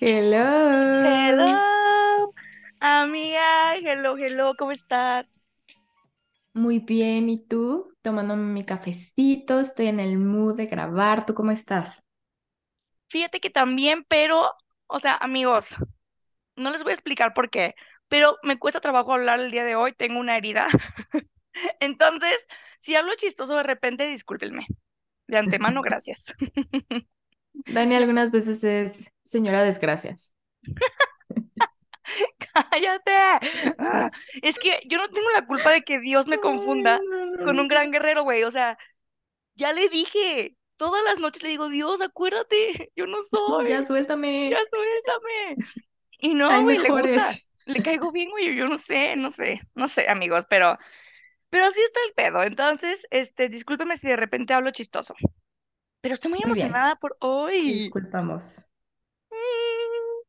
Hello. 0.00 0.42
Hello, 1.02 2.32
amiga, 2.80 3.76
hello, 3.76 4.16
hello, 4.16 4.54
¿cómo 4.56 4.72
estás? 4.72 5.26
Muy 6.54 6.78
bien, 6.78 7.28
¿y 7.28 7.44
tú? 7.46 7.92
Tomándome 8.02 8.44
mi 8.52 8.64
cafecito, 8.64 9.60
estoy 9.60 9.88
en 9.88 10.00
el 10.00 10.18
mood 10.18 10.56
de 10.56 10.66
grabar. 10.66 11.26
¿Tú 11.26 11.34
cómo 11.34 11.50
estás? 11.50 12.02
Fíjate 13.08 13.40
que 13.40 13.50
también, 13.50 14.04
pero, 14.08 14.50
o 14.86 14.98
sea, 14.98 15.16
amigos, 15.16 15.76
no 16.56 16.70
les 16.70 16.82
voy 16.84 16.92
a 16.92 16.94
explicar 16.94 17.34
por 17.34 17.50
qué, 17.50 17.74
pero 18.08 18.38
me 18.44 18.58
cuesta 18.58 18.80
trabajo 18.80 19.12
hablar 19.14 19.40
el 19.40 19.50
día 19.52 19.64
de 19.64 19.76
hoy, 19.76 19.94
tengo 19.94 20.20
una 20.20 20.36
herida. 20.38 20.68
Entonces, 21.80 22.36
si 22.80 22.94
hablo 22.94 23.14
chistoso 23.16 23.56
de 23.56 23.62
repente, 23.62 24.06
discúlpenme. 24.06 24.66
De 25.26 25.38
antemano, 25.38 25.82
gracias. 25.82 26.34
Dani 27.66 27.94
algunas 27.96 28.30
veces 28.30 28.64
es 28.64 29.12
señora 29.24 29.62
desgracias. 29.62 30.34
Cállate. 32.38 33.12
Es 34.42 34.58
que 34.58 34.80
yo 34.86 34.98
no 34.98 35.08
tengo 35.08 35.30
la 35.30 35.46
culpa 35.46 35.70
de 35.70 35.82
que 35.82 36.00
Dios 36.00 36.26
me 36.26 36.38
confunda 36.38 36.98
con 37.44 37.58
un 37.58 37.68
gran 37.68 37.90
guerrero, 37.90 38.24
güey. 38.24 38.42
O 38.44 38.50
sea, 38.50 38.78
ya 39.54 39.72
le 39.72 39.88
dije, 39.88 40.56
todas 40.76 41.02
las 41.04 41.18
noches 41.18 41.42
le 41.42 41.50
digo, 41.50 41.68
Dios, 41.68 42.00
acuérdate, 42.00 42.92
yo 42.96 43.06
no 43.06 43.22
soy, 43.22 43.70
Ya 43.70 43.82
ya 44.50 44.62
suéltame. 44.66 44.68
suéltame. 44.70 45.56
Y 46.18 46.34
no, 46.34 46.62
güey, 46.62 46.78
le 46.78 46.90
gusta, 46.90 47.40
le 47.66 47.82
caigo 47.82 48.12
bien, 48.12 48.30
güey, 48.30 48.54
yo 48.56 48.66
no 48.68 48.78
sé, 48.78 49.16
no 49.16 49.30
sé, 49.30 49.60
no 49.74 49.88
sé, 49.88 50.08
amigos, 50.08 50.46
pero, 50.48 50.78
pero 51.52 51.66
así 51.66 51.80
está 51.82 52.00
el 52.08 52.14
pedo. 52.14 52.44
Entonces, 52.44 53.06
este, 53.12 53.48
discúlpeme 53.50 53.96
si 53.98 54.08
de 54.08 54.16
repente 54.16 54.54
hablo 54.54 54.72
chistoso, 54.72 55.14
pero 56.00 56.14
estoy 56.14 56.30
muy 56.32 56.42
Muy 56.42 56.52
bien, 56.52 56.82
emocionada 56.82 56.96
por 56.96 57.16
hoy. 57.20 57.96
disculpamos. 57.96 58.68
Mm. 59.32 60.22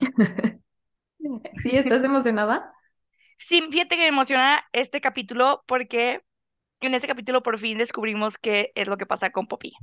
¿Sí? 1.56 1.70
¿Estás 1.76 2.04
emocionada? 2.04 2.72
Sí, 3.38 3.60
fíjate 3.70 3.96
que 3.96 4.02
me 4.02 4.08
emociona 4.08 4.64
este 4.72 5.00
capítulo 5.02 5.64
porque 5.66 6.22
en 6.80 6.94
este 6.94 7.08
capítulo 7.08 7.42
por 7.44 7.58
fin 7.58 7.78
descubrimos 7.78 8.38
qué 8.38 8.72
es 8.76 8.88
lo 8.88 8.96
que 8.98 9.06
pasa 9.06 9.30
con 9.32 9.46
Poppy. 9.48 9.74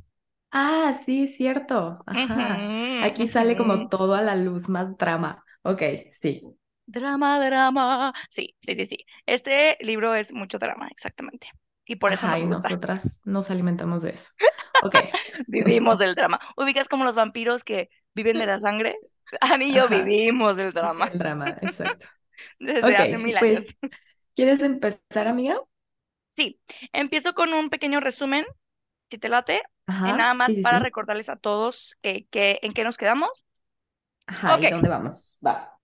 Ah, 0.52 1.02
sí, 1.06 1.28
cierto. 1.28 2.03
Ajá. 2.08 2.72
Aquí 2.97 3.28
sale 3.28 3.56
como 3.56 3.88
todo 3.89 4.16
a 4.16 4.22
la 4.22 4.35
luz, 4.35 4.67
más 4.69 4.97
drama. 4.97 5.44
Ok, 5.63 5.81
sí. 6.11 6.44
Drama, 6.91 7.39
drama. 7.45 8.13
Sí, 8.29 8.55
sí, 8.61 8.75
sí, 8.75 8.85
sí. 8.85 9.05
Este 9.25 9.77
libro 9.81 10.15
es 10.15 10.33
mucho 10.33 10.57
drama, 10.59 10.87
exactamente. 10.89 11.49
Y 11.85 11.95
por 11.97 12.13
eso 12.13 12.25
Ajá, 12.25 12.39
y 12.39 12.45
nosotras 12.45 13.21
nos 13.23 13.51
alimentamos 13.51 14.03
de 14.03 14.11
eso. 14.11 14.31
Ok. 14.79 14.95
Vivimos 15.47 15.99
del 15.99 16.15
drama. 16.15 16.39
¿Ubicas 16.57 16.87
como 16.87 17.03
los 17.05 17.15
vampiros 17.15 17.63
que 17.63 17.89
viven 18.13 18.37
de 18.37 18.45
la 18.45 18.59
sangre? 18.59 18.97
Annie 19.41 19.69
y 19.69 19.73
yo 19.73 19.87
Ajá, 19.87 19.89
vivimos 19.89 20.57
del 20.57 20.71
drama 20.73 21.09
el 21.11 21.19
drama, 21.19 21.57
exacto. 21.61 22.07
desde 22.59 22.97
Ok, 22.97 22.97
hace 22.97 23.17
mil 23.17 23.37
años. 23.37 23.63
pues, 23.63 23.67
¿quieres 24.35 24.61
empezar, 24.61 25.27
amiga? 25.27 25.59
Sí, 26.29 26.61
empiezo 26.93 27.33
con 27.33 27.53
un 27.53 27.69
pequeño 27.69 27.99
resumen, 27.99 28.45
si 29.09 29.17
te 29.17 29.29
late, 29.29 29.61
eh, 30.03 30.13
nada 30.13 30.33
Ajá, 30.33 30.35
más 30.35 30.53
sí, 30.53 30.63
sí, 30.63 30.63
para 30.63 30.79
sí. 30.79 30.79
recordarles 30.79 31.29
a 31.29 31.37
todos 31.37 31.97
eh, 32.03 32.27
que, 32.29 32.59
en 32.63 32.73
qué 32.73 32.83
nos 32.83 32.97
quedamos. 32.97 33.45
Ajá, 34.27 34.59
¿y 34.61 34.67
dónde 34.67 34.89
vamos? 34.89 35.37
Va. 35.45 35.78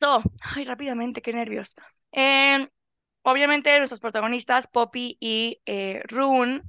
So, 0.00 0.22
ay, 0.40 0.64
rápidamente, 0.64 1.22
qué 1.22 1.32
nervios. 1.32 1.74
Em, 2.12 2.68
obviamente 3.22 3.78
nuestros 3.78 4.00
protagonistas, 4.00 4.66
Poppy 4.68 5.16
y 5.20 5.60
eh, 5.66 6.02
Rune, 6.08 6.62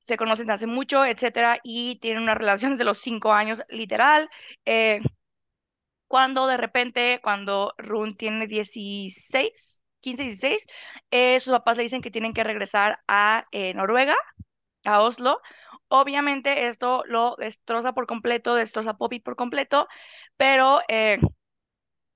se 0.00 0.16
conocen 0.18 0.46
desde 0.46 0.54
hace 0.56 0.68
mucho, 0.68 1.04
etcétera, 1.06 1.60
y 1.64 1.98
tienen 2.00 2.22
una 2.24 2.34
relación 2.34 2.72
desde 2.72 2.84
los 2.84 2.98
cinco 3.00 3.32
años, 3.34 3.62
literal. 3.70 4.30
eh, 4.66 5.00
cuando 6.08 6.46
de 6.46 6.56
repente, 6.56 7.20
cuando 7.22 7.74
Rune 7.78 8.14
tiene 8.14 8.46
16, 8.46 9.84
15, 10.00 10.22
16, 10.24 10.66
eh, 11.10 11.40
sus 11.40 11.52
papás 11.52 11.76
le 11.76 11.82
dicen 11.84 12.02
que 12.02 12.10
tienen 12.10 12.32
que 12.32 12.44
regresar 12.44 13.00
a 13.08 13.46
eh, 13.52 13.74
Noruega, 13.74 14.16
a 14.84 15.02
Oslo. 15.02 15.40
Obviamente 15.88 16.68
esto 16.68 17.04
lo 17.06 17.36
destroza 17.38 17.92
por 17.94 18.06
completo, 18.06 18.54
destroza 18.54 18.94
Poppy 18.96 19.20
por 19.20 19.36
completo, 19.36 19.88
pero 20.36 20.80
eh, 20.88 21.18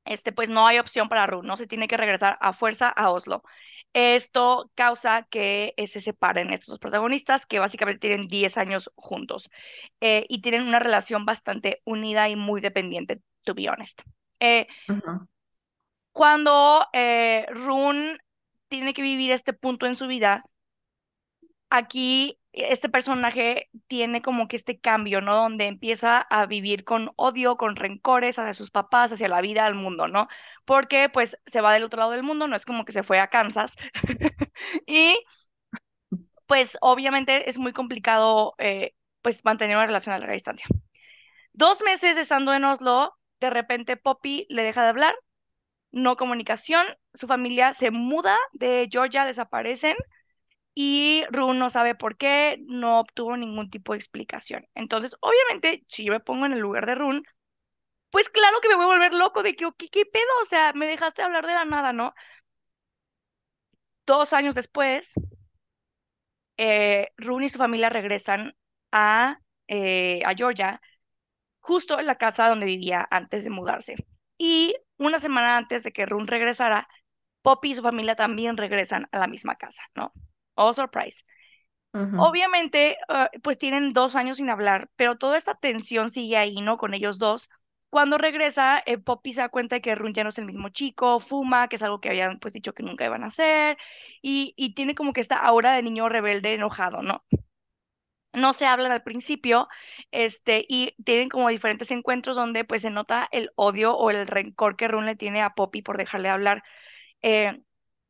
este, 0.04 0.32
pues 0.32 0.48
no 0.48 0.66
hay 0.66 0.78
opción 0.78 1.08
para 1.08 1.26
Rune, 1.26 1.48
no 1.48 1.56
se 1.56 1.66
tiene 1.66 1.88
que 1.88 1.96
regresar 1.96 2.38
a 2.40 2.52
fuerza 2.52 2.88
a 2.88 3.10
Oslo. 3.10 3.42
Esto 3.92 4.70
causa 4.74 5.26
que 5.30 5.74
eh, 5.76 5.86
se 5.86 6.00
separen 6.00 6.52
estos 6.52 6.68
dos 6.68 6.78
protagonistas, 6.78 7.44
que 7.46 7.58
básicamente 7.58 8.00
tienen 8.00 8.28
10 8.28 8.56
años 8.56 8.90
juntos 8.94 9.50
eh, 10.00 10.26
y 10.28 10.42
tienen 10.42 10.62
una 10.62 10.78
relación 10.78 11.24
bastante 11.24 11.82
unida 11.84 12.28
y 12.28 12.36
muy 12.36 12.60
dependiente, 12.60 13.20
to 13.44 13.54
be 13.54 13.68
honest. 13.68 14.02
Eh, 14.38 14.66
cuando 16.12 16.86
eh, 16.92 17.46
Rune 17.50 18.18
tiene 18.68 18.94
que 18.94 19.02
vivir 19.02 19.32
este 19.32 19.52
punto 19.52 19.86
en 19.86 19.96
su 19.96 20.06
vida, 20.06 20.44
aquí 21.68 22.39
este 22.52 22.88
personaje 22.88 23.70
tiene 23.86 24.22
como 24.22 24.48
que 24.48 24.56
este 24.56 24.80
cambio, 24.80 25.20
¿no? 25.20 25.36
Donde 25.36 25.66
empieza 25.66 26.20
a 26.20 26.46
vivir 26.46 26.84
con 26.84 27.12
odio, 27.16 27.56
con 27.56 27.76
rencores 27.76 28.38
hacia 28.38 28.54
sus 28.54 28.70
papás, 28.70 29.12
hacia 29.12 29.28
la 29.28 29.40
vida, 29.40 29.66
al 29.66 29.74
mundo, 29.74 30.08
¿no? 30.08 30.28
Porque 30.64 31.08
pues 31.08 31.38
se 31.46 31.60
va 31.60 31.72
del 31.72 31.84
otro 31.84 32.00
lado 32.00 32.12
del 32.12 32.22
mundo, 32.22 32.48
no 32.48 32.56
es 32.56 32.64
como 32.64 32.84
que 32.84 32.92
se 32.92 33.02
fue 33.02 33.20
a 33.20 33.28
Kansas. 33.28 33.76
Y 34.86 35.18
pues 36.46 36.76
obviamente 36.80 37.48
es 37.48 37.58
muy 37.58 37.72
complicado 37.72 38.54
eh, 38.58 38.94
pues 39.22 39.44
mantener 39.44 39.76
una 39.76 39.86
relación 39.86 40.14
a 40.14 40.18
larga 40.18 40.34
distancia. 40.34 40.66
Dos 41.52 41.82
meses 41.82 42.16
estando 42.16 42.52
en 42.54 42.64
Oslo, 42.64 43.14
de 43.40 43.50
repente 43.50 43.96
Poppy 43.96 44.46
le 44.48 44.62
deja 44.62 44.82
de 44.82 44.88
hablar, 44.88 45.14
no 45.92 46.16
comunicación, 46.16 46.86
su 47.14 47.26
familia 47.26 47.72
se 47.72 47.90
muda 47.90 48.36
de 48.52 48.88
Georgia, 48.90 49.24
desaparecen 49.24 49.96
y 50.74 51.24
Rune 51.30 51.58
no 51.58 51.70
sabe 51.70 51.94
por 51.94 52.16
qué, 52.16 52.58
no 52.66 53.00
obtuvo 53.00 53.36
ningún 53.36 53.70
tipo 53.70 53.92
de 53.92 53.98
explicación. 53.98 54.66
Entonces, 54.74 55.16
obviamente, 55.20 55.84
si 55.88 56.04
yo 56.04 56.12
me 56.12 56.20
pongo 56.20 56.46
en 56.46 56.52
el 56.52 56.60
lugar 56.60 56.86
de 56.86 56.94
Rune, 56.94 57.22
pues 58.10 58.30
claro 58.30 58.58
que 58.62 58.68
me 58.68 58.76
voy 58.76 58.84
a 58.84 58.88
volver 58.88 59.14
loco 59.14 59.42
de 59.42 59.54
que, 59.56 59.68
¿qué, 59.78 59.88
qué 59.90 60.06
pedo? 60.06 60.24
O 60.42 60.46
sea, 60.46 60.72
me 60.74 60.86
dejaste 60.86 61.22
hablar 61.22 61.46
de 61.46 61.54
la 61.54 61.64
nada, 61.66 61.92
¿no? 61.92 62.14
Dos 64.06 64.34
años 64.34 64.54
después, 64.54 65.14
eh, 66.56 67.08
Rune 67.16 67.46
y 67.46 67.48
su 67.48 67.58
familia 67.58 67.88
regresan 67.90 68.54
a, 68.92 69.40
eh, 69.68 70.22
a 70.24 70.34
Georgia, 70.34 70.80
justo 71.60 71.98
en 72.00 72.06
la 72.06 72.16
casa 72.16 72.48
donde 72.48 72.66
vivía 72.66 73.06
antes 73.10 73.44
de 73.44 73.50
mudarse. 73.50 73.96
Y 74.38 74.76
una 74.98 75.20
semana 75.20 75.56
antes 75.58 75.84
de 75.84 75.92
que 75.92 76.06
Rune 76.06 76.26
regresara, 76.28 76.88
Poppy 77.42 77.72
y 77.72 77.76
su 77.76 77.82
familia 77.82 78.16
también 78.16 78.56
regresan 78.56 79.08
a 79.12 79.18
la 79.20 79.28
misma 79.28 79.56
casa, 79.56 79.82
¿no? 79.94 80.12
Oh, 80.60 80.72
surprise. 80.74 81.24
Ujú. 81.94 82.18
Obviamente, 82.18 82.98
ah, 83.08 83.30
pues 83.42 83.58
tienen 83.58 83.92
dos 83.92 84.14
años 84.16 84.36
sin 84.38 84.50
hablar, 84.50 84.90
pero 84.96 85.16
toda 85.16 85.38
esta 85.38 85.54
tensión 85.54 86.10
sigue 86.10 86.36
ahí, 86.36 86.60
¿no? 86.60 86.76
Con 86.78 86.94
ellos 86.94 87.18
dos. 87.18 87.48
Cuando 87.88 88.18
regresa, 88.18 88.82
eh, 88.86 88.98
Poppy 88.98 89.32
se 89.32 89.40
da 89.40 89.48
cuenta 89.48 89.76
de 89.76 89.82
que 89.82 89.94
Run 89.94 90.14
ya 90.14 90.22
no 90.22 90.28
es 90.30 90.38
el 90.38 90.44
mismo 90.46 90.68
chico, 90.68 91.18
fuma, 91.20 91.68
que 91.68 91.76
es 91.76 91.82
algo 91.82 92.00
que 92.00 92.10
habían 92.10 92.38
pues 92.38 92.52
dicho 92.52 92.74
que 92.74 92.82
nunca 92.84 93.04
iban 93.06 93.24
a 93.24 93.28
hacer, 93.28 93.78
y, 94.22 94.54
y 94.56 94.74
tiene 94.74 94.94
como 94.94 95.12
que 95.12 95.20
esta 95.20 95.38
aura 95.38 95.72
de 95.74 95.82
niño 95.82 96.08
rebelde 96.08 96.54
enojado, 96.54 97.02
¿no? 97.02 97.24
No 98.32 98.52
se 98.52 98.64
hablan 98.66 98.92
al 98.92 99.02
principio, 99.02 99.68
este, 100.12 100.64
y 100.68 100.94
tienen 101.04 101.28
como 101.28 101.48
diferentes 101.48 101.90
encuentros 101.90 102.36
donde 102.36 102.64
pues 102.64 102.82
se 102.82 102.90
nota 102.90 103.28
el 103.32 103.50
odio 103.56 103.96
o 103.96 104.10
el 104.10 104.26
rencor 104.28 104.76
que 104.76 104.86
Run 104.88 105.06
le 105.06 105.16
tiene 105.16 105.42
a 105.42 105.50
Poppy 105.54 105.82
por 105.82 105.98
dejarle 105.98 106.28
hablar. 106.28 106.62
Eh, 107.22 107.62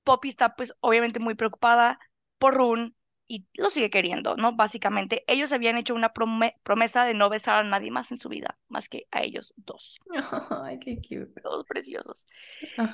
Poppy 0.05 0.28
está 0.31 0.56
pues 0.56 0.75
obviamente 0.81 1.21
muy 1.21 1.34
preocupada 1.37 2.00
por 2.40 2.56
Rune 2.56 2.94
y 3.28 3.46
lo 3.54 3.70
sigue 3.70 3.90
queriendo, 3.90 4.37
¿no? 4.37 4.56
Básicamente, 4.56 5.25
ellos 5.28 5.52
habían 5.54 5.78
hecho 5.78 5.94
una 5.96 6.14
prome- 6.14 6.56
promesa 6.64 7.04
de 7.06 7.14
no 7.14 7.31
besar 7.31 7.60
a 7.60 7.64
nadie 7.64 7.92
más 7.92 8.12
en 8.12 8.19
su 8.19 8.31
vida, 8.31 8.58
más 8.69 8.90
que 8.90 9.08
a 9.12 9.22
ellos 9.25 9.54
dos, 9.58 10.00
Ay, 10.64 10.78
qué 10.78 10.96
cute. 10.96 11.42
todos 11.42 11.66
preciosos. 11.66 12.26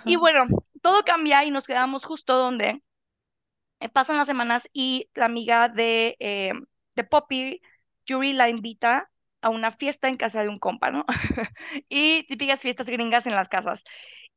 Y 0.05 0.17
bueno, 0.17 0.45
todo 0.83 1.05
cambia 1.05 1.45
y 1.45 1.51
nos 1.51 1.67
quedamos 1.67 2.05
justo 2.05 2.37
donde 2.39 2.83
eh, 3.81 3.89
pasan 3.89 4.17
las 4.19 4.27
semanas 4.27 4.69
y 4.73 5.11
la 5.15 5.27
amiga 5.27 5.69
de, 5.69 6.17
eh, 6.21 6.53
de 6.95 7.05
Poppy, 7.05 7.61
Yuri, 8.07 8.33
la 8.33 8.49
invita 8.49 9.11
a 9.43 9.51
una 9.51 9.73
fiesta 9.73 10.09
en 10.09 10.17
casa 10.17 10.43
de 10.43 10.49
un 10.49 10.59
compa, 10.59 10.91
¿no? 10.91 11.05
Y 11.89 12.25
típicas 12.27 12.61
fiestas 12.63 12.89
gringas 12.89 13.27
en 13.27 13.35
las 13.35 13.49
casas. 13.49 13.85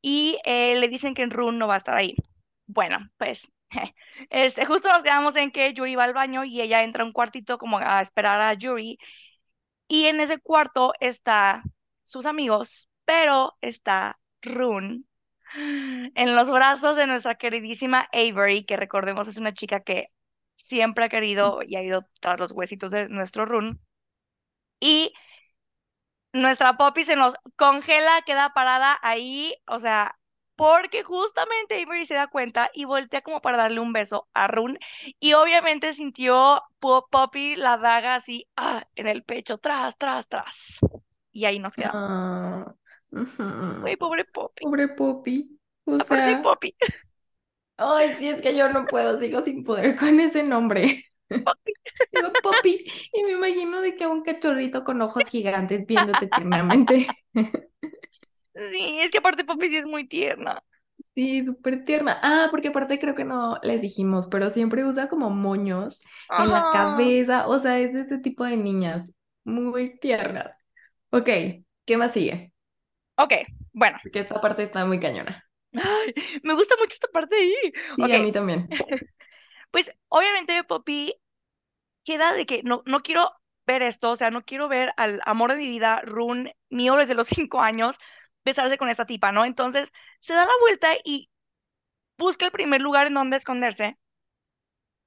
Y 0.02 0.38
eh, 0.44 0.78
le 0.78 0.88
dicen 0.88 1.14
que 1.14 1.26
Rune 1.26 1.58
no 1.58 1.68
va 1.68 1.74
a 1.74 1.78
estar 1.78 1.96
ahí. 1.96 2.16
Bueno, 2.66 2.98
pues 3.18 3.48
este, 4.30 4.64
justo 4.66 4.88
nos 4.92 5.02
quedamos 5.02 5.36
en 5.36 5.50
que 5.50 5.72
Yuri 5.72 5.94
va 5.96 6.04
al 6.04 6.14
baño 6.14 6.44
y 6.44 6.60
ella 6.60 6.82
entra 6.82 7.02
a 7.02 7.06
un 7.06 7.12
cuartito 7.12 7.58
como 7.58 7.78
a 7.78 8.00
esperar 8.00 8.40
a 8.40 8.54
Yuri. 8.54 8.98
Y 9.88 10.06
en 10.06 10.20
ese 10.20 10.38
cuarto 10.38 10.92
está 11.00 11.62
sus 12.04 12.26
amigos, 12.26 12.88
pero 13.04 13.56
está 13.60 14.18
Rune 14.42 15.04
en 15.54 16.36
los 16.36 16.50
brazos 16.50 16.96
de 16.96 17.06
nuestra 17.06 17.36
queridísima 17.36 18.08
Avery, 18.12 18.64
que 18.64 18.76
recordemos 18.76 19.28
es 19.28 19.38
una 19.38 19.52
chica 19.54 19.80
que 19.80 20.08
siempre 20.54 21.06
ha 21.06 21.08
querido 21.08 21.60
y 21.66 21.76
ha 21.76 21.82
ido 21.82 22.06
tras 22.20 22.38
los 22.38 22.52
huesitos 22.52 22.90
de 22.92 23.08
nuestro 23.08 23.46
run. 23.46 23.80
Y 24.80 25.12
nuestra 26.32 26.76
Poppy 26.76 27.04
se 27.04 27.16
nos 27.16 27.34
congela, 27.56 28.22
queda 28.26 28.52
parada 28.52 28.98
ahí, 29.02 29.54
o 29.66 29.78
sea, 29.78 30.18
porque 30.60 31.02
justamente 31.04 31.82
Avery 31.82 32.04
se 32.04 32.12
da 32.12 32.26
cuenta 32.26 32.70
y 32.74 32.84
voltea 32.84 33.22
como 33.22 33.40
para 33.40 33.56
darle 33.56 33.80
un 33.80 33.94
beso 33.94 34.28
a 34.34 34.46
Run 34.46 34.78
y 35.18 35.32
obviamente 35.32 35.94
sintió 35.94 36.62
Poppy 36.80 37.56
la 37.56 37.78
daga 37.78 38.16
así 38.16 38.46
ah, 38.58 38.86
en 38.94 39.08
el 39.08 39.22
pecho, 39.22 39.56
tras, 39.56 39.96
tras, 39.96 40.28
tras. 40.28 40.78
Y 41.32 41.46
ahí 41.46 41.58
nos 41.58 41.72
quedamos. 41.72 42.12
Ah, 42.12 42.74
pobre 43.98 44.26
Poppy. 44.26 44.62
Pobre 44.62 44.88
Poppy. 44.88 45.58
O 45.86 45.98
sea, 45.98 46.42
Poppy. 46.42 46.76
ay, 47.78 48.16
sí, 48.18 48.28
es 48.28 48.42
que 48.42 48.54
yo 48.54 48.68
no 48.68 48.84
puedo, 48.84 49.18
sigo 49.18 49.40
sin 49.40 49.64
poder 49.64 49.96
con 49.96 50.20
ese 50.20 50.42
nombre. 50.42 51.06
Digo, 51.30 52.32
Poppy, 52.42 52.84
y 53.14 53.24
me 53.24 53.32
imagino 53.32 53.80
de 53.80 53.96
que 53.96 54.06
un 54.06 54.22
cachorrito 54.22 54.84
con 54.84 55.00
ojos 55.00 55.26
gigantes 55.26 55.86
viéndote 55.86 56.26
tiernamente. 56.36 57.06
Sí, 58.54 59.00
es 59.00 59.10
que 59.10 59.18
aparte 59.18 59.44
Poppy 59.44 59.68
sí 59.68 59.76
es 59.76 59.86
muy 59.86 60.06
tierna. 60.08 60.62
Sí, 61.14 61.44
súper 61.44 61.84
tierna. 61.84 62.18
Ah, 62.22 62.48
porque 62.50 62.68
aparte 62.68 62.98
creo 62.98 63.14
que 63.14 63.24
no 63.24 63.58
les 63.62 63.80
dijimos, 63.80 64.28
pero 64.30 64.48
siempre 64.50 64.84
usa 64.84 65.08
como 65.08 65.28
moños 65.30 66.00
en 66.36 66.52
la 66.52 66.70
cabeza. 66.70 67.46
O 67.48 67.58
sea, 67.58 67.78
es 67.78 67.92
de 67.92 68.00
este 68.02 68.18
tipo 68.18 68.44
de 68.44 68.56
niñas 68.56 69.10
muy 69.44 69.98
tiernas. 69.98 70.56
Ok, 71.10 71.28
¿qué 71.84 71.96
más 71.96 72.12
sigue? 72.12 72.52
Ok, 73.16 73.32
bueno. 73.72 73.98
Porque 74.02 74.20
esta 74.20 74.40
parte 74.42 74.62
está 74.62 74.84
muy 74.84 75.00
cañona. 75.00 75.44
Ay, 75.74 76.14
me 76.42 76.54
gusta 76.54 76.74
mucho 76.78 76.94
esta 76.94 77.08
parte 77.08 77.36
ahí. 77.36 77.54
Sí, 77.96 78.02
Ok, 78.04 78.12
a 78.12 78.18
mí 78.18 78.32
también. 78.32 78.68
pues 79.70 79.92
obviamente 80.08 80.64
Poppy 80.64 81.14
queda 82.04 82.32
de 82.34 82.46
que 82.46 82.62
no, 82.64 82.82
no 82.86 83.02
quiero 83.02 83.32
ver 83.66 83.82
esto, 83.82 84.10
o 84.10 84.16
sea, 84.16 84.30
no 84.30 84.44
quiero 84.44 84.68
ver 84.68 84.92
al 84.96 85.20
amor 85.26 85.52
de 85.52 85.58
mi 85.58 85.68
vida, 85.68 86.02
Run, 86.04 86.50
mío 86.70 86.96
desde 86.96 87.14
los 87.14 87.28
cinco 87.28 87.60
años, 87.62 87.96
besarse 88.44 88.78
con 88.78 88.88
esta 88.88 89.06
tipa, 89.06 89.32
¿no? 89.32 89.44
Entonces 89.44 89.92
se 90.20 90.34
da 90.34 90.44
la 90.44 90.52
vuelta 90.60 90.88
y 91.04 91.30
busca 92.18 92.46
el 92.46 92.52
primer 92.52 92.80
lugar 92.80 93.06
en 93.06 93.14
donde 93.14 93.36
esconderse 93.36 93.98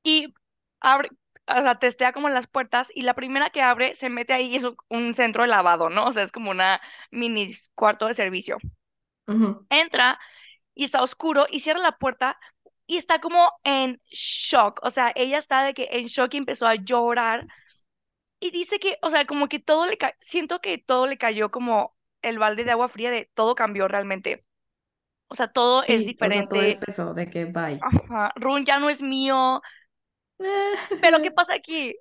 y 0.04 0.34
abre, 0.82 1.10
o 1.48 1.62
sea, 1.62 1.80
testea 1.80 2.14
como 2.14 2.30
las 2.30 2.48
puertas 2.48 2.92
y 2.94 3.04
la 3.04 3.14
primera 3.14 3.50
que 3.50 3.62
abre 3.62 3.96
se 3.96 4.10
mete 4.10 4.34
ahí 4.34 4.48
y 4.48 4.56
es 4.58 4.66
un, 4.90 5.14
centro 5.14 5.44
de 5.44 5.50
lavado, 5.50 5.90
¿no? 5.90 6.08
O 6.08 6.12
sea, 6.12 6.24
es 6.24 6.32
como 6.32 6.52
una 6.52 6.82
mini 7.12 7.50
cuarto 7.76 8.08
de 8.08 8.14
servicio. 8.14 8.58
Entra 9.70 10.20
y 10.76 10.84
está 10.84 11.02
oscuro 11.02 11.46
y 11.50 11.62
cierra 11.62 11.80
la 11.80 11.98
puerta 11.98 12.38
y 12.86 12.98
está 12.98 13.20
como 13.20 13.54
en 13.64 14.02
shock, 14.10 14.80
o 14.84 14.90
sea, 14.90 15.14
ella 15.16 15.38
está 15.38 15.64
de 15.64 15.74
que 15.74 15.88
en 15.92 16.08
shock 16.08 16.34
y 16.34 16.38
empezó 16.38 16.68
a 16.68 16.76
llorar 16.76 17.48
y 18.40 18.52
dice 18.52 18.80
que, 18.80 18.98
o 19.02 19.10
sea, 19.10 19.26
como 19.26 19.48
que 19.48 19.60
todo 19.60 19.86
le 19.88 19.98
siento 20.20 20.60
que 20.60 20.78
todo 20.78 21.08
le 21.08 21.18
cayó 21.18 21.50
como 21.52 21.96
el 22.24 22.40
balde 22.40 22.64
de 22.66 22.72
agua 22.72 22.90
fría 22.90 23.12
de 23.12 23.30
todo 23.36 23.56
cambió 23.56 23.88
realmente. 23.88 24.42
O 25.30 25.36
sea, 25.36 25.48
todo 25.50 25.84
es 25.88 26.06
Sí, 26.06 26.46
todo 26.48 26.70
el 26.70 26.78
diferente. 26.78 26.80
de 27.16 27.30
que 27.30 27.46
bye. 27.46 27.88
Ajá, 28.10 28.32
Run 28.36 28.66
ya 28.66 28.80
no 28.80 28.90
es 28.90 29.02
mío. 29.02 29.62
Pero 31.00 31.22
¿qué 31.22 31.32
pasa 31.32 31.54
aquí? 31.56 31.96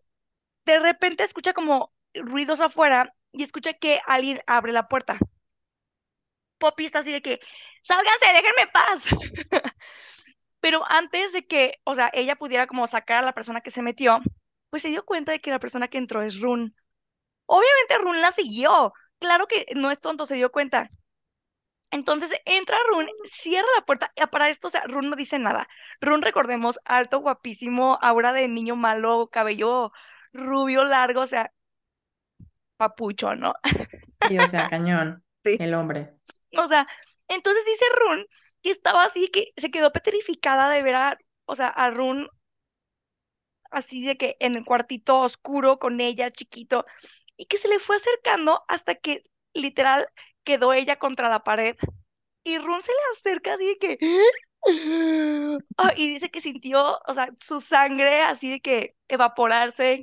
De 0.66 0.80
repente 0.80 1.24
escucha 1.24 1.54
como 1.54 1.92
ruidos 2.14 2.60
afuera 2.62 3.14
y 3.32 3.42
escucha 3.44 3.74
que 3.74 4.00
alguien 4.06 4.40
abre 4.46 4.72
la 4.72 4.88
puerta. 4.88 5.18
Poppy 6.58 6.84
está 6.84 7.00
así 7.00 7.12
de 7.12 7.22
que, 7.22 7.40
sálganse, 7.82 8.26
déjenme 8.26 8.62
en 8.62 8.70
paz. 8.72 9.04
Pero 10.60 10.82
antes 10.90 11.32
de 11.32 11.46
que, 11.46 11.80
o 11.84 11.94
sea, 11.94 12.10
ella 12.12 12.36
pudiera 12.36 12.66
como 12.66 12.86
sacar 12.86 13.22
a 13.24 13.26
la 13.26 13.34
persona 13.34 13.60
que 13.62 13.70
se 13.70 13.82
metió, 13.82 14.20
pues 14.70 14.82
se 14.82 14.88
dio 14.88 15.04
cuenta 15.04 15.32
de 15.32 15.40
que 15.40 15.50
la 15.50 15.58
persona 15.60 15.88
que 15.88 15.98
entró 15.98 16.22
es 16.22 16.40
Run. 16.40 16.74
Obviamente 17.46 17.98
Run 17.98 18.20
la 18.22 18.32
siguió. 18.32 18.92
Claro 19.22 19.46
que 19.46 19.66
no 19.74 19.90
es 19.90 20.00
tonto, 20.00 20.26
se 20.26 20.34
dio 20.34 20.52
cuenta. 20.52 20.90
Entonces 21.90 22.30
entra 22.46 22.76
Run, 22.90 23.06
cierra 23.26 23.68
la 23.78 23.84
puerta 23.84 24.12
y 24.16 24.26
para 24.26 24.48
esto, 24.48 24.68
o 24.68 24.70
sea, 24.70 24.82
Run 24.86 25.10
no 25.10 25.16
dice 25.16 25.38
nada. 25.38 25.68
Run, 26.00 26.22
recordemos, 26.22 26.80
alto, 26.84 27.20
guapísimo, 27.20 27.98
aura 28.00 28.32
de 28.32 28.48
niño 28.48 28.76
malo, 28.76 29.28
cabello 29.30 29.92
rubio, 30.32 30.84
largo, 30.84 31.20
o 31.22 31.26
sea, 31.26 31.52
papucho, 32.76 33.34
¿no? 33.36 33.54
Sí, 34.28 34.38
o 34.38 34.46
sea, 34.46 34.66
cañón, 34.66 35.24
Sí. 35.44 35.58
el 35.58 35.74
hombre. 35.74 36.14
O 36.56 36.66
sea, 36.68 36.86
entonces 37.28 37.64
dice 37.66 37.84
Run 37.96 38.26
que 38.62 38.70
estaba 38.70 39.04
así, 39.04 39.28
que 39.28 39.52
se 39.56 39.70
quedó 39.70 39.92
petrificada 39.92 40.68
de 40.70 40.82
ver 40.82 40.94
a, 40.94 41.18
o 41.46 41.54
sea, 41.56 41.68
a 41.68 41.90
Run 41.90 42.28
así 43.70 44.04
de 44.04 44.16
que 44.16 44.36
en 44.40 44.54
el 44.56 44.64
cuartito 44.64 45.20
oscuro 45.20 45.78
con 45.78 46.00
ella, 46.00 46.30
chiquito, 46.30 46.84
y 47.36 47.46
que 47.46 47.58
se 47.58 47.68
le 47.68 47.78
fue 47.78 47.96
acercando 47.96 48.64
hasta 48.68 48.94
que 48.94 49.24
literal 49.54 50.08
quedó 50.44 50.72
ella 50.72 50.98
contra 50.98 51.28
la 51.28 51.44
pared 51.44 51.76
y 52.44 52.58
Run 52.58 52.82
se 52.82 52.90
le 52.92 52.98
acerca 53.12 53.54
así 53.54 53.66
de 53.66 53.78
que... 53.78 53.98
Ah, 55.76 55.92
y 55.96 56.06
dice 56.06 56.30
que 56.30 56.40
sintió, 56.40 57.00
o 57.04 57.14
sea, 57.14 57.30
su 57.40 57.60
sangre 57.60 58.22
así 58.22 58.48
de 58.48 58.60
que 58.60 58.94
evaporarse, 59.08 60.02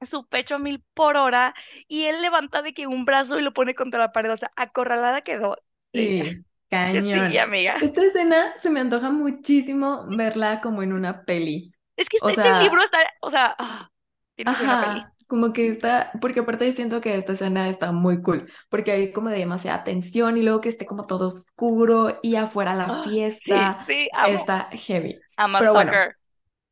su 0.00 0.26
pecho 0.28 0.54
a 0.56 0.58
mil 0.58 0.84
por 0.94 1.16
hora, 1.16 1.54
y 1.88 2.04
él 2.04 2.22
levanta 2.22 2.62
de 2.62 2.72
que 2.72 2.86
un 2.86 3.04
brazo 3.04 3.38
y 3.38 3.42
lo 3.42 3.52
pone 3.52 3.74
contra 3.74 3.98
la 3.98 4.12
pared, 4.12 4.32
o 4.32 4.36
sea, 4.36 4.52
acorralada 4.56 5.22
quedó 5.22 5.56
ella. 5.92 6.24
Sí, 6.24 6.30
Sí, 6.30 6.44
cañón. 6.70 7.36
amiga. 7.38 7.76
Esta 7.80 8.02
escena 8.02 8.54
se 8.62 8.70
me 8.70 8.80
antoja 8.80 9.10
muchísimo 9.10 10.06
verla 10.08 10.60
como 10.60 10.82
en 10.82 10.92
una 10.92 11.24
peli. 11.24 11.72
Es 11.96 12.08
que 12.08 12.18
O 12.22 12.28
este, 12.28 12.42
este 12.48 12.62
libro 12.62 12.84
está, 12.84 12.98
o 13.22 13.30
sea, 13.30 13.56
ah, 13.58 13.90
tiene 14.36 14.52
que 14.52 14.56
ser 14.58 14.66
una 14.66 14.80
peli. 14.80 15.04
Como 15.30 15.54
que 15.54 15.68
está, 15.68 16.12
porque 16.20 16.40
aparte 16.40 16.72
siento 16.74 17.00
que 17.00 17.16
esta 17.16 17.34
escena 17.34 17.70
está 17.70 17.92
muy 17.92 18.22
cool, 18.22 18.52
porque 18.70 18.92
hay 18.92 19.12
como 19.14 19.30
demasiada 19.30 19.84
tensión 19.84 20.36
y 20.38 20.42
luego 20.42 20.60
que 20.62 20.68
esté 20.70 20.86
como 20.86 21.06
todo 21.06 21.28
oscuro 21.28 22.18
y 22.22 22.36
afuera 22.36 22.74
la 22.76 22.90
Ah, 22.90 23.10
sí, 23.44 23.70
fiesta, 23.70 23.86
sí, 23.86 24.08
amo. 24.14 24.44
está 24.44 24.70
heavy. 24.72 25.24
I'm 25.38 25.56
a 25.56 25.62
Pero 25.62 25.72
bueno. 25.74 26.04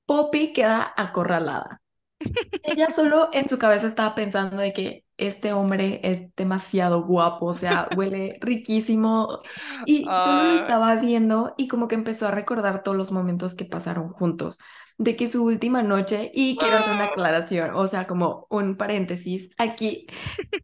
Poppy 0.06 0.52
queda 0.52 0.92
acorralada. 0.96 1.80
Ella 2.62 2.90
solo 2.90 3.30
en 3.32 3.48
su 3.48 3.58
cabeza 3.58 3.86
estaba 3.86 4.14
pensando 4.14 4.56
de 4.58 4.72
que 4.72 5.04
este 5.16 5.52
hombre 5.52 6.00
es 6.04 6.34
demasiado 6.36 7.04
guapo, 7.04 7.46
o 7.46 7.54
sea, 7.54 7.88
huele 7.92 8.38
riquísimo 8.42 9.40
y 9.84 10.18
solo 10.22 10.44
lo 10.44 10.52
Ah, 10.52 10.54
estaba 10.54 10.94
viendo 10.96 11.54
y 11.56 11.68
como 11.68 11.88
que 11.88 11.94
empezó 11.96 12.26
a 12.28 12.30
recordar 12.30 12.82
todos 12.82 12.96
los 12.96 13.12
momentos 13.12 13.54
que 13.54 13.64
pasaron 13.64 14.10
juntos, 14.12 14.58
de 14.98 15.16
que 15.16 15.30
su 15.30 15.44
última 15.44 15.82
noche, 15.82 16.30
y 16.34 16.56
quiero 16.56 16.78
hacer 16.78 16.92
una 16.92 17.04
ah, 17.04 17.08
aclaración, 17.08 17.74
o 17.74 17.86
sea, 17.88 18.06
como 18.06 18.46
un 18.50 18.76
paréntesis 18.76 19.50
aquí, 19.56 20.06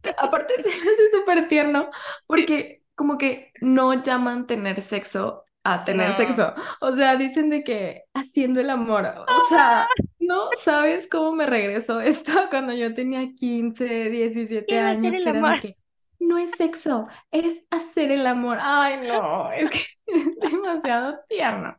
te- 0.01 0.15
aparte 0.17 0.53
se 0.63 0.69
me 0.69 0.91
hace 0.91 1.09
súper 1.11 1.47
tierno 1.47 1.89
porque 2.27 2.83
como 2.95 3.17
que 3.17 3.51
no 3.61 4.03
llaman 4.03 4.45
tener 4.45 4.81
sexo 4.81 5.45
a 5.63 5.83
tener 5.83 6.09
no. 6.09 6.15
sexo, 6.15 6.53
o 6.81 6.91
sea, 6.91 7.15
dicen 7.15 7.49
de 7.49 7.63
que 7.63 8.03
haciendo 8.13 8.59
el 8.59 8.69
amor, 8.69 9.05
o 9.05 9.39
sea... 9.49 9.87
No, 10.19 10.49
¿sabes 10.55 11.07
cómo 11.07 11.33
me 11.33 11.45
regresó 11.45 12.01
esto 12.01 12.31
cuando 12.49 12.73
yo 12.73 12.93
tenía 12.95 13.31
15, 13.35 14.09
17 14.09 14.65
Quiero 14.65 14.87
hacer 14.87 14.97
años? 14.97 15.13
Que 15.23 15.29
era 15.29 15.41
de 15.51 15.59
que 15.59 15.77
no 16.19 16.37
es 16.37 16.49
sexo, 16.51 17.07
es 17.31 17.63
hacer 17.69 18.11
el 18.11 18.25
amor. 18.25 18.57
Ay, 18.59 19.07
no, 19.07 19.51
es 19.51 19.69
que 19.69 19.79
es 20.07 20.51
demasiado 20.51 21.19
tierno. 21.27 21.75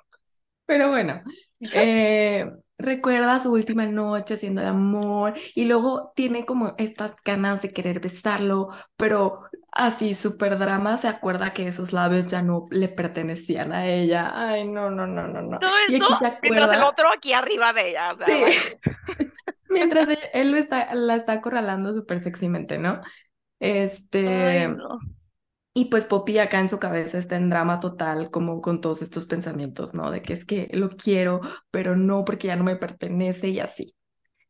Pero 0.66 0.90
bueno, 0.90 1.22
eh, 1.60 2.50
recuerda 2.78 3.40
su 3.40 3.52
última 3.52 3.86
noche 3.86 4.34
haciendo 4.34 4.60
el 4.60 4.68
amor 4.68 5.34
y 5.54 5.64
luego 5.66 6.12
tiene 6.16 6.44
como 6.46 6.74
estas 6.78 7.12
ganas 7.24 7.62
de 7.62 7.70
querer 7.70 8.00
besarlo, 8.00 8.68
pero 8.96 9.42
así 9.72 10.14
súper 10.14 10.58
drama, 10.58 10.96
se 10.98 11.08
acuerda 11.08 11.52
que 11.54 11.68
esos 11.68 11.92
labios 11.92 12.28
ya 12.28 12.42
no 12.42 12.66
le 12.70 12.88
pertenecían 12.88 13.72
a 13.72 13.86
ella. 13.88 14.32
Ay, 14.34 14.66
no, 14.68 14.90
no, 14.90 15.06
no, 15.06 15.26
no, 15.28 15.42
no. 15.42 15.58
Todo 15.60 15.72
Y 15.86 15.96
aquí 15.96 16.14
se 16.16 16.26
mientras 16.40 16.70
el 16.72 16.82
acuerda, 16.82 16.84
otro 16.84 17.10
aquí 17.12 17.32
arriba 17.32 17.72
de 17.72 17.90
ella, 17.90 18.12
o 18.12 18.16
sea, 18.16 18.26
sí. 18.26 18.44
Mientras 19.68 20.08
él, 20.08 20.18
él 20.32 20.54
está, 20.54 20.94
la 20.94 21.16
está 21.16 21.32
acorralando 21.34 21.92
súper 21.92 22.20
sexymente, 22.20 22.78
¿no? 22.78 23.00
Ay, 24.24 24.60
Este, 24.60 24.68
no. 24.68 24.98
Y 25.76 25.86
pues 25.86 26.06
Poppy 26.06 26.38
acá 26.38 26.58
en 26.60 26.70
su 26.70 26.78
cabeza 26.78 27.18
está 27.18 27.36
en 27.36 27.50
drama 27.50 27.80
total, 27.80 28.30
como 28.30 28.62
con 28.62 28.80
todos 28.80 29.02
estos 29.02 29.26
pensamientos, 29.26 29.92
¿no? 29.94 30.10
De 30.10 30.22
que 30.22 30.32
es 30.32 30.46
que 30.46 30.68
lo 30.72 30.88
quiero, 30.90 31.42
pero 31.70 31.96
no 31.96 32.24
porque 32.24 32.46
ya 32.48 32.56
no 32.56 32.64
me 32.64 32.76
pertenece 32.76 33.48
y 33.50 33.60
así. 33.60 33.94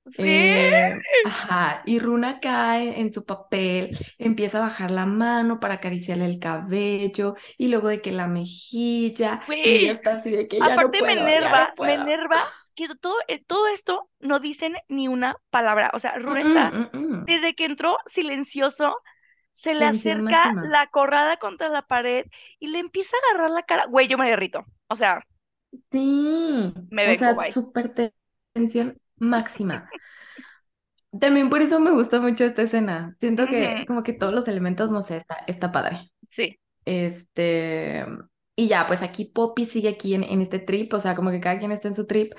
Sí, 0.07 0.23
Eh, 0.25 0.97
ajá, 1.25 1.83
y 1.85 1.99
Runa 1.99 2.39
cae 2.41 3.01
en 3.01 3.13
su 3.13 3.25
papel, 3.25 3.99
empieza 4.19 4.59
a 4.59 4.61
bajar 4.63 4.91
la 4.93 5.05
mano 5.07 5.59
para 5.61 5.75
acariciarle 5.75 6.27
el 6.27 6.39
cabello 6.39 7.35
y 7.59 7.69
luego 7.69 7.89
de 7.89 8.01
que 8.01 8.13
la 8.13 8.29
mejilla 8.29 9.43
y 9.65 9.75
ella 9.75 9.93
está 9.93 10.17
así 10.19 10.31
de 10.31 10.47
que 10.49 10.63
ya 10.63 10.77
no 10.79 10.83
Aparte 10.83 10.99
me 11.03 11.13
puedo, 11.13 11.35
ya 11.39 11.51
enerva, 11.51 11.69
no 11.79 11.85
me 11.85 11.95
enerva 11.95 12.45
que 12.75 12.87
todo, 13.01 13.17
eh, 13.29 13.43
todo 13.45 13.69
esto 13.69 14.11
no 14.21 14.39
dicen 14.41 14.77
ni 14.89 15.09
una 15.09 15.37
palabra. 15.51 15.91
O 15.95 15.99
sea, 15.99 16.19
Mm, 16.27 16.33
Rune 16.33 16.43
mm, 16.43 16.43
está, 16.43 16.71
mm, 16.73 16.89
mm. 16.93 17.27
desde 17.27 17.55
que 17.55 17.65
entró 17.67 17.99
silencioso, 18.07 18.97
se 19.57 19.75
le 19.75 19.85
acerca 19.87 20.21
máxima. 20.21 20.63
la 20.63 20.89
corrada 20.91 21.37
contra 21.39 21.69
la 21.69 21.83
pared 21.87 22.27
y 22.61 22.69
le 22.69 22.79
empieza 22.81 23.17
a 23.17 23.31
agarrar 23.35 23.51
la 23.53 23.63
cara. 23.65 23.87
Güey, 23.87 24.09
yo 24.09 24.19
me 24.19 24.29
derrito. 24.31 24.65
O 24.89 24.97
sea, 24.97 25.27
Sí, 25.91 26.73
me 26.91 27.07
o 27.07 27.15
vengo, 27.15 27.15
sea, 27.15 27.35
bye. 27.35 27.53
súper 27.53 27.95
te- 27.95 28.15
tensión. 28.53 28.99
máxima. 29.19 29.91
También 31.19 31.49
por 31.51 31.63
eso 31.63 31.81
me 31.81 31.93
gustó 31.93 32.21
mucho 32.21 32.45
esta 32.45 32.63
escena. 32.63 33.17
Siento 33.21 33.49
que 33.49 33.85
como 33.87 34.03
que 34.03 34.13
todos 34.13 34.35
los 34.35 34.49
elementos, 34.49 34.91
no 34.91 35.03
sé, 35.03 35.19
está, 35.19 35.37
está 35.47 35.73
padre. 35.73 36.11
Sí. 36.31 36.59
Este, 36.85 38.07
y 38.57 38.69
ya, 38.69 38.87
pues 38.87 39.03
aquí 39.03 39.27
Poppy 39.27 39.67
sigue 39.67 39.89
aquí 39.91 40.15
en, 40.15 40.25
en 40.25 40.43
este 40.43 40.59
trip, 40.61 40.93
o 40.95 41.01
sea, 41.01 41.15
como 41.17 41.31
que 41.31 41.41
cada 41.41 41.59
quien 41.59 41.73
está 41.73 41.89
en 41.89 41.95
su 41.97 42.07
trip. 42.07 42.33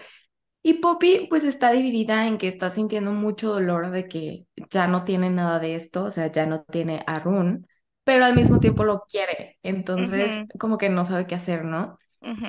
Y 0.64 0.76
Poppy 0.76 1.28
pues 1.30 1.44
está 1.44 1.72
dividida 1.72 2.28
en 2.28 2.38
que 2.38 2.48
está 2.50 2.70
sintiendo 2.70 3.14
mucho 3.14 3.50
dolor 3.54 3.90
de 3.92 4.08
que 4.08 4.48
ya 4.70 4.88
no 4.88 5.04
tiene 5.06 5.30
nada 5.30 5.60
de 5.60 5.76
esto, 5.76 6.06
o 6.06 6.12
sea, 6.12 6.32
ya 6.32 6.46
no 6.46 6.64
tiene 6.64 7.04
a 7.08 7.20
Rune, 7.20 7.62
pero 8.04 8.26
al 8.26 8.36
mismo 8.36 8.60
tiempo 8.60 8.84
lo 8.84 9.04
quiere. 9.10 9.58
Entonces, 9.64 10.42
como 10.60 10.78
que 10.78 10.90
no 10.90 11.06
sabe 11.06 11.26
qué 11.28 11.36
hacer, 11.36 11.64
¿no? 11.64 11.98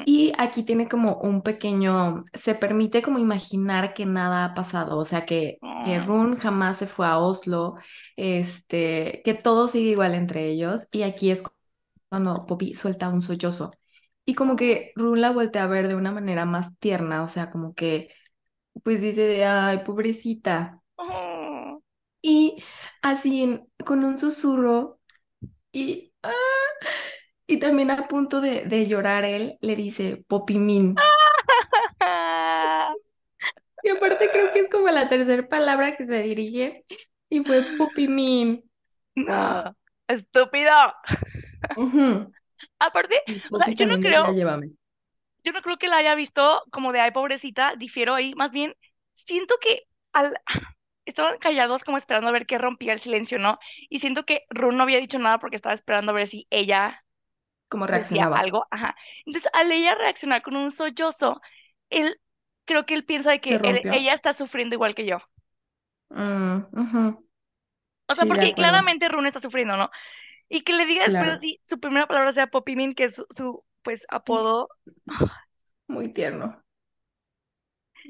Y 0.05 0.33
aquí 0.38 0.65
tiene 0.65 0.88
como 0.88 1.17
un 1.19 1.43
pequeño, 1.43 2.25
se 2.35 2.55
permite 2.55 3.03
como 3.03 3.19
imaginar 3.19 3.95
que 3.95 4.07
nada 4.07 4.45
ha 4.47 4.55
pasado, 4.55 4.99
o 4.99 5.05
sea, 5.05 5.27
que, 5.27 5.61
que 5.81 6.00
Oh, 6.00 6.00
Rune 6.00 6.37
jamás 6.38 6.79
se 6.79 6.87
fue 6.88 7.07
a 7.07 7.19
Oslo, 7.19 7.77
este, 8.17 9.23
que 9.25 9.35
todo 9.35 9.69
sigue 9.69 9.91
igual 9.91 10.15
entre 10.15 10.49
ellos. 10.49 10.88
Y 10.93 11.03
aquí 11.03 11.31
es 11.31 11.43
cuando 12.09 12.47
Poppy 12.47 12.75
suelta 12.75 13.09
un 13.09 13.23
sollozo. 13.23 13.73
Y 14.29 14.35
como 14.35 14.57
que 14.57 14.93
Rune 14.95 15.23
la 15.23 15.31
vuelve 15.31 15.59
a 15.59 15.67
ver 15.67 15.89
de 15.89 15.95
una 15.95 16.13
manera 16.13 16.45
más 16.45 16.79
tierna, 16.81 17.23
o 17.23 17.29
sea, 17.29 17.49
como 17.51 17.75
que, 17.75 18.13
pues 18.85 19.01
dice 19.01 19.47
ay, 19.47 19.79
pobrecita. 19.85 20.83
oh. 20.99 21.81
Y 22.21 22.63
así 23.03 23.61
con 23.87 24.05
un 24.05 24.19
susurro 24.19 25.01
y, 25.73 26.13
ah, 26.23 26.31
y 27.47 27.59
también 27.59 27.91
a 27.91 28.09
punto 28.09 28.41
de, 28.41 28.65
de 28.65 28.87
llorar 28.87 29.25
él, 29.25 29.59
le 29.61 29.77
dice 29.77 30.25
Poppy 30.29 30.59
Min. 30.59 30.95
Y 33.83 33.91
aparte 33.91 34.29
creo 34.31 34.51
que 34.53 34.61
es 34.61 34.71
como 34.71 34.89
la 34.89 35.09
tercera 35.09 35.49
palabra 35.49 35.97
que 35.97 36.05
se 36.07 36.23
dirige 36.23 36.85
y 37.31 37.45
fue 37.45 37.63
Poppy 37.77 38.09
Min. 38.09 38.65
No, 39.15 39.75
estúpido. 40.09 40.73
Ujú. 41.77 42.33
Aparte, 42.79 43.17
o 43.50 43.59
sea, 43.59 43.71
yo 43.73 43.87
no 43.87 43.99
creo, 44.00 44.25
llévame. 44.33 44.71
yo 45.45 45.53
no 45.53 45.62
creo 45.62 45.79
que 45.79 45.88
la 45.88 45.99
haya 45.99 46.15
visto 46.15 46.62
como 46.71 46.93
de 46.93 47.00
ay, 47.00 47.11
pobrecita, 47.12 47.75
difiero 47.77 48.15
ahí. 48.15 48.35
Más 48.35 48.50
bien, 48.50 48.75
siento 49.15 49.55
que 49.61 49.85
al 50.12 50.35
estaban 51.05 51.38
callados 51.38 51.85
como 51.85 51.97
esperando 51.97 52.29
a 52.29 52.33
ver 52.33 52.47
qué 52.47 52.59
rompía 52.59 52.93
el 52.93 53.00
silencio, 53.00 53.38
¿no? 53.38 53.59
Y 53.88 54.00
siento 54.00 54.25
que 54.25 54.45
Rune 54.50 54.77
no 54.77 54.83
había 54.85 55.00
dicho 55.00 55.19
nada 55.19 55.38
porque 55.38 55.57
estaba 55.57 55.75
esperando 55.75 56.12
a 56.12 56.15
ver 56.15 56.27
si 56.27 56.47
ella 56.50 57.05
¿Cómo 57.69 57.87
decía 57.88 58.27
reaccionaba? 58.27 58.35
algo. 58.35 58.67
Ajá. 58.71 58.97
Entonces, 59.27 59.50
al 59.55 59.73
ella 59.73 59.95
reaccionar 59.97 60.43
con 60.43 60.57
un 60.57 60.71
sollozo, 60.71 61.41
él 61.91 62.21
creo 62.67 62.87
que 62.87 62.95
él 62.95 63.05
piensa 63.07 63.31
de 63.33 63.41
¿Se 63.41 63.43
que 63.43 63.61
él- 63.65 63.83
rompió? 63.83 63.93
ella 63.93 64.15
está 64.15 64.33
sufriendo 64.33 64.75
igual 64.77 64.95
que 64.95 65.07
yo. 65.07 65.19
Mm. 66.11 67.19
O 68.07 68.15
sea, 68.15 68.27
Sí, 68.27 68.27
porque 68.27 68.55
claramente 68.55 69.09
Rune 69.09 69.29
está 69.29 69.41
sufriendo, 69.41 69.77
¿no? 69.77 69.91
Y 70.49 70.62
que 70.62 70.75
le 70.75 70.87
diga 70.87 71.05
después 71.05 71.31
Claro. 71.31 71.38
así, 71.38 71.61
su 71.64 71.81
primera 71.81 72.07
palabra 72.07 72.33
sea 72.33 72.47
Poppy 72.49 72.76
Min, 72.76 72.95
que 72.95 73.05
es 73.05 73.17
su, 73.17 73.26
su, 73.31 73.64
pues 73.83 74.07
apodo. 74.11 74.69
muy 75.87 76.12
tierno. 76.14 76.62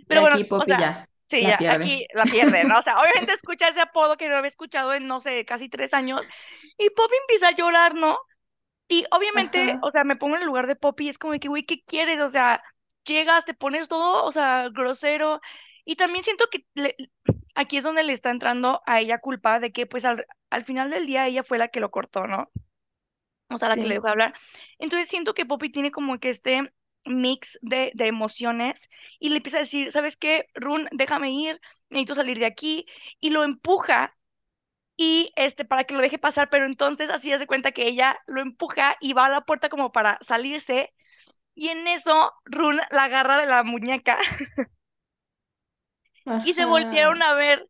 Pero 0.07 0.21
bueno, 0.23 0.37
aquí 0.37 0.45
o 0.57 0.65
Poppy 0.65 0.67
sea, 0.67 0.79
ya 0.79 1.09
sí, 1.29 1.47
la 1.47 1.57
ya, 1.59 1.59
pierde. 1.59 1.67
aquí 1.69 2.07
la 2.15 2.27
pierde, 2.27 2.65
¿no? 2.65 2.79
O 2.79 2.83
sea, 2.83 2.99
obviamente 3.01 3.33
escucha 3.33 3.69
ese 3.69 3.81
apodo 3.81 4.17
que 4.17 4.29
no 4.29 4.37
había 4.37 4.49
escuchado 4.49 4.95
en, 4.95 5.07
no 5.07 5.21
sé, 5.21 5.45
casi 5.45 5.69
tres 5.69 5.95
años. 5.95 6.29
Y 6.79 6.91
Poppy 6.91 7.15
empieza 7.23 7.49
a 7.49 7.55
llorar, 7.55 7.95
¿no? 7.95 8.19
Y 8.89 9.07
obviamente, 9.13 9.61
Ajá, 9.63 9.79
o 9.83 9.91
sea, 9.93 10.05
me 10.05 10.17
pongo 10.17 10.37
en 10.37 10.43
el 10.43 10.49
lugar 10.49 10.67
de 10.69 10.77
Poppy, 10.77 11.07
y 11.07 11.09
es 11.11 11.19
como 11.19 11.39
que, 11.41 11.49
güey, 11.49 11.65
¿qué 11.65 11.83
quieres? 11.85 12.21
O 12.21 12.29
sea, 12.29 12.63
llegas, 13.07 13.47
te 13.47 13.55
pones 13.55 13.89
todo, 13.89 14.25
o 14.25 14.33
sea, 14.33 14.69
grosero. 14.71 15.41
Y 15.85 15.97
también 15.97 16.25
siento 16.25 16.47
que 16.51 16.67
le- 16.75 16.97
aquí 17.59 17.77
es 17.79 17.85
donde 17.85 18.05
le 18.05 18.13
está 18.15 18.31
entrando 18.31 18.83
a 18.87 19.01
ella 19.01 19.19
culpa 19.21 19.61
de 19.61 19.73
que, 19.73 19.87
pues, 19.87 20.05
al, 20.05 20.27
al 20.51 20.65
final 20.65 20.91
del 20.91 21.07
día 21.07 21.27
ella 21.27 21.43
fue 21.43 21.59
la 21.59 21.69
que 21.69 21.81
lo 21.81 21.91
cortó, 21.91 22.27
¿no? 22.27 22.51
O 23.51 23.59
sea, 23.59 23.69
la 23.69 23.79
que 23.79 23.87
le 23.87 23.95
dejó 23.95 24.09
hablar. 24.09 24.35
Entonces 24.79 25.09
siento 25.09 25.35
que 25.35 25.47
Poppy 25.47 25.71
tiene 25.71 25.91
como 25.91 26.19
que 26.19 26.31
este 26.31 26.73
mix 27.05 27.59
de, 27.63 27.91
de 27.95 28.07
emociones 28.07 28.91
y 29.19 29.31
le 29.31 29.37
empieza 29.39 29.59
a 29.59 29.61
decir, 29.61 29.91
¿sabes 29.93 30.17
qué? 30.17 30.47
Run, 30.55 30.89
déjame 30.93 31.31
ir, 31.33 31.61
necesito 31.91 32.15
salir 32.15 32.39
de 32.39 32.47
aquí. 32.47 32.87
Y 33.21 33.31
lo 33.31 33.45
empuja 33.45 34.15
y 34.97 35.33
este 35.37 35.65
para 35.65 35.85
que 35.85 35.95
lo 35.95 36.01
deje 36.03 36.19
pasar, 36.19 36.51
pero 36.51 36.67
entonces 36.67 37.11
así 37.11 37.33
hace 37.33 37.47
cuenta 37.47 37.73
que 37.73 37.89
ella 37.89 38.19
lo 38.27 38.43
empuja 38.43 38.97
y 39.01 39.13
va 39.15 39.27
a 39.27 39.31
la 39.31 39.43
puerta 39.43 39.69
como 39.69 39.93
para 39.93 40.19
salirse 40.23 40.93
y 41.55 41.69
en 41.69 41.87
eso 41.89 42.33
Run 42.47 42.81
la 42.91 43.05
agarra 43.05 43.39
de 43.39 43.47
la 43.47 43.65
muñeca 43.65 44.19
y 46.43 46.55
se 46.55 46.65
voltearon 46.65 47.23
Ajá. 47.23 47.25
a 47.25 47.35
ver 47.35 47.69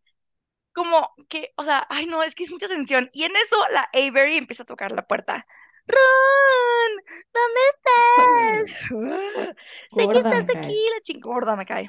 como 0.72 1.10
que, 1.28 1.52
o 1.56 1.64
sea, 1.64 1.86
ay 1.90 2.06
no, 2.06 2.22
es 2.24 2.34
que 2.34 2.44
es 2.44 2.50
mucha 2.52 2.68
tensión 2.68 3.10
y 3.12 3.24
en 3.24 3.36
eso 3.36 3.56
la 3.72 3.88
Avery 3.94 4.36
empieza 4.36 4.64
a 4.64 4.66
tocar 4.66 4.92
la 4.92 5.06
puerta. 5.06 5.46
Run, 5.88 7.04
¿dónde 7.34 7.60
estás? 7.74 8.90
Sé 9.88 10.08
que 10.10 10.18
estás 10.20 10.44
aquí, 10.54 10.72
la 10.94 11.00
chingorda 11.02 11.56
me 11.56 11.66
cae. 11.66 11.88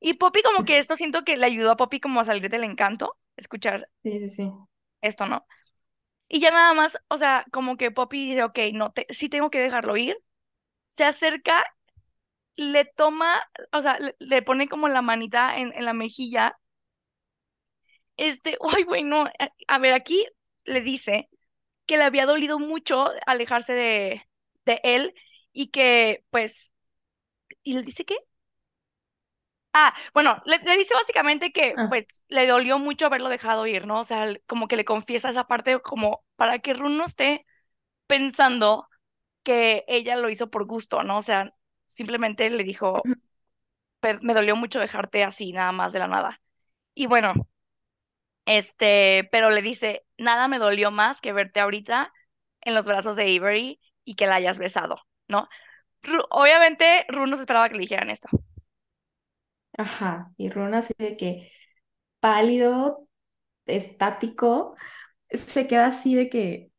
Y 0.00 0.14
Poppy 0.14 0.42
como 0.42 0.64
que 0.64 0.78
esto 0.78 0.96
siento 0.96 1.24
que 1.24 1.36
le 1.38 1.46
ayudó 1.46 1.72
a 1.72 1.76
Poppy 1.78 2.00
como 2.00 2.20
a 2.20 2.24
salir 2.24 2.50
del 2.50 2.64
encanto, 2.64 3.18
escuchar 3.36 3.88
Sí, 4.02 4.18
sí, 4.20 4.28
sí. 4.30 4.52
esto, 5.00 5.26
¿no? 5.26 5.46
Y 6.28 6.40
ya 6.40 6.50
nada 6.50 6.74
más, 6.74 6.98
o 7.08 7.18
sea, 7.18 7.46
como 7.52 7.76
que 7.76 7.90
Poppy 7.90 8.30
dice, 8.30 8.44
ok, 8.44 8.58
no, 8.74 8.92
te, 8.92 9.06
sí 9.10 9.28
tengo 9.28 9.50
que 9.50 9.60
dejarlo 9.60 9.96
ir. 9.96 10.16
Se 10.90 11.04
acerca, 11.04 11.64
le 12.56 12.84
toma, 12.86 13.42
o 13.72 13.82
sea, 13.82 13.98
le, 13.98 14.16
le 14.20 14.42
pone 14.42 14.68
como 14.68 14.88
la 14.88 15.02
manita 15.02 15.58
en, 15.58 15.72
en 15.74 15.84
la 15.84 15.92
mejilla. 15.94 16.58
Este, 18.16 18.56
ay, 18.76 18.84
güey, 18.84 19.02
no. 19.04 19.24
A, 19.26 19.52
a 19.68 19.78
ver, 19.78 19.92
aquí 19.94 20.26
le 20.64 20.80
dice 20.80 21.28
que 21.86 21.96
le 21.98 22.04
había 22.04 22.26
dolido 22.26 22.58
mucho 22.58 23.10
alejarse 23.26 23.74
de, 23.74 24.22
de 24.66 24.80
él 24.84 25.14
y 25.52 25.68
que, 25.68 26.24
pues, 26.30 26.74
¿y 27.62 27.74
le 27.74 27.82
dice 27.82 28.04
qué? 28.04 28.16
Ah, 29.74 29.94
bueno, 30.12 30.42
le, 30.44 30.58
le 30.58 30.76
dice 30.76 30.94
básicamente 30.94 31.50
que, 31.52 31.76
Ah, 31.76 31.88
pues, 31.88 32.06
le 32.28 32.46
dolió 32.46 32.78
mucho 32.78 33.06
haberlo 33.06 33.28
dejado 33.30 33.66
ir, 33.66 33.86
¿no? 33.86 34.00
O 34.00 34.04
sea, 34.04 34.26
como 34.46 34.68
que 34.68 34.76
le 34.76 34.84
confiesa 34.84 35.30
esa 35.30 35.44
parte 35.46 35.80
como 35.80 36.24
para 36.36 36.58
que 36.58 36.74
Rune 36.74 36.96
no 36.96 37.04
esté 37.06 37.46
pensando 38.06 38.88
que 39.44 39.84
ella 39.88 40.16
lo 40.16 40.30
hizo 40.30 40.50
por 40.50 40.66
gusto, 40.66 41.02
¿no? 41.04 41.18
O 41.18 41.22
sea, 41.22 41.54
simplemente 41.94 42.48
le 42.50 42.64
dijo, 42.64 43.04
ujú. 43.04 43.14
"Pe- 44.00 44.18
me 44.22 44.34
dolió 44.34 44.56
mucho 44.56 44.80
dejarte 44.80 45.24
así, 45.24 45.52
nada 45.52 45.72
más 45.72 45.92
de 45.92 46.00
la 46.00 46.08
nada. 46.08 46.40
Y 46.94 47.06
bueno, 47.08 47.34
este, 48.46 49.28
pero 49.32 49.50
le 49.50 49.62
dice, 49.62 50.04
nada 50.18 50.48
me 50.48 50.58
dolió 50.58 50.90
más 50.90 51.20
que 51.20 51.32
verte 51.32 51.60
ahorita 51.60 52.12
en 52.60 52.74
los 52.74 52.86
brazos 52.86 53.16
de 53.16 53.36
Avery 53.36 53.80
y 54.04 54.14
que 54.16 54.26
la 54.26 54.36
hayas 54.36 54.58
besado, 54.58 55.00
¿no? 55.28 55.48
Ru- 56.02 56.26
obviamente, 56.30 57.06
Ru 57.08 57.26
no 57.26 57.36
se 57.36 57.42
esperaba 57.42 57.68
que 57.68 57.76
le 57.76 57.80
dijeran 57.82 58.10
esto. 58.10 58.28
Ajá. 59.76 60.32
Y 60.36 60.50
Runa 60.50 60.78
así 60.78 60.94
de 60.98 61.16
que 61.16 61.50
pálido, 62.20 63.08
estático, 63.66 64.76
se 65.30 65.66
queda 65.68 65.88
así 65.88 66.14
de 66.14 66.30
que, 66.30 66.72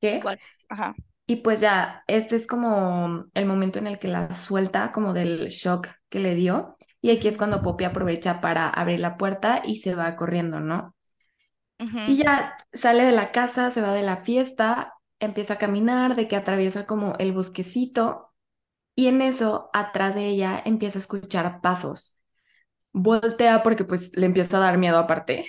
¿qué? 0.00 0.36
Ajá. 0.68 0.94
Y 1.26 1.36
pues 1.36 1.60
ya, 1.60 2.04
este 2.06 2.36
es 2.36 2.46
como 2.46 3.24
el 3.32 3.46
momento 3.46 3.78
en 3.78 3.86
el 3.86 3.98
que 3.98 4.08
la 4.08 4.32
suelta 4.32 4.92
como 4.92 5.14
del 5.14 5.48
shock 5.48 5.88
que 6.08 6.20
le 6.20 6.34
dio. 6.34 6.76
Y 7.00 7.10
aquí 7.10 7.28
es 7.28 7.36
cuando 7.36 7.62
Poppy 7.62 7.84
aprovecha 7.84 8.40
para 8.40 8.68
abrir 8.68 9.00
la 9.00 9.16
puerta 9.16 9.62
y 9.64 9.76
se 9.76 9.94
va 9.94 10.16
corriendo, 10.16 10.60
¿no? 10.60 10.94
Y 12.06 12.16
ya 12.18 12.56
sale 12.72 13.04
de 13.04 13.12
la 13.12 13.30
casa, 13.32 13.70
se 13.70 13.80
va 13.80 13.92
de 13.92 14.02
la 14.02 14.18
fiesta, 14.18 14.94
empieza 15.18 15.54
a 15.54 15.58
caminar, 15.58 16.14
de 16.16 16.28
que 16.28 16.36
atraviesa 16.36 16.86
como 16.86 17.14
el 17.18 17.32
bosquecito. 17.32 18.32
Y 18.94 19.08
en 19.08 19.22
eso, 19.22 19.70
atrás 19.72 20.14
de 20.14 20.28
ella, 20.28 20.62
empieza 20.64 20.98
a 20.98 21.02
escuchar 21.02 21.60
pasos. 21.60 22.18
Voltea 22.92 23.62
porque 23.62 23.84
pues 23.84 24.16
le 24.16 24.26
empieza 24.26 24.58
a 24.58 24.60
dar 24.60 24.78
miedo 24.78 24.98
aparte 24.98 25.46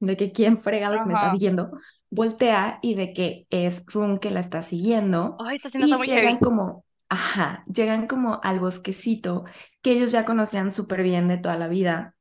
de 0.00 0.16
que 0.16 0.32
quién 0.32 0.58
fregados 0.58 1.06
me 1.06 1.14
está 1.14 1.30
siguiendo. 1.30 1.70
Voltea 2.10 2.78
y 2.82 2.94
ve 2.94 3.12
que 3.14 3.46
es 3.50 3.84
Run 3.86 4.18
que 4.18 4.30
la 4.30 4.40
está 4.40 4.62
siguiendo 4.62 5.44
Ay, 5.46 5.56
está 5.62 5.70
y 5.76 5.98
muy 5.98 6.08
llegan 6.08 6.38
heavy. 6.38 6.38
como, 6.38 6.84
ajá, 7.08 7.64
llegan 7.72 8.06
como 8.08 8.40
al 8.42 8.60
bosquecito 8.60 9.44
que 9.82 9.92
ellos 9.92 10.12
ya 10.12 10.24
conocían 10.24 10.72
súper 10.72 11.02
bien 11.02 11.28
de 11.28 11.38
toda 11.38 11.56
la 11.56 11.68
vida. 11.68 12.16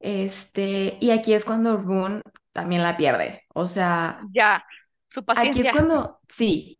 Este, 0.00 0.98
y 1.00 1.10
aquí 1.10 1.34
es 1.34 1.44
cuando 1.44 1.76
Run 1.78 2.22
también 2.52 2.82
la 2.82 2.96
pierde. 2.96 3.44
O 3.54 3.66
sea, 3.68 4.28
Ya, 4.32 4.64
su 5.08 5.24
aquí 5.34 5.60
es 5.60 5.68
paciencia. 5.68 5.70
cuando, 5.70 6.20
sí. 6.28 6.78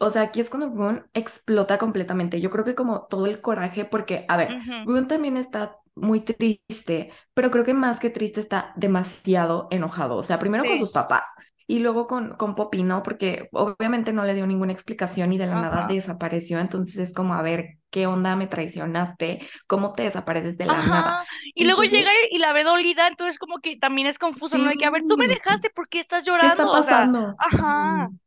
O 0.00 0.10
sea, 0.10 0.22
aquí 0.22 0.40
es 0.40 0.50
cuando 0.50 0.68
Rune 0.70 1.04
explota 1.14 1.78
completamente. 1.78 2.40
Yo 2.40 2.50
creo 2.50 2.64
que 2.64 2.74
como 2.76 3.06
todo 3.08 3.26
el 3.26 3.40
coraje, 3.40 3.84
porque, 3.84 4.26
a 4.28 4.36
ver, 4.36 4.56
Ujú, 4.56 4.76
Rune 4.84 5.06
también 5.08 5.36
está 5.38 5.76
muy 6.00 6.20
triste, 6.20 7.10
pero 7.34 7.50
creo 7.50 7.64
que 7.64 7.74
más 7.74 7.98
que 8.00 8.10
triste 8.10 8.40
está 8.40 8.72
demasiado 8.76 9.68
enojado. 9.70 10.16
O 10.16 10.22
sea, 10.22 10.38
primero 10.38 10.66
con 10.66 10.78
sus 10.78 10.90
papás 10.90 11.24
Y 11.66 11.80
luego 11.80 12.06
con, 12.06 12.36
con 12.36 12.54
Poppy, 12.54 12.82
¿no? 12.82 13.02
Porque 13.02 13.48
obviamente 13.52 14.12
no 14.12 14.24
le 14.24 14.34
dio 14.34 14.46
ninguna 14.46 14.72
explicación 14.72 15.32
y 15.32 15.38
de 15.38 15.46
la 15.46 15.56
nada 15.56 15.82
desapareció. 15.84 16.58
Entonces 16.60 16.96
es 17.10 17.14
como, 17.14 17.34
a 17.34 17.42
ver, 17.42 17.78
¿qué 17.90 18.06
onda? 18.06 18.36
¿Me 18.36 18.46
traicionaste? 18.46 19.40
¿Cómo 19.66 19.92
te 19.92 20.04
desapareces 20.04 20.56
de 20.58 20.66
la 20.66 20.82
nada? 20.82 21.18
Y 21.54 21.64
luego 21.64 21.82
llega 21.84 22.10
y 22.30 22.38
la 22.38 22.52
ve 22.52 22.64
dolida, 22.64 23.06
entonces 23.08 23.38
como 23.38 23.58
que 23.60 23.76
también 23.76 24.06
es 24.06 24.18
confuso, 24.18 24.58
¿no? 24.58 24.68
De 24.68 24.76
que, 24.76 24.84
a 24.86 24.90
ver, 24.90 25.04
tú 25.06 25.16
me 25.16 25.28
dejaste, 25.28 25.70
¿por 25.70 25.88
qué 25.88 25.98
estás 26.00 26.24
¿qué 26.38 26.46
llorando? 26.46 26.46
está 26.46 26.70
O 26.72 26.82
sea, 26.82 27.10
pasando? 27.10 27.36
ajá, 27.36 27.76
Ujú. 27.76 28.18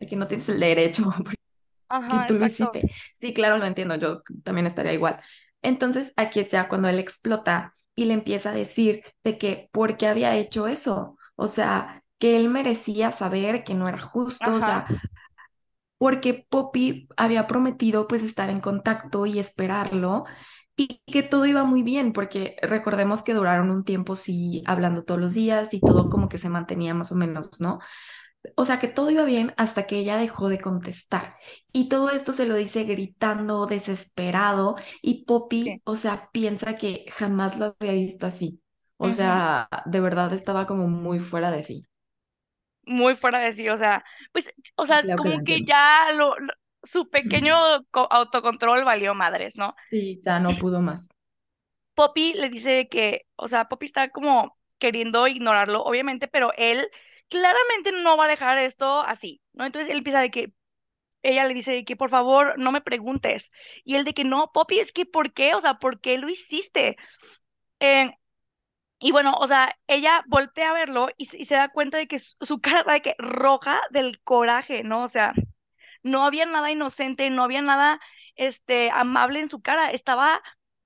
De 0.00 0.06
que 0.06 0.16
no 0.16 0.28
tienes 0.28 0.48
el 0.48 0.60
derecho, 0.60 1.04
ajá, 1.88 2.26
tú 2.26 2.34
lo 2.34 2.44
hiciste. 2.46 2.88
Sí, 3.20 3.34
claro, 3.34 3.58
lo 3.58 3.66
entiendo, 3.66 3.96
yo 3.96 4.22
también 4.44 4.66
estaría 4.66 4.92
igual. 4.94 5.20
Entonces, 5.66 6.12
aquí 6.16 6.40
es 6.40 6.50
ya 6.50 6.68
cuando 6.68 6.88
él 6.88 6.98
explota 6.98 7.74
y 7.94 8.04
le 8.06 8.14
empieza 8.14 8.50
a 8.50 8.54
decir 8.54 9.02
de 9.24 9.38
que 9.38 9.68
por 9.72 9.96
qué 9.96 10.06
había 10.06 10.36
hecho 10.36 10.68
eso. 10.68 11.18
O 11.34 11.48
sea, 11.48 12.02
que 12.18 12.36
él 12.36 12.48
merecía 12.48 13.12
saber 13.12 13.64
que 13.64 13.74
no 13.74 13.88
era 13.88 13.98
justo, 13.98 14.54
o 14.54 14.60
sea, 14.60 14.86
porque 15.98 16.46
Poppy 16.50 17.08
había 17.16 17.46
prometido 17.46 18.06
pues 18.06 18.22
estar 18.22 18.50
en 18.50 18.60
contacto 18.60 19.26
y 19.26 19.38
esperarlo 19.38 20.24
y 20.76 21.00
que 21.06 21.22
todo 21.22 21.46
iba 21.46 21.64
muy 21.64 21.82
bien, 21.82 22.12
porque 22.12 22.56
recordemos 22.62 23.22
que 23.22 23.32
duraron 23.34 23.70
un 23.70 23.84
tiempo 23.84 24.14
sí 24.14 24.62
hablando 24.66 25.04
todos 25.04 25.20
los 25.20 25.32
días 25.34 25.72
y 25.72 25.80
todo 25.80 26.10
como 26.10 26.28
que 26.28 26.38
se 26.38 26.50
mantenía 26.50 26.94
más 26.94 27.12
o 27.12 27.14
menos, 27.16 27.60
¿no? 27.60 27.78
O 28.56 28.64
sea, 28.64 28.78
que 28.80 28.88
todo 28.88 29.10
iba 29.10 29.24
bien 29.24 29.54
hasta 29.56 29.86
que 29.86 29.98
ella 29.98 30.16
dejó 30.18 30.48
de 30.48 30.60
contestar. 30.60 31.36
Y 31.72 31.88
todo 31.88 32.10
esto 32.10 32.32
se 32.32 32.46
lo 32.46 32.54
dice 32.56 32.84
gritando, 32.84 33.66
desesperado, 33.66 34.76
y 35.02 35.24
sí. 35.64 35.80
Poppy, 35.80 35.80
o 35.84 35.96
sea, 35.96 36.30
piensa 36.32 36.76
que 36.76 37.06
jamás 37.12 37.58
lo 37.58 37.76
había 37.80 37.92
visto 37.94 38.26
así. 38.26 38.60
O 38.98 39.10
sea, 39.10 39.68
de 39.86 40.00
verdad 40.00 40.32
estaba 40.32 40.66
como 40.66 40.88
muy 40.88 41.18
fuera 41.20 41.50
de 41.50 41.62
sí. 41.62 41.84
Muy 42.86 43.16
fuera 43.16 43.40
de 43.40 43.52
sí, 43.52 43.68
o 43.68 43.76
sea, 43.76 44.04
pues, 44.32 44.52
o 44.76 44.86
sea, 44.86 45.02
Claro 45.02 45.20
como 45.20 45.42
que 45.42 45.64
ya 45.64 46.06
lo, 46.14 46.38
lo- 46.38 46.54
su 46.84 47.10
pequeño 47.10 47.54
co- 47.90 48.06
autocontrol 48.10 48.84
valió 48.84 49.12
madres, 49.14 49.56
¿no? 49.56 49.74
Sí, 49.90 50.20
ya 50.24 50.38
no 50.40 50.58
pudo 50.58 50.80
más. 50.80 51.08
Poppy 51.94 52.34
le 52.34 52.48
dice 52.50 52.88
que, 52.88 53.26
o 53.36 53.48
sea, 53.48 53.66
Poppy 53.68 53.86
está 53.86 54.10
como 54.10 54.56
queriendo 54.78 55.26
ignorarlo, 55.28 55.82
obviamente, 55.82 56.28
pero 56.28 56.52
él 56.56 56.88
claramente 57.28 57.92
no 57.92 58.16
va 58.16 58.26
a 58.26 58.28
dejar 58.28 58.58
esto 58.58 59.00
así, 59.00 59.40
¿no? 59.52 59.66
Entonces 59.66 59.90
él 59.90 59.98
empieza 59.98 60.20
de 60.20 60.30
que, 60.30 60.52
ella 61.22 61.46
le 61.46 61.54
dice 61.54 61.72
de 61.72 61.84
que 61.84 61.96
por 61.96 62.10
favor 62.10 62.58
no 62.58 62.72
me 62.72 62.80
preguntes, 62.80 63.50
y 63.84 63.96
él 63.96 64.04
de 64.04 64.14
que 64.14 64.24
no, 64.24 64.52
Poppy, 64.52 64.78
es 64.78 64.92
que 64.92 65.06
¿por 65.06 65.32
qué? 65.32 65.54
O 65.54 65.60
sea, 65.60 65.78
¿por 65.78 66.00
qué 66.00 66.18
lo 66.18 66.28
hiciste? 66.28 66.96
Eh, 67.80 68.12
y 68.98 69.12
bueno, 69.12 69.34
o 69.38 69.46
sea, 69.46 69.76
ella 69.86 70.24
voltea 70.26 70.70
a 70.70 70.74
verlo 70.74 71.08
y, 71.18 71.26
se 71.26 71.54
da 71.54 71.68
cuenta 71.68 71.98
de 71.98 72.06
que 72.08 72.18
su, 72.18 72.60
cara 72.60 72.80
está 72.80 72.92
de 72.92 73.02
que 73.02 73.14
roja 73.18 73.80
del 73.90 74.20
coraje, 74.22 74.84
¿no? 74.84 75.02
O 75.02 75.08
sea, 75.08 75.34
no 76.02 76.24
había 76.24 76.46
nada 76.46 76.70
inocente, 76.70 77.28
no 77.30 77.42
había 77.44 77.60
nada, 77.60 78.00
este, 78.36 78.90
amable 78.90 79.40
en 79.40 79.50
su 79.50 79.60
cara, 79.60 79.90
estaba 79.90 80.42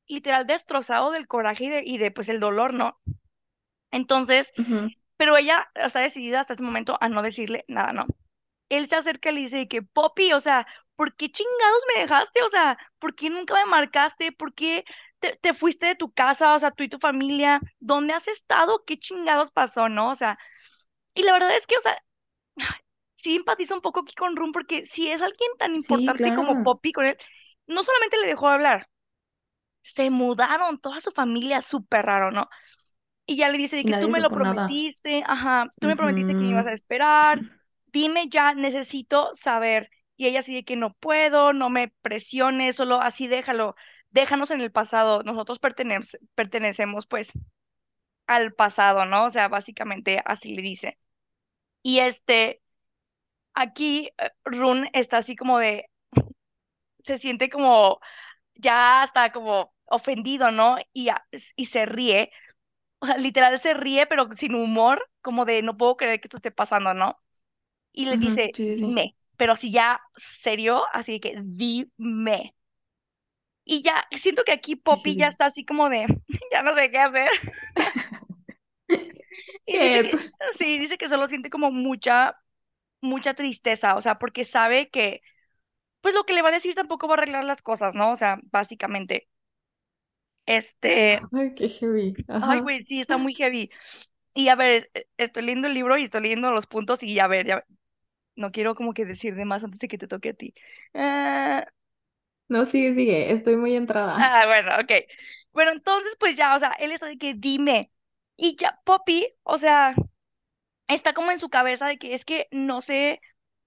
literal 0.06 0.46
destrozado 0.46 1.12
del 1.12 1.28
coraje 1.28 1.82
y 1.84 1.98
de, 1.98 2.10
pues 2.10 2.28
el 2.28 2.40
dolor, 2.40 2.74
¿no? 2.74 2.98
Entonces, 3.92 4.52
pero 5.20 5.36
ella 5.36 5.70
está 5.76 6.00
decidida 6.00 6.40
hasta 6.40 6.54
este 6.54 6.64
momento 6.64 6.96
a 7.02 7.10
no 7.10 7.22
decirle 7.22 7.66
nada, 7.68 7.92
¿no? 7.92 8.06
Él 8.70 8.88
se 8.88 8.96
acerca 8.96 9.30
y 9.30 9.34
le 9.34 9.40
dice 9.42 9.68
que, 9.68 9.82
Poppy, 9.82 10.32
o 10.32 10.40
sea, 10.40 10.66
¿por 10.96 11.14
qué 11.16 11.30
chingados 11.30 11.82
me 11.94 12.00
dejaste? 12.02 12.42
O 12.42 12.48
sea, 12.48 12.78
¿por 12.98 13.14
qué 13.14 13.30
nunca 13.30 13.54
me 13.54 13.66
marcaste? 13.66 14.32
¿Por 14.32 14.54
qué 14.54 14.84
te, 15.20 15.36
te 15.36 15.54
fuiste 15.54 15.86
de 15.88 15.96
tu 15.96 16.12
casa? 16.12 16.54
O 16.54 16.58
sea, 16.60 16.70
tú 16.72 16.84
y 16.84 16.88
tu 16.88 16.98
familia, 16.98 17.60
¿dónde 17.80 18.14
has 18.14 18.28
estado? 18.28 18.84
¿Qué 18.86 18.98
chingados 18.98 19.52
pasó, 19.52 19.88
no? 19.90 20.10
O 20.10 20.16
sea, 20.16 20.38
y 21.14 21.22
la 21.24 21.32
verdad 21.34 21.56
es 21.56 21.66
que, 21.66 21.76
o 21.76 21.82
sea, 21.82 21.98
sí 23.16 23.36
empatizo 23.36 23.74
un 23.76 23.82
poco 23.82 24.00
aquí 24.00 24.14
con 24.14 24.36
Rum 24.36 24.52
porque 24.52 24.86
si 24.86 25.10
es 25.10 25.22
alguien 25.22 25.50
tan 25.58 25.74
Sí, 25.80 26.14
importante 26.14 26.32
como. 26.32 26.62
Poppy 26.62 26.92
con 26.92 27.06
él, 27.06 27.18
no 27.66 27.84
solamente 27.84 28.18
le 28.18 28.28
dejó 28.28 28.48
hablar, 28.48 28.88
se 29.82 30.10
mudaron 30.10 30.80
toda 30.80 31.00
su 31.00 31.10
familia, 31.10 31.62
súper 31.62 32.06
raro, 32.06 32.30
¿no? 32.30 32.48
Y 33.30 33.36
ya 33.36 33.48
le 33.48 33.58
dice 33.58 33.76
de 33.76 33.84
que 33.84 33.94
tú 33.94 34.08
me 34.08 34.20
lo 34.20 34.30
nada. 34.30 34.32
prometiste, 34.32 35.22
ajá, 35.26 35.70
tú 35.78 35.86
me 35.88 35.96
prometiste 35.96 36.34
que 36.34 36.42
me 36.44 36.50
ibas 36.50 36.66
a 36.66 36.72
esperar, 36.72 37.44
dime 37.92 38.28
ya, 38.28 38.54
necesito 38.54 39.30
saber. 39.34 39.90
Y 40.16 40.26
ella 40.26 40.40
así 40.40 40.54
de 40.54 40.64
que 40.64 40.74
no 40.76 40.94
puedo, 40.94 41.52
no 41.52 41.70
me 41.70 41.88
presiones, 42.02 42.76
solo 42.76 43.00
así 43.00 43.28
déjalo, 43.28 43.76
déjanos 44.10 44.50
en 44.50 44.60
el 44.60 44.72
pasado, 44.72 45.22
nosotros 45.22 45.60
pertenece- 45.60 46.18
pertenecemos 46.34 47.06
pues 47.06 47.32
al 48.26 48.52
pasado, 48.54 49.06
¿no? 49.06 49.26
O 49.26 49.30
sea, 49.30 49.48
básicamente 49.48 50.22
así 50.24 50.54
le 50.54 50.62
dice. 50.62 50.98
Y 51.82 52.00
este, 52.00 52.62
aquí 53.54 54.10
eh, 54.18 54.30
Run 54.44 54.88
está 54.94 55.18
así 55.18 55.36
como 55.36 55.58
de, 55.58 55.86
se 57.04 57.18
siente 57.18 57.48
como 57.50 58.00
ya 58.56 59.02
hasta 59.02 59.32
como 59.32 59.74
ofendido, 59.86 60.52
¿no? 60.52 60.78
Y, 60.92 61.10
y 61.56 61.66
se 61.66 61.86
ríe 61.86 62.32
O 63.00 63.06
sea, 63.06 63.16
literal 63.18 63.58
se 63.60 63.74
ríe, 63.74 64.06
pero 64.06 64.28
sin 64.36 64.54
humor, 64.54 65.08
como 65.22 65.44
de 65.44 65.62
no 65.62 65.76
puedo 65.76 65.96
creer 65.96 66.20
que 66.20 66.28
esto 66.28 66.36
esté 66.38 66.50
pasando, 66.50 66.94
¿no? 66.94 67.20
Y 67.92 68.06
le 68.06 68.18
dice, 68.18 68.52
Sí, 68.52 68.76
sí, 68.76 68.76
sí. 68.76 68.96
dime, 68.96 69.16
pero 69.36 69.54
así 69.54 69.70
ya 69.72 70.00
serio, 70.16 70.82
así 70.94 71.20
que 71.20 71.36
dime. 71.42 72.54
Y 73.64 73.82
ya 73.82 74.06
siento 74.16 74.42
que 74.44 74.52
aquí 74.52 74.76
Poppy 74.76 75.16
ya 75.16 75.26
heavy. 75.26 75.28
está 75.28 75.46
así 75.46 75.64
como 75.64 75.88
de, 75.90 76.06
ya 76.52 76.62
no 76.62 76.74
sé 76.76 76.90
qué 76.90 76.98
hacer. 76.98 77.30
Y 79.66 79.78
dice 79.78 80.00
que, 80.02 80.16
sí, 80.58 80.78
dice 80.78 80.98
que 80.98 81.08
solo 81.08 81.28
siente 81.28 81.50
como 81.50 81.70
mucha, 81.70 82.36
mucha 83.02 83.34
tristeza, 83.34 83.96
o 83.96 84.02
sea, 84.02 84.18
porque 84.20 84.46
sabe 84.46 84.90
que, 84.90 85.22
pues 86.02 86.14
lo 86.14 86.24
que 86.26 86.34
le 86.34 86.42
va 86.42 86.50
a 86.50 86.52
decir 86.52 86.76
tampoco 86.76 87.08
va 87.08 87.16
a 87.16 87.18
arreglar 87.18 87.44
las 87.44 87.62
cosas, 87.62 87.96
¿no? 87.96 88.12
O 88.12 88.16
sea, 88.16 88.40
básicamente, 88.52 89.29
este, 90.56 91.28
Ay, 91.32 91.54
qué 91.54 91.68
heavy. 91.68 92.14
ay, 92.38 92.60
Ajá. 92.60 92.62
güey, 92.62 92.84
sí, 92.86 93.00
está 93.00 93.18
muy 93.18 93.34
heavy. 93.34 93.70
Y 94.34 94.48
a 94.48 94.54
ver, 94.56 94.90
e- 94.94 95.08
estoy 95.18 95.44
leyendo 95.44 95.68
el 95.68 95.74
libro 95.74 95.98
y 95.98 96.04
estoy 96.04 96.22
leyendo 96.22 96.50
los 96.50 96.66
puntos 96.66 97.02
y 97.02 97.18
a 97.20 97.26
ver, 97.28 97.46
ya, 97.46 97.64
No 98.36 98.52
quiero 98.52 98.74
como 98.74 98.94
que 98.94 99.04
decir 99.06 99.34
de 99.36 99.44
más 99.46 99.64
antes 99.64 99.80
de 99.80 99.88
que 99.88 99.98
te 99.98 100.08
toque 100.08 100.30
a 100.30 100.34
ti. 100.34 100.54
Ah, 100.94 101.66
No, 102.48 102.66
sigue, 102.66 102.94
sigue. 102.94 103.32
Estoy 103.32 103.56
muy 103.56 103.74
entrada. 103.74 104.18
ah, 104.18 104.44
bueno, 104.46 104.72
ok. 104.80 105.06
Bueno, 105.52 105.72
entonces 105.72 106.16
pues 106.18 106.36
ya, 106.36 106.54
o 106.54 106.58
sea, 106.58 106.70
él 106.78 106.92
está 106.92 107.06
de 107.06 107.18
que 107.18 107.34
dime. 107.34 107.92
Y 108.36 108.56
ya 108.56 108.80
Poppy, 108.84 109.26
o 109.42 109.58
sea, 109.58 109.94
está 110.88 111.14
como 111.14 111.30
en 111.32 111.38
su 111.40 111.50
cabeza 111.50 111.88
de 111.88 111.98
que 111.98 112.14
es 112.14 112.24
que 112.24 112.48
no 112.52 112.80
sé 112.82 113.20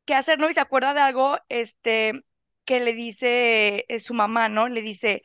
qué 0.06 0.16
hacer, 0.16 0.40
¿no? 0.40 0.50
Y 0.50 0.54
se 0.54 0.62
acuerda 0.62 0.94
de 0.94 1.02
algo, 1.02 1.40
este, 1.50 2.24
que 2.66 2.80
le 2.82 2.94
dice 2.94 3.86
eh, 3.90 4.00
su 4.00 4.14
mamá, 4.16 4.50
¿no? 4.50 4.70
Le 4.70 4.82
dice, 4.82 5.24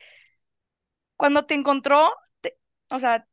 cuando 1.19 1.45
te 1.47 1.55
encontró, 1.55 2.11
te- 2.41 2.57
o 2.91 2.99
sea, 2.99 3.27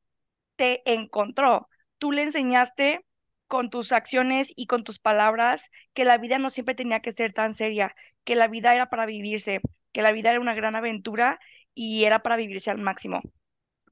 te 0.57 0.83
encontró. 0.93 1.69
Tú 1.99 2.13
le 2.13 2.23
enseñaste 2.25 3.05
con 3.49 3.71
tus 3.71 3.93
acciones 3.93 4.53
y 4.57 4.67
con 4.69 4.85
tus 4.85 4.99
palabras 5.01 5.71
que 5.95 6.05
la 6.05 6.19
vida 6.19 6.39
no 6.41 6.51
siempre 6.51 6.75
tenía 6.77 7.01
que 7.03 7.13
ser 7.13 7.33
tan 7.35 7.55
seria, 7.55 7.95
que 8.25 8.37
la 8.37 8.49
vida 8.49 8.75
era 8.75 8.91
para 8.91 9.07
vivirse, 9.07 9.61
que 9.93 10.03
la 10.03 10.13
vida 10.13 10.31
era 10.31 10.41
una 10.41 10.55
gran 10.55 10.77
aventura 10.77 11.41
y 11.75 12.05
era 12.05 12.23
para 12.23 12.37
vivirse 12.37 12.71
al 12.71 12.79
máximo. 12.81 13.23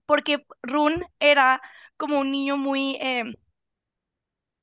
Porque 0.06 0.46
Run 0.62 1.04
era 1.20 1.62
como 1.98 2.20
un 2.20 2.30
niño 2.32 2.56
muy, 2.58 2.96
eh, 3.00 3.24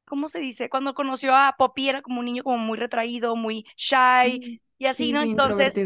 ¿cómo 0.05 0.29
se 0.29 0.39
dice? 0.39 0.69
Cuando 0.69 0.93
conoció 0.93 1.35
a 1.35 1.55
Poppy 1.57 1.89
era 1.89 2.01
como 2.03 2.19
un 2.19 2.25
niño 2.25 2.43
como 2.43 2.57
muy 2.59 2.77
retraído, 2.77 3.35
muy 3.35 3.65
shy 3.77 4.39
Mm, 4.39 4.57
y 4.77 4.85
así, 4.85 5.11
Sí, 5.11 5.13
¿no? 5.13 5.21
sí, 5.21 5.23
Entonces. 5.23 5.81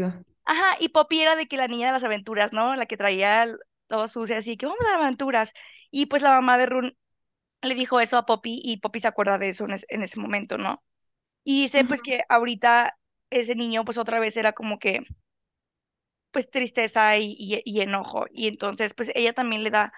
Ajá, 0.46 0.76
y 0.80 0.88
Poppy 0.90 1.20
era 1.22 1.36
de 1.36 1.48
que 1.48 1.56
la 1.58 1.68
niña 1.68 1.88
de 1.88 1.92
las 1.94 2.04
aventuras, 2.04 2.52
¿no? 2.52 2.76
La 2.76 2.86
que 2.86 2.96
traía 2.96 3.46
todo 3.88 4.08
sucio, 4.08 4.36
así 4.38 4.56
que 4.56 4.66
vamos 4.66 4.80
a 4.86 4.92
las 4.92 5.00
aventuras. 5.02 5.52
Y 5.90 6.06
pues 6.06 6.22
la 6.22 6.30
mamá 6.32 6.58
de 6.58 6.66
Run 6.66 6.96
le 7.62 7.74
dijo 7.76 8.00
eso 8.00 8.18
a 8.18 8.26
Poppy 8.26 8.60
y 8.64 8.78
Poppy 8.78 9.00
se 9.00 9.08
acuerda 9.08 9.38
de 9.38 9.50
eso 9.50 9.64
en, 9.66 9.72
es- 9.72 9.86
en 9.90 10.02
ese 10.02 10.20
momento, 10.20 10.58
¿no? 10.58 10.82
Y 11.44 11.62
dice 11.62 11.84
pues 11.84 12.02
que 12.02 12.22
ahorita 12.28 12.98
ese 13.30 13.54
niño 13.56 13.84
pues 13.84 13.98
otra 13.98 14.20
vez 14.20 14.36
era 14.38 14.52
como 14.54 14.78
que 14.80 15.00
pues 16.30 16.50
tristeza 16.50 17.16
y, 17.18 17.34
y, 17.38 17.62
y 17.64 17.80
enojo 17.80 18.26
y 18.30 18.48
entonces 18.48 18.94
pues 18.94 19.10
ella 19.14 19.32
también 19.32 19.62
le 19.64 19.70
da 19.70 19.92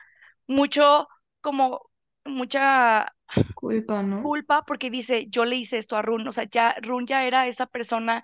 mucho 0.46 1.08
como 1.40 1.90
mucha 2.24 3.14
Culpa, 3.54 4.02
¿no? 4.02 4.20
culpa 4.20 4.64
porque 4.66 4.90
dice 4.90 5.26
yo 5.28 5.44
le 5.44 5.56
hice 5.56 5.78
esto 5.78 5.96
a 5.96 6.02
Run, 6.02 6.26
o 6.28 6.32
sea 6.32 6.44
ya 6.50 6.74
Run 6.82 7.06
ya 7.06 7.24
era 7.24 7.46
esa 7.46 7.66
persona 7.66 8.22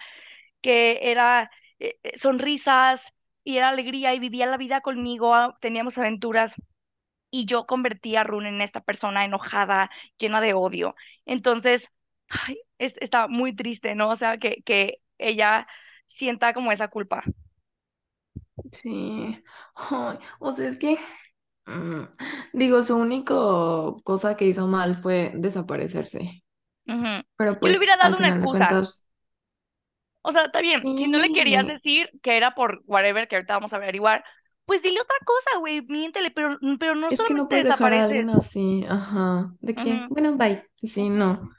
que 0.63 1.01
era 1.03 1.51
eh, 1.79 1.99
eh, 2.03 2.19
sonrisas 2.19 3.13
y 3.45 3.57
era 3.59 3.69
alegría 3.71 4.15
y 4.15 4.19
vivía 4.21 4.47
la 4.47 4.57
vida 4.57 4.81
conmigo, 4.81 5.35
ah, 5.35 5.57
teníamos 5.61 5.99
aventuras 5.99 6.55
y 7.31 7.47
yo 7.47 7.67
convertí 7.67 8.17
a 8.17 8.25
Rune 8.25 8.49
en 8.51 8.61
esta 8.63 8.81
persona 8.83 9.25
enojada, 9.25 9.91
llena 10.19 10.41
de 10.41 10.55
odio. 10.55 10.95
Entonces, 11.27 11.91
ay, 12.29 12.59
es- 12.79 12.97
está 13.01 13.29
muy 13.29 13.55
triste, 13.55 13.95
¿no? 13.95 14.11
O 14.11 14.17
sea, 14.17 14.39
que, 14.39 14.63
que 14.65 15.01
ella 15.19 15.67
sienta 16.07 16.55
como 16.55 16.73
esa 16.73 16.89
culpa. 16.89 17.25
Sí. 18.73 19.43
Ay, 19.75 20.19
o 20.41 20.53
sea, 20.53 20.69
es 20.69 20.79
que, 20.79 20.99
mm, 21.67 22.05
digo, 22.53 22.83
su 22.83 22.97
único 22.97 24.03
cosa 24.05 24.37
que 24.37 24.47
hizo 24.47 24.67
mal 24.67 24.97
fue 24.97 25.33
desaparecerse. 25.37 26.45
Pero 27.37 27.59
Yo 27.61 27.71
le 27.71 27.79
pues 27.79 27.79
hubiera 27.79 27.97
al 28.01 28.15
dado 28.15 28.17
una 28.17 28.29
final 28.29 28.41
de 28.41 28.51
excusa. 28.51 28.51
cuentas, 28.51 29.04
O 30.25 30.33
sea, 30.33 30.45
está 30.47 30.61
bien, 30.63 30.91
si 30.97 31.09
no 31.09 31.19
le 31.21 31.31
querías 31.33 31.67
sí, 31.67 31.69
decir 31.69 32.11
que 32.23 32.37
era 32.39 32.55
por 32.57 32.83
whatever, 32.87 33.29
que 33.29 33.37
ahorita 33.37 33.55
vamos 33.55 33.73
a 33.75 33.77
averiguar, 33.77 34.25
pues 34.67 34.83
dile 34.83 35.01
otra 35.03 35.17
cosa, 35.27 35.59
güey, 35.59 35.83
miéntele, 35.83 36.31
pero, 36.33 36.59
pero 36.81 36.97
no 36.97 37.11
es 37.11 37.23
que 37.23 37.35
no 37.35 37.49
solamente 37.49 37.49
puedes 37.49 37.65
dejar 37.65 37.95
a 37.95 38.05
alguien 38.05 38.31
así, 38.31 38.85
ajá, 38.89 39.55
de 39.61 39.79
que, 39.79 40.05
Ujú. 40.05 40.09
bueno, 40.09 40.37
bye, 40.37 40.65
sí, 40.83 41.09
no. 41.11 41.51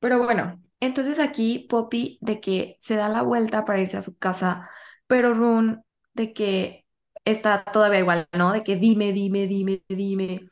Pero 0.00 0.18
bueno, 0.24 0.62
entonces 0.80 1.18
aquí 1.20 1.66
Poppy 1.70 2.18
de 2.22 2.40
que 2.40 2.76
se 2.80 2.96
da 2.96 3.08
la 3.08 3.22
vuelta 3.22 3.64
para 3.64 3.80
irse 3.80 3.96
a 3.98 4.02
su 4.02 4.18
casa, 4.18 4.70
pero 5.06 5.34
Rune 5.34 5.82
de 6.14 6.32
que 6.32 6.86
está 7.24 7.64
todavía 7.64 8.00
igual, 8.00 8.28
¿no? 8.32 8.52
De 8.52 8.64
que 8.64 8.76
dime, 8.76 9.12
dime, 9.12 9.46
dime, 9.46 9.84
dime. 9.88 10.46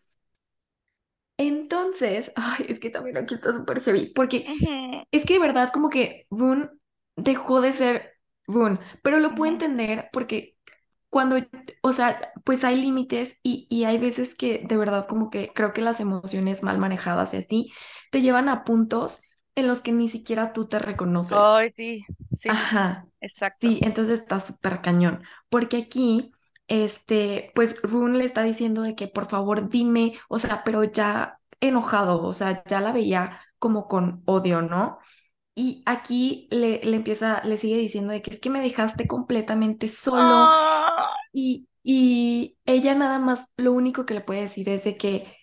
Entonces, 1.37 2.33
ay, 2.37 2.67
es 2.69 2.81
que 2.81 2.91
también 2.91 3.17
aquí 3.17 3.35
está 3.35 3.53
súper 3.53 3.81
heavy, 3.83 4.13
porque 4.15 4.53
Ujú, 4.53 5.05
es 5.11 5.25
que 5.25 5.35
de 5.35 5.41
verdad 5.41 5.71
como 5.73 5.91
que 5.91 6.27
Rune 6.31 6.71
dejó 7.19 7.61
de 7.61 7.73
ser 7.73 8.13
Rune, 8.47 8.79
pero 9.03 9.19
lo 9.21 9.35
puedo 9.35 9.53
entender 9.53 10.09
porque 10.13 10.57
cuando, 11.11 11.37
o 11.83 11.93
sea, 11.93 12.33
pues 12.45 12.65
hay 12.65 12.77
límites 12.81 13.37
y, 13.43 13.67
y 13.71 13.85
hay 13.85 13.99
veces 13.99 14.35
que 14.35 14.65
de 14.69 14.77
verdad 14.77 15.07
como 15.09 15.31
que 15.31 15.53
creo 15.55 15.73
que 15.73 15.83
las 15.83 16.01
emociones 16.01 16.63
mal 16.63 16.79
manejadas 16.79 17.35
y 17.35 17.39
así 17.39 17.73
te 18.13 18.23
llevan 18.23 18.49
a 18.49 18.65
puntos 18.65 19.21
en 19.55 19.67
los 19.69 19.81
que 19.81 19.93
ni 19.93 20.09
siquiera 20.09 20.53
tú 20.53 20.69
te 20.69 20.79
reconoces. 20.79 21.59
Ay, 21.59 21.73
sí, 21.77 22.07
sí, 22.33 22.55
sí, 22.57 22.67
sí, 22.67 22.85
Ajá, 22.87 23.09
exacto. 23.21 23.71
sí, 23.71 23.81
entonces 23.83 24.21
está 24.21 24.41
súper 24.41 24.81
cañón, 24.81 25.23
porque 25.51 25.77
aquí, 25.79 26.33
este, 26.69 27.53
pues 27.55 27.81
Rune 27.83 28.19
le 28.19 28.25
está 28.25 28.43
diciendo 28.43 28.83
de 28.83 28.95
que 28.95 29.09
por 29.09 29.27
favor 29.27 29.69
dime, 29.69 30.19
o 30.29 30.39
sea, 30.39 30.63
pero 30.65 30.85
ya 30.85 31.41
enojado, 31.61 32.23
o 32.23 32.33
sea, 32.33 32.63
ya 32.67 32.81
la 32.81 32.93
veía 32.93 33.41
como 33.59 33.89
con 33.89 34.23
odio, 34.27 34.63
¿no? 34.63 34.99
Y 35.59 35.83
aquí 35.87 36.47
le, 36.51 36.81
le 36.85 36.97
empieza, 36.97 37.43
le 37.45 37.57
sigue 37.57 37.77
diciendo 37.79 38.13
de 38.13 38.23
que 38.23 38.31
es 38.33 38.41
que 38.41 38.51
me 38.51 38.61
dejaste 38.61 39.07
completamente 39.09 39.89
solo 39.89 40.57
Ah, 40.61 41.29
y, 41.33 41.69
y 41.85 42.59
ella 42.67 42.95
nada 42.97 43.19
más, 43.21 43.47
lo 43.57 43.73
único 43.73 44.07
que 44.07 44.15
le 44.15 44.21
puede 44.23 44.43
decir 44.43 44.69
es 44.71 44.85
de 44.85 44.97
que 44.99 45.35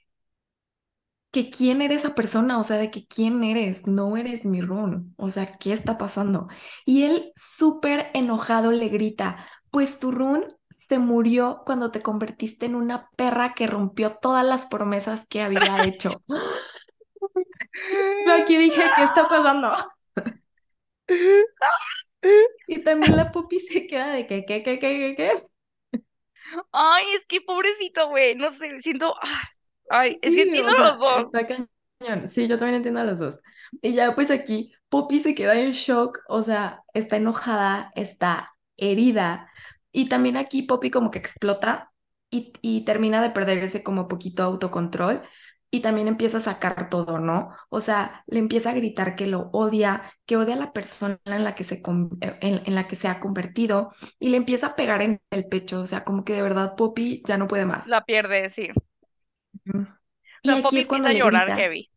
que 1.31 1.49
quién 1.49 1.81
eres 1.81 1.99
esa 2.01 2.15
persona, 2.15 2.59
o 2.59 2.63
sea, 2.63 2.77
de 2.77 2.91
que 2.91 3.05
quién 3.07 3.43
eres, 3.43 3.87
no 3.87 4.15
eres 4.17 4.45
mi 4.45 4.61
Ron, 4.61 5.13
o 5.17 5.29
sea, 5.29 5.57
¿qué 5.57 5.73
está 5.73 5.97
pasando? 5.97 6.47
Y 6.85 7.03
él 7.03 7.31
súper 7.35 8.09
enojado 8.13 8.71
le 8.71 8.87
grita, 8.89 9.45
pues 9.71 9.99
tu 9.99 10.11
Run 10.11 10.45
se 10.87 10.97
murió 10.99 11.63
cuando 11.65 11.91
te 11.91 12.01
convertiste 12.01 12.67
en 12.67 12.75
una 12.75 13.09
perra 13.17 13.53
que 13.53 13.67
rompió 13.67 14.15
todas 14.21 14.45
las 14.45 14.65
promesas 14.67 15.25
que 15.27 15.41
había 15.41 15.83
hecho. 15.83 16.23
Yo 18.25 18.33
aquí 18.33 18.57
dije, 18.57 18.93
¿qué 18.95 19.03
está 19.03 19.27
pasando? 19.27 19.69
Y 22.67 22.83
también 22.83 23.15
la 23.15 23.31
pupi 23.31 23.59
se 23.59 23.87
queda 23.87 24.13
de 24.13 24.27
que, 24.27 24.45
¿qué, 24.45 24.63
qué, 24.63 24.79
qué, 24.79 25.15
qué, 25.15 25.15
qué? 25.15 25.31
Ay, 26.71 27.05
es 27.15 27.25
que 27.25 27.41
pobrecito, 27.41 28.09
güé, 28.09 28.35
no 28.35 28.49
sé, 28.51 28.79
siento, 28.79 29.15
ah, 29.21 29.41
ay, 29.89 30.17
es 30.21 30.35
que 30.35 30.43
Sí, 30.43 30.43
entiendo 30.43 30.71
o 30.71 30.79
los 30.79 30.99
dos. 30.99 31.27
está 31.33 31.47
cañón. 31.47 32.27
Sí, 32.27 32.47
yo 32.47 32.57
también 32.57 32.75
entiendo 32.77 32.99
a 32.99 33.03
los 33.03 33.19
dos. 33.19 33.41
Y 33.81 33.93
ya 33.93 34.15
pues 34.15 34.31
aquí 34.31 34.73
Poppy 34.89 35.19
se 35.19 35.35
queda 35.35 35.59
en 35.59 35.71
shock, 35.71 36.19
o 36.27 36.41
sea, 36.43 36.83
está 36.93 37.17
enojada, 37.17 37.91
está 37.95 38.51
herida. 38.77 39.49
Y 39.91 40.09
también 40.09 40.37
aquí 40.37 40.63
Poppy 40.63 40.89
como 40.91 41.11
que 41.11 41.19
explota 41.19 41.91
y, 42.29 42.53
y 42.61 42.83
termina 42.85 43.21
de 43.21 43.29
perder 43.31 43.59
ese 43.59 43.83
como 43.83 44.07
poquito 44.07 44.43
autocontrol 44.43 45.21
y 45.71 45.81
también 45.81 46.07
empieza 46.07 46.37
a 46.39 46.41
sacar 46.41 46.89
todo, 46.89 47.19
¿no? 47.19 47.49
O 47.69 47.79
sea, 47.81 48.23
le 48.27 48.39
empieza 48.39 48.69
a 48.71 48.73
gritar 48.73 49.15
que 49.15 49.27
lo 49.27 49.49
odia, 49.53 50.03
que 50.25 50.37
odia 50.37 50.55
a 50.55 50.57
la 50.57 50.73
persona 50.73 51.19
en 51.25 51.43
la 51.43 51.55
que 51.55 51.63
se, 51.63 51.81
con- 51.81 52.17
en, 52.21 52.61
en 52.65 52.75
la 52.75 52.87
que 52.87 52.95
se 52.95 53.07
ha 53.07 53.19
convertido 53.19 53.91
y 54.19 54.29
le 54.29 54.37
empieza 54.37 54.67
a 54.67 54.75
pegar 54.75 55.01
en 55.01 55.21
el 55.31 55.47
pecho, 55.47 55.81
o 55.81 55.87
sea, 55.87 56.03
como 56.05 56.23
que 56.23 56.33
de 56.33 56.41
verdad 56.41 56.75
Poppy 56.75 57.23
ya 57.27 57.37
no 57.37 57.47
puede 57.47 57.65
más. 57.65 57.85
La 57.85 58.03
pierde, 58.03 58.49
sí. 58.49 58.69
Y 60.43 60.55
sea, 60.55 60.59
aquí 60.59 60.61
Poppy 60.61 60.79
es 60.79 60.87
cuando 60.87 61.09
empieza 61.09 61.09
a 61.09 61.13
le 61.13 61.19
llorar 61.19 61.51
grita. 61.51 61.51
heavy. 61.51 61.89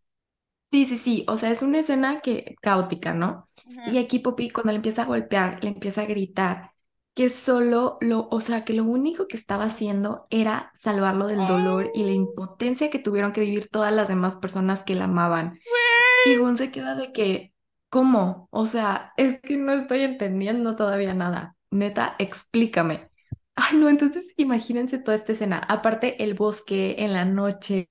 Sí, 0.71 0.87
sí, 0.87 0.99
sí, 0.99 1.25
o 1.29 1.39
sea, 1.39 1.51
es 1.51 1.63
una 1.63 1.79
escena 1.81 2.21
que 2.21 2.57
caótica, 2.61 3.15
¿no? 3.15 3.49
Y 3.85 3.99
aquí 3.99 4.19
Poppy 4.19 4.51
cuando 4.51 4.73
le 4.73 4.77
empieza 4.77 5.03
a 5.03 5.07
golpear, 5.07 5.63
le 5.65 5.71
empieza 5.71 6.03
a 6.03 6.07
gritar 6.07 6.73
que 7.19 7.31
solo 7.31 7.99
lo, 8.01 8.29
o 8.31 8.41
sea, 8.41 8.65
que 8.65 8.75
lo 8.75 8.85
único 8.85 9.27
que 9.27 9.37
estaba 9.37 9.65
haciendo 9.65 10.29
era 10.31 10.71
salvarlo 10.81 11.27
del 11.27 11.49
dolor 11.49 11.91
y 11.93 12.05
la 12.05 12.13
Ay, 12.13 12.15
impotencia 12.15 12.91
que 12.91 13.01
tuvieron 13.01 13.33
que 13.33 13.41
vivir 13.41 13.69
todas 13.69 13.93
las 13.93 14.07
demás 14.07 14.37
personas 14.37 14.85
que 14.85 14.95
la 14.95 15.07
amaban. 15.07 15.59
Y. 16.23 16.37
Gun 16.37 16.57
se 16.57 16.71
queda 16.71 16.95
de 16.95 17.13
que, 17.13 17.53
¿cómo? 17.89 18.47
O 18.53 18.69
sea, 18.69 19.15
es 19.17 19.41
que 19.41 19.57
no 19.57 19.73
estoy 19.73 20.03
entendiendo 20.03 20.77
todavía 20.77 21.13
nada. 21.13 21.57
Neta, 21.73 22.15
explícame. 22.21 23.09
Ay, 23.57 23.79
no, 23.79 23.89
entonces 23.89 24.29
imagínense 24.37 24.99
toda 24.99 25.17
esta 25.17 25.33
escena. 25.33 25.59
Aparte, 25.59 26.23
el 26.23 26.35
bosque 26.35 26.95
en 27.01 27.15
la 27.15 27.25
noche. 27.25 27.91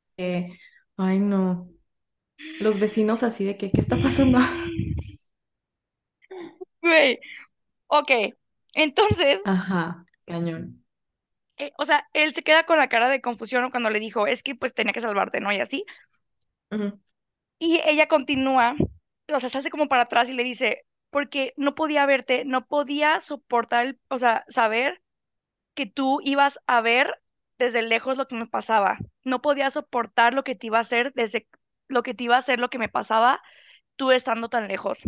Ay, 0.95 1.19
no. 1.19 1.69
Los 2.61 2.79
vecinos 2.79 3.23
así 3.23 3.43
de 3.43 3.57
que, 3.57 3.71
¿qué 3.71 3.81
está 3.81 3.99
pasando? 4.01 4.39
Güey, 6.81 7.19
ok. 7.89 8.36
Entonces, 8.77 9.41
Ajá, 9.43 10.05
cañón. 10.27 10.83
eh, 11.57 11.71
o 11.77 11.85
sea, 11.85 12.07
él 12.13 12.33
se 12.35 12.43
queda 12.43 12.65
con 12.65 12.77
la 12.77 12.89
cara 12.89 13.09
de 13.09 13.21
confusión 13.21 13.71
cuando 13.71 13.89
le 13.89 13.99
dijo, 13.99 14.27
es 14.27 14.43
que 14.43 14.55
pues 14.55 14.73
tenía 14.73 14.93
que 14.93 15.01
salvarte, 15.01 15.39
¿no? 15.41 15.51
Y 15.51 15.59
así. 15.59 15.85
Y 17.59 17.81
ella 17.85 18.07
continúa, 18.07 18.75
o 19.33 19.39
sea, 19.39 19.49
se 19.49 19.57
hace 19.57 19.69
como 19.69 19.87
para 19.87 20.03
atrás 20.03 20.29
y 20.29 20.33
le 20.33 20.43
dice, 20.43 20.85
porque 21.09 21.53
no 21.57 21.75
podía 21.75 22.05
verte, 22.05 22.45
no 22.45 22.65
podía 22.67 23.19
soportar, 23.21 23.85
el- 23.87 23.99
o 24.09 24.17
sea, 24.19 24.45
saber 24.49 25.01
que 25.75 25.85
tú 25.87 26.19
ibas 26.23 26.59
a 26.67 26.81
ver 26.81 27.21
desde 27.59 27.81
lejos 27.83 28.17
lo 28.17 28.27
que 28.27 28.35
me 28.35 28.47
pasaba. 28.47 28.99
No 29.25 29.41
podía 29.41 29.69
soportar 29.71 30.33
lo 30.35 30.43
que 30.45 30.55
te 30.55 30.67
iba 30.67 30.79
a 30.79 30.81
hacer 30.81 31.13
desde 31.15 31.47
lo 31.89 32.03
que 32.03 32.13
te 32.15 32.25
iba 32.25 32.35
a 32.37 32.39
hacer 32.39 32.59
lo 32.59 32.69
que 32.71 32.79
me 32.79 32.89
pasaba 32.89 33.41
tú 33.97 34.11
estando 34.11 34.49
tan 34.49 34.67
lejos. 34.69 35.03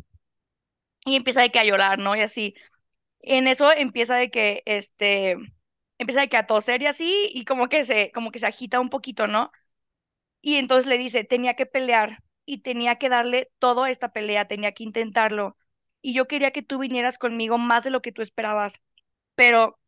Y 1.06 1.16
empieza 1.16 1.42
de 1.42 1.52
que 1.52 1.60
a 1.60 1.64
llorar, 1.64 2.00
¿no? 2.00 2.16
Y 2.16 2.22
así. 2.22 2.56
En 3.22 3.48
eso 3.48 3.72
empieza 3.72 4.16
de 4.16 4.32
que, 4.32 4.64
este, 4.66 5.36
empieza 5.98 6.22
de 6.22 6.30
que 6.30 6.38
a 6.38 6.48
toser 6.48 6.82
y 6.82 6.88
así, 6.88 7.30
y 7.34 7.46
como 7.46 7.70
que 7.70 7.84
se, 7.86 8.12
como 8.12 8.32
que 8.32 8.40
se 8.40 8.48
agita 8.48 8.80
un 8.80 8.90
poquito, 8.90 9.28
¿no? 9.28 9.52
Y 10.42 10.58
entonces 10.58 10.88
le 10.88 10.98
dice, 10.98 11.24
tenía 11.24 11.56
que 11.56 11.66
pelear 11.66 12.24
y 12.46 12.60
tenía 12.60 12.98
que 12.98 13.10
darle 13.10 13.52
todo 13.60 13.84
a 13.84 13.92
esta 13.92 14.14
pelea, 14.14 14.48
tenía 14.48 14.74
que 14.74 14.84
intentarlo. 14.84 15.58
Y 16.02 16.14
yo 16.14 16.28
quería 16.28 16.52
que 16.52 16.64
tú 16.64 16.80
vinieras 16.80 17.18
conmigo 17.18 17.58
más 17.58 17.84
de 17.84 17.92
lo 17.92 18.02
que 18.02 18.12
tú 18.12 18.22
esperabas, 18.22 18.76
pero 19.36 19.80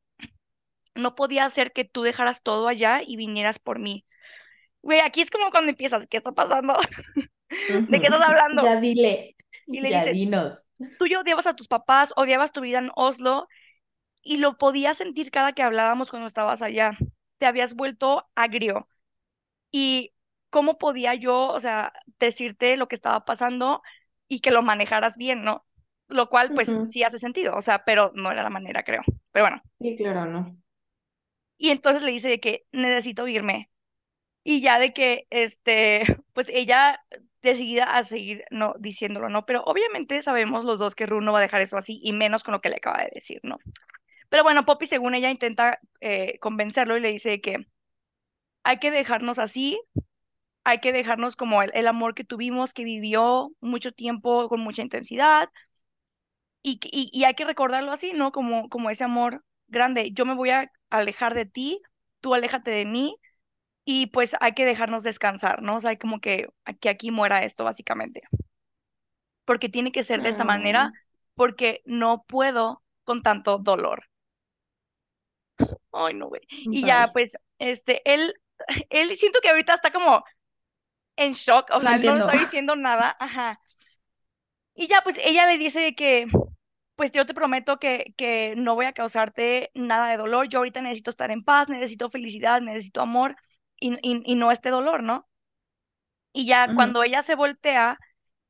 no 0.95 1.15
podía 1.15 1.45
hacer 1.45 1.73
que 1.73 1.85
tú 1.85 2.01
dejaras 2.03 2.43
todo 2.43 2.67
allá 2.67 3.01
y 3.05 3.15
vinieras 3.17 3.59
por 3.59 3.79
mí. 3.79 4.05
Güey, 4.83 5.01
aquí 5.01 5.21
es 5.21 5.31
como 5.31 5.51
cuando 5.51 5.71
empiezas, 5.71 6.07
¿qué 6.07 6.17
está 6.17 6.31
pasando? 6.33 6.77
¿De 7.87 7.99
qué 7.99 8.07
estás 8.07 8.21
hablando? 8.21 8.63
Ya 8.63 8.79
dile, 8.79 9.35
Y 9.69 9.81
le 9.81 9.91
ya 9.91 9.93
dice, 9.93 10.15
dinos. 10.15 10.65
tú 10.97 11.07
ya 11.07 11.19
odiabas 11.21 11.47
a 11.47 11.55
tus 11.55 11.67
papás, 11.67 12.13
odiabas 12.17 12.51
tu 12.53 12.61
vida 12.61 12.79
en 12.79 12.91
Oslo 12.95 13.47
y 14.23 14.37
lo 14.37 14.57
podía 14.57 14.93
sentir 14.95 15.31
cada 15.31 15.53
que 15.53 15.63
hablábamos 15.63 16.09
cuando 16.11 16.27
estabas 16.27 16.61
allá. 16.61 16.97
Te 17.37 17.45
habías 17.47 17.75
vuelto 17.75 18.29
agrio 18.35 18.87
y 19.71 20.13
cómo 20.49 20.77
podía 20.77 21.15
yo, 21.15 21.47
o 21.49 21.59
sea, 21.59 21.93
decirte 22.19 22.77
lo 22.77 22.87
que 22.87 22.95
estaba 22.95 23.25
pasando 23.25 23.81
y 24.27 24.41
que 24.41 24.51
lo 24.51 24.63
manejaras 24.63 25.17
bien, 25.17 25.43
¿no? 25.43 25.65
Lo 26.07 26.29
cual, 26.29 26.53
pues, 26.53 26.77
sí 26.83 27.03
hace 27.03 27.19
sentido, 27.19 27.55
o 27.55 27.61
sea, 27.61 27.83
pero 27.85 28.11
no 28.15 28.31
era 28.31 28.43
la 28.43 28.49
manera, 28.49 28.83
creo. 28.83 29.03
Pero 29.31 29.45
bueno, 29.45 29.61
Sí, 29.79 29.97
claro, 29.97 30.25
no. 30.27 30.57
y 31.57 31.69
entonces 31.71 32.03
le 32.03 32.11
dice 32.11 32.29
de 32.29 32.39
que 32.39 32.65
necesito 32.71 33.27
irme 33.27 33.69
y 34.43 34.61
ya 34.61 34.79
de 34.79 34.93
que, 34.93 35.27
este, 35.31 36.03
pues 36.33 36.49
ella 36.49 37.03
decidida 37.41 37.85
a 37.85 38.03
seguir, 38.03 38.45
no, 38.51 38.75
diciéndolo, 38.79 39.29
¿no? 39.29 39.45
Pero 39.45 39.63
obviamente 39.63 40.21
sabemos 40.21 40.63
los 40.63 40.79
dos 40.79 40.95
que 40.95 41.05
Rue 41.05 41.21
no 41.21 41.33
va 41.33 41.39
a 41.39 41.41
dejar 41.41 41.61
eso 41.61 41.77
así 41.77 41.99
y 42.03 42.13
menos 42.13 42.43
con 42.43 42.53
lo 42.53 42.61
que 42.61 42.69
le 42.69 42.77
acaba 42.77 43.03
de 43.03 43.11
decir, 43.13 43.39
¿no? 43.43 43.57
Pero 44.29 44.43
bueno, 44.43 44.65
Poppy, 44.65 44.85
según 44.85 45.15
ella, 45.15 45.29
intenta 45.31 45.79
eh, 45.99 46.39
convencerlo 46.39 46.97
y 46.97 47.01
le 47.01 47.11
dice 47.11 47.41
que 47.41 47.67
hay 48.63 48.79
que 48.79 48.91
dejarnos 48.91 49.39
así, 49.39 49.81
hay 50.63 50.79
que 50.79 50.93
dejarnos 50.93 51.35
como 51.35 51.63
el, 51.63 51.87
amor 51.87 52.15
que 52.15 52.23
tuvimos, 52.23 52.73
que 52.73 52.83
vivió 52.83 53.51
mucho 53.61 53.91
tiempo 53.91 54.47
con 54.49 54.61
mucha 54.61 54.81
intensidad 54.83 55.49
y, 56.63 56.79
y 56.91 57.23
hay 57.23 57.33
que 57.33 57.45
recordarlo 57.45 57.91
así, 57.91 58.13
¿no? 58.13 58.31
Como, 58.31 58.69
como 58.69 58.89
ese 58.89 59.03
amor 59.03 59.43
grande. 59.67 60.11
Yo 60.13 60.25
me 60.25 60.35
voy 60.35 60.51
a 60.51 60.71
alejar 60.89 61.33
de 61.33 61.45
ti, 61.45 61.81
tú 62.19 62.35
aléjate 62.35 62.71
de 62.71 62.85
mí 62.85 63.15
y 63.85 64.07
pues 64.07 64.35
hay 64.41 64.53
que 64.53 64.65
dejarnos 64.65 65.03
descansar, 65.03 65.61
¿no? 65.61 65.77
O 65.77 65.79
sea, 65.79 65.91
hay 65.91 65.97
como 65.97 66.19
que, 66.21 66.49
que 66.81 66.89
aquí 66.89 67.11
muera 67.11 67.43
esto, 67.43 67.63
básicamente, 67.63 68.23
porque 69.45 69.69
tiene 69.69 69.91
que 69.91 70.03
ser 70.03 70.21
de 70.23 70.29
esta 70.29 70.43
manera, 70.45 70.91
Mm, 70.91 70.97
porque 71.35 71.81
no 71.85 72.23
puedo 72.27 72.83
con 73.03 73.21
tanto 73.23 73.57
dolor. 73.59 74.05
Ay, 75.91 76.13
no, 76.13 76.27
güey. 76.27 76.41
Y 76.69 76.85
ya, 76.85 77.09
pues, 77.13 77.37
este, 77.59 78.01
él, 78.11 78.33
él 78.89 79.15
siento 79.17 79.39
que 79.41 79.49
ahorita 79.49 79.73
está 79.73 79.91
como 79.91 80.23
en 81.17 81.33
shock, 81.33 81.69
o 81.73 81.81
No 81.81 81.83
sea, 81.83 81.97
no 81.99 82.17
entiendo. 82.17 82.31
estoy 82.31 82.39
diciendo 82.39 82.75
nada, 82.75 83.15
ajá. 83.19 83.59
Y 84.73 84.87
ya, 84.87 85.01
pues 85.03 85.17
ella 85.23 85.45
le 85.47 85.57
dice 85.57 85.95
que, 85.95 86.25
pues 86.95 87.11
yo 87.11 87.25
te 87.25 87.33
prometo 87.33 87.79
que, 87.79 88.13
que 88.17 88.55
no 88.57 88.75
voy 88.75 88.85
a 88.85 88.93
causarte 88.93 89.71
nada 89.75 90.09
de 90.11 90.17
dolor, 90.17 90.47
yo 90.49 90.59
ahorita 90.59 90.81
necesito 90.81 91.09
estar 91.11 91.31
en 91.31 91.43
paz, 91.43 91.69
necesito 91.69 92.09
felicidad, 92.09 92.61
necesito 92.61 93.01
amor 93.01 93.35
y, 93.81 93.95
y, 94.01 94.23
y 94.25 94.35
no 94.35 94.51
este 94.53 94.69
dolor, 94.69 95.03
¿no? 95.03 95.27
Y 96.33 96.45
ya 96.45 96.73
cuando 96.73 97.03
ella 97.03 97.21
se 97.23 97.35
voltea, 97.35 97.99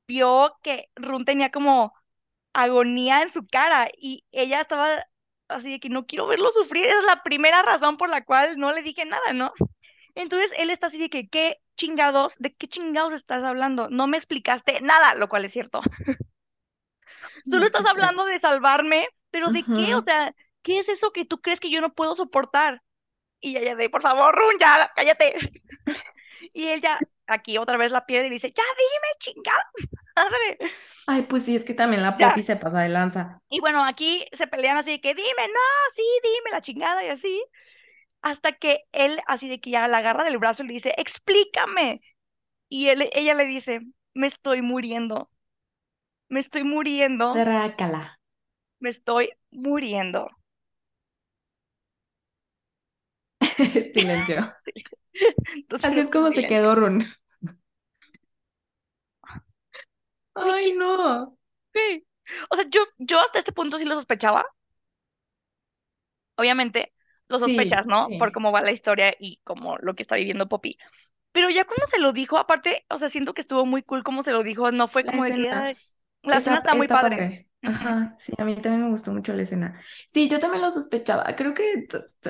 vio 0.08 0.58
que 0.62 0.90
Run 0.96 1.26
tenía 1.26 1.52
como 1.52 1.94
agonía 2.54 3.22
en 3.24 3.32
su 3.32 3.48
cara 3.48 3.90
y 3.98 4.26
ella 4.32 4.62
estaba 4.62 5.04
así 5.48 5.72
de 5.72 5.80
que 5.80 5.90
no 5.90 6.06
quiero 6.06 6.28
verlo 6.28 6.52
sufrir, 6.52 6.86
esa 6.86 7.00
es 7.00 7.06
la 7.06 7.24
primera 7.24 7.64
razón 7.64 7.98
por 7.98 8.10
la 8.10 8.24
cual 8.24 8.58
no 8.58 8.72
le 8.72 8.84
dije 8.84 9.06
nada, 9.06 9.34
¿no? 9.34 9.54
Entonces 10.16 10.54
él 10.58 10.70
está 10.70 10.88
así 10.88 11.00
de 11.00 11.10
que, 11.10 11.30
¿qué 11.30 11.58
chingados? 11.78 12.38
¿De 12.40 12.54
qué 12.54 12.68
chingados 12.68 13.14
estás 13.14 13.44
hablando? 13.44 13.90
No 13.90 14.08
me 14.08 14.18
explicaste 14.18 14.82
nada, 14.82 15.16
lo 15.16 15.30
cual 15.30 15.46
es 15.46 15.54
cierto. 15.54 15.82
Solo 17.46 17.66
estás 17.66 17.86
estrés. 17.86 17.92
hablando 17.92 18.26
de 18.26 18.40
salvarme, 18.40 19.08
pero 19.32 19.52
¿de 19.52 19.64
qué? 19.64 19.96
O 19.96 20.04
sea, 20.04 20.36
¿qué 20.62 20.80
es 20.80 20.90
eso 20.90 21.12
que 21.12 21.26
tú 21.26 21.42
crees 21.42 21.60
que 21.60 21.72
yo 21.72 21.82
no 21.82 21.94
puedo 21.94 22.16
soportar? 22.16 22.82
Y 23.42 23.58
ella 23.58 23.76
de, 23.76 23.90
por 23.90 24.02
favor, 24.02 24.36
Run, 24.36 24.60
ya, 24.60 24.92
cállate. 24.96 25.36
Y 26.54 26.68
él 26.68 26.82
ya, 26.82 27.00
aquí 27.28 27.60
otra 27.60 27.78
vez 27.78 27.92
la 27.92 28.06
pierde 28.06 28.26
y 28.26 28.30
le 28.30 28.36
dice, 28.36 28.52
ya 28.52 28.64
dime, 28.64 29.08
chingada 29.20 29.64
madre. 30.16 30.58
Ay, 31.08 31.24
pues 31.24 31.44
sí, 31.44 31.56
es 31.56 31.64
que 31.64 31.74
también 31.74 32.02
la. 32.02 32.18
Poppy 32.18 32.44
se 32.44 32.56
pasa 32.56 32.80
de 32.80 32.90
lanza. 32.90 33.40
Y 33.50 33.60
bueno, 33.60 33.86
aquí 33.86 34.26
se 34.32 34.48
pelean 34.48 34.78
así 34.78 34.92
de 34.92 35.02
que, 35.02 35.14
dime, 35.14 35.48
no, 35.48 35.60
sí, 35.94 36.04
dime 36.24 36.52
la 36.52 36.62
chingada 36.62 37.04
y 37.04 37.10
así. 37.10 37.44
Hasta 38.22 38.52
que 38.54 38.84
él 38.92 39.20
así 39.28 39.50
de 39.50 39.60
que 39.60 39.72
ya 39.72 39.88
la 39.88 40.00
agarra 40.00 40.24
del 40.24 40.38
brazo 40.38 40.64
y 40.64 40.68
le 40.68 40.74
dice, 40.74 40.94
explícame. 40.98 42.02
Y 42.70 42.88
él, 42.90 43.10
ella 43.14 43.34
le 43.34 43.46
dice, 43.46 43.82
me 44.14 44.28
estoy 44.28 44.62
muriendo, 44.62 45.30
me 46.30 46.40
estoy 46.40 46.64
muriendo, 46.64 47.34
Trácala. 47.34 48.20
me 48.80 48.90
estoy 48.90 49.32
muriendo. 49.52 50.28
Silencio. 53.94 54.54
Dos 55.70 55.82
Así 55.84 56.00
es 56.00 56.10
como 56.10 56.32
se 56.32 56.46
quedó 56.48 56.76
Run. 56.76 57.04
Ay, 60.36 60.74
no. 60.74 61.38
sí. 61.74 62.06
O 62.50 62.56
sea, 62.56 62.66
yo, 62.70 62.82
yo 62.98 63.20
hasta 63.22 63.40
este 63.40 63.52
punto 63.54 63.78
sí 63.78 63.86
lo 63.86 63.96
sospechaba. 63.96 64.46
Obviamente 66.36 66.94
lo 67.28 67.40
sospechas, 67.40 67.86
Sí, 67.86 67.88
¿no? 67.88 68.10
Por 68.18 68.32
cómo 68.34 68.52
va 68.52 68.62
la 68.62 68.72
historia 68.72 69.14
y 69.20 69.40
como 69.44 69.78
lo 69.78 69.96
que 69.96 70.04
está 70.04 70.16
viviendo 70.18 70.50
Poppy. 70.50 70.78
Pero 71.32 71.50
ya 71.50 71.66
cuando 71.66 71.86
se 71.88 72.00
lo 72.00 72.14
dijo, 72.14 72.38
aparte, 72.38 72.86
o 72.90 72.98
sea, 72.98 73.10
siento 73.10 73.34
que 73.34 73.42
estuvo 73.42 73.66
muy 73.66 73.84
cool 73.84 74.04
como 74.04 74.24
se 74.24 74.32
lo 74.32 74.44
dijo. 74.44 74.72
No 74.72 74.88
fue 74.88 75.04
La 75.04 75.12
como 75.12 75.24
la 75.24 75.30
escena 75.30 75.78
Está, 76.24 76.38
está 76.38 76.74
muy 76.76 76.88
padre. 76.88 77.50
Ajá, 77.64 78.16
sí, 78.18 78.34
a 78.40 78.44
mí 78.46 78.56
también 78.56 78.84
me 78.86 78.90
gustó 78.90 79.12
mucho 79.14 79.34
la 79.34 79.44
escena. 79.44 79.80
Sí, 80.14 80.28
yo 80.28 80.40
también 80.40 80.64
lo 80.64 80.72
sospechaba. 80.72 81.36
Creo 81.36 81.54
que 81.54 81.88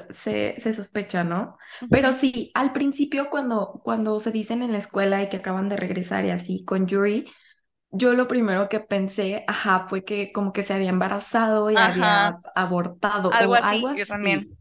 se, 0.09 0.59
se 0.59 0.73
sospecha, 0.73 1.23
¿no? 1.23 1.57
Pero 1.89 2.11
sí, 2.11 2.51
al 2.53 2.73
principio 2.73 3.29
cuando, 3.29 3.79
cuando 3.83 4.19
se 4.19 4.31
dicen 4.31 4.61
en 4.61 4.73
la 4.73 4.79
escuela 4.79 5.23
y 5.23 5.29
que 5.29 5.37
acaban 5.37 5.69
de 5.69 5.77
regresar 5.77 6.25
y 6.25 6.31
así 6.31 6.65
con 6.65 6.85
Yuri, 6.87 7.31
yo 7.91 8.13
lo 8.13 8.27
primero 8.27 8.69
que 8.69 8.79
pensé, 8.81 9.45
ajá, 9.47 9.87
fue 9.89 10.05
que 10.05 10.31
como 10.33 10.53
que 10.53 10.63
se 10.63 10.73
había 10.73 10.89
embarazado 10.89 11.71
y 11.71 11.81
Ajá, 11.81 11.81
había 11.81 12.41
abortado 12.55 13.37
algo 13.37 13.55
o 13.59 13.61
algo 13.61 13.87
así, 13.87 13.93
yo 13.95 14.05
también. 14.07 14.47
así. 14.47 14.57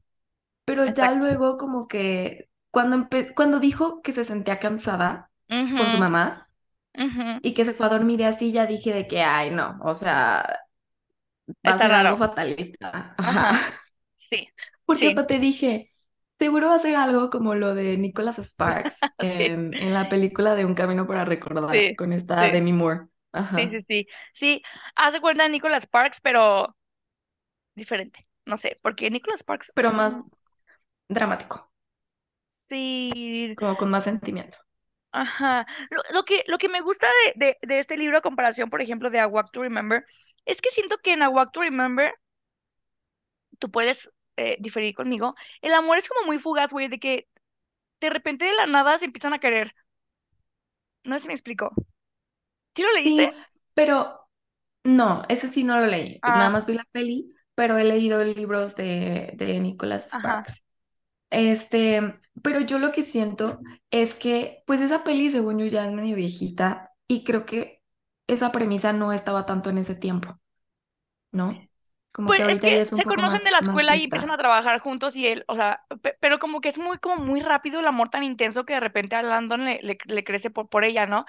Pero 0.64 0.86
ya 0.86 1.12
luego 1.14 1.58
como 1.58 1.88
que 1.88 2.48
cuando, 2.70 3.08
cuando 3.36 3.60
dijo 3.60 4.02
que 4.02 4.12
se 4.12 4.24
sentía 4.24 4.60
cansada 4.60 5.30
con 5.74 5.90
su 5.90 5.98
Ujú, 5.98 6.10
y 7.42 7.54
que 7.54 7.64
se 7.64 7.74
fue 7.74 7.86
a 7.86 7.88
dormir 7.90 8.20
y 8.20 8.24
así, 8.24 8.52
ya 8.52 8.66
dije 8.66 8.92
de 8.94 9.06
que, 9.08 9.22
ay, 9.22 9.50
no, 9.50 9.78
o 9.82 9.94
sea, 9.94 10.60
va 11.68 11.74
a 11.74 11.78
Está 11.78 11.84
ser 11.84 11.92
algo 11.92 12.16
fatalista. 12.16 13.14
Ajá. 13.18 13.50
Ajá, 13.52 13.60
sí, 14.18 14.48
Porque 14.86 15.06
sí, 15.06 15.08
hasta 15.08 15.26
te 15.26 15.38
dije, 15.38 15.92
seguro 16.38 16.68
va 16.68 16.74
a 16.76 16.78
ser 16.78 16.96
algo 16.96 17.30
como 17.30 17.54
lo 17.54 17.74
de 17.74 17.96
Nicholas 17.98 18.36
Sparks 18.38 19.08
sí, 19.22 19.50
en, 19.50 19.74
en 19.80 19.94
la 19.94 20.08
película 20.08 20.54
de 20.54 20.64
Un 20.64 20.74
Camino 20.74 21.06
para 21.06 21.24
Recordar 21.24 21.90
sí, 21.90 21.96
con 21.96 22.12
esta 22.12 22.48
Demi 22.48 22.72
Moore. 22.72 23.06
sí, 23.54 23.68
sí, 23.70 23.82
sí. 23.88 24.06
Sí, 24.34 24.62
hace 24.96 25.20
cuenta 25.20 25.44
de 25.44 25.50
Nicholas 25.50 25.84
Sparks, 25.84 26.20
pero 26.20 26.76
diferente. 27.74 28.26
No 28.46 28.56
sé, 28.56 28.78
porque 28.82 29.10
Nicholas 29.10 29.40
Sparks, 29.40 29.72
Pero 29.74 29.90
más 29.92 30.16
mm, 30.16 30.30
dramático, 31.08 31.72
sí, 32.68 33.56
como 33.56 33.76
con 33.76 33.90
más 33.90 34.02
sentimiento. 34.04 34.58
Ajá. 35.12 35.66
Lo, 35.90 36.02
lo 36.12 36.24
que, 36.24 36.44
lo 36.46 36.58
que 36.58 36.68
me 36.68 36.80
gusta 36.82 37.08
de, 37.36 37.46
de, 37.46 37.58
de 37.66 37.78
este 37.80 37.96
libro 37.96 38.18
a 38.18 38.20
comparación, 38.22 38.70
por 38.70 38.80
ejemplo, 38.82 39.10
de 39.10 39.20
A 39.20 39.26
Walk 39.26 39.50
to 39.52 39.62
Remember, 39.62 40.04
es 40.44 40.60
que 40.62 40.70
siento 40.70 40.98
que 40.98 41.12
en 41.12 41.22
A 41.22 41.28
Walk 41.28 41.52
to 41.52 41.60
Remember, 41.62 42.12
tú 43.58 43.70
puedes 43.70 44.10
eh, 44.36 44.56
diferir 44.60 44.94
conmigo, 44.94 45.34
el 45.62 45.72
amor 45.74 45.98
es 45.98 46.08
como 46.08 46.26
muy 46.26 46.38
fugaz, 46.38 46.72
güey, 46.72 46.88
de 46.88 46.98
que 46.98 47.28
de 48.00 48.10
repente 48.10 48.46
de 48.46 48.54
la 48.54 48.66
nada 48.66 48.98
se 48.98 49.06
empiezan 49.06 49.34
a 49.34 49.40
querer. 49.40 49.74
No 51.04 51.18
sé 51.18 51.22
si 51.24 51.28
me 51.28 51.34
explico. 51.34 51.70
¿Sí 52.74 52.82
lo 52.82 52.92
leíste? 52.92 53.22
Sí, 53.22 53.46
pero 53.74 54.28
no, 54.84 55.24
ese 55.28 55.48
sí 55.48 55.64
no 55.64 55.78
lo 55.80 55.86
leí. 55.86 56.22
Nada 56.26 56.50
Ah, 56.50 56.50
más 56.50 56.66
vi 56.66 56.74
la 56.74 56.86
peli, 56.92 57.34
pero 57.54 57.78
he 57.78 57.84
leído 57.84 58.24
libros 58.24 58.76
de, 58.76 59.32
de 59.36 59.60
Nicholas 59.60 60.10
ajá. 60.10 60.50
Este, 61.30 62.14
pero 62.42 62.60
yo 62.60 62.78
lo 62.78 62.92
que 62.92 63.02
siento 63.04 63.60
es 63.90 64.14
que, 64.14 64.62
pues 64.66 64.80
esa 64.80 65.04
peli, 65.04 65.30
según 65.30 65.58
yo, 65.58 65.66
ya 65.66 65.86
es 65.86 65.92
medio 65.92 66.16
viejita 66.16 66.92
y 67.08 67.24
creo 67.24 67.46
que 67.46 67.82
esa 68.26 68.52
premisa 68.52 68.92
no 68.92 69.12
estaba 69.12 69.46
tanto 69.46 69.70
en 69.70 69.78
ese 69.78 69.94
tiempo, 69.94 70.40
¿no? 71.32 71.68
Como 72.12 72.34
Pues 72.34 72.42
que 72.42 72.42
es 72.46 72.60
ahorita 72.60 72.60
que 72.60 72.70
ya 72.70 72.82
es 72.82 72.92
un 72.92 73.02
se 73.02 73.04
poco 73.04 73.22
conocen 73.22 73.42
de 73.44 73.50
la 73.50 73.60
escuela 73.60 73.96
y 73.96 74.04
empiezan 74.04 74.30
a 74.30 74.36
trabajar 74.38 74.78
juntos 74.78 75.16
y 75.16 75.26
él, 75.26 75.44
o 75.48 75.56
sea, 75.56 75.82
pe- 76.02 76.16
pero 76.20 76.38
como 76.38 76.60
que 76.60 76.68
es 76.68 76.78
muy, 76.78 76.98
como 76.98 77.16
muy 77.16 77.40
rápido 77.40 77.80
el 77.80 77.86
amor 77.86 78.08
tan 78.08 78.22
intenso 78.22 78.64
que 78.64 78.74
de 78.74 78.80
repente 78.80 79.16
a 79.16 79.22
Landon 79.22 79.64
le, 79.64 79.80
le, 79.82 79.98
le 80.04 80.24
crece 80.24 80.50
por, 80.50 80.68
por 80.68 80.84
ella, 80.84 81.06
¿no? 81.06 81.24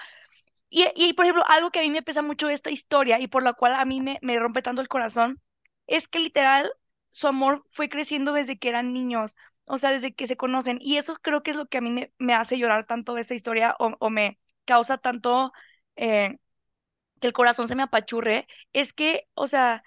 Y, 0.70 0.86
y, 0.96 1.14
por 1.14 1.26
ejemplo, 1.26 1.44
algo 1.48 1.70
que 1.72 1.80
a 1.80 1.82
mí 1.82 1.90
me 1.90 2.02
pesa 2.02 2.22
mucho 2.22 2.48
de 2.48 2.54
esta 2.54 2.70
historia 2.70 3.20
y 3.20 3.28
por 3.28 3.42
la 3.44 3.54
cual 3.54 3.74
a 3.74 3.84
mí 3.86 4.00
me, 4.02 4.18
me 4.22 4.38
rompe 4.38 4.62
tanto 4.62 4.82
el 4.82 4.88
corazón, 4.88 5.40
es 5.86 6.08
que 6.08 6.20
literal 6.20 6.72
su 7.10 7.28
amor 7.28 7.64
fue 7.68 7.88
creciendo 7.90 8.32
desde 8.34 8.58
que 8.58 8.68
eran 8.70 8.92
niños, 8.94 9.36
o 9.66 9.78
sea, 9.78 9.90
desde 9.90 10.14
que 10.14 10.26
se 10.26 10.36
conocen. 10.36 10.78
Y 10.80 10.96
eso 10.96 11.14
creo 11.22 11.42
que 11.42 11.50
es 11.52 11.56
lo 11.56 11.66
que 11.68 11.78
a 11.78 11.80
mí 11.80 11.90
me, 11.90 12.12
me 12.18 12.34
hace 12.34 12.58
llorar 12.58 12.86
tanto 12.86 13.14
de 13.14 13.20
esta 13.22 13.34
historia 13.34 13.76
o, 13.78 13.92
o 13.98 14.10
me 14.10 14.38
causa 14.64 14.98
tanto 14.98 15.52
eh, 15.96 16.38
que 17.20 17.28
el 17.28 17.32
corazón 17.32 17.68
se 17.68 17.76
me 17.76 17.82
apachurre, 17.84 18.46
es 18.72 18.92
que, 18.92 19.28
o 19.34 19.46
sea, 19.46 19.82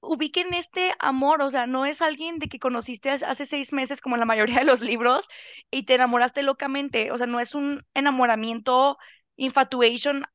ubiquen 0.00 0.54
este 0.54 0.94
amor, 1.00 1.42
o 1.42 1.50
sea, 1.50 1.66
no 1.66 1.86
es 1.86 2.02
alguien 2.02 2.38
de 2.38 2.48
que 2.48 2.58
conociste 2.60 3.10
hace 3.10 3.46
seis 3.46 3.72
meses 3.72 4.00
como 4.00 4.16
en 4.16 4.20
la 4.20 4.26
mayoría 4.26 4.58
de 4.60 4.64
los 4.64 4.80
libros 4.80 5.28
y 5.70 5.84
te 5.84 5.94
enamoraste 5.94 6.42
locamente, 6.42 7.12
o 7.12 7.18
sea, 7.18 7.26
no 7.26 7.40
es 7.40 7.54
un 7.54 7.84
enamoramiento, 7.94 8.98
infatuation 9.36 10.26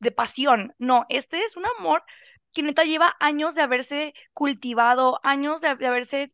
de 0.00 0.10
pasión. 0.10 0.74
No, 0.78 1.06
este 1.08 1.42
es 1.44 1.56
un 1.56 1.64
amor 1.78 2.04
que 2.52 2.62
neta 2.62 2.84
lleva 2.84 3.16
años 3.20 3.54
de 3.54 3.62
haberse 3.62 4.14
cultivado, 4.34 5.20
años 5.22 5.60
de 5.62 5.68
haberse, 5.68 6.32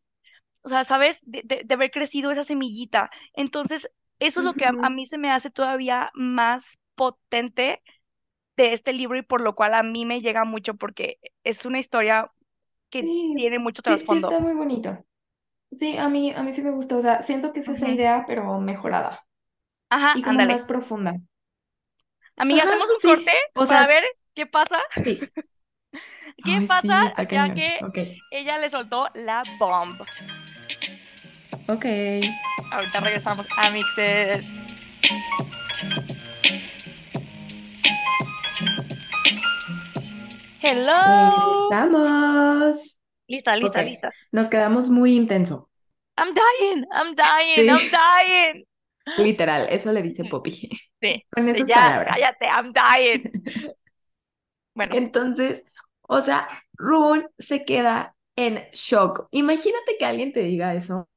o 0.63 0.69
sea, 0.69 0.83
¿sabes? 0.83 1.19
De, 1.23 1.41
de- 1.45 1.63
de 1.65 1.73
haber 1.75 1.91
crecido 1.91 2.31
esa 2.31 2.43
semillita. 2.43 3.09
Entonces, 3.33 3.89
eso 4.19 4.39
es 4.41 4.45
lo 4.45 4.55
que 4.55 4.65
a, 4.67 4.89
mí 4.89 5.05
se 5.05 5.17
me 5.17 5.31
hace 5.31 5.49
todavía 5.51 6.11
más 6.13 6.77
potente 6.95 7.81
de 8.57 8.73
este 8.73 8.93
libro 8.93 9.17
y 9.17 9.23
por 9.23 9.41
lo 9.41 9.55
cual 9.55 9.73
a 9.75 9.83
mí 9.83 10.05
me 10.05 10.21
llega 10.21 10.45
mucho 10.45 10.75
porque 10.75 11.19
es 11.43 11.65
una 11.65 11.79
historia 11.79 12.31
que 12.91 13.11
Sí, 13.11 13.35
tiene 13.35 13.59
mucho 13.59 13.81
sí, 13.85 14.05
sí 14.07 14.15
trasfondo. 14.15 14.37
está 14.37 14.39
muy 14.39 14.53
bonito. 14.53 15.03
Sí, 15.79 15.97
a 15.97 16.09
mí, 16.09 16.31
a 16.33 16.43
mí 16.43 16.51
sí 16.53 16.61
me 16.63 16.71
gustó. 16.71 16.97
O 16.99 17.01
sea, 17.03 17.23
siento 17.23 17.53
que 17.53 17.61
es 17.61 17.69
esa 17.69 17.89
idea, 17.89 18.25
pero 18.27 18.59
mejorada 18.61 19.25
Ajá, 19.89 20.17
y 20.17 20.23
como 20.23 20.41
ándale. 20.41 20.43
más 20.43 20.63
profunda. 20.65 21.13
Amiga, 22.37 22.63
Ajá, 22.63 22.63
hacemos 22.63 22.87
un 22.89 23.01
corte 23.01 23.31
sí. 23.31 23.41
O 23.55 23.65
para 23.67 23.85
sea, 23.85 23.87
ver 23.87 24.03
qué 24.33 24.45
pasa. 24.45 24.79
sí. 25.03 25.31
¿Qué 26.43 26.59
Ay, 26.59 26.67
pasa 26.67 27.13
sí, 27.17 27.25
ya 27.29 27.53
que 27.53 27.87
ella 28.29 28.57
le 28.57 28.69
soltó 28.69 29.07
la 29.13 29.43
bomba? 29.59 30.05
ok. 31.67 31.85
Ahorita 32.71 32.99
regresamos 32.99 33.47
a 33.55 33.69
Mixes. 33.71 34.45
Hello. 40.61 41.69
Regresamos. 41.69 42.99
Lista, 43.27 43.55
lista, 43.55 43.81
lista. 43.83 44.11
nos 44.31 44.47
quedamos 44.49 44.89
muy 44.89 45.15
intenso. 45.15 45.69
I'm 46.17 46.33
dying, 46.33 46.85
I'm 46.91 47.15
dying, 47.15 47.65
Sí, 47.65 47.69
I'm 47.69 47.89
dying. 47.89 48.65
literal, 49.17 49.67
eso 49.69 49.91
le 49.91 50.01
dice 50.01 50.25
Poppy. 50.25 50.51
Sí, 51.01 51.25
Con 51.31 51.47
esas 51.49 51.67
ya, 51.67 51.75
palabras. 51.75 52.15
cállate, 52.15 52.45
I'm 52.47 52.73
dying. 52.73 53.31
Bueno, 54.73 54.95
Entonces, 54.95 55.63
o 56.11 56.21
sea, 56.21 56.47
Rune 56.73 57.27
se 57.37 57.63
queda 57.65 58.15
en 58.35 58.63
shock. 58.73 59.27
Imagínate 59.29 59.95
que 59.99 60.05
alguien 60.05 60.33
te 60.33 60.41
diga 60.41 60.73
eso. 60.73 61.07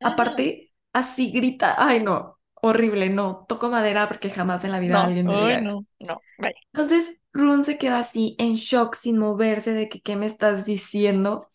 Aparte, 0.00 0.72
así 0.92 1.30
grita. 1.30 1.76
Ay, 1.78 2.02
no. 2.02 2.36
horrible, 2.60 3.10
no, 3.10 3.46
toco 3.48 3.68
madera 3.68 4.08
porque 4.08 4.30
jamás 4.30 4.64
en 4.64 4.72
la 4.72 4.80
vida 4.80 4.94
No, 4.94 5.00
alguien 5.02 5.26
me 5.26 5.36
diga 5.36 5.58
eso. 5.60 5.86
no, 6.00 6.20
no. 6.38 6.48
Entonces, 6.72 7.16
Rune 7.32 7.62
se 7.62 7.78
queda 7.78 8.00
así 8.00 8.34
en 8.40 8.54
shock, 8.54 8.96
sin 8.96 9.18
moverse 9.18 9.72
de 9.72 9.88
que 9.88 10.00
qué 10.00 10.16
me 10.16 10.26
estás 10.26 10.64
diciendo. 10.64 11.48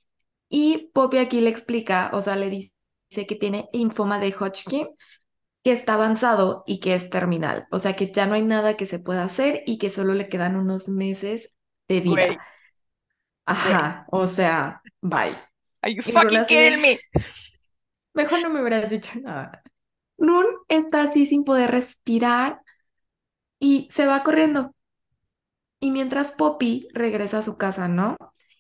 Y 0.48 0.90
Poppy 0.94 1.18
aquí 1.18 1.42
le 1.42 1.50
explica, 1.50 2.12
o 2.14 2.22
sea, 2.22 2.38
le 2.38 2.50
dice 2.50 2.72
que 3.28 3.36
tiene 3.36 3.68
linfoma 3.74 4.20
de 4.20 4.34
Hodgkin, 4.34 4.88
que 5.66 5.72
está 5.74 5.96
avanzado 5.96 6.64
y 6.66 6.80
que 6.80 6.96
es 6.96 7.10
terminal. 7.10 7.68
O 7.72 7.80
sea, 7.80 7.94
que 7.94 8.10
ya 8.10 8.26
no 8.26 8.36
hay 8.36 8.42
nada 8.42 8.78
que 8.78 8.86
se 8.86 9.00
pueda 9.00 9.26
hacer 9.26 9.64
y 9.66 9.80
que 9.80 9.90
solo 9.90 10.14
le 10.14 10.30
quedan 10.30 10.56
unos 10.56 10.88
meses 10.88 11.52
de 11.90 12.00
vida. 12.00 12.26
güey. 12.26 12.38
Ajá, 13.46 14.06
o 14.12 14.28
sea, 14.28 14.82
bye. 15.02 15.38
Are 15.82 15.94
you 15.94 16.02
fucking 16.02 16.46
kidding 16.46 16.82
me? 16.82 17.00
mejor 18.14 18.42
no 18.42 18.50
me 18.50 18.62
hubieras 18.62 18.90
dicho 18.90 19.12
nada. 19.20 19.62
Rune 20.18 20.48
está 20.70 21.02
así 21.02 21.26
sin 21.26 21.44
poder 21.44 21.72
respirar 21.72 22.62
y 23.60 23.90
se 23.92 24.06
va 24.06 24.24
corriendo. 24.24 24.74
Y 25.80 25.92
mientras 25.92 26.32
Poppy 26.32 26.88
regresa 26.94 27.40
a 27.40 27.42
su 27.42 27.58
casa, 27.58 27.88
¿no? 27.88 28.16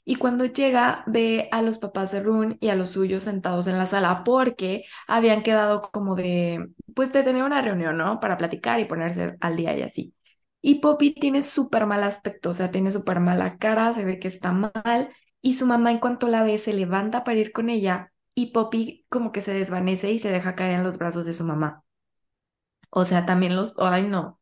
Y 0.05 0.15
cuando 0.15 0.45
llega, 0.45 1.03
ve 1.07 1.47
a 1.51 1.61
los 1.61 1.77
papás 1.77 2.11
de 2.11 2.21
Rune 2.21 2.57
y 2.59 2.69
a 2.69 2.75
los 2.75 2.89
suyos 2.89 3.23
sentados 3.23 3.67
en 3.67 3.77
la 3.77 3.85
sala 3.85 4.23
porque 4.25 4.83
habían 5.07 5.43
quedado 5.43 5.81
como 5.81 6.15
de, 6.15 6.67
pues 6.93 7.13
de 7.13 7.23
tener 7.23 7.43
una 7.43 7.61
reunión, 7.61 7.97
¿no? 7.97 8.19
Para 8.19 8.37
platicar 8.37 8.79
y 8.81 8.85
ponerse 8.85 9.37
al 9.39 9.55
día 9.55 9.77
y 9.77 9.81
así. 9.83 10.13
Y 10.63 10.77
Poppy 10.77 11.13
tiene 11.15 11.43
súper 11.43 11.87
mal 11.87 12.03
aspecto, 12.03 12.51
o 12.51 12.55
sea, 12.55 12.71
tiene 12.71 12.91
súper 12.91 13.21
mala 13.21 13.59
cara, 13.59 13.93
se 13.93 14.05
ve 14.05 14.19
que 14.19 14.29
está 14.29 14.53
mal. 14.53 15.11
Y 15.43 15.55
su 15.55 15.67
mamá 15.67 15.91
en 15.91 15.99
cuanto 15.99 16.29
la 16.29 16.43
ve 16.43 16.59
se 16.59 16.73
levanta 16.73 17.23
para 17.25 17.39
ir 17.39 17.53
con 17.53 17.69
ella 17.69 18.13
y 18.35 18.53
Poppy 18.53 19.05
como 19.09 19.31
que 19.33 19.41
se 19.41 19.53
desvanece 19.53 20.11
y 20.13 20.19
se 20.19 20.31
deja 20.31 20.55
caer 20.55 20.73
en 20.73 20.83
los 20.85 20.97
brazos 20.99 21.25
de 21.27 21.35
su 21.35 21.45
mamá. 21.45 21.83
O 22.89 23.05
sea, 23.05 23.25
también 23.25 23.55
los, 23.55 23.73
ay 23.79 24.03
no, 24.07 24.39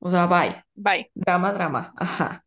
o 0.00 0.10
sea, 0.10 0.26
bye, 0.26 0.64
Bye. 0.76 1.10
drama, 1.14 1.52
drama, 1.52 1.94
ajá. 1.96 2.46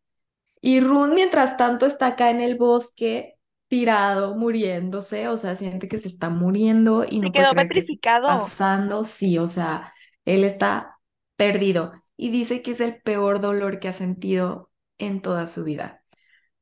Y 0.62 0.80
Rune, 0.80 1.14
mientras 1.14 1.56
tanto, 1.58 1.86
está 1.86 2.08
acá 2.08 2.30
en 2.30 2.40
el 2.42 2.56
bosque, 2.58 3.36
tirado, 3.68 4.36
muriéndose, 4.36 5.28
o 5.28 5.38
sea, 5.38 5.56
siente 5.56 5.88
que 5.88 5.98
se 5.98 6.08
está 6.08 6.30
muriendo 6.30 7.04
y 7.08 7.20
Se 7.20 7.30
no 7.30 7.32
puede 7.34 7.46
quedó 7.46 7.48
creer 7.48 7.72
que 7.72 7.80
esté 7.80 7.94
petrificado. 7.94 8.26
pasando. 8.26 9.04
Sí, 9.04 9.38
o 9.38 9.46
sea, 9.48 9.94
él 10.26 10.44
está 10.44 10.98
perdido 11.36 11.92
y 12.26 12.30
dice 12.30 12.62
que 12.62 12.72
es 12.72 12.80
el 12.80 13.00
peor 13.02 13.40
dolor 13.40 13.80
que 13.80 13.88
ha 13.88 13.92
sentido 13.92 14.70
en 14.98 15.22
toda 15.22 15.46
su 15.46 15.64
vida. 15.64 16.04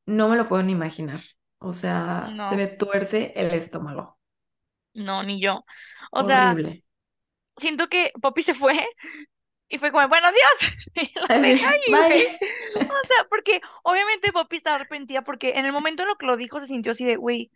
No 0.06 0.28
me 0.28 0.36
lo 0.36 0.48
puedo 0.48 0.62
ni 0.64 0.72
imaginar. 0.72 1.20
O 1.58 1.72
sea, 1.74 2.40
se 2.46 2.56
No, 2.56 2.56
me 2.56 2.68
tuerce 2.68 3.32
el 3.36 3.52
estómago. 3.54 4.18
no, 4.94 5.22
ni 5.22 5.40
yo. 5.40 5.64
O 6.12 6.22
sea, 6.22 6.58
siento 7.56 7.88
que 7.88 8.12
Poppy 8.20 8.42
se 8.42 8.54
fue 8.54 8.74
y 9.68 9.78
fue 9.78 9.92
como, 9.92 10.08
bueno, 10.08 10.28
adiós. 10.28 10.76
Y 10.96 11.10
bye. 11.90 12.24
O 12.88 13.06
sea, 13.06 13.26
porque 13.28 13.60
obviamente 13.82 14.32
Poppy 14.32 14.56
estaba 14.56 14.76
arrepentida 14.76 15.22
porque 15.22 15.52
en 15.58 15.66
el 15.66 15.72
momento 15.72 16.02
en 16.02 16.08
lo 16.08 16.16
que 16.18 16.26
lo 16.26 16.36
dijo 16.36 16.60
se 16.60 16.66
sintió 16.66 16.92
así 16.92 17.04
de, 17.04 17.16
güey, 17.16 17.50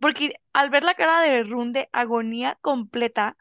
porque 0.00 0.34
al 0.54 0.70
ver 0.70 0.84
la 0.84 0.94
cara 0.96 1.20
de 1.22 1.44
Run 1.44 1.72
de 1.72 1.88
agonía 1.92 2.58
completa, 2.62 3.36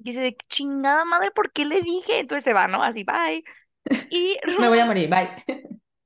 dice 0.00 0.20
de 0.22 0.36
chingada 0.48 1.04
madre, 1.04 1.30
¿por 1.32 1.52
qué 1.52 1.64
le 1.64 1.82
dije? 1.82 2.20
Entonces 2.20 2.44
se 2.44 2.52
va, 2.54 2.66
¿no? 2.68 2.82
Así, 2.82 3.04
bye. 3.04 3.44
Y 4.10 4.36
Me 4.58 4.68
voy 4.68 4.78
a 4.78 4.86
morir, 4.86 5.08
bye. 5.08 5.28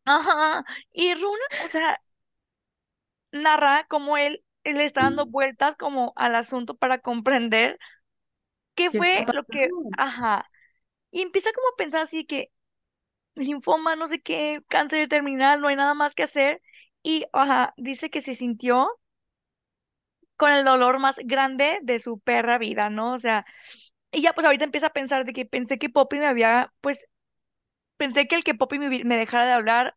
ajá, 0.06 0.64
y 0.92 1.14
Run, 1.14 1.38
o 1.58 1.68
sea, 1.68 1.98
narra 3.32 3.86
cómo 3.88 4.16
él, 4.16 4.44
él 4.64 4.80
está 4.80 5.02
dando 5.02 5.26
vueltas 5.26 5.76
como 5.76 6.12
al 6.16 6.34
asunto 6.34 6.76
para 6.76 6.98
comprender 7.00 7.78
qué 8.74 8.90
¿Qué 8.90 9.02
fue 9.02 9.26
lo 9.30 9.44
que, 9.46 9.74
ajá, 9.92 10.50
y 11.10 11.22
empieza 11.22 11.52
como 11.54 11.68
a 11.70 11.76
pensar 11.76 12.02
así 12.02 12.26
que 12.26 12.52
linfoma, 13.36 13.96
no 13.96 14.06
sé 14.08 14.22
qué, 14.22 14.62
cáncer 14.68 15.08
terminal, 15.08 15.60
no 15.62 15.68
hay 15.68 15.76
nada 15.76 15.94
más 15.94 16.14
que 16.16 16.24
hacer. 16.24 16.62
Y, 17.02 17.26
ajá, 17.32 17.74
dice 17.78 18.10
que 18.10 18.20
se 18.22 18.34
sintió 18.34 18.88
con 20.36 20.50
el 20.52 20.64
dolor 20.64 20.98
más 20.98 21.16
grande 21.24 21.78
de 21.82 21.98
su 21.98 22.18
perra 22.20 22.58
vida, 22.58 22.90
¿no? 22.90 23.14
O 23.14 23.18
sea, 23.18 23.46
y 24.14 24.22
ya 24.22 24.32
pues 24.34 24.46
ahorita 24.46 24.64
empieza 24.64 24.88
a 24.88 24.92
pensar 24.92 25.24
de 25.24 25.32
que 25.32 25.46
pensé 25.46 25.78
que 25.78 25.90
Poppy 25.90 26.18
me 26.18 26.26
había, 26.26 26.72
pues, 26.80 27.06
pensé 27.96 28.26
que 28.28 28.36
el 28.36 28.44
que 28.44 28.54
Poppy 28.54 28.78
me, 28.78 29.16
dejara 29.16 29.46
de 29.46 29.52
hablar 29.52 29.96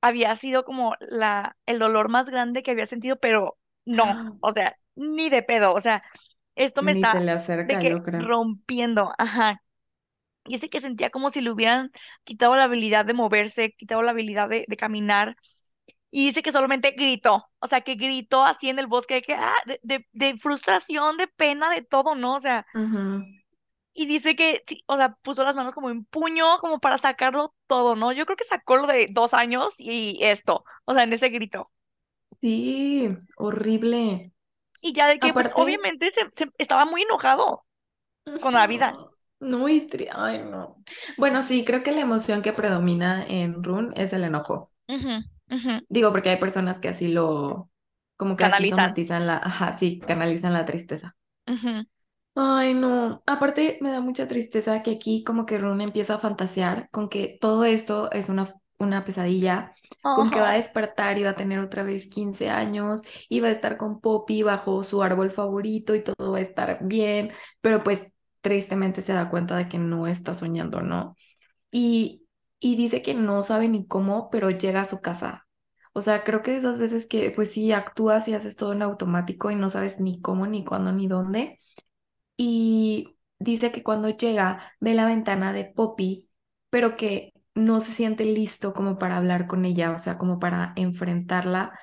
había 0.00 0.36
sido 0.36 0.64
como 0.64 0.94
la, 1.00 1.56
el 1.66 1.78
dolor 1.78 2.08
más 2.08 2.28
grande 2.28 2.62
que 2.62 2.70
había 2.72 2.86
sentido, 2.86 3.16
pero 3.16 3.58
no, 3.84 4.18
o 4.40 4.50
sea, 4.52 4.76
ni 4.94 5.30
de 5.30 5.42
pedo, 5.42 5.72
o 5.74 5.80
sea, 5.80 6.02
esto 6.56 6.82
me 6.82 6.92
Ni 6.92 7.04
se 7.04 7.20
está 7.20 7.20
le 7.20 7.32
de 7.62 7.78
acerca, 7.78 7.78
que 7.78 7.96
yo 7.96 8.02
creo. 8.04 8.22
rompiendo, 8.26 9.12
ajá. 9.18 9.62
Y 10.46 10.54
dice 10.54 10.70
que 10.70 10.80
sentía 10.80 11.10
como 11.10 11.30
si 11.30 11.40
le 11.40 11.50
hubieran 11.50 11.92
quitado 12.24 12.56
la 12.56 12.64
habilidad 12.64 13.04
de 13.06 13.14
moverse, 13.14 13.72
quitado 13.74 14.02
la 14.02 14.12
habilidad 14.12 14.48
de, 14.48 14.64
de 14.68 14.76
caminar. 14.76 15.36
Y 16.16 16.26
dice 16.28 16.42
que 16.42 16.52
solamente 16.52 16.92
gritó, 16.92 17.46
o 17.58 17.66
sea, 17.66 17.80
que 17.82 17.96
gritó 17.96 18.44
así 18.44 18.68
en 18.70 18.78
el 18.78 18.86
bosque, 18.86 19.14
de, 19.14 19.22
que, 19.22 19.34
ah, 19.34 19.52
de, 19.66 19.80
de, 19.82 20.06
de 20.12 20.38
frustración, 20.38 21.16
de 21.16 21.26
pena, 21.28 21.70
de 21.70 21.82
todo, 21.82 22.14
¿no? 22.14 22.36
O 22.36 22.40
sea, 22.40 22.66
y 23.92 24.06
dice 24.06 24.34
que, 24.36 24.62
sí, 24.66 24.82
o 24.86 24.96
sea, 24.96 25.10
puso 25.22 25.44
las 25.44 25.54
manos 25.56 25.74
como 25.74 25.90
en 25.90 26.04
puño, 26.04 26.58
como 26.60 26.80
para 26.80 26.98
sacarlo 26.98 27.54
todo, 27.66 27.94
¿no? 27.96 28.12
Yo 28.12 28.26
creo 28.26 28.36
que 28.36 28.44
sacó 28.44 28.76
lo 28.76 28.86
de 28.86 29.08
dos 29.10 29.34
años 29.34 29.74
y 29.78 30.18
esto, 30.22 30.64
o 30.84 30.94
sea, 30.94 31.04
en 31.04 31.12
ese 31.12 31.28
grito. 31.28 31.70
Sí, 32.40 33.08
horrible. 33.36 34.32
Y 34.80 34.92
ya 34.92 35.06
de 35.08 35.18
que, 35.20 35.32
pues, 35.34 35.48
obviamente 35.54 36.10
se, 36.12 36.28
se- 36.32 36.50
estaba 36.58 36.84
muy 36.84 37.02
enojado 37.02 37.64
con 38.40 38.54
la 38.54 38.66
vida. 38.68 39.00
no, 39.40 39.68
y 39.68 39.86
tri- 39.86 40.08
ay, 40.12 40.40
no. 40.44 40.82
Bueno, 41.18 41.42
sí, 41.42 41.64
creo 41.64 41.82
que 41.82 41.92
la 41.92 42.00
emoción 42.00 42.42
que 42.42 42.52
predomina 42.52 43.24
en 43.26 43.62
Rune 43.62 43.92
es 43.96 44.12
el 44.12 44.24
enojo. 44.24 44.72
Digo, 45.88 46.10
porque 46.12 46.30
hay 46.30 46.38
personas 46.38 46.78
que 46.78 46.88
así 46.88 47.08
lo, 47.08 47.70
como 48.16 48.36
que 48.36 48.44
así 48.44 48.70
somatizan 48.70 49.26
la, 49.26 49.36
ajá, 49.36 49.78
sí, 49.78 50.00
canalizan 50.00 50.52
la 50.52 50.64
tristeza. 50.64 51.16
Ay, 52.36 52.74
no. 52.74 53.22
Aparte, 53.26 53.78
me 53.80 53.90
da 53.90 54.00
mucha 54.00 54.26
tristeza 54.26 54.82
que 54.82 54.92
aquí 54.92 55.22
como 55.22 55.46
que 55.46 55.58
Rune 55.58 55.84
empieza 55.84 56.14
a 56.14 56.18
fantasear 56.18 56.88
con 56.90 57.08
que 57.08 57.38
todo 57.40 57.64
esto 57.64 58.10
es 58.10 58.28
una, 58.28 58.52
una 58.78 59.04
pesadilla, 59.04 59.74
con 60.02 60.30
que 60.30 60.40
va 60.40 60.50
a 60.50 60.56
despertar 60.56 61.16
y 61.18 61.22
va 61.22 61.30
a 61.30 61.36
tener 61.36 61.60
otra 61.60 61.84
vez 61.84 62.08
15 62.08 62.50
años 62.50 63.02
y 63.28 63.40
va 63.40 63.48
a 63.48 63.52
estar 63.52 63.76
con 63.76 64.00
Poppy 64.00 64.42
bajo 64.42 64.82
su 64.82 65.02
árbol 65.02 65.30
favorito 65.30 65.94
y 65.94 66.02
todo 66.02 66.32
va 66.32 66.38
a 66.38 66.42
estar 66.42 66.78
bien, 66.82 67.30
pero 67.60 67.84
pues 67.84 68.02
tristemente 68.40 69.00
se 69.00 69.12
da 69.12 69.30
cuenta 69.30 69.56
de 69.56 69.68
que 69.68 69.78
no 69.78 70.06
está 70.06 70.34
soñando, 70.34 70.82
¿no? 70.82 71.16
Y, 71.70 72.23
y 72.64 72.76
dice 72.76 73.02
que 73.02 73.14
no 73.14 73.42
sabe 73.44 73.68
ni 73.68 73.86
cómo, 73.86 74.30
pero 74.30 74.50
llega 74.50 74.82
a 74.82 74.86
su 74.86 75.00
casa. 75.02 75.46
O 75.92 76.02
sea, 76.02 76.24
creo 76.24 76.42
que 76.42 76.56
esas 76.56 76.78
veces 76.78 77.06
que 77.06 77.30
pues 77.32 77.50
sí 77.52 77.72
actúas 77.72 78.28
y 78.28 78.34
haces 78.34 78.56
todo 78.56 78.72
en 78.72 78.82
automático 78.82 79.50
y 79.50 79.56
no 79.56 79.70
sabes 79.70 80.00
ni 80.00 80.20
cómo, 80.22 80.46
ni 80.46 80.64
cuándo, 80.64 80.92
ni 80.92 81.08
dónde 81.08 81.60
y 82.36 83.16
dice 83.38 83.72
que 83.72 83.82
cuando 83.82 84.10
llega 84.10 84.72
ve 84.80 84.94
la 84.94 85.06
ventana 85.06 85.52
de 85.52 85.64
Poppy, 85.66 86.28
pero 86.70 86.96
que 86.96 87.32
no 87.54 87.80
se 87.80 87.92
siente 87.92 88.24
listo 88.24 88.74
como 88.74 88.98
para 88.98 89.16
hablar 89.16 89.46
con 89.46 89.64
ella, 89.64 89.92
o 89.92 89.98
sea, 89.98 90.18
como 90.18 90.38
para 90.40 90.72
enfrentarla 90.76 91.78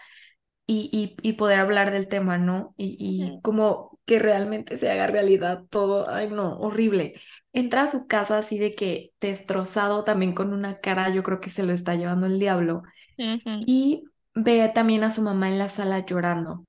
y, 0.67 0.89
y, 1.23 1.29
y 1.29 1.33
poder 1.33 1.59
hablar 1.59 1.91
del 1.91 2.07
tema, 2.07 2.37
¿no? 2.37 2.73
Y, 2.77 2.95
y 2.99 3.41
como 3.41 3.90
que 4.11 4.19
realmente 4.19 4.77
se 4.77 4.91
haga 4.91 5.07
realidad 5.07 5.63
todo, 5.69 6.09
ay 6.09 6.27
no, 6.27 6.59
horrible. 6.59 7.13
Entra 7.53 7.83
a 7.83 7.87
su 7.87 8.07
casa 8.07 8.39
así 8.39 8.59
de 8.59 8.75
que 8.75 9.13
destrozado, 9.21 10.03
también 10.03 10.33
con 10.33 10.51
una 10.51 10.81
cara, 10.81 11.07
yo 11.11 11.23
creo 11.23 11.39
que 11.39 11.49
se 11.49 11.63
lo 11.63 11.71
está 11.71 11.95
llevando 11.95 12.27
el 12.27 12.37
diablo, 12.37 12.83
y 13.15 14.03
ve 14.33 14.69
también 14.75 15.05
a 15.05 15.11
su 15.11 15.21
mamá 15.21 15.47
en 15.47 15.57
la 15.57 15.69
sala 15.69 16.05
llorando, 16.05 16.65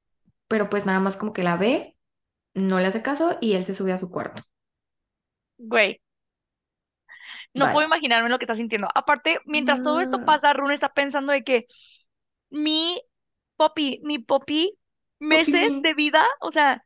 pero 0.46 0.70
pues 0.70 0.86
nada 0.86 1.00
más 1.00 1.16
como 1.16 1.32
que 1.32 1.42
la 1.42 1.56
ve, 1.56 1.96
no 2.54 2.78
le 2.78 2.86
hace 2.86 3.02
caso 3.02 3.38
y 3.40 3.54
él 3.54 3.64
se 3.64 3.74
sube 3.74 3.90
a 3.92 3.98
su 3.98 4.08
cuarto. 4.08 4.44
Güey. 5.58 6.00
No 7.54 7.72
puedo 7.72 7.88
imaginarme 7.88 8.28
lo 8.28 8.38
que 8.38 8.44
está 8.44 8.54
sintiendo. 8.54 8.86
Aparte, 8.94 9.40
mientras 9.46 9.82
todo 9.82 10.00
esto 10.00 10.24
pasa, 10.24 10.52
Rune 10.52 10.74
está 10.74 10.90
pensando 10.90 11.32
de 11.32 11.42
que 11.42 11.66
mi 12.50 13.02
Poppy, 13.56 14.00
mi 14.04 14.20
Poppy, 14.20 14.78
meses 15.18 15.82
de 15.82 15.94
vida, 15.94 16.24
o 16.40 16.52
sea, 16.52 16.84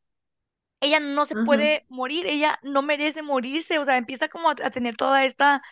ella 0.81 1.01
no 1.01 1.25
se 1.25 1.37
puede 1.37 1.85
morir, 1.89 2.27
ella 2.27 2.59
no 2.63 2.83
merece 2.83 3.23
morirse, 3.23 3.79
o 3.79 3.85
sea, 3.85 3.97
empieza 3.97 4.29
como 4.29 4.51
a, 4.51 4.55
a 4.63 4.71
tener 4.71 4.97
toda 4.97 5.25
esta, 5.25 5.63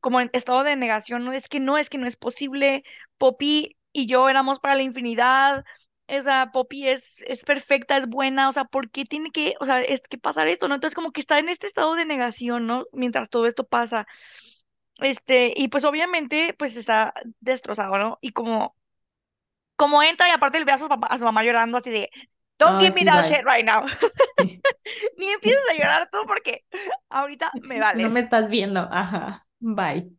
como 0.00 0.20
en 0.20 0.30
estado 0.32 0.62
de 0.64 0.76
negación, 0.76 1.24
no 1.24 1.32
es 1.32 1.48
que 1.48 1.60
no, 1.60 1.78
es 1.78 1.90
que 1.90 1.98
no 1.98 2.06
es 2.06 2.16
posible, 2.16 2.84
Poppy 3.18 3.76
y 3.92 4.06
yo 4.06 4.28
éramos 4.28 4.58
para 4.60 4.74
la 4.74 4.82
infinidad, 4.82 5.64
o 6.08 6.22
sea, 6.22 6.50
Poppy 6.52 6.88
es, 6.88 7.22
es 7.26 7.44
perfecta, 7.44 7.96
es 7.96 8.06
buena, 8.08 8.48
o 8.48 8.52
sea, 8.52 8.64
¿por 8.64 8.90
qué 8.90 9.04
tiene 9.04 9.30
que, 9.32 9.54
o 9.60 9.66
sea, 9.66 9.80
es 9.80 10.02
que 10.02 10.18
pasar 10.18 10.48
esto, 10.48 10.68
¿no? 10.68 10.74
Entonces 10.74 10.94
como 10.94 11.12
que 11.12 11.20
está 11.20 11.38
en 11.38 11.48
este 11.48 11.66
estado 11.66 11.94
de 11.94 12.04
negación, 12.04 12.66
¿no? 12.66 12.84
Mientras 12.92 13.30
todo 13.30 13.46
esto 13.46 13.66
pasa. 13.66 14.06
Este, 14.98 15.52
y 15.56 15.68
pues 15.68 15.84
obviamente, 15.84 16.54
pues 16.58 16.76
está 16.76 17.12
destrozado, 17.40 17.98
¿no? 17.98 18.18
Y 18.22 18.32
como, 18.32 18.76
como 19.76 20.02
entra 20.02 20.28
y 20.28 20.32
aparte 20.32 20.58
le 20.58 20.64
ve 20.64 20.72
a 20.72 20.78
su 20.78 20.88
papá, 20.88 21.08
a 21.08 21.18
su 21.18 21.24
mamá 21.24 21.42
llorando 21.44 21.78
así 21.78 21.90
de, 21.90 22.10
Don't 22.58 22.78
Ay, 22.78 22.86
give 22.86 22.94
me 22.94 23.00
sí, 23.02 23.06
that 23.06 23.28
shit 23.28 23.44
right 23.44 23.64
now. 23.64 23.86
Sí. 24.38 24.60
Ni 25.18 25.28
empieces 25.28 25.62
a 25.70 25.74
llorar 25.74 26.08
tú 26.10 26.18
porque 26.26 26.64
ahorita 27.08 27.52
me 27.62 27.80
vales. 27.80 28.06
No 28.06 28.12
me 28.12 28.20
estás 28.20 28.50
viendo, 28.50 28.88
ajá, 28.90 29.42
bye. 29.58 30.10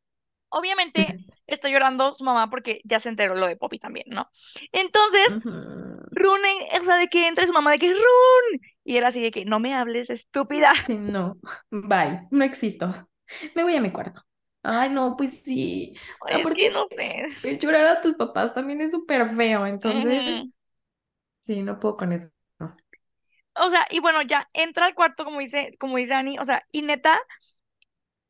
Obviamente 0.49 1.17
está 1.47 1.69
llorando 1.69 2.13
su 2.13 2.23
mamá 2.23 2.49
porque 2.49 2.81
ya 2.83 2.99
se 2.99 3.09
enteró 3.09 3.35
lo 3.35 3.47
de 3.47 3.55
Poppy 3.55 3.79
también, 3.79 4.05
¿no? 4.09 4.29
Entonces, 4.71 5.39
Run, 5.43 6.41
o 6.79 6.83
sea, 6.83 6.97
de 6.97 7.07
que 7.07 7.27
entra 7.27 7.45
su 7.45 7.53
mamá 7.53 7.71
de 7.71 7.79
que 7.79 7.91
Run, 7.91 8.59
y 8.83 8.97
era 8.97 9.07
así 9.07 9.21
de 9.21 9.31
que 9.31 9.45
no 9.45 9.59
me 9.59 9.73
hables, 9.73 10.09
estúpida. 10.09 10.73
no, 10.87 11.37
bye, 11.71 12.27
no 12.31 12.43
existo. 12.43 13.07
Me 13.55 13.63
voy 13.63 13.75
a 13.75 13.81
mi 13.81 13.91
cuarto. 13.91 14.21
Ay, 14.63 14.89
no, 14.89 15.15
pues 15.15 15.41
sí. 15.43 15.93
Es 16.27 16.47
que 16.53 16.69
no 16.71 16.87
sé. 16.95 17.57
llorar 17.57 17.87
a 17.87 18.01
tus 18.01 18.15
papás 18.15 18.53
también 18.53 18.81
es 18.81 18.91
súper 18.91 19.29
feo, 19.29 19.65
entonces. 19.65 20.43
Sí, 21.47 21.63
no 21.63 21.79
puedo 21.79 21.95
con 21.95 22.11
eso. 22.11 22.29
O 23.55 23.69
sea, 23.69 23.87
y 23.89 24.01
bueno, 24.01 24.21
ya 24.21 24.49
entra 24.51 24.85
al 24.85 24.95
cuarto, 24.95 25.23
como 25.23 25.39
dice, 25.39 25.71
como 25.79 25.95
dice 25.95 26.13
Ani, 26.13 26.37
o 26.37 26.43
sea, 26.43 26.65
y 26.73 26.81
neta, 26.81 27.17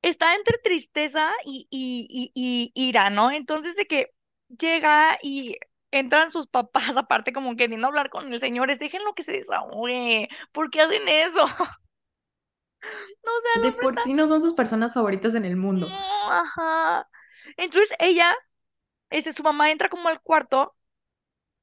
está 0.03 0.36
entre 0.36 0.59
tristeza 0.59 1.32
y, 1.43 1.68
y, 1.72 2.32
y, 2.36 2.72
ira, 2.76 3.09
¿no? 3.09 3.32
Entonces 3.32 3.76
de 3.76 3.88
que 3.88 4.13
llega 4.47 5.18
y 5.24 5.57
entran 5.89 6.30
sus 6.30 6.45
papás, 6.45 6.84
aparte 6.95 7.34
como 7.34 7.55
queriendo 7.55 7.88
hablar 7.88 8.11
con 8.11 8.32
el 8.32 8.39
señor, 8.39 8.70
es 8.70 8.78
déjenlo 8.78 9.15
que 9.15 9.24
se 9.24 9.32
desahogue, 9.32 10.30
¿por 10.51 10.70
qué 10.70 10.82
hacen 10.82 11.07
eso? 11.07 11.45
No, 13.24 13.32
o 13.57 13.65
de 13.65 13.72
por 13.72 13.99
sí 14.01 14.13
no 14.13 14.28
son 14.28 14.39
sus 14.39 14.53
personas 14.53 14.93
favoritas 14.93 15.34
en 15.34 15.45
el 15.45 15.57
mundo. 15.57 15.89
No, 15.89 16.32
ajá. 16.32 17.09
Entonces 17.57 17.91
ella, 17.97 18.34
este, 19.09 19.34
su 19.34 19.41
mamá 19.41 19.72
entra 19.72 19.89
como 19.89 20.07
al 20.07 20.22
cuarto 20.22 20.77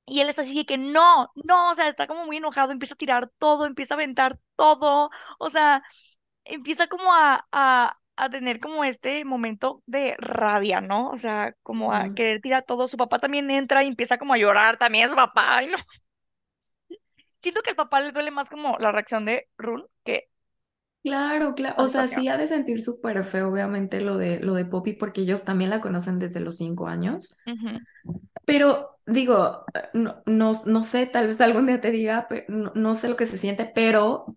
y 0.06 0.20
él 0.20 0.28
está 0.28 0.42
así 0.42 0.54
de 0.56 0.66
que 0.66 0.78
no, 0.78 1.30
no, 1.34 1.70
o 1.70 1.74
sea, 1.74 1.88
está 1.88 2.06
como 2.06 2.26
muy 2.26 2.36
enojado, 2.38 2.72
empieza 2.72 2.94
a 2.94 2.96
tirar 2.98 3.30
todo, 3.38 3.66
empieza 3.66 3.94
a 3.94 3.96
aventar 3.96 4.38
todo, 4.56 5.10
o 5.38 5.50
sea, 5.50 5.82
empieza 6.44 6.88
como 6.88 7.12
a, 7.14 7.46
a, 7.52 7.98
a 8.16 8.30
tener 8.30 8.60
como 8.60 8.84
este 8.84 9.24
momento 9.24 9.82
de 9.86 10.16
rabia, 10.18 10.80
¿no? 10.80 11.10
O 11.10 11.16
sea, 11.16 11.54
como 11.62 11.92
a 11.92 12.14
querer 12.14 12.40
tirar 12.40 12.64
todo. 12.64 12.88
Su 12.88 12.96
papá 12.96 13.18
también 13.18 13.50
entra 13.50 13.84
y 13.84 13.88
empieza 13.88 14.18
como 14.18 14.34
a 14.34 14.38
llorar 14.38 14.76
también, 14.78 15.10
su 15.10 15.16
papá, 15.16 15.62
no. 15.62 15.76
Siento 17.40 17.62
que 17.62 17.70
al 17.70 17.76
papá 17.76 18.00
le 18.00 18.12
duele 18.12 18.30
más 18.30 18.48
como 18.48 18.76
la 18.78 18.90
reacción 18.92 19.24
de 19.24 19.48
Run 19.58 19.86
que 20.04 20.28
Claro, 21.02 21.54
claro. 21.54 21.82
O 21.84 21.88
sea, 21.88 22.08
sí 22.08 22.28
ha 22.28 22.38
de 22.38 22.46
sentir 22.46 22.80
súper 22.82 23.24
feo, 23.24 23.50
obviamente, 23.50 24.00
lo 24.00 24.16
de, 24.16 24.40
lo 24.40 24.54
de 24.54 24.64
Poppy, 24.64 24.94
porque 24.94 25.20
ellos 25.20 25.44
también 25.44 25.68
la 25.68 25.82
conocen 25.82 26.18
desde 26.18 26.40
los 26.40 26.56
cinco 26.56 26.86
años. 26.88 27.36
Pero 28.44 28.93
digo, 29.06 29.64
no, 29.92 30.22
no, 30.26 30.84
sé, 30.84 31.06
tal 31.06 31.28
vez 31.28 31.40
algún 31.40 31.66
día 31.66 31.80
te 31.80 31.90
diga, 31.90 32.26
pero 32.28 32.72
no, 32.74 32.94
sé 32.94 33.08
lo 33.08 33.16
que 33.16 33.26
se 33.26 33.38
siente, 33.38 33.70
pero 33.74 34.36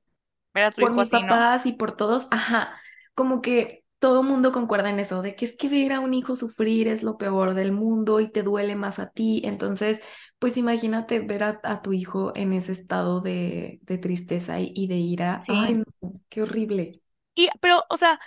por 0.78 0.92
mis 0.92 1.10
papás 1.10 1.66
y 1.66 1.74
por 1.74 1.96
todos, 1.96 2.28
ajá, 2.32 2.80
como 3.14 3.42
que 3.42 3.84
todo 4.00 4.22
mundo 4.22 4.52
concuerda 4.52 4.90
en 4.90 5.00
eso, 5.00 5.22
de 5.22 5.36
que 5.36 5.46
es 5.46 5.58
que 5.58 5.70
ver 5.70 5.94
a 5.94 6.00
un 6.00 6.14
hijo 6.14 6.36
sufrir 6.36 6.88
es 6.88 7.02
lo 7.02 7.18
peor 7.18 7.56
del 7.56 7.72
mundo 7.72 8.20
y 8.20 8.32
te 8.32 8.44
duele 8.44 8.76
más 8.76 9.00
a 9.00 9.10
ti. 9.10 9.42
Entonces, 9.44 10.00
pues 10.38 10.58
imagínate 10.58 11.20
ver 11.20 11.44
a, 11.44 11.82
tu 11.82 11.94
hijo 11.94 12.32
en 12.36 12.54
ese 12.54 12.74
estado 12.74 13.22
de, 13.22 13.80
tristeza 14.02 14.60
y, 14.60 14.88
de 14.88 14.96
ira. 14.96 15.44
Ay, 15.48 15.76
no, 16.02 16.22
qué 16.30 16.44
horrible. 16.44 17.02
Y, 17.34 17.50
pero, 17.60 17.84
o 17.90 17.98
sea, 17.98 18.20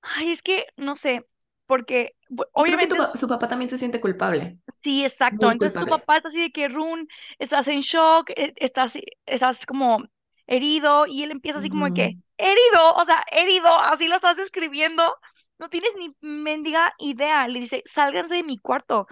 ay, 0.00 0.30
es 0.30 0.40
que, 0.40 0.66
no 0.76 0.94
sé, 0.94 1.26
porque 1.66 2.15
obviamente... 2.52 2.94
Creo 2.94 3.12
que 3.12 3.18
su 3.18 3.28
papá 3.28 3.48
también 3.48 3.70
se 3.70 3.78
siente 3.78 4.00
culpable. 4.00 4.58
Sí, 4.82 5.04
exacto. 5.04 5.50
Entonces 5.50 5.78
tu 5.78 5.86
papá 5.86 6.18
está 6.18 6.28
así 6.28 6.42
de 6.42 6.50
que, 6.50 6.68
Run, 6.68 7.08
estás 7.38 7.68
en 7.68 7.80
shock, 7.80 8.30
e, 8.30 8.52
estás, 8.56 8.98
estás 9.26 9.66
como 9.66 10.04
herido, 10.46 11.06
y 11.06 11.22
él 11.22 11.30
empieza 11.30 11.58
así 11.58 11.68
como 11.68 11.86
de 11.86 11.94
que, 11.94 12.16
herido, 12.38 12.94
o 12.96 13.04
sea, 13.04 13.24
herido, 13.32 13.68
así 13.80 14.08
lo 14.08 14.16
estás 14.16 14.36
describiendo, 14.36 15.16
no 15.58 15.68
tienes 15.68 15.90
ni 15.98 16.14
mendiga 16.20 16.92
idea, 16.98 17.48
le 17.48 17.60
dice, 17.60 17.82
sálganse 17.84 18.36
de 18.36 18.42
mi 18.44 18.58
cuarto, 18.58 19.06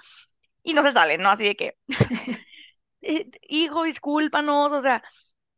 y 0.62 0.74
no 0.74 0.82
se 0.82 0.92
salen, 0.92 1.22
¿no? 1.22 1.30
Así 1.30 1.44
de 1.44 1.56
que, 1.56 1.74
eh, 3.02 3.30
hijo, 3.48 3.82
discúlpanos, 3.82 4.72
o 4.72 4.80
sea, 4.80 5.02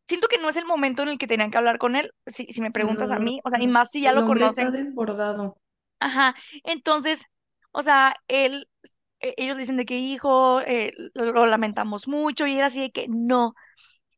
siento 0.07 0.29
que 0.29 0.39
no 0.39 0.49
es 0.49 0.57
el 0.57 0.65
momento 0.65 1.03
en 1.03 1.11
el 1.11 1.19
que 1.19 1.27
tenían 1.27 1.51
que 1.51 1.59
hablar 1.59 1.79
con 1.79 1.97
él, 1.97 2.13
si, 2.27 2.47
si 2.47 2.61
me 2.61 2.71
preguntas 2.71 3.11
a 3.11 3.19
mí, 3.19 3.41
o 3.45 3.51
sea, 3.51 3.61
y 3.61 3.67
más 3.67 3.91
si 3.91 4.03
ya 4.03 4.13
lo 4.13 4.27
conocen. 4.27 4.67
Está 4.67 4.79
desbordado. 4.79 5.57
Ajá, 6.01 6.35
entonces, 6.65 7.25
o 7.77 7.83
sea, 7.83 8.17
él, 8.29 8.69
e, 9.21 9.35
ellos 9.39 9.57
dicen 9.59 9.77
de 9.77 9.87
que 9.87 9.97
hijo, 9.99 10.61
eh, 10.63 10.93
lo 11.15 11.47
lamentamos 11.47 12.09
mucho, 12.09 12.47
y 12.47 12.57
era 12.57 12.67
así 12.67 12.81
de 12.81 12.93
que 12.93 13.07
no, 13.09 13.55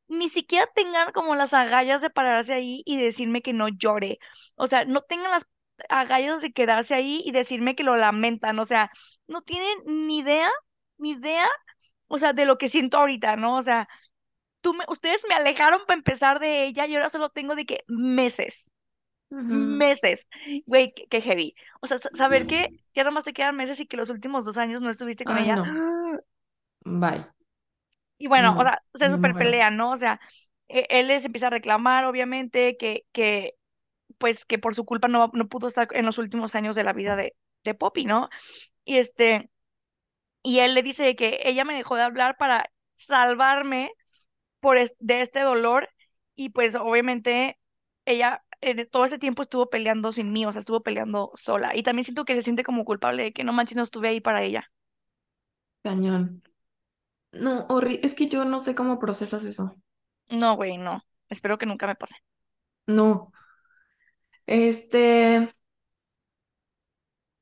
ni 0.08 0.28
siquiera 0.28 0.66
tengan 0.74 1.12
como 1.12 1.34
las 1.34 1.54
agallas 1.54 2.00
de 2.02 2.10
pararse 2.10 2.54
ahí 2.54 2.82
y 2.86 2.96
decirme 2.98 3.42
que 3.42 3.52
no 3.52 3.68
llore. 3.68 4.18
O 4.56 4.66
sea, 4.66 4.84
no 4.84 5.02
tengan 5.02 5.32
las 5.32 5.46
agallas 5.88 6.42
de 6.42 6.52
quedarse 6.52 6.94
ahí 6.94 7.22
y 7.26 7.32
decirme 7.32 7.76
que 7.76 7.84
lo 7.84 7.96
lamentan. 7.96 8.58
O 8.58 8.64
sea, 8.64 8.90
no 9.26 9.42
tienen 9.42 9.78
ni 9.86 10.18
idea, 10.20 10.50
ni 10.98 11.12
idea, 11.12 11.46
o 12.08 12.18
sea, 12.18 12.32
de 12.34 12.46
lo 12.46 12.58
que 12.58 12.68
siento 12.68 12.98
ahorita, 12.98 13.36
¿no? 13.36 13.56
O 13.56 13.62
sea, 13.62 13.88
tú 14.62 14.74
me, 14.74 14.84
ustedes 14.88 15.24
me 15.28 15.34
alejaron 15.36 15.82
para 15.86 15.98
empezar 15.98 16.40
de 16.40 16.64
ella 16.66 16.86
y 16.86 16.94
ahora 16.96 17.10
solo 17.10 17.30
tengo 17.30 17.54
de 17.56 17.66
que 17.66 17.84
meses. 17.88 18.72
Meses, 19.30 20.26
güey, 20.66 20.92
qué, 21.10 21.20
heavy. 21.20 21.54
O 21.80 21.86
sea, 21.86 21.98
saber 21.98 22.46
que 22.46 22.68
ya 22.94 23.04
nomás 23.04 23.24
te 23.24 23.32
quedan 23.32 23.56
meses 23.56 23.78
y 23.80 23.86
que 23.86 23.96
los 23.96 24.10
últimos 24.10 24.44
dos 24.44 24.56
años 24.56 24.80
no 24.80 24.90
estuviste 24.90 25.24
con 25.24 25.36
ella. 25.36 25.62
Bye. 26.84 27.26
Y 28.16 28.26
bueno, 28.26 28.56
o 28.58 28.62
sea, 28.62 28.82
se 28.94 29.10
super 29.10 29.34
pelean, 29.34 29.76
¿no? 29.76 29.92
O 29.92 29.96
sea, 29.96 30.20
e, 30.68 30.86
él 30.88 31.08
les 31.08 31.24
empieza 31.24 31.48
a 31.48 31.50
reclamar, 31.50 32.04
obviamente, 32.04 32.76
que, 32.76 33.04
que 33.12 33.54
pues 34.16 34.44
que 34.44 34.58
por 34.58 34.74
su 34.74 34.84
culpa 34.84 35.08
no, 35.08 35.30
no 35.32 35.48
pudo 35.48 35.66
estar 35.66 35.88
en 35.92 36.06
los 36.06 36.18
últimos 36.18 36.54
años 36.54 36.74
de 36.74 36.84
la 36.84 36.92
vida 36.92 37.14
de, 37.14 37.36
de 37.64 37.74
Poppy, 37.74 38.04
¿no? 38.04 38.28
Y 38.84 38.96
este, 38.96 39.50
y 40.42 40.60
él 40.60 40.74
le 40.74 40.82
dice 40.82 41.14
que 41.16 41.40
ella 41.44 41.64
me 41.64 41.74
dejó 41.74 41.96
de 41.96 42.02
hablar 42.02 42.36
para 42.38 42.70
salvarme 42.94 43.92
por 44.60 44.78
de 44.98 45.20
este 45.20 45.40
dolor 45.40 45.88
y 46.34 46.50
pues 46.50 46.74
obviamente 46.74 47.58
ella 48.04 48.42
en 48.60 48.88
todo 48.88 49.04
ese 49.04 49.18
tiempo 49.18 49.42
estuvo 49.42 49.70
peleando 49.70 50.12
sin 50.12 50.32
mí, 50.32 50.44
o 50.46 50.52
sea, 50.52 50.60
estuvo 50.60 50.82
peleando 50.82 51.30
sola. 51.34 51.76
Y 51.76 51.82
también 51.82 52.04
siento 52.04 52.24
que 52.24 52.34
se 52.34 52.42
siente 52.42 52.64
como 52.64 52.84
culpable 52.84 53.22
de 53.24 53.32
que 53.32 53.44
no 53.44 53.52
manches, 53.52 53.76
no 53.76 53.82
estuve 53.84 54.08
ahí 54.08 54.20
para 54.20 54.42
ella. 54.42 54.70
Cañón. 55.82 56.42
No, 57.32 57.66
horrible. 57.68 58.00
Es 58.04 58.14
que 58.14 58.28
yo 58.28 58.44
no 58.44 58.60
sé 58.60 58.74
cómo 58.74 58.98
procesas 58.98 59.44
eso. 59.44 59.76
No, 60.30 60.56
güey, 60.56 60.78
no. 60.78 61.02
Espero 61.28 61.58
que 61.58 61.66
nunca 61.66 61.86
me 61.86 61.94
pase. 61.96 62.14
No. 62.86 63.30
Este. 64.46 65.48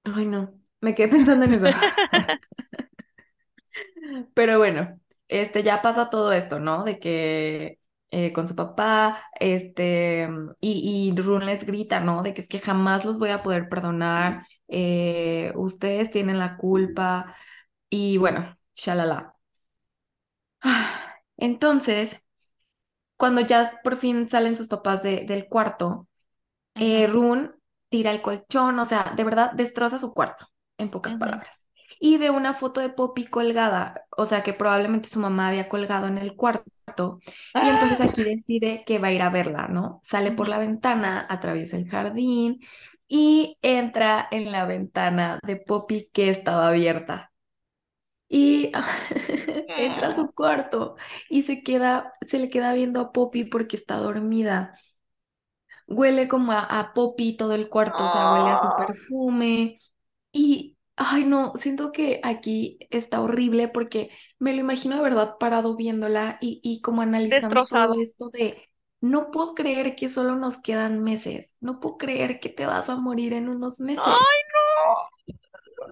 Ay, 0.05 0.27
no. 0.27 0.59
Me 0.81 0.95
quedé 0.95 1.09
pensando 1.17 1.45
en 1.45 1.55
eso. 1.55 1.67
Pero 4.35 4.59
bueno, 4.59 5.01
este 5.29 5.63
ya 5.63 5.83
pasa 5.83 6.11
todo 6.11 6.33
esto, 6.33 6.61
¿no? 6.61 6.85
De 6.85 6.99
que 6.99 7.79
eh, 8.11 8.33
con 8.33 8.49
su 8.49 8.55
papá, 8.57 9.23
este, 9.41 10.29
y, 10.61 11.11
y 11.17 11.21
Rune 11.21 11.47
les 11.47 11.67
grita, 11.67 12.01
¿no? 12.01 12.23
De 12.23 12.35
que 12.35 12.41
es 12.41 12.49
que 12.49 12.61
jamás 12.61 13.05
los 13.05 13.19
voy 13.19 13.31
a 13.31 13.43
poder 13.43 13.69
perdonar, 13.69 14.47
eh, 14.69 15.53
ustedes 15.57 16.11
tienen 16.11 16.39
la 16.39 16.57
culpa, 16.57 17.35
y 17.91 18.19
bueno, 18.19 18.57
shalala. 18.75 19.35
Entonces, 21.37 22.21
cuando 23.17 23.41
ya 23.43 23.81
por 23.85 23.97
fin 23.97 24.29
salen 24.29 24.57
sus 24.57 24.69
papás 24.69 25.03
del 25.03 25.49
cuarto, 25.49 26.09
eh, 26.77 27.09
Rune 27.09 27.53
tira 27.91 28.13
el 28.13 28.23
colchón, 28.23 28.79
o 28.81 28.87
sea, 28.87 29.15
de 29.17 29.25
verdad 29.25 29.53
destroza 29.55 30.01
su 30.01 30.15
cuarto, 30.15 30.49
en 30.79 30.91
pocas 30.93 31.17
palabras. 31.17 31.66
Y 32.01 32.19
ve 32.19 32.31
una 32.31 32.55
foto 32.55 32.81
de 32.81 32.91
Poppy 32.91 33.27
colgada, 33.27 34.07
o 34.17 34.27
sea, 34.27 34.43
que 34.43 34.53
probablemente 34.53 35.09
su 35.09 35.19
mamá 35.19 35.49
había 35.49 35.69
colgado 35.69 36.07
en 36.07 36.19
el 36.19 36.37
cuarto. 36.37 37.21
Y 37.55 37.69
entonces 37.69 38.01
aquí 38.01 38.23
¡Ah! 38.23 38.25
decide 38.25 38.85
que 38.87 38.99
va 38.99 39.09
a 39.09 39.13
ir 39.13 39.23
a 39.23 39.31
verla, 39.31 39.69
¿no? 39.69 40.01
Sale 40.03 40.33
por 40.33 40.49
la 40.49 40.59
ventana, 40.59 41.27
atraviesa 41.29 41.77
el 41.77 41.89
jardín 41.89 42.61
y 43.09 43.59
entra 43.63 44.29
en 44.31 44.53
la 44.53 44.67
ventana 44.67 45.39
de 45.43 45.57
Poppy 45.57 46.11
que 46.13 46.31
estaba 46.31 46.69
abierta 46.69 47.33
y 48.29 48.73
entra 49.79 50.09
a 50.09 50.15
su 50.15 50.33
cuarto 50.33 50.97
y 51.29 51.43
se 51.43 51.63
queda, 51.63 52.15
se 52.23 52.39
le 52.39 52.49
queda 52.51 52.73
viendo 52.75 53.01
a 53.01 53.13
Poppy 53.13 53.45
porque 53.45 53.77
está 53.77 53.97
dormida. 53.97 54.75
Huele 55.87 56.29
como 56.29 56.53
a, 56.53 56.93
Poppy 56.95 57.37
todo 57.37 57.55
el 57.55 57.69
cuarto, 57.69 58.05
o 58.05 58.09
sea, 58.09 58.33
huele 58.33 58.51
a 58.51 58.59
su 58.59 58.67
ah. 58.67 58.87
perfume. 58.87 59.79
Y, 60.33 60.76
ay, 60.97 61.25
no, 61.25 61.53
siento 61.57 61.93
que 61.93 62.21
aquí 62.23 62.79
está 62.91 63.21
horrible 63.21 63.69
porque 63.69 64.11
me 64.39 64.53
lo 64.53 64.61
imagino 64.61 64.97
de 64.97 65.03
verdad 65.03 65.37
parado 65.39 65.77
viéndola 65.77 66.39
y, 66.41 66.61
y 66.63 66.81
como 66.81 67.03
analizando 67.03 67.67
todo 67.67 68.01
esto 68.01 68.31
de, 68.31 68.67
no 69.01 69.31
puedo 69.31 69.55
creer 69.55 69.95
que 69.95 70.09
solo 70.09 70.35
nos 70.37 70.61
quedan 70.61 71.03
meses, 71.03 71.55
no 71.61 71.81
puedo 71.81 71.99
creer 71.99 72.41
que 72.41 72.49
te 72.49 72.67
vas 72.67 72.89
a 72.89 72.97
morir 72.97 73.35
en 73.35 73.49
unos 73.49 73.81
meses. 73.81 74.05
¡Ay, 74.05 74.15
no! 74.15 75.37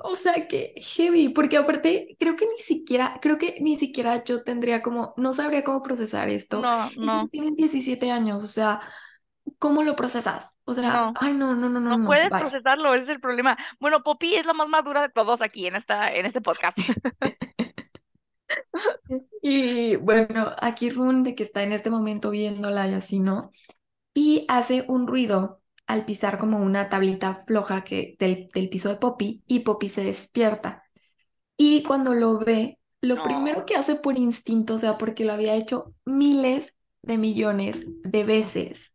O 0.03 0.17
sea, 0.17 0.49
que 0.49 0.75
heavy, 0.77 1.29
porque 1.29 1.57
aparte 1.57 2.17
creo 2.19 2.37
que 2.37 2.47
ni 2.47 2.59
siquiera, 2.61 3.19
creo 3.21 3.39
que 3.39 3.59
ni 3.61 3.77
siquiera 3.77 4.25
yo 4.25 4.43
tendría 4.43 4.83
como, 4.83 5.15
no 5.17 5.33
sabría 5.35 5.65
cómo 5.65 5.83
procesar 5.83 6.29
esto. 6.29 6.61
No, 6.61 6.91
no. 6.97 7.29
Tienen 7.29 7.55
17 7.55 8.11
años, 8.11 8.43
o 8.43 8.49
sea, 8.49 8.81
¿cómo 9.59 9.83
lo 9.83 9.97
procesas? 9.97 10.47
O 10.65 10.75
sea, 10.75 10.93
No, 10.93 11.13
ay, 11.15 11.35
no, 11.35 11.55
no, 11.55 11.69
no, 11.69 11.81
no, 11.81 11.97
no 11.97 12.03
puedes 12.05 12.31
bye. 12.31 12.39
procesarlo, 12.39 12.95
ese 12.95 13.05
es 13.05 13.09
el 13.11 13.21
problema. 13.21 13.57
Bueno, 13.81 14.03
Poppy 14.03 14.35
es 14.37 14.47
la 14.47 14.55
más 14.55 14.69
madura 14.69 15.03
de 15.03 15.09
todos 15.11 15.43
aquí 15.43 15.67
en 15.67 15.77
esta, 15.77 16.13
en 16.13 16.27
este 16.27 16.41
podcast. 16.41 16.79
Y 19.43 19.97
bueno, 19.97 20.51
aquí 20.61 20.91
Run, 20.91 21.23
de 21.23 21.35
que 21.35 21.43
está 21.43 21.63
en 21.63 21.73
este 21.73 21.91
momento 21.91 22.31
viéndola 22.31 22.89
y 22.89 22.95
así, 22.95 23.21
¿no? 23.21 23.51
Y 24.15 24.47
hace 24.49 24.85
un 24.89 25.07
ruido 25.09 25.63
al 25.87 26.07
pisar 26.07 26.39
como 26.39 26.59
una 26.61 26.91
tablita 26.91 27.45
floja 27.47 27.85
que, 27.85 28.17
del, 28.21 28.51
del 28.55 28.71
piso 28.71 28.91
de 28.91 28.97
Poppy 28.97 29.45
y 29.49 29.61
Poppy 29.61 29.91
se 29.91 30.05
despierta. 30.05 30.85
Y 31.59 31.85
cuando 31.85 32.15
lo 32.15 32.41
ve, 32.41 32.81
lo 33.03 33.23
primero 33.23 33.67
que 33.67 33.77
hace 33.77 33.97
por 33.97 34.19
instinto, 34.19 34.77
o 34.77 34.79
sea, 34.79 34.99
porque 34.99 35.25
lo 35.27 35.35
había 35.35 35.57
hecho 35.57 35.95
miles 36.07 36.75
de 37.03 37.19
millones 37.19 37.79
de 38.05 38.25
veces, 38.25 38.93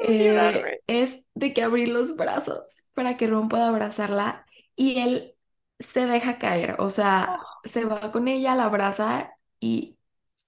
eh, 0.00 0.80
es 0.86 1.24
de 1.34 1.52
que 1.54 1.62
abrir 1.62 1.88
los 1.88 2.16
brazos 2.16 2.76
para 2.94 3.16
que 3.16 3.26
Ron 3.28 3.48
pueda 3.48 3.68
abrazarla 3.68 4.46
y 4.76 5.00
él 5.00 5.36
se 5.78 6.06
deja 6.06 6.38
caer, 6.38 6.76
o 6.80 6.90
sea, 6.90 7.40
Oh, 7.42 7.60
se 7.64 7.84
va 7.84 8.12
con 8.12 8.28
ella, 8.28 8.54
la 8.56 8.64
abraza 8.66 9.32
y 9.60 9.98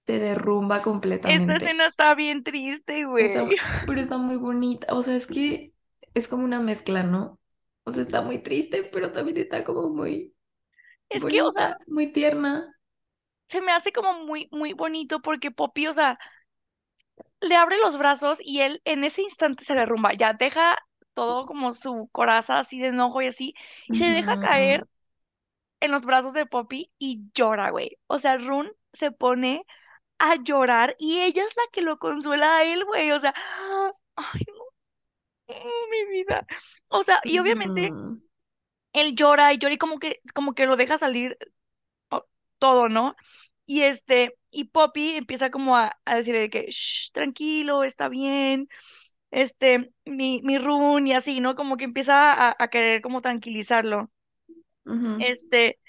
se 0.05 0.19
derrumba 0.19 0.81
completamente. 0.83 1.53
escena 1.55 1.87
está 1.87 2.13
bien 2.15 2.43
triste, 2.43 3.05
güey. 3.05 3.25
Está, 3.25 3.55
pero 3.85 4.01
está 4.01 4.17
muy 4.17 4.37
bonita, 4.37 4.87
o 4.93 5.01
sea, 5.03 5.15
es 5.15 5.27
que 5.27 5.73
es 6.13 6.27
como 6.27 6.43
una 6.45 6.59
mezcla, 6.59 7.03
¿no? 7.03 7.39
O 7.83 7.93
sea, 7.93 8.03
está 8.03 8.21
muy 8.21 8.39
triste, 8.43 8.83
pero 8.91 9.11
también 9.11 9.37
está 9.37 9.63
como 9.63 9.89
muy 9.89 10.35
Es 11.09 11.25
que, 11.25 11.41
o 11.41 11.51
sea, 11.53 11.69
bonita, 11.69 11.79
muy 11.87 12.11
tierna. 12.11 12.75
se 13.49 13.61
me 13.61 13.71
hace 13.71 13.91
como 13.91 14.13
muy, 14.25 14.47
muy 14.51 14.73
bonito 14.73 15.21
porque 15.21 15.51
Poppy, 15.51 15.87
o 15.87 15.93
sea, 15.93 16.19
le 17.41 17.55
abre 17.55 17.77
los 17.77 17.97
brazos 17.97 18.39
y 18.41 18.61
él 18.61 18.81
en 18.85 19.03
ese 19.03 19.21
instante 19.21 19.65
se 19.65 19.73
derrumba, 19.73 20.13
ya 20.13 20.33
deja 20.33 20.77
todo 21.13 21.45
como 21.45 21.73
su 21.73 22.09
coraza 22.11 22.59
así 22.59 22.79
de 22.79 22.87
enojo 22.87 23.21
y 23.21 23.27
así, 23.27 23.53
y 23.87 23.97
se 23.97 24.05
deja 24.05 24.39
caer 24.39 24.87
en 25.79 25.91
los 25.91 26.05
brazos 26.05 26.33
de 26.33 26.45
Poppy 26.45 26.91
y 26.97 27.21
llora, 27.33 27.69
güey. 27.69 27.97
O 28.07 28.17
sea, 28.17 28.37
Run 28.37 28.71
se 28.93 29.11
pone 29.11 29.65
a 30.17 30.35
llorar 30.41 30.95
y 30.97 31.19
ella 31.19 31.43
es 31.43 31.55
la 31.57 31.63
que 31.71 31.81
lo 31.81 31.99
consuela 31.99 32.57
a 32.57 32.63
él, 32.63 32.85
güey. 32.85 33.11
O 33.11 33.19
sea, 33.19 33.33
ay, 34.15 34.45
no, 34.47 35.55
mi 35.91 36.05
vida. 36.05 36.45
O 36.89 37.03
sea, 37.03 37.19
y 37.23 37.37
obviamente 37.39 37.91
él 38.93 39.15
llora 39.15 39.53
y 39.53 39.57
llora 39.57 39.73
y 39.73 39.77
como 39.77 39.99
que, 39.99 40.21
como 40.33 40.53
que 40.53 40.65
lo 40.65 40.77
deja 40.77 40.97
salir 40.97 41.37
todo, 42.59 42.87
¿no? 42.87 43.15
Y 43.65 43.83
este, 43.83 44.37
y 44.51 44.65
Poppy 44.65 45.15
empieza 45.17 45.49
como 45.51 45.77
a, 45.77 45.97
a 46.05 46.15
decirle 46.15 46.41
de 46.41 46.49
que, 46.49 46.67
"Shh, 46.69 47.11
tranquilo, 47.13 47.83
está 47.83 48.09
bien, 48.09 48.69
este, 49.31 49.91
mi, 50.05 50.41
mi 50.43 50.57
Run 50.59 51.07
y 51.07 51.13
así, 51.13 51.39
¿no? 51.41 51.55
Como 51.55 51.77
que 51.77 51.85
empieza 51.85 52.33
a, 52.33 52.55
a 52.59 52.69
querer 52.69 53.01
como 53.01 53.21
tranquilizarlo. 53.21 54.11
Este, 55.17 55.79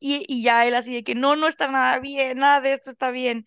y, 0.00 0.24
y 0.28 0.42
ya 0.44 0.66
él 0.66 0.74
así 0.74 0.94
de 0.94 1.04
que 1.04 1.14
no, 1.14 1.36
no 1.36 1.48
está 1.48 1.68
nada 1.68 1.98
bien, 2.00 2.38
nada 2.38 2.60
de 2.60 2.72
esto 2.74 2.90
está 2.90 3.10
bien. 3.10 3.46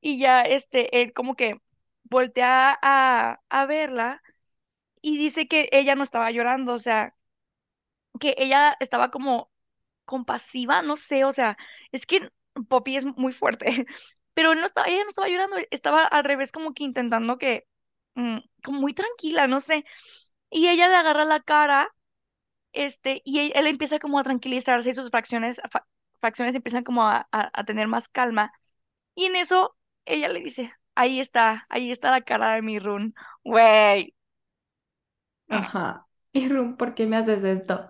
Y 0.00 0.18
ya 0.20 0.42
este, 0.42 1.02
él 1.02 1.12
como 1.14 1.36
que 1.36 1.56
voltea 2.04 2.78
a, 2.82 3.40
a 3.50 3.66
verla 3.66 4.22
y 5.02 5.18
dice 5.18 5.48
que 5.48 5.68
ella 5.72 5.96
no 5.96 6.02
estaba 6.04 6.30
llorando, 6.32 6.74
o 6.74 6.80
sea, 6.80 7.16
que 8.20 8.34
ella 8.38 8.76
estaba 8.80 9.10
como 9.10 9.50
compasiva, 10.04 10.82
no 10.82 10.96
sé, 10.96 11.24
o 11.24 11.32
sea, 11.32 11.56
es 11.92 12.06
que 12.06 12.30
Poppy 12.68 12.96
es 12.96 13.06
muy 13.06 13.32
fuerte, 13.32 13.66
pero 14.34 14.52
él 14.52 14.60
no 14.60 14.66
estaba, 14.66 14.88
ella 14.88 15.02
no 15.04 15.08
estaba 15.10 15.28
llorando, 15.28 15.56
estaba 15.70 16.04
al 16.04 16.24
revés 16.24 16.52
como 16.52 16.74
que 16.74 16.84
intentando 16.84 17.38
que, 17.38 17.66
mm, 18.14 18.38
como 18.64 18.80
muy 18.80 18.94
tranquila, 18.94 19.46
no 19.46 19.60
sé, 19.60 19.84
y 20.50 20.68
ella 20.68 20.88
le 20.88 20.96
agarra 20.96 21.24
la 21.24 21.40
cara, 21.42 21.90
este, 22.72 23.22
y 23.24 23.40
él, 23.40 23.52
él 23.56 23.66
empieza 23.66 23.98
como 23.98 24.18
a 24.18 24.24
tranquilizarse 24.24 24.90
y 24.90 24.94
sus 24.94 25.10
fracciones, 25.10 25.60
fa- 25.70 25.86
fracciones 26.20 26.54
empiezan 26.54 26.84
como 26.84 27.04
a, 27.08 27.28
a, 27.32 27.50
a 27.60 27.64
tener 27.64 27.88
más 27.88 28.08
calma, 28.08 28.52
y 29.14 29.26
en 29.26 29.36
eso 29.36 29.76
ella 30.06 30.28
le 30.30 30.40
dice, 30.40 30.72
ahí 30.96 31.20
está, 31.20 31.66
ahí 31.70 31.90
está 31.92 32.10
la 32.12 32.22
cara 32.22 32.54
de 32.54 32.62
mi 32.62 32.78
Run, 32.80 33.14
güey, 33.44 34.14
Ajá. 35.48 36.06
Y 36.34 36.48
Rum, 36.48 36.76
¿por 36.78 36.94
qué 36.94 37.06
me 37.06 37.16
haces 37.18 37.44
esto? 37.44 37.88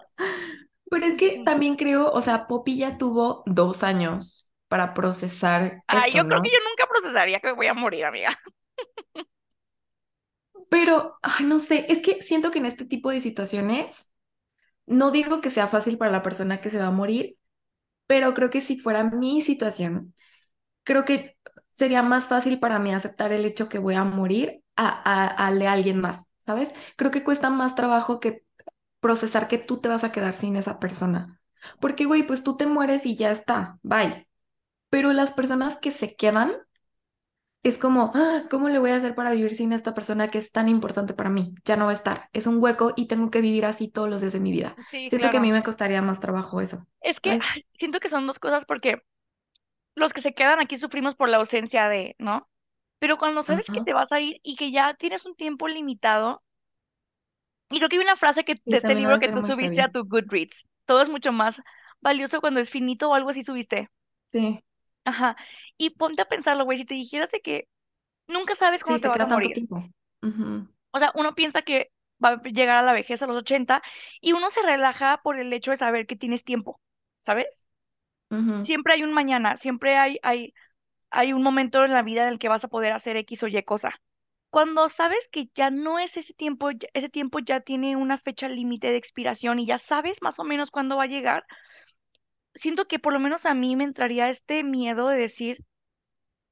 Pero 0.90 1.06
es 1.06 1.14
que 1.16 1.42
también 1.44 1.76
creo, 1.76 2.10
o 2.12 2.20
sea, 2.22 2.46
Poppy 2.48 2.78
ya 2.78 2.98
tuvo 2.98 3.42
dos 3.46 3.82
años 3.84 4.51
para 4.72 4.94
procesar 4.94 5.84
esto, 5.90 6.16
yo 6.16 6.24
creo 6.26 6.40
que 6.42 6.50
yo 6.50 6.58
nunca 6.70 6.86
procesaría 6.88 7.40
que 7.40 7.48
me 7.48 7.52
voy 7.54 7.68
a 7.68 7.74
morir, 7.74 8.06
amiga. 8.06 8.32
Pero, 10.68 11.18
ay, 11.22 11.44
no 11.46 11.58
sé, 11.58 11.86
es 11.88 11.98
que 12.02 12.22
siento 12.22 12.50
que 12.50 12.58
en 12.58 12.66
este 12.66 12.84
tipo 12.84 13.10
de 13.10 13.20
situaciones, 13.20 14.10
no 14.86 15.10
digo 15.12 15.40
que 15.42 15.50
sea 15.50 15.68
fácil 15.68 15.98
para 15.98 16.12
la 16.12 16.22
persona 16.22 16.60
que 16.60 16.70
se 16.70 16.78
va 16.78 16.86
a 16.88 16.92
morir, 16.92 17.38
pero 18.06 18.34
creo 18.34 18.50
que 18.50 18.60
si 18.62 18.78
fuera 18.78 19.04
mi 19.04 19.42
situación, 19.42 20.14
creo 20.84 21.04
que 21.06 21.38
sería 21.70 22.02
más 22.02 22.28
fácil 22.28 22.60
para 22.60 22.78
mí 22.78 22.92
aceptar 22.94 23.32
el 23.32 23.44
hecho 23.46 23.68
que 23.68 23.78
voy 23.78 23.94
a 23.96 24.04
morir 24.04 24.62
a, 24.76 24.88
a, 24.88 25.28
al 25.48 25.58
de 25.60 25.68
alguien 25.68 26.00
más, 26.00 26.20
¿sabes? 26.38 26.72
Creo 26.96 27.10
que 27.10 27.24
cuesta 27.24 27.50
más 27.50 27.74
trabajo 27.76 28.20
que 28.20 28.44
procesar 29.00 29.48
que 29.48 29.58
tú 29.58 29.80
te 29.80 29.88
vas 29.88 30.04
a 30.04 30.12
quedar 30.12 30.34
sin 30.34 30.56
esa 30.56 30.80
persona. 30.80 31.40
Porque, 31.80 32.06
güey, 32.06 32.24
pues 32.26 32.44
tú 32.44 32.56
te 32.56 32.66
mueres 32.66 33.06
y 33.06 33.16
ya 33.16 33.30
está, 33.32 33.78
bye. 33.82 34.28
Pero 34.92 35.12
las 35.12 35.32
personas 35.32 35.76
que 35.78 35.90
se 35.90 36.14
quedan 36.16 36.52
es 37.64 37.76
como, 37.78 38.10
"Ah, 38.14 38.44
¿cómo 38.50 38.68
le 38.68 38.78
voy 38.78 38.90
a 38.90 38.96
hacer 38.96 39.14
para 39.14 39.32
vivir 39.32 39.54
sin 39.54 39.72
esta 39.72 39.94
persona 39.94 40.28
que 40.30 40.38
es 40.38 40.52
tan 40.52 40.68
importante 40.68 41.14
para 41.14 41.30
mí? 41.30 41.54
Ya 41.64 41.76
no 41.76 41.86
va 41.86 41.90
a 41.92 41.94
estar, 41.94 42.28
es 42.32 42.46
un 42.46 42.62
hueco 42.62 42.92
y 42.96 43.06
tengo 43.06 43.30
que 43.30 43.40
vivir 43.40 43.64
así 43.64 43.88
todos 43.88 44.08
los 44.10 44.20
días 44.20 44.32
de 44.32 44.40
mi 44.40 44.52
vida. 44.52 44.76
Sí, 44.90 45.10
Siento 45.10 45.30
que 45.30 45.36
a 45.38 45.40
mí 45.40 45.52
me 45.52 45.62
costaría 45.62 46.02
más 46.02 46.20
trabajo 46.20 46.60
eso, 46.60 46.86
Es 47.00 47.20
que 47.20 47.44
siento 47.78 48.00
que 48.00 48.08
son 48.08 48.26
dos 48.26 48.38
cosas 48.38 48.64
porque 48.64 49.02
los 49.96 50.12
que 50.14 50.20
se 50.22 50.34
quedan 50.34 50.60
aquí 50.60 50.76
sufrimos 50.78 51.14
por 51.16 51.28
la 51.30 51.38
ausencia 51.38 51.88
de, 51.88 52.16
¿no? 52.18 52.48
Pero 53.00 53.18
cuando 53.18 53.42
sabes 53.42 53.70
que 53.70 53.82
te 53.82 53.92
vas 53.94 54.12
a 54.12 54.20
ir 54.20 54.40
y 54.44 54.56
que 54.56 54.72
ya 54.72 54.94
tienes 54.94 55.26
un 55.26 55.36
tiempo 55.36 55.68
limitado, 55.68 56.42
y 57.70 57.78
creo 57.78 57.88
que 57.88 57.96
hay 57.96 58.02
una 58.02 58.16
frase 58.16 58.44
que 58.44 58.60
de 58.64 58.76
este 58.76 58.94
libro 58.94 59.18
que 59.18 59.28
tú 59.28 59.42
subiste 59.44 59.82
a 59.82 59.88
tu 59.90 60.04
Goodreads, 60.04 60.66
todo 60.86 61.02
es 61.02 61.08
mucho 61.08 61.32
más 61.32 61.60
valioso 62.00 62.40
cuando 62.40 62.60
es 62.60 62.70
finito 62.70 63.10
o 63.10 63.14
algo 63.14 63.30
así 63.30 63.42
subiste. 63.42 63.88
Sí, 64.26 64.60
Ajá. 65.04 65.36
Y 65.76 65.90
ponte 65.90 66.22
a 66.22 66.28
pensarlo, 66.28 66.64
güey, 66.64 66.78
si 66.78 66.84
te 66.84 66.94
dijeras 66.94 67.30
de 67.30 67.40
que 67.40 67.68
nunca 68.28 68.54
sabes 68.54 68.82
cuándo 68.84 68.98
sí, 68.98 69.02
te 69.02 69.08
te 69.08 69.18
vas 69.18 69.30
a 69.30 69.34
morir. 69.34 69.54
tiempo. 69.54 69.84
O 70.90 70.98
sea, 70.98 71.12
uno 71.14 71.34
piensa 71.34 71.62
que 71.62 71.90
va 72.24 72.30
a 72.30 72.42
llegar 72.42 72.78
a 72.78 72.82
la 72.82 72.92
vejez 72.92 73.22
a 73.22 73.26
los 73.26 73.36
80 73.36 73.82
y 74.20 74.32
uno 74.32 74.50
se 74.50 74.62
relaja 74.62 75.20
por 75.22 75.38
el 75.38 75.52
hecho 75.52 75.70
de 75.72 75.76
saber 75.76 76.06
que 76.06 76.16
tienes 76.16 76.44
tiempo, 76.44 76.80
¿sabes? 77.18 77.68
Siempre 78.62 78.94
hay 78.94 79.02
un 79.02 79.12
mañana, 79.12 79.56
siempre 79.56 79.96
hay, 79.96 80.18
hay, 80.22 80.54
hay 81.10 81.32
un 81.32 81.42
momento 81.42 81.84
en 81.84 81.92
la 81.92 82.02
vida 82.02 82.22
en 82.22 82.28
el 82.28 82.38
que 82.38 82.48
vas 82.48 82.64
a 82.64 82.68
poder 82.68 82.92
hacer 82.92 83.16
X 83.18 83.42
o 83.42 83.48
Y 83.48 83.62
cosa. 83.64 84.00
Cuando 84.50 84.88
sabes 84.88 85.28
que 85.30 85.50
ya 85.54 85.70
no 85.70 85.98
es 85.98 86.16
ese 86.16 86.34
tiempo, 86.34 86.70
ese 86.94 87.08
tiempo 87.08 87.40
ya 87.40 87.60
tiene 87.60 87.96
una 87.96 88.18
fecha 88.18 88.48
límite 88.48 88.90
de 88.90 88.96
expiración 88.96 89.58
y 89.60 89.66
ya 89.66 89.78
sabes 89.78 90.22
más 90.22 90.38
o 90.40 90.44
menos 90.44 90.70
cuándo 90.70 90.96
va 90.96 91.04
a 91.04 91.06
llegar, 91.06 91.46
siento 92.54 92.86
que 92.86 92.98
por 92.98 93.12
lo 93.12 93.20
menos 93.20 93.46
a 93.46 93.54
mí 93.54 93.76
me 93.76 93.84
entraría 93.84 94.30
este 94.30 94.64
miedo 94.64 95.08
de 95.08 95.16
decir, 95.18 95.64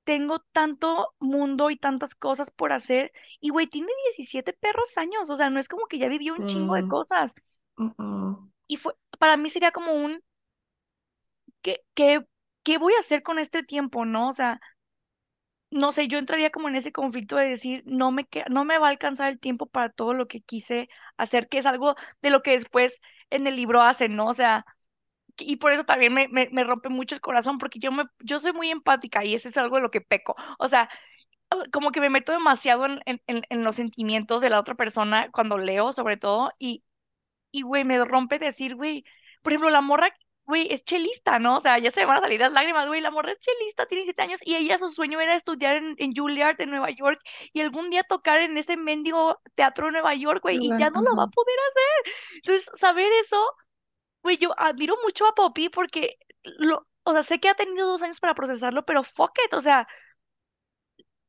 tengo 0.05 0.41
tanto 0.53 1.15
mundo 1.21 1.71
y 1.71 1.77
tantas 1.79 2.15
cosas 2.15 2.51
por 2.51 2.73
hacer 2.73 3.13
y 3.41 3.51
güey, 3.51 3.67
tiene 3.69 3.89
17 4.05 4.53
perros 4.55 4.99
años, 4.99 5.31
o 5.31 5.37
sea, 5.37 5.51
no 5.51 5.61
es 5.61 5.69
como 5.69 5.87
que 5.87 5.99
ya 5.99 6.09
vivió 6.09 6.35
un 6.35 6.45
chingo 6.45 6.75
de 6.75 6.87
cosas. 6.87 7.35
Y 8.69 8.77
fue, 8.79 8.95
para 9.19 9.37
mí 9.37 9.51
sería 9.51 9.71
como 9.71 9.93
un, 9.93 10.23
¿qué, 11.63 11.83
qué, 11.95 12.25
qué 12.63 12.79
voy 12.79 12.95
a 12.95 13.01
hacer 13.01 13.23
con 13.23 13.39
este 13.39 13.63
tiempo, 13.63 14.05
no? 14.05 14.29
O 14.29 14.33
sea, 14.33 14.61
no 15.71 15.93
sé, 15.93 16.09
yo 16.09 16.19
entraría 16.19 16.51
como 16.51 16.69
en 16.69 16.77
ese 16.77 16.93
conflicto 16.93 17.37
de 17.37 17.47
decir, 17.49 17.83
no 17.87 18.11
me, 18.13 18.29
no 18.51 18.65
me 18.65 18.79
va 18.79 18.89
a 18.89 18.91
alcanzar 18.91 19.31
el 19.31 19.39
tiempo 19.41 19.67
para 19.67 19.89
todo 19.91 20.15
lo 20.15 20.27
que 20.29 20.41
quise 20.43 20.89
hacer, 21.17 21.49
que 21.49 21.59
es 21.59 21.67
algo 21.67 21.95
de 22.23 22.31
lo 22.31 22.43
que 22.43 22.53
después 22.53 23.01
en 23.31 23.47
el 23.47 23.57
libro 23.57 23.83
hacen, 23.83 24.17
¿no? 24.17 24.27
O 24.29 24.35
sea, 24.35 24.67
y 25.41 25.57
por 25.57 25.73
eso 25.73 25.85
también 25.85 26.15
me, 26.15 26.29
me, 26.29 26.49
me 26.53 26.65
rompe 26.65 26.89
mucho 26.89 27.15
el 27.15 27.21
corazón, 27.21 27.59
porque 27.59 27.79
yo, 27.79 27.93
me, 27.93 28.05
yo 28.21 28.39
soy 28.39 28.53
muy 28.53 28.71
empática 28.71 29.25
y 29.25 29.35
ese 29.35 29.49
es 29.49 29.57
algo 29.57 29.77
de 29.77 29.83
lo 29.83 29.91
que 29.91 30.01
peco. 30.01 30.37
O 30.59 30.69
sea, 30.69 30.89
como 31.73 31.93
que 31.93 32.01
me 32.01 32.11
meto 32.11 32.33
demasiado 32.33 32.87
en, 32.87 33.01
en, 33.07 33.21
en 33.27 33.65
los 33.65 33.77
sentimientos 33.77 34.41
de 34.41 34.51
la 34.51 34.61
otra 34.61 34.75
persona 34.75 35.31
cuando 35.33 35.59
leo, 35.59 35.93
sobre 35.93 36.17
todo, 36.17 36.53
y 36.59 36.85
y, 37.53 37.63
güey, 37.63 37.85
me 37.85 38.05
rompe 38.05 38.39
decir, 38.39 38.77
güey, 38.77 39.05
por 39.43 39.53
ejemplo, 39.53 39.71
la 39.71 39.81
morra, 39.81 40.15
güey, 40.45 40.69
es 40.73 40.85
chelista, 40.85 41.39
¿no? 41.39 41.57
O 41.57 41.61
sea, 41.61 41.79
ya 41.79 41.91
se 41.91 42.05
van 42.05 42.19
a 42.19 42.21
salir 42.21 42.41
las 42.41 42.53
lágrimas, 42.53 42.87
güey, 42.87 43.01
la 43.01 43.11
morra 43.11 43.33
es 43.33 43.39
chelista, 43.41 43.87
tiene 43.87 44.05
siete 44.05 44.23
años 44.23 44.41
y 44.45 44.57
ella 44.57 44.79
su 44.79 44.89
sueño 44.89 45.21
era 45.21 45.37
estudiar 45.37 45.77
en, 45.77 45.95
en 45.99 46.15
Juilliard, 46.15 46.61
en 46.61 46.71
Nueva 46.71 46.91
York, 46.91 47.21
y 47.53 47.61
algún 47.61 47.91
día 47.91 48.05
tocar 48.05 48.41
en 48.41 48.57
ese 48.59 48.77
mendigo 48.77 49.41
teatro 49.55 49.87
de 49.87 49.93
Nueva 49.93 50.15
York, 50.15 50.43
güey, 50.43 50.59
y 50.61 50.69
ya 50.79 50.91
no 50.91 51.03
lo 51.03 51.17
va 51.17 51.25
a 51.25 51.29
poder 51.29 51.57
hacer. 51.71 52.15
Entonces, 52.37 52.71
saber 52.79 53.11
eso, 53.21 53.45
güey, 54.23 54.37
yo 54.39 54.51
admiro 54.59 54.97
mucho 55.05 55.27
a 55.27 55.35
Poppy 55.35 55.69
porque, 55.69 56.19
lo, 56.45 56.87
o 57.05 57.13
sea, 57.13 57.23
sé 57.23 57.41
que 57.41 57.49
ha 57.49 57.55
tenido 57.55 57.87
dos 57.89 58.03
años 58.03 58.21
para 58.21 58.35
procesarlo, 58.35 58.85
pero 58.85 59.05
fuck 59.05 59.33
it, 59.47 59.55
o 59.55 59.61
sea, 59.61 59.87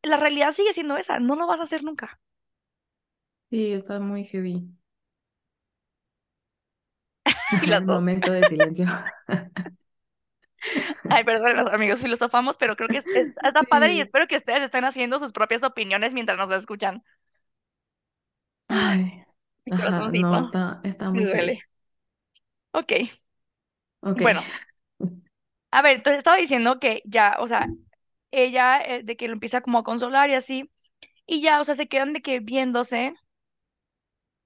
la 0.04 0.16
realidad 0.18 0.52
sigue 0.52 0.74
siendo 0.74 0.96
esa, 0.96 1.20
no 1.20 1.36
lo 1.36 1.48
vas 1.48 1.60
a 1.60 1.64
hacer 1.64 1.84
nunca. 1.84 2.20
Sí, 3.52 3.72
está 3.74 4.00
muy 4.00 4.24
heavy. 4.26 4.68
Dos. 7.86 7.86
Momento 7.86 8.32
de 8.32 8.46
silencio. 8.48 8.86
Ay, 11.08 11.24
perdón, 11.24 11.56
los 11.58 11.70
amigos 11.72 12.02
filosofamos, 12.02 12.58
pero 12.58 12.76
creo 12.76 12.89
que 12.89 12.98
es, 12.98 13.08
es- 13.14 13.34
está 13.44 13.64
padre 13.64 13.94
y 13.94 14.02
espero 14.02 14.28
que 14.28 14.36
ustedes 14.36 14.64
estén 14.64 14.86
haciendo 14.86 15.20
sus 15.20 15.32
propias 15.34 15.64
opiniones 15.64 16.14
mientras 16.14 16.38
nos 16.38 16.52
escuchan. 16.52 17.04
Ay, 18.68 19.24
ajá, 19.70 20.12
no, 20.14 20.39
está, 20.39 20.82
está 20.84 21.12
muy 21.12 21.26
duele. 21.26 21.62
Ok, 22.74 22.91
Ok. 24.01 24.22
bueno, 24.22 24.45
a 25.72 25.82
ver, 25.82 25.97
entonces 25.97 26.19
estaba 26.19 26.38
diciendo 26.38 26.80
que 26.80 27.01
ya, 27.05 27.36
o 27.39 27.47
sea, 27.47 27.74
ella, 28.32 28.82
eh, 28.84 29.03
de 29.03 29.17
que 29.17 29.28
lo 29.28 29.34
empieza 29.36 29.61
como 29.61 29.80
a 29.80 29.84
consolar 29.84 30.30
y 30.30 30.36
así, 30.36 30.72
y 31.28 31.41
ya, 31.41 31.59
o 31.61 31.63
sea, 31.65 31.76
se 31.76 31.88
quedan 31.89 32.13
de 32.13 32.22
que 32.22 32.39
viéndose, 32.39 33.15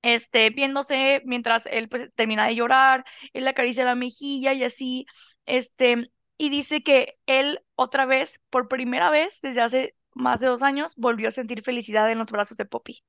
este, 0.01 0.49
viéndose 0.51 1.21
mientras 1.25 1.65
él 1.67 1.89
pues 1.89 2.09
termina 2.15 2.45
de 2.47 2.55
llorar, 2.55 3.05
él 3.33 3.43
le 3.45 3.49
acaricia 3.49 3.85
la 3.85 3.95
mejilla 3.95 4.53
y 4.53 4.63
así, 4.63 5.05
este, 5.45 6.11
y 6.37 6.49
dice 6.49 6.83
que 6.83 7.17
él 7.25 7.61
otra 7.75 8.05
vez, 8.05 8.39
por 8.49 8.67
primera 8.67 9.09
vez 9.09 9.39
desde 9.41 9.61
hace 9.61 9.95
más 10.13 10.39
de 10.39 10.47
dos 10.47 10.61
años, 10.63 10.95
volvió 10.97 11.27
a 11.29 11.31
sentir 11.31 11.61
felicidad 11.63 12.09
en 12.11 12.19
los 12.19 12.31
brazos 12.31 12.57
de 12.57 12.65
Poppy. 12.65 13.03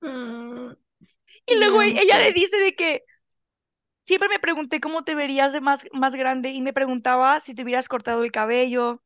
Mm, 0.00 0.72
Y 1.46 1.56
luego 1.58 1.82
ella 1.82 2.18
le 2.18 2.32
dice 2.32 2.56
de 2.58 2.74
que 2.74 3.02
siempre 4.08 4.28
me 4.28 4.38
pregunté 4.40 4.80
cómo 4.80 5.04
te 5.04 5.14
verías 5.14 5.52
de 5.52 5.60
más, 5.60 5.84
más 5.92 6.14
grande 6.14 6.50
y 6.50 6.62
me 6.62 6.72
preguntaba 6.72 7.40
si 7.40 7.54
te 7.54 7.62
hubieras 7.62 7.88
cortado 7.88 8.24
el 8.24 8.32
cabello, 8.32 9.02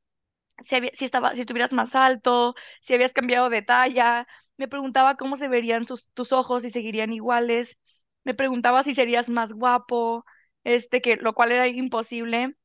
si, 0.61 0.76
si, 0.94 1.05
estaba, 1.07 1.34
si 1.34 1.42
estuvieras 1.42 1.72
más 1.72 1.94
alto, 1.96 2.55
si 2.80 2.94
habías 2.94 3.12
cambiado 3.12 3.50
de 3.50 3.62
talla. 3.62 4.26
Me 4.59 4.68
preguntaba 4.68 5.16
cómo 5.16 5.36
se 5.36 5.48
verían 5.48 5.86
sus, 5.86 6.11
tus 6.12 6.32
ojos, 6.32 6.62
si 6.62 6.70
seguirían 6.70 7.12
iguales. 7.12 7.78
Me 8.24 8.34
preguntaba 8.34 8.82
si 8.82 8.94
serías 8.94 9.28
más 9.30 9.53
guapo, 9.53 10.24
este, 10.64 11.00
que 11.03 11.16
lo 11.16 11.34
cual 11.34 11.53
era 11.53 11.68
imposible. 11.68 12.57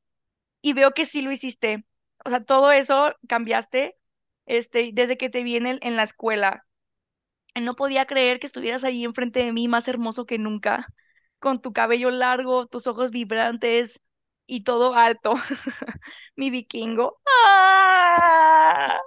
Y 0.62 0.74
veo 0.74 0.94
que 0.94 1.06
sí 1.08 1.22
lo 1.24 1.32
hiciste. 1.32 1.86
O 2.26 2.30
sea, 2.32 2.44
todo 2.44 2.72
eso 2.72 3.16
cambiaste, 3.30 3.98
este, 4.48 4.92
desde 4.94 5.18
que 5.18 5.30
te 5.30 5.44
vi 5.44 5.58
en, 5.58 5.68
el- 5.68 5.80
en 5.84 5.96
la 5.98 6.04
escuela. 6.04 6.66
No 7.62 7.76
podía 7.76 8.06
creer 8.06 8.40
que 8.40 8.48
estuvieras 8.48 8.84
ahí 8.86 9.04
enfrente 9.04 9.40
de 9.42 9.52
mí, 9.52 9.68
más 9.68 9.88
hermoso 9.90 10.26
que 10.26 10.38
nunca, 10.38 10.88
con 11.40 11.62
tu 11.62 11.74
cabello 11.74 12.12
largo, 12.12 12.68
tus 12.68 12.88
ojos 12.88 13.12
vibrantes 13.12 14.00
y 14.48 14.64
todo 14.64 14.94
alto. 14.96 15.36
Mi 16.36 16.50
vikingo. 16.52 17.20
¡Ah! 17.26 19.00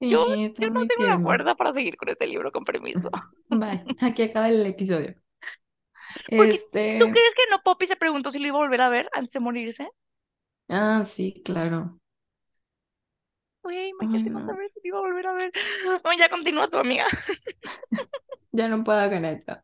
Yo, 0.00 0.26
Sí, 0.26 0.54
yo 0.56 0.70
no 0.70 0.86
tengo 0.86 1.06
la 1.06 1.20
fuerza 1.20 1.54
para 1.54 1.72
seguir 1.72 1.96
con 1.96 2.08
este 2.08 2.26
libro, 2.26 2.50
con 2.52 2.64
permiso. 2.64 3.10
Bye, 3.50 3.90
aquí 4.00 4.22
acaba 4.22 4.48
el 4.48 4.64
episodio. 4.66 5.14
Porque, 6.34 6.58
¿tú 6.96 7.04
Este, 7.04 7.10
crees 7.10 7.34
que 7.36 7.50
no 7.50 7.62
Poppy 7.62 7.86
se 7.86 7.96
preguntó 7.96 8.30
si 8.30 8.38
lo 8.38 8.46
iba 8.48 8.56
a 8.58 8.60
volver 8.60 8.80
a 8.80 8.88
ver 8.88 9.08
antes 9.12 9.32
de 9.34 9.40
morirse? 9.40 9.88
ah, 10.68 11.04
sí, 11.04 11.42
claro. 11.44 12.00
Güey, 13.62 13.88
imagínate 13.90 14.30
no 14.30 14.40
no, 14.40 14.44
saber 14.44 14.70
si 14.72 14.80
lo 14.80 14.88
iba 14.88 14.98
a 14.98 15.00
volver 15.02 15.26
a 15.26 15.32
ver. 15.34 15.52
No, 16.04 16.12
ya 16.18 16.28
continúa 16.28 16.68
tu 16.68 16.78
amiga. 16.78 17.06
ya 18.52 18.68
no 18.68 18.84
puedo 18.84 19.08
con 19.10 19.24
esto. 19.24 19.62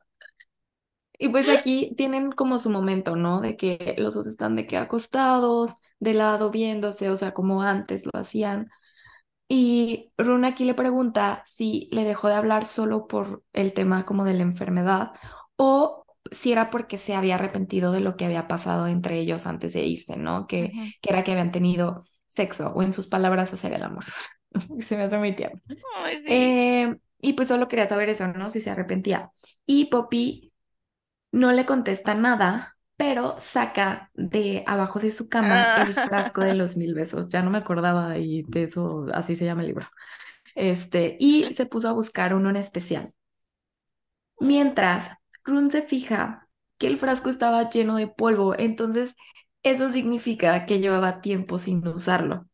Y 1.19 1.29
pues 1.29 1.49
aquí 1.49 1.95
tienen 1.97 2.33
como 2.33 2.59
su 2.59 2.71
momento, 2.71 3.17
¿no? 3.17 3.41
De 3.41 3.57
que 3.57 3.95
los 3.99 4.15
dos 4.15 4.27
están 4.27 4.57
de 4.57 4.67
que 4.67 4.77
acostados, 4.77 5.75
de 6.01 6.15
lado, 6.15 6.51
viéndose, 6.51 7.11
o 7.11 7.17
sea, 7.17 7.33
como 7.33 7.62
antes 7.62 8.05
lo 8.07 8.19
hacían. 8.19 8.69
Y 9.49 10.12
Rune 10.19 10.49
aquí 10.49 10.65
le 10.65 10.75
pregunta 10.75 11.45
si 11.57 11.89
le 11.93 12.05
dejó 12.05 12.29
de 12.29 12.35
hablar 12.35 12.65
solo 12.67 13.07
por 13.07 13.43
el 13.53 13.73
tema 13.73 14.05
como 14.05 14.25
de 14.25 14.35
la 14.35 14.43
enfermedad 14.43 15.12
o 15.57 16.05
si 16.31 16.53
era 16.53 16.71
porque 16.71 16.97
se 16.97 17.15
había 17.15 17.35
arrepentido 17.37 17.93
de 17.93 18.01
lo 18.01 18.17
que 18.17 18.25
había 18.25 18.49
pasado 18.49 18.87
entre 18.87 19.19
ellos 19.19 19.47
antes 19.47 19.75
de 19.75 19.85
irse, 19.85 20.17
¿no? 20.17 20.47
Que, 20.47 20.73
que 21.01 21.11
era 21.11 21.23
que 21.23 21.33
habían 21.33 21.53
tenido 21.53 22.05
sexo 22.27 22.73
o 22.75 22.83
en 22.83 22.93
sus 22.93 23.07
palabras 23.07 23.53
hacer 23.53 23.75
el 23.75 23.83
amor. 23.83 24.05
Se 24.81 24.97
me 24.97 25.05
hace 25.05 25.19
muy 25.19 25.37
tierno. 25.37 25.61
Sí. 25.69 26.27
Eh, 26.29 26.97
y 27.21 27.33
pues 27.35 27.49
solo 27.49 27.69
quería 27.69 27.87
saber 27.87 28.09
eso, 28.09 28.29
¿no? 28.29 28.51
Si 28.51 28.61
se 28.61 28.71
arrepentía. 28.71 29.31
Y 29.65 29.87
Poppy 29.87 30.44
no 31.35 31.51
le 31.53 31.66
contesta 31.66 32.14
nada, 32.14 32.76
pero 32.97 33.37
saca 33.41 34.11
de 34.14 34.62
abajo 34.66 35.01
de 35.01 35.11
su 35.11 35.28
cama 35.28 35.74
el 35.82 35.93
frasco 35.93 36.43
de 36.43 36.55
los 36.55 36.76
mil 36.76 36.95
besos. 36.95 37.28
Ya 37.28 37.43
no 37.43 37.51
me 37.51 37.59
acordaba 37.59 38.18
y 38.18 38.45
de 38.45 38.62
eso, 38.62 39.07
así 39.12 39.35
se 39.35 39.45
llama 39.45 39.62
el 39.62 39.68
libro. 39.68 39.89
Este, 40.55 41.16
y 41.18 41.53
se 41.55 41.66
puso 41.66 41.89
a 41.89 41.93
buscar 41.93 42.35
uno 42.35 42.51
en 42.51 42.57
especial. 42.57 43.12
Mientras 44.39 45.11
Rune 45.45 45.72
se 45.72 45.82
fija 45.82 46.49
que 46.78 46.87
el 46.87 46.99
frasco 46.99 47.30
estaba 47.30 47.68
lleno 47.68 47.97
de 47.97 48.07
polvo, 48.07 48.55
entonces 48.57 49.14
eso 49.64 49.91
significa 49.91 50.66
que 50.66 50.78
llevaba 50.78 51.20
tiempo 51.20 51.59
sin 51.59 51.87
usarlo. 51.89 52.47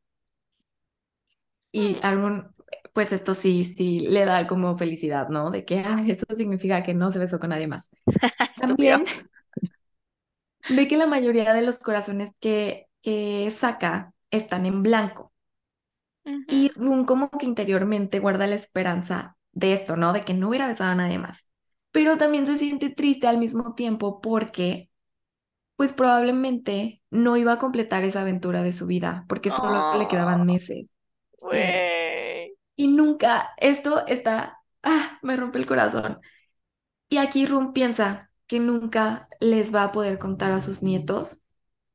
Y 1.72 1.98
a 2.02 2.12
Rune, 2.12 2.44
pues 2.94 3.12
esto 3.12 3.34
sí, 3.34 3.74
sí 3.76 4.00
le 4.00 4.24
da 4.24 4.46
como 4.46 4.76
felicidad, 4.78 5.28
¿no? 5.28 5.50
De 5.50 5.64
que 5.64 5.80
"Ah, 5.80 6.02
eso 6.06 6.26
significa 6.36 6.82
que 6.82 6.94
no 6.94 7.10
se 7.10 7.18
besó 7.18 7.38
con 7.40 7.50
nadie 7.50 7.66
más. 7.68 7.88
También 8.56 9.06
ve 10.68 10.88
que 10.88 10.96
la 10.96 11.06
mayoría 11.06 11.52
de 11.52 11.60
los 11.62 11.78
corazones 11.78 12.30
que, 12.40 12.86
que 13.02 13.50
saca 13.50 14.14
están 14.30 14.64
en 14.66 14.82
blanco. 14.82 15.32
Y 16.46 16.70
Rune 16.74 17.06
como 17.06 17.30
que 17.30 17.46
interiormente 17.46 18.18
guarda 18.18 18.46
la 18.46 18.56
esperanza 18.56 19.36
de 19.52 19.72
esto, 19.74 19.96
¿no? 19.96 20.12
De 20.12 20.22
que 20.24 20.34
no 20.34 20.48
hubiera 20.48 20.66
besado 20.66 20.90
a 20.90 20.94
nadie 20.94 21.18
más. 21.18 21.48
Pero 21.92 22.18
también 22.18 22.46
se 22.46 22.56
siente 22.56 22.90
triste 22.90 23.26
al 23.26 23.38
mismo 23.38 23.74
tiempo 23.74 24.20
porque, 24.20 24.90
pues 25.76 25.92
probablemente 25.94 27.02
no 27.10 27.36
iba 27.36 27.54
a 27.54 27.58
completar 27.60 28.04
esa 28.04 28.22
aventura 28.22 28.62
de 28.62 28.72
su 28.74 28.86
vida, 28.86 29.26
porque 29.28 29.50
solo 29.50 29.86
le 29.92 30.08
Oh, 30.08 30.08
quedaban 30.08 30.44
meses. 30.46 30.96
Sí. 31.36 31.58
Y 32.80 32.88
nunca, 32.88 33.52
esto 33.58 34.06
está, 34.06 34.62
ah, 34.82 35.18
me 35.20 35.36
rompe 35.36 35.58
el 35.58 35.66
corazón. 35.66 36.18
Y 37.10 37.18
aquí 37.18 37.44
Rune 37.44 37.72
piensa 37.74 38.30
que 38.46 38.58
nunca 38.58 39.28
les 39.38 39.74
va 39.74 39.84
a 39.84 39.92
poder 39.92 40.18
contar 40.18 40.50
a 40.50 40.62
sus 40.62 40.82
nietos 40.82 41.46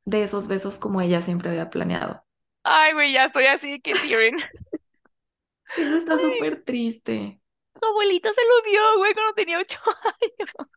de 0.04 0.22
esos 0.22 0.46
besos 0.46 0.78
como 0.78 1.00
ella 1.00 1.22
siempre 1.22 1.50
había 1.50 1.70
planeado. 1.70 2.22
Ay, 2.62 2.92
güey, 2.92 3.12
ya 3.12 3.24
estoy 3.24 3.46
así 3.46 3.80
que 3.80 3.94
tearing. 3.94 4.36
Eso 5.76 5.96
está 5.96 6.18
súper 6.18 6.62
triste. 6.62 7.40
su 7.74 7.84
abuelita 7.84 8.32
se 8.32 8.42
lo 8.42 8.70
dio, 8.70 8.98
güey, 8.98 9.12
cuando 9.14 9.34
tenía 9.34 9.58
ocho 9.58 9.80
años. 10.04 10.70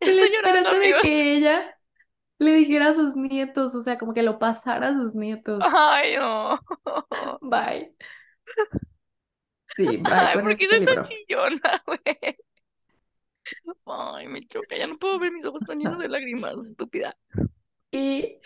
Estoy 0.00 0.30
llorando, 0.32 0.70
de 0.72 0.94
que 1.02 1.36
ella 1.36 1.78
le 2.38 2.52
dijera 2.54 2.88
a 2.88 2.94
sus 2.94 3.14
nietos, 3.16 3.74
o 3.76 3.80
sea, 3.82 3.98
como 3.98 4.14
que 4.14 4.22
lo 4.24 4.38
pasara 4.40 4.88
a 4.88 4.92
sus 4.94 5.14
nietos. 5.14 5.62
Ay, 5.62 6.16
no. 6.16 6.58
Bye. 7.40 7.94
Sí, 9.82 9.98
Ay, 10.04 10.38
¿por 10.42 10.56
qué 10.56 10.64
este 10.64 10.66
eres 10.66 10.84
tan 10.84 10.98
libro. 10.98 11.08
chillona, 11.08 11.82
güey? 11.86 12.00
Ay, 13.86 14.26
me 14.28 14.40
choca, 14.46 14.76
ya 14.76 14.86
no 14.86 14.98
puedo 14.98 15.18
ver 15.18 15.32
mis 15.32 15.44
ojos 15.44 15.62
tan 15.64 15.78
llenos 15.78 15.98
de 15.98 16.08
lágrimas, 16.08 16.54
estúpida. 16.66 17.16
Y 17.92 18.40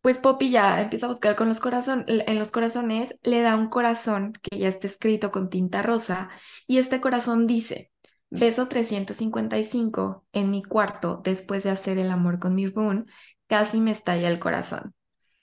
pues 0.00 0.18
Poppy 0.18 0.50
ya 0.50 0.82
empieza 0.82 1.06
a 1.06 1.08
buscar 1.08 1.34
con 1.36 1.48
los 1.48 1.60
corazón, 1.60 2.04
en 2.08 2.38
los 2.38 2.50
corazones, 2.50 3.16
le 3.22 3.40
da 3.42 3.56
un 3.56 3.68
corazón 3.68 4.34
que 4.42 4.58
ya 4.58 4.68
está 4.68 4.86
escrito 4.86 5.30
con 5.30 5.48
tinta 5.50 5.82
rosa 5.82 6.28
y 6.66 6.78
este 6.78 7.00
corazón 7.00 7.46
dice, 7.46 7.90
beso 8.30 8.68
355 8.68 10.26
en 10.32 10.50
mi 10.50 10.62
cuarto 10.62 11.20
después 11.24 11.64
de 11.64 11.70
hacer 11.70 11.98
el 11.98 12.10
amor 12.10 12.38
con 12.38 12.54
mi 12.54 12.66
Rune, 12.66 13.04
casi 13.46 13.80
me 13.80 13.92
estalla 13.92 14.28
el 14.28 14.38
corazón. 14.40 14.94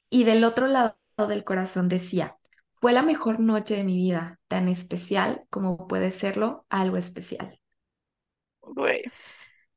Y 0.09 0.25
del 0.25 0.43
otro 0.43 0.67
lado 0.67 0.95
del 1.29 1.43
corazón 1.43 1.89
decía, 1.89 2.37
fue 2.81 2.91
la 2.93 3.01
mejor 3.03 3.39
noche 3.39 3.77
de 3.77 3.83
mi 3.85 3.95
vida, 3.95 4.39
tan 4.49 4.67
especial 4.69 5.45
como 5.49 5.87
puede 5.87 6.11
serlo 6.11 6.65
algo 6.69 6.97
especial. 6.97 7.59
Güey. 8.61 9.03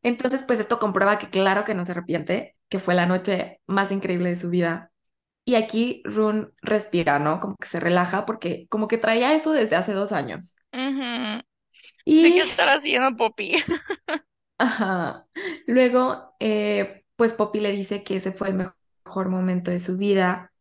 Entonces, 0.02 0.42
pues 0.46 0.61
esto 0.61 0.78
comprueba 0.78 1.18
que 1.18 1.30
claro 1.30 1.64
que 1.64 1.74
no 1.74 1.84
se 1.84 1.92
arrepiente, 1.92 2.57
que 2.68 2.78
fue 2.78 2.94
la 2.94 3.07
noche 3.07 3.61
más 3.66 3.90
increíble 3.92 4.28
de 4.30 4.36
su 4.36 4.50
vida. 4.50 4.92
Y 5.44 5.57
aquí 5.57 6.02
Rune 6.07 6.48
respira, 6.62 7.18
¿no? 7.18 7.40
Como 7.40 7.57
que 7.57 7.68
se 7.68 7.80
relaja 7.80 8.26
porque 8.26 8.66
como 8.70 8.88
que 8.88 8.98
traía 8.98 9.34
eso 9.34 9.52
desde 9.52 9.76
hace 9.76 9.92
dos 9.94 10.12
años. 10.12 10.57
¿De 12.16 12.32
Y, 12.32 12.34
qué 12.34 12.42
estará 12.42 12.74
haciendo, 12.74 13.16
Poppy? 13.16 13.57
ajá, 14.59 15.26
luego, 15.66 16.34
eh, 16.40 17.05
pues 17.16 17.32
Poppy 17.32 17.61
le 17.61 17.72
dice 17.72 18.05
que 18.05 18.16
ese 18.16 18.32
fue 18.32 18.48
el 18.48 18.55
me- 18.55 18.70
mejor 19.05 19.28
momento 19.28 19.70
de 19.70 19.80
su 19.80 19.96
vida 19.98 20.52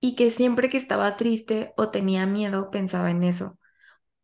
y 0.00 0.16
que 0.16 0.30
siempre 0.30 0.68
que 0.70 0.76
estaba 0.78 1.16
triste 1.16 1.72
o 1.76 1.90
tenía 1.90 2.26
miedo 2.26 2.70
pensaba 2.70 3.10
en 3.10 3.24
eso. 3.24 3.58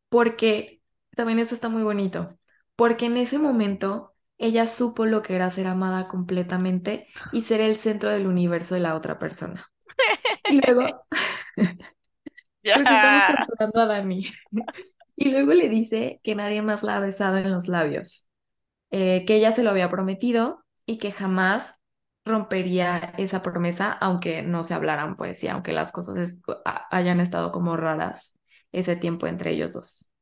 Porque 0.08 0.82
también 1.16 1.38
eso 1.38 1.54
está 1.54 1.68
muy 1.68 1.82
bonito, 1.82 2.38
porque 2.76 3.06
en 3.06 3.16
ese 3.16 3.38
momento 3.38 4.14
ella 4.38 4.66
supo 4.66 5.06
lo 5.06 5.22
que 5.22 5.34
era 5.36 5.50
ser 5.50 5.66
amada 5.66 6.08
completamente 6.08 7.08
y 7.32 7.42
ser 7.42 7.60
el 7.60 7.76
centro 7.76 8.10
del 8.10 8.26
universo 8.26 8.74
de 8.74 8.80
la 8.82 8.94
otra 8.96 9.18
persona. 9.18 9.66
Y 10.48 10.60
luego, 10.66 11.06
porque 12.72 12.94
estamos 12.94 13.24
torturando 13.26 13.80
a 13.80 13.86
Dani. 13.86 14.26
Y 15.16 15.30
luego 15.30 15.54
le 15.54 15.68
dice 15.68 16.20
que 16.24 16.34
nadie 16.34 16.62
más 16.62 16.82
la 16.82 16.96
ha 16.96 17.00
besado 17.00 17.38
en 17.38 17.52
los 17.52 17.68
labios, 17.68 18.28
eh, 18.90 19.24
que 19.26 19.36
ella 19.36 19.52
se 19.52 19.62
lo 19.62 19.70
había 19.70 19.90
prometido 19.90 20.64
y 20.86 20.98
que 20.98 21.12
jamás 21.12 21.73
rompería 22.24 23.14
esa 23.18 23.42
promesa, 23.42 23.92
aunque 23.92 24.42
no 24.42 24.64
se 24.64 24.74
hablaran, 24.74 25.16
pues, 25.16 25.42
y 25.44 25.48
aunque 25.48 25.72
las 25.72 25.92
cosas 25.92 26.18
es- 26.18 26.42
hayan 26.90 27.20
estado 27.20 27.52
como 27.52 27.76
raras 27.76 28.34
ese 28.72 28.96
tiempo 28.96 29.26
entre 29.26 29.52
ellos 29.52 29.72
dos. 29.74 30.12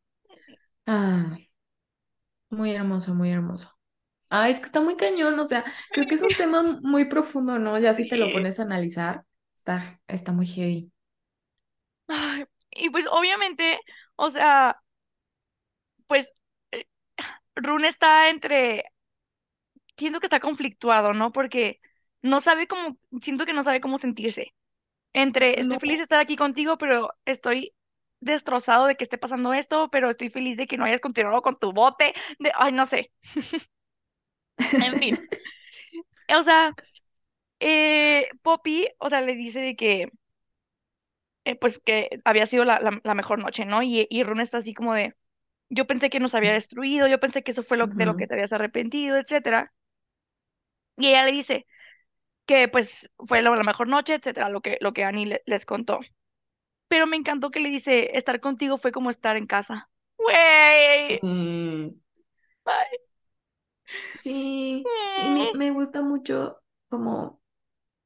Ah, 0.87 1.37
muy 2.51 2.73
hermoso, 2.73 3.15
muy 3.15 3.31
hermoso. 3.31 3.69
Ah, 4.31 4.51
es 4.51 4.59
que 4.61 4.67
está 4.67 4.81
muy 4.81 4.97
cañón, 4.97 5.39
o 5.41 5.45
sea, 5.47 5.65
creo 5.93 6.09
que 6.09 6.17
es 6.17 6.23
un 6.23 6.37
tema 6.37 6.63
muy 6.83 7.07
profundo, 7.07 7.59
¿no? 7.59 7.79
Ya 7.79 7.95
si 7.95 8.07
te 8.09 8.17
lo 8.19 8.31
pones 8.31 8.61
a 8.61 8.65
analizar, 8.65 9.25
está, 9.55 10.01
está 10.09 10.33
muy 10.33 10.47
heavy. 10.47 10.93
Ay, 12.09 12.45
y 12.71 12.91
pues 12.91 13.07
obviamente, 13.11 13.79
o 14.17 14.31
sea, 14.31 14.81
pues 16.07 16.33
eh, 16.73 16.87
Rune 17.57 17.89
está 17.89 18.31
entre, 18.31 18.85
siento 19.97 20.21
que 20.21 20.27
está 20.27 20.41
conflictuado, 20.41 21.15
¿no? 21.15 21.33
Porque 21.33 21.81
no 22.23 22.41
sabe 22.41 22.67
cómo, 22.69 22.99
siento 23.21 23.47
que 23.47 23.53
no 23.53 23.63
sabe 23.63 23.81
cómo 23.81 23.99
sentirse. 23.99 24.55
Entre, 25.15 25.61
estoy 25.61 25.79
No, 25.79 25.81
feliz 25.81 25.99
de 25.99 26.05
estar 26.05 26.21
aquí 26.21 26.37
contigo, 26.37 26.79
pero 26.79 27.11
estoy 27.27 27.75
destrozado 28.21 28.87
de 28.87 28.97
que 28.97 29.05
esté 29.05 29.19
pasando 29.19 29.53
esto, 29.55 29.91
pero 29.91 30.11
estoy 30.11 30.31
feliz 30.31 30.57
de 30.59 30.67
que 30.69 30.77
no 30.79 30.85
hayas 30.87 31.01
continuado 31.01 31.43
con 31.43 31.59
tu 31.59 31.73
bote, 31.73 32.15
de, 32.41 32.53
ay, 32.57 32.73
no 32.73 32.87
sé, 32.87 33.13
en 34.79 34.97
fin. 34.99 35.23
O 36.39 36.43
sea, 36.43 36.75
eh, 37.61 38.29
Poppy, 38.43 38.89
o 38.99 39.11
sea, 39.11 39.21
le 39.23 39.35
dice 39.37 39.61
de 39.61 39.77
que, 39.77 40.13
eh, 41.45 41.57
pues, 41.57 41.79
que 41.79 42.09
había 42.25 42.47
sido 42.47 42.65
la, 42.65 42.79
la, 42.81 43.01
la 43.03 43.15
mejor 43.15 43.39
noche, 43.41 43.65
¿no? 43.65 43.83
Y, 43.83 44.07
y 44.11 44.23
Rune 44.25 44.43
está 44.43 44.59
así 44.59 44.75
como 44.75 44.95
de, 44.95 45.15
yo 45.71 45.87
pensé 45.87 46.11
que 46.11 46.21
nos 46.21 46.35
había 46.35 46.53
destruido, 46.53 47.09
yo 47.09 47.21
pensé 47.21 47.43
que 47.45 47.53
eso 47.53 47.63
fue 47.63 47.79
lo, 47.79 47.89
de 47.89 48.07
lo 48.07 48.17
que 48.17 48.27
te 48.27 48.35
habías 48.35 48.53
arrepentido, 48.53 49.19
etcétera. 49.19 49.73
Y 50.97 51.09
ella 51.09 51.25
le 51.25 51.33
dice 51.33 51.67
que, 52.47 52.69
pues, 52.69 53.11
fue 53.19 53.43
la, 53.43 53.51
la 53.57 53.65
mejor 53.65 53.89
noche, 53.89 54.15
etcétera, 54.15 54.49
lo 54.51 54.61
que, 54.61 54.79
lo 54.81 54.93
que 54.93 55.05
Annie 55.05 55.27
le- 55.27 55.43
les 55.47 55.67
contó. 55.67 56.01
Pero 56.89 57.07
me 57.09 57.17
encantó 57.19 57.51
que 57.51 57.61
le 57.61 57.71
dice, 57.71 58.17
estar 58.17 58.41
contigo 58.41 58.79
fue 58.79 58.93
como 58.93 59.11
estar 59.11 59.37
en 59.37 59.47
casa. 59.49 59.91
Güey. 60.19 61.23
Mm, 61.23 61.95
Ay. 62.65 62.99
sí, 64.15 64.95
y 65.17 65.31
me, 65.31 65.51
Mm, 65.51 65.55
me 65.55 65.71
gusta 65.71 66.03
mucho 66.03 66.63
como 66.89 67.41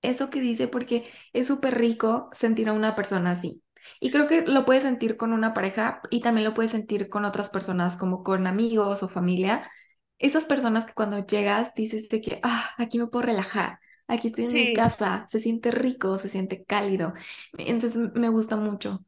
eso 0.03 0.31
que 0.31 0.41
dice 0.41 0.69
porque 0.69 1.11
es 1.33 1.47
súper 1.49 1.79
rico 1.79 2.31
sentir 2.33 2.69
a 2.71 2.73
una 2.75 2.97
persona 2.97 3.33
así. 3.33 3.63
Y 4.01 4.11
creo 4.13 4.29
que 4.29 4.43
lo 4.43 4.65
puedes 4.67 4.85
sentir 4.85 5.17
con 5.17 5.33
una 5.33 5.55
pareja 5.55 6.03
y 6.11 6.21
también 6.23 6.47
lo 6.47 6.55
puedes 6.55 6.73
sentir 6.73 7.09
con 7.11 7.25
otras 7.25 7.51
personas 7.51 7.97
como 7.99 8.23
con 8.25 8.47
amigos 8.47 9.03
o 9.03 9.09
familia. 9.09 9.71
Esas 10.19 10.45
personas 10.45 10.87
que 10.87 10.95
cuando 10.95 11.27
llegas 11.27 11.75
dices 11.75 12.09
de 12.11 12.21
que, 12.23 12.41
ah, 12.45 12.71
aquí 12.79 12.99
me 12.99 13.09
puedo 13.09 13.25
relajar, 13.27 13.81
aquí 14.09 14.29
estoy 14.29 14.45
en 14.47 14.55
mi 14.55 14.73
casa, 14.73 15.27
se 15.29 15.41
siente 15.41 15.71
rico, 15.71 16.19
se 16.19 16.29
siente 16.29 16.65
cálido. 16.65 17.15
Entonces 17.59 17.97
me 18.15 18.29
gusta 18.29 18.57
mucho 18.57 19.05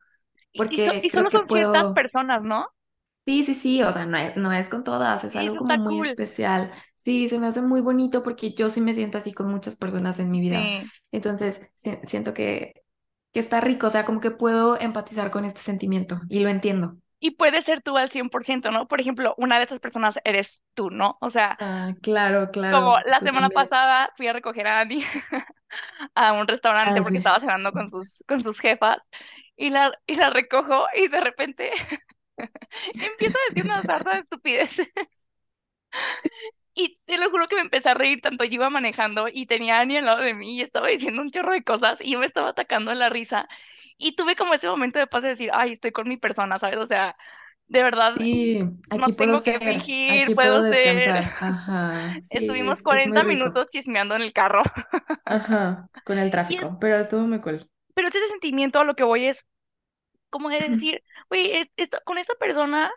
y, 0.52 0.78
so- 0.80 0.92
porque 0.96 1.02
y 1.02 1.10
creo 1.10 1.26
solo 1.26 1.30
que 1.30 1.38
son 1.38 1.48
ciertas 1.50 1.88
puedo, 1.88 1.94
personas, 1.94 2.44
¿no? 2.44 2.66
sí, 3.26 3.44
sí, 3.44 3.54
sí, 3.54 3.82
o 3.82 3.92
sea, 3.92 4.06
no 4.06 4.16
es, 4.16 4.36
no 4.36 4.52
es 4.52 4.68
con 4.68 4.84
todas, 4.84 5.24
es 5.24 5.36
algo 5.36 5.56
como 5.56 5.76
muy 5.76 5.98
cool. 5.98 6.00
especial. 6.00 6.72
Sí, 6.94 7.28
se 7.28 7.38
me 7.38 7.46
hace 7.46 7.62
muy 7.62 7.80
bonito 7.80 8.22
porque 8.22 8.52
yo 8.54 8.70
sí 8.70 8.80
me 8.80 8.94
siento 8.94 9.18
así 9.18 9.32
con 9.32 9.50
muchas 9.50 9.76
personas 9.76 10.18
en 10.18 10.30
mi 10.30 10.40
vida. 10.40 10.72
Sí. 10.80 10.90
Entonces, 11.12 11.60
si- 11.74 11.98
siento 12.08 12.34
que 12.34 12.74
que 13.32 13.40
está 13.40 13.60
rico, 13.62 13.86
o 13.88 13.90
sea, 13.90 14.04
como 14.06 14.20
que 14.20 14.32
puedo 14.32 14.80
empatizar 14.80 15.30
con 15.30 15.46
este 15.46 15.60
sentimiento 15.60 16.20
y 16.30 16.40
lo 16.40 16.50
entiendo. 16.50 16.98
Y 17.20 17.32
puede 17.32 17.62
ser 17.62 17.82
tú 17.82 17.96
al 17.98 18.10
100%, 18.10 18.70
¿no? 18.70 18.88
Por 18.88 19.00
ejemplo, 19.00 19.34
una 19.38 19.58
de 19.58 19.64
esas 19.64 19.80
personas 19.80 20.20
eres 20.24 20.62
tú, 20.74 20.90
¿no? 20.90 21.18
O 21.20 21.30
sea, 21.30 21.60
Ah, 21.60 21.94
claro, 22.02 22.50
como 22.68 22.98
claro, 22.98 23.04
la 23.06 23.20
tú 23.20 23.30
semana 23.30 23.50
también. 23.50 23.50
pasada 23.50 24.12
fui 24.16 24.26
a 24.28 24.32
recoger 24.32 24.66
a 24.66 24.80
Andy 24.80 25.02
a 26.14 26.32
un 26.34 26.46
restaurante 26.48 27.00
Ah, 27.00 27.02
porque 27.02 27.18
sí. 27.18 27.18
estaba 27.18 27.40
cenando 27.40 27.72
con 27.72 27.90
sus, 27.90 28.22
con 28.28 28.42
sus 28.42 28.60
jefas 28.60 28.98
y 29.56 29.70
la, 29.70 29.92
y 30.06 30.16
la 30.16 30.30
recojo 30.30 30.86
y 30.96 31.08
de 31.08 31.20
repente 31.20 31.72
empieza 32.98 33.38
a 33.38 33.48
decir 33.50 33.64
una 33.64 33.84
sarta 33.84 34.14
de 34.14 34.20
estupideces. 34.20 34.88
Y 36.74 36.98
te 37.06 37.18
lo 37.18 37.30
juro 37.30 37.48
que 37.48 37.56
me 37.56 37.62
empecé 37.62 37.88
a 37.90 37.94
reír 37.94 38.20
tanto. 38.20 38.44
Yo 38.44 38.54
iba 38.54 38.70
manejando 38.70 39.26
y 39.32 39.46
tenía 39.46 39.78
a 39.78 39.80
Annie 39.80 39.98
al 39.98 40.04
lado 40.06 40.20
de 40.22 40.34
mí 40.34 40.56
y 40.56 40.62
estaba 40.62 40.88
diciendo 40.88 41.22
un 41.22 41.30
chorro 41.30 41.52
de 41.52 41.64
cosas 41.64 41.98
y 42.00 42.12
yo 42.12 42.18
me 42.20 42.26
estaba 42.26 42.50
atacando 42.50 42.92
en 42.92 43.00
la 43.00 43.08
risa. 43.08 43.48
Y 43.98 44.16
tuve 44.16 44.36
como 44.36 44.54
ese 44.54 44.68
momento 44.68 44.98
de 45.00 45.06
paz 45.08 45.22
de 45.24 45.30
decir, 45.30 45.50
ay, 45.54 45.72
estoy 45.72 45.92
con 45.92 46.08
mi 46.08 46.16
persona, 46.18 46.58
¿sabes? 46.60 46.78
O 46.78 46.86
sea, 46.86 47.16
de 47.68 47.82
verdad, 47.82 48.14
Sí, 48.16 48.60
no 48.90 48.98
aquí 48.98 49.12
puedo 49.14 49.38
tengo 49.38 49.42
que 49.42 49.54
ser, 49.60 49.60
fingir, 49.60 49.94
aquí 50.06 50.34
puedo 50.34 50.62
puedo 50.62 50.64
ser. 50.64 50.64
descansar. 50.64 51.36
Ajá, 51.40 52.20
sí, 52.36 52.46
Estuvimos 52.46 52.80
es, 52.80 52.84
es 52.90 53.06
muy 53.06 53.20
40 53.20 53.22
rico. 53.22 53.48
minutos 53.48 53.68
chismeando 53.70 54.16
en 54.16 54.22
el 54.22 54.32
carro. 54.32 54.62
Ajá, 55.24 55.90
con 56.04 56.18
el 56.18 56.30
Y 56.48 56.56
es- 56.56 56.68
tráfico, 56.68 56.76
pero 56.80 56.96
estuvo 56.96 57.20
muy 57.26 57.40
cool. 57.40 57.70
pero 57.94 58.08
ese 58.08 58.28
sentimiento 58.28 58.78
a 58.78 58.84
lo 58.84 58.94
que 58.96 59.04
voy 59.04 59.26
es 59.26 59.46
como 60.30 60.48
de 60.50 60.60
decir, 60.70 61.02
es- 61.30 61.70
esto- 61.76 62.00
con 62.04 62.18
esta 62.18 62.34
persona 62.36 62.92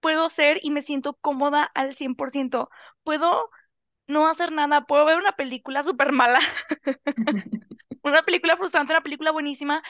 puedo 0.00 0.30
ser 0.30 0.60
y 0.62 0.70
me 0.72 0.82
siento 0.82 1.14
cómoda 1.16 1.64
al 1.74 1.94
100%. 1.94 2.70
Puedo 3.04 3.50
no 4.08 4.28
hacer 4.28 4.52
nada, 4.52 4.86
puedo 4.86 5.04
ver 5.06 5.18
una 5.18 5.32
película 5.36 5.82
súper 5.84 6.12
mala, 6.12 6.40
una 8.02 8.22
película 8.22 8.56
frustrante, 8.56 8.92
una 8.92 9.02
película 9.02 9.30
buenísima, 9.32 9.82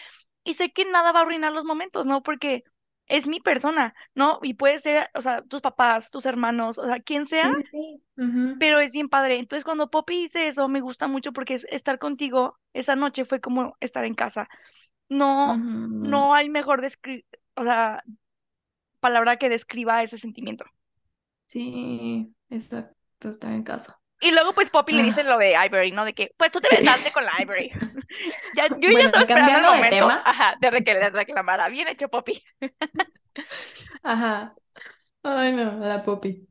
y 0.44 0.54
sé 0.54 0.72
que 0.72 0.84
nada 0.86 1.12
va 1.12 1.20
a 1.20 1.22
arruinar 1.22 1.52
los 1.52 1.64
momentos, 1.64 2.06
¿no? 2.06 2.22
Porque 2.22 2.64
es 3.06 3.26
mi 3.26 3.40
persona, 3.40 3.94
¿no? 4.14 4.38
Y 4.42 4.54
puede 4.54 4.78
ser, 4.80 5.10
o 5.14 5.20
sea, 5.22 5.42
tus 5.42 5.60
papás, 5.60 6.10
tus 6.10 6.26
hermanos, 6.26 6.78
o 6.78 6.86
sea, 6.86 7.00
quien 7.00 7.26
sea, 7.26 7.50
Sí, 7.50 7.64
sí, 7.70 8.02
pero 8.58 8.80
es 8.80 8.92
bien 8.92 9.08
padre. 9.08 9.36
Entonces, 9.38 9.64
cuando 9.64 9.90
Poppy 9.90 10.14
dice 10.22 10.46
eso, 10.46 10.68
me 10.68 10.80
gusta 10.80 11.08
mucho 11.08 11.32
porque 11.32 11.54
es- 11.54 11.66
estar 11.70 11.98
contigo 11.98 12.58
esa 12.72 12.96
noche 12.96 13.24
fue 13.24 13.40
como 13.40 13.76
estar 13.80 14.04
en 14.04 14.14
casa. 14.14 14.48
No, 15.08 15.62
no 16.00 16.34
hay 16.34 16.50
mejor 16.50 16.82
descri- 16.82 17.26
o 17.56 17.64
sea, 17.64 18.02
palabra 19.00 19.38
que 19.38 19.50
describa 19.50 20.02
ese 20.02 20.18
sentimiento. 20.18 20.64
Sí, 21.46 22.34
exacto, 22.50 23.28
estar 23.30 23.52
en 23.52 23.62
casa. 23.62 24.00
Y 24.22 24.30
luego, 24.32 24.54
pues, 24.54 24.70
Poppy 24.70 24.92
le 24.94 25.02
dice 25.02 25.22
Ah, 25.22 25.24
lo 25.24 25.38
de 25.38 25.54
Ivory, 25.66 25.92
¿no? 25.92 26.04
De 26.04 26.14
que, 26.14 26.32
pues, 26.38 26.50
tú 26.52 26.60
te 26.60 26.70
besaste 26.70 27.12
con 27.12 27.24
la 27.24 27.32
Ivory. 27.42 27.70
Ya, 28.54 28.68
yo 28.70 28.90
ya 28.92 29.02
Bueno, 29.02 29.06
estaba 29.06 29.24
esperando 29.24 29.58
el 29.60 29.64
cambiando 29.64 29.72
de 29.72 29.84
momento, 29.84 29.86
tema. 29.86 30.22
ajá, 30.24 30.54
de 30.60 30.84
que 30.84 30.94
le 30.94 31.10
reclamara. 31.10 31.68
Bien 31.70 31.88
hecho, 31.88 32.08
Poppy. 32.08 32.42
Ajá. 34.02 34.54
Ay, 35.22 35.54
no, 35.54 35.78
la 35.80 36.04
Poppy. 36.04 36.48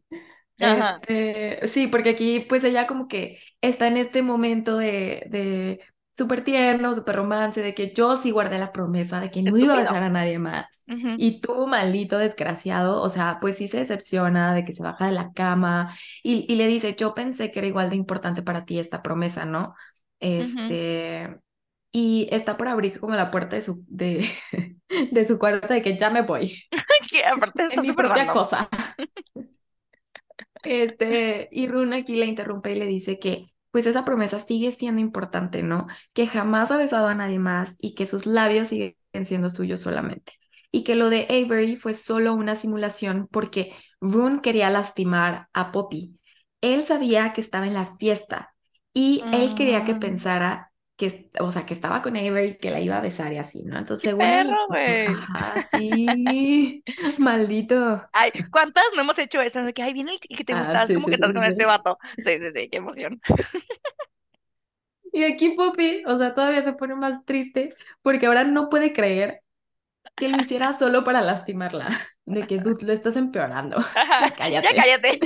Ajá, 0.62 1.02
Este, 1.08 1.68
sí, 1.70 1.88
porque 1.88 2.12
aquí 2.12 2.42
pues 2.50 2.64
ella 2.64 2.88
como 2.88 3.08
que 3.08 3.40
está 3.62 3.88
en 3.88 3.98
este 3.98 4.24
momento 4.24 4.78
de, 4.78 5.26
de 5.30 5.82
súper 6.24 6.44
tierno, 6.44 6.94
súper 6.96 7.16
romance, 7.18 7.62
de 7.62 7.74
que 7.76 7.94
yo 7.94 8.18
sí 8.18 8.32
guardé 8.32 8.60
la 8.60 8.72
promesa 8.72 9.20
de 9.20 9.32
que 9.32 9.44
no 9.44 9.58
iba 9.58 9.74
a 9.76 9.78
estúpido. 9.78 9.82
besar 9.82 10.04
a 10.04 10.10
nadie 10.10 10.40
más. 10.40 10.66
Ujú, 10.92 11.12
Y 11.16 11.42
tú, 11.42 11.68
maldito 11.68 12.18
desgraciado, 12.18 13.02
o 13.02 13.10
sea, 13.10 13.40
pues 13.42 13.58
sí 13.58 13.68
se 13.68 13.78
decepciona 13.80 14.54
de 14.56 14.66
que 14.66 14.74
se 14.74 14.84
baja 14.84 15.08
de 15.08 15.12
la 15.12 15.34
cama 15.34 15.96
y, 16.24 16.46
y 16.52 16.56
le 16.56 16.68
dice, 16.68 16.96
yo 16.98 17.14
pensé 17.14 17.52
que 17.52 17.60
era 17.60 17.68
igual 17.68 17.90
de 17.90 17.96
importante 17.98 18.42
para 18.44 18.66
ti 18.66 18.80
esta 18.80 19.02
promesa, 19.04 19.46
¿no? 19.46 19.76
Este, 20.20 21.38
y 21.92 22.28
está 22.32 22.58
por 22.58 22.68
abrir 22.70 23.00
como 23.00 23.16
la 23.16 23.32
puerta 23.32 23.56
de 23.58 23.62
su, 23.64 23.84
de, 23.88 24.28
de 25.12 25.28
su 25.28 25.40
cuarto 25.40 25.74
de 25.74 25.82
que 25.82 25.98
ya 25.98 26.10
me 26.12 26.22
voy, 26.24 26.64
Que 27.10 27.24
aparte 27.26 27.64
en 27.70 27.82
está 27.82 27.82
mi 27.82 27.94
propia 27.94 28.30
random. 28.30 28.32
cosa. 28.32 28.70
Este, 30.64 31.50
y 31.52 31.68
Rune 31.68 31.98
aquí 31.98 32.16
la 32.18 32.26
interrumpe 32.26 32.72
y 32.72 32.76
le 32.76 32.86
dice 32.86 33.18
que 33.20 33.51
pues 33.72 33.86
esa 33.86 34.06
promesa 34.06 34.40
sigue 34.40 34.72
siendo 34.72 35.02
importante, 35.02 35.64
¿no? 35.64 35.88
Que 36.14 36.28
jamás 36.28 36.72
ha 36.72 36.78
besado 36.78 37.08
a 37.08 37.16
nadie 37.16 37.40
más 37.40 37.76
y 37.80 37.96
que 37.96 38.06
sus 38.06 38.26
labios 38.26 38.68
siguen 38.70 38.96
siendo 39.26 39.50
suyos 39.50 39.82
solamente. 39.82 40.34
Y 40.72 40.84
que 40.84 40.96
lo 40.96 41.10
de 41.10 41.26
Avery 41.30 41.76
fue 41.78 41.94
solo 41.94 42.34
una 42.34 42.56
simulación 42.56 43.28
porque 43.32 43.74
Rune 44.02 44.42
quería 44.42 44.70
lastimar 44.70 45.48
a 45.54 45.72
Poppy. 45.72 46.18
Él 46.62 46.84
sabía 46.86 47.34
que 47.34 47.42
estaba 47.42 47.68
en 47.68 47.74
la 47.74 47.96
fiesta 47.98 48.54
y 48.94 49.30
él 49.32 49.56
quería 49.56 49.84
que 49.84 49.96
Mm, 49.96 49.96
pensara 49.96 50.71
que, 51.02 51.32
o 51.42 51.52
sea, 51.52 51.66
que 51.68 51.74
estaba 51.76 52.02
con 52.04 52.18
Avery, 52.18 52.60
que 52.60 52.72
la 52.72 52.82
iba 52.82 52.98
a 52.98 53.02
besar 53.02 53.34
y 53.34 53.40
así, 53.40 53.64
¿no? 53.64 53.78
Entonces, 53.80 54.04
según 54.04 54.34
él, 54.34 54.62
perro, 54.62 54.68
güey. 54.70 55.08
ajá, 55.08 55.68
sí, 55.72 56.84
maldito. 57.20 58.10
Ay, 58.14 58.32
¿cuántas 58.52 58.84
no 58.96 59.02
hemos 59.02 59.18
hecho 59.20 59.42
eso? 59.42 59.64
De 59.64 59.74
que, 59.74 59.84
ay, 59.84 59.94
viene 59.94 60.18
y 60.28 60.36
que 60.36 60.44
te 60.44 60.54
Ah, 60.54 60.56
gusta, 60.56 60.84
es 60.84 60.92
sí, 60.92 60.94
como 60.94 61.08
que 61.10 61.16
sí, 61.16 61.16
estás 61.16 61.34
con 61.34 61.44
este 61.46 61.66
vato. 61.66 61.98
Sí, 62.18 62.38
sí, 62.40 62.52
sí, 62.54 62.70
qué 62.70 62.78
emoción. 62.78 63.22
Y 65.14 65.24
aquí 65.24 65.52
Poppy, 65.52 66.04
o 66.08 66.18
sea, 66.18 66.34
todavía 66.34 66.62
se 66.62 66.74
pone 66.74 66.96
más 66.96 67.26
triste 67.26 67.76
porque 68.02 68.28
ahora 68.28 68.44
no 68.46 68.70
puede 68.70 68.94
creer 68.94 69.44
que 70.18 70.30
lo 70.30 70.38
hiciera 70.38 70.74
solo 70.78 71.04
para 71.06 71.22
lastimarla. 71.22 71.90
De 72.26 72.48
que, 72.48 72.60
dude, 72.60 72.86
lo 72.86 72.94
estás 72.94 73.18
empeorando. 73.18 73.78
Ajá, 73.94 74.34
Ya 74.50 74.62
ya 74.62 74.74
cállate. 74.74 74.74
cállate. 74.74 75.20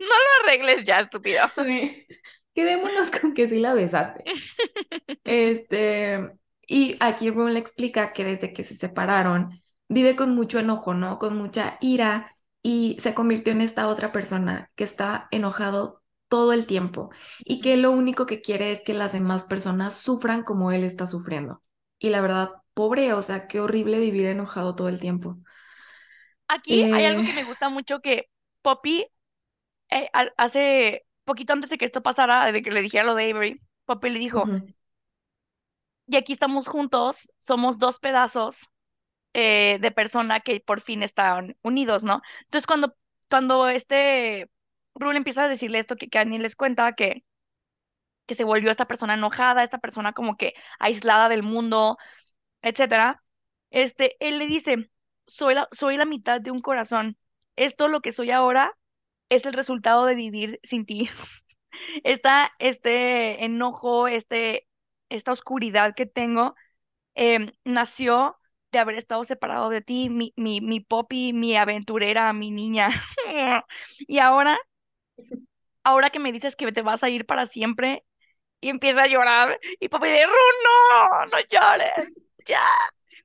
No 0.00 0.06
lo 0.06 0.44
arregles 0.44 0.84
ya, 0.84 1.00
estúpido. 1.00 1.46
Sí. 1.64 2.06
Quedémonos 2.54 3.10
con 3.20 3.34
que 3.34 3.48
sí 3.48 3.58
la 3.60 3.74
besaste. 3.74 4.26
Este, 5.24 6.32
y 6.66 6.96
aquí 7.00 7.30
Rune 7.30 7.52
le 7.54 7.58
explica 7.60 8.12
que 8.12 8.24
desde 8.24 8.52
que 8.52 8.64
se 8.64 8.76
separaron, 8.76 9.50
vive 9.88 10.16
con 10.16 10.34
mucho 10.34 10.58
enojo, 10.58 10.94
¿no? 10.94 11.18
Con 11.18 11.36
mucha 11.36 11.78
ira 11.80 12.36
y 12.62 12.96
se 13.00 13.14
convirtió 13.14 13.52
en 13.52 13.60
esta 13.62 13.88
otra 13.88 14.12
persona 14.12 14.70
que 14.76 14.84
está 14.84 15.28
enojado 15.30 16.02
todo 16.28 16.52
el 16.52 16.66
tiempo 16.66 17.10
y 17.40 17.60
que 17.60 17.76
lo 17.76 17.90
único 17.92 18.26
que 18.26 18.40
quiere 18.42 18.72
es 18.72 18.82
que 18.82 18.94
las 18.94 19.12
demás 19.12 19.44
personas 19.44 19.94
sufran 19.96 20.44
como 20.44 20.72
él 20.72 20.84
está 20.84 21.06
sufriendo. 21.06 21.62
Y 21.98 22.10
la 22.10 22.20
verdad, 22.20 22.50
pobre, 22.74 23.12
o 23.14 23.22
sea, 23.22 23.46
qué 23.48 23.60
horrible 23.60 23.98
vivir 23.98 24.26
enojado 24.26 24.74
todo 24.76 24.88
el 24.88 25.00
tiempo. 25.00 25.38
Aquí 26.48 26.84
hay 26.92 27.04
algo 27.04 27.22
Eh, 27.22 27.24
que 27.24 27.32
me 27.32 27.44
gusta 27.44 27.68
mucho 27.68 28.00
que 28.00 28.28
Poppy 28.62 29.06
eh, 29.90 30.10
hace 30.36 31.06
poquito 31.24 31.52
antes 31.52 31.70
de 31.70 31.78
que 31.78 31.84
esto 31.84 32.02
pasara, 32.02 32.52
de 32.52 32.62
que 32.62 32.70
le 32.70 32.82
dijera 32.82 33.04
lo 33.04 33.14
de 33.14 33.30
Avery, 33.30 33.60
le 34.02 34.18
dijo, 34.18 34.54
y 36.06 36.16
aquí 36.16 36.32
estamos 36.32 36.66
juntos, 36.68 37.30
somos 37.40 37.78
dos 37.78 37.98
pedazos 38.00 38.68
eh, 39.34 39.78
de 39.80 39.90
persona 39.92 40.40
que 40.40 40.60
por 40.60 40.80
fin 40.80 41.02
están 41.02 41.56
unidos, 41.62 42.04
¿no? 42.04 42.22
Entonces 42.42 42.66
cuando, 42.66 42.96
cuando 43.30 43.68
este 43.68 44.50
Rule 44.94 45.18
empieza 45.18 45.44
a 45.44 45.48
decirle 45.48 45.78
esto 45.80 45.96
que, 45.96 46.08
que 46.08 46.18
Annie 46.18 46.38
les 46.38 46.56
cuenta, 46.56 46.94
que, 46.94 47.24
que 48.26 48.34
se 48.34 48.44
volvió 48.44 48.70
esta 48.70 48.86
persona 48.86 49.14
enojada, 49.14 49.64
esta 49.64 49.78
persona 49.78 50.12
como 50.12 50.36
que 50.36 50.54
aislada 50.78 51.28
del 51.28 51.42
mundo, 51.42 51.98
etcétera, 52.62 53.22
este, 53.70 54.16
él 54.20 54.38
le 54.38 54.46
dice, 54.46 54.90
soy 55.26 55.54
la, 55.54 55.68
soy 55.72 55.96
la 55.96 56.06
mitad 56.06 56.40
de 56.40 56.50
un 56.52 56.60
corazón. 56.60 57.18
Esto 57.56 57.88
lo 57.88 58.00
que 58.02 58.12
soy 58.12 58.30
ahora 58.32 58.76
es 59.30 59.46
el 59.46 59.54
resultado 59.54 60.06
de 60.06 60.16
vivir 60.16 60.60
sin 60.64 60.86
ti. 60.86 61.10
Esta, 62.04 62.52
este 62.58 63.44
enojo, 63.44 64.08
este, 64.08 64.68
esta 65.10 65.32
oscuridad 65.32 65.94
que 65.94 66.06
tengo, 66.06 66.54
em, 67.14 67.52
nació 67.64 68.38
de 68.72 68.80
haber 68.80 68.96
estado 68.96 69.24
separado 69.24 69.70
de 69.70 69.82
ti, 69.82 70.10
mi, 70.10 70.34
mi, 70.36 70.60
mi 70.60 70.80
Poppy, 70.80 71.32
mi 71.34 71.56
aventurera, 71.56 72.32
mi 72.34 72.50
niña. 72.52 72.90
Y 74.08 74.18
ahora, 74.20 74.58
ahora 75.84 76.10
que 76.10 76.18
me 76.18 76.32
dices 76.32 76.56
que 76.56 76.70
te 76.72 76.82
vas 76.82 77.02
a 77.02 77.08
ir 77.10 77.26
para 77.26 77.46
siempre, 77.46 78.04
y 78.60 78.70
empieza 78.70 79.04
a 79.04 79.08
llorar, 79.08 79.60
y 79.80 79.88
Poppy 79.88 80.08
de, 80.08 80.26
"Ru, 80.26 80.32
no, 80.64 81.26
no 81.26 81.38
llores, 81.50 82.12
ya. 82.46 82.62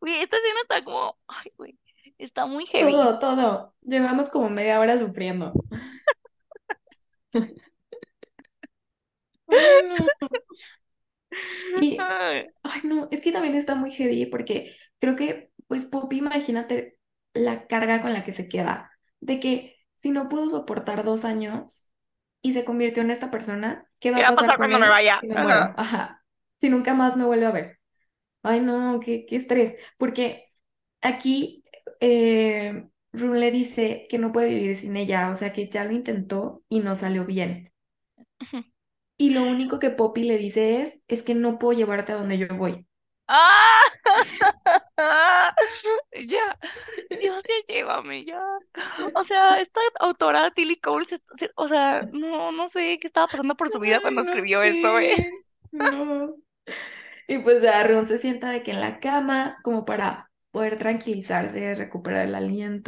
Güey, 0.02 0.22
esta 0.22 0.38
escena 0.38 0.62
está 0.64 0.84
como, 0.84 1.18
ay, 1.28 1.52
güey, 1.58 1.78
está 2.18 2.46
muy 2.46 2.66
heavy. 2.66 3.02
todo, 3.02 3.20
todo. 3.20 3.76
Llevamos 3.82 4.30
como 4.30 4.50
media 4.50 4.80
hora 4.80 4.98
sufriendo. 5.00 5.60
Ay, 9.48 9.82
no. 9.88 10.10
Y, 11.80 12.12
Ay, 12.64 12.82
no, 12.84 13.08
es 13.12 13.22
que 13.22 13.32
también 13.32 13.56
está 13.56 13.76
muy 13.76 13.92
heavy 13.92 14.26
porque 14.28 14.76
creo 15.00 15.16
que, 15.16 15.52
pues, 15.68 15.86
Poppy, 15.88 16.18
imagínate 16.20 17.00
la 17.34 17.68
carga 17.68 18.02
con 18.02 18.14
la 18.14 18.24
que 18.24 18.32
se 18.34 18.50
queda, 18.50 18.92
de 19.22 19.40
que 19.40 19.78
si 20.00 20.12
no 20.12 20.30
pudo 20.30 20.50
soportar 20.50 21.04
dos 21.06 21.26
años 21.26 21.92
y 22.42 22.54
se 22.54 22.66
convirtió 22.66 23.04
en 23.04 23.12
esta 23.12 23.32
persona, 23.32 23.90
¿qué 24.00 24.12
va 24.12 24.18
¿Qué 24.18 24.22
a 24.22 24.24
va 24.24 24.30
a 24.30 24.36
pasar 24.36 24.58
cuando 24.58 24.80
me 24.80 24.90
vaya? 24.90 25.22
si 25.22 25.28
me 25.28 25.36
Ajá. 25.36 25.36
muero? 25.38 25.74
Ajá, 25.78 26.26
si 26.58 26.70
nunca 26.70 26.94
más 26.96 27.18
me 27.18 27.26
vuelve 27.26 27.46
a 27.48 27.52
ver. 27.52 27.80
Ay, 28.44 28.62
no, 28.62 29.00
qué, 29.02 29.26
qué 29.28 29.38
estrés, 29.38 29.76
porque 30.00 30.54
aquí 31.02 31.65
eh, 32.00 32.88
Rune 33.14 33.40
le 33.40 33.52
dice 33.52 34.08
que 34.10 34.18
no 34.20 34.32
puede 34.32 34.50
vivir 34.50 34.76
sin 34.76 34.98
ella, 34.98 35.30
o 35.32 35.36
sea, 35.36 35.54
que 35.54 35.70
ya 35.70 35.84
lo 35.86 35.92
intentó 35.94 36.64
y 36.70 36.80
no 36.80 36.96
salió 36.96 37.26
bien. 37.26 37.72
Y 39.18 39.32
lo 39.32 39.44
único 39.44 39.78
que 39.80 39.90
Poppy 39.90 40.24
le 40.24 40.38
dice 40.38 40.82
es, 40.82 41.04
es 41.10 41.22
que 41.22 41.36
no 41.36 41.60
puedo 41.60 41.78
llevarte 41.78 42.14
a 42.14 42.16
donde 42.16 42.38
yo 42.38 42.48
voy. 42.56 42.88
¡Ah! 43.28 43.82
Ya, 46.28 46.58
Dios, 47.20 47.44
ya 47.48 47.56
llévame, 47.74 48.26
ya. 48.26 48.42
O 49.14 49.24
sea, 49.24 49.60
esta 49.60 49.82
autora, 50.00 50.52
Tilly 50.52 50.78
Cole, 50.80 51.06
se- 51.06 51.20
se- 51.38 51.52
o 51.56 51.68
sea, 51.68 52.08
no, 52.12 52.52
no 52.52 52.70
sé 52.70 52.98
qué 53.00 53.08
estaba 53.08 53.28
pasando 53.28 53.56
por 53.56 53.70
su 53.70 53.80
vida 53.80 54.00
cuando 54.02 54.22
no 54.22 54.24
escribió 54.24 54.64
esto, 54.64 55.00
eh. 55.00 55.34
no. 55.72 56.36
Y 57.28 57.40
pues 57.40 57.62
ya 57.64 57.84
Rune 57.88 58.08
se 58.08 58.18
sienta 58.18 58.50
de 58.52 58.64
que 58.64 58.72
en 58.72 58.82
la 58.82 59.00
cama, 59.00 59.58
como 59.64 59.86
para 59.86 60.32
poder 60.56 60.78
tranquilizarse, 60.80 61.76
recuperar 61.76 62.26
el 62.28 62.36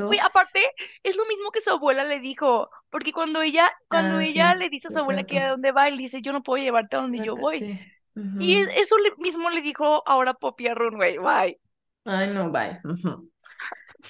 Uy, 0.09 0.17
aliento. 0.17 0.23
aparte, 0.23 0.59
es 1.03 1.17
lo 1.17 1.25
mismo 1.25 1.51
que 1.51 1.59
su 1.61 1.69
abuela 1.71 2.03
le 2.05 2.19
dijo, 2.21 2.69
porque 2.89 3.11
cuando 3.11 3.41
ella, 3.41 3.69
cuando 3.89 4.19
Ah, 4.19 4.21
ella 4.21 4.55
sí, 4.55 4.55
le 4.55 4.69
dice 4.69 4.87
a 4.87 4.91
su 4.91 4.99
abuela 4.99 5.23
que 5.25 5.39
a 5.39 5.49
dónde 5.49 5.71
va, 5.73 5.87
él 5.89 5.97
dice, 5.97 6.21
yo 6.21 6.31
no 6.33 6.43
puedo 6.43 6.63
llevarte 6.63 6.95
a 6.95 6.99
donde 7.01 7.21
yo 7.21 7.35
voy. 7.37 7.65
sí. 7.65 7.93
Y 8.39 8.55
eso 8.75 8.97
le- 8.99 9.15
mismo 9.17 9.49
le 9.51 9.61
dijo 9.61 10.03
ahora 10.07 10.33
Poppy 10.35 10.67
a 10.67 10.75
Runway, 10.75 11.17
bye. 11.19 11.59
Ay, 12.05 12.33
no, 12.33 12.51
bye. 12.51 12.81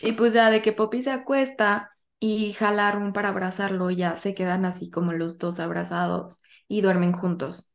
Y 0.01 0.13
pues 0.13 0.33
ya 0.33 0.49
de 0.51 0.61
que 0.61 0.73
Poppy 0.73 1.01
se 1.01 1.11
acuesta 1.11 1.91
y 2.19 2.53
jala 2.53 2.87
a 2.89 2.91
Rune 2.91 3.13
para 3.13 3.29
abrazarlo, 3.29 3.89
ya 3.91 4.15
se 4.17 4.35
quedan 4.35 4.65
así 4.65 4.89
como 4.91 5.13
los 5.13 5.37
dos 5.37 5.59
abrazados 5.59 6.43
y 6.67 6.81
duermen 6.81 7.13
juntos. 7.13 7.66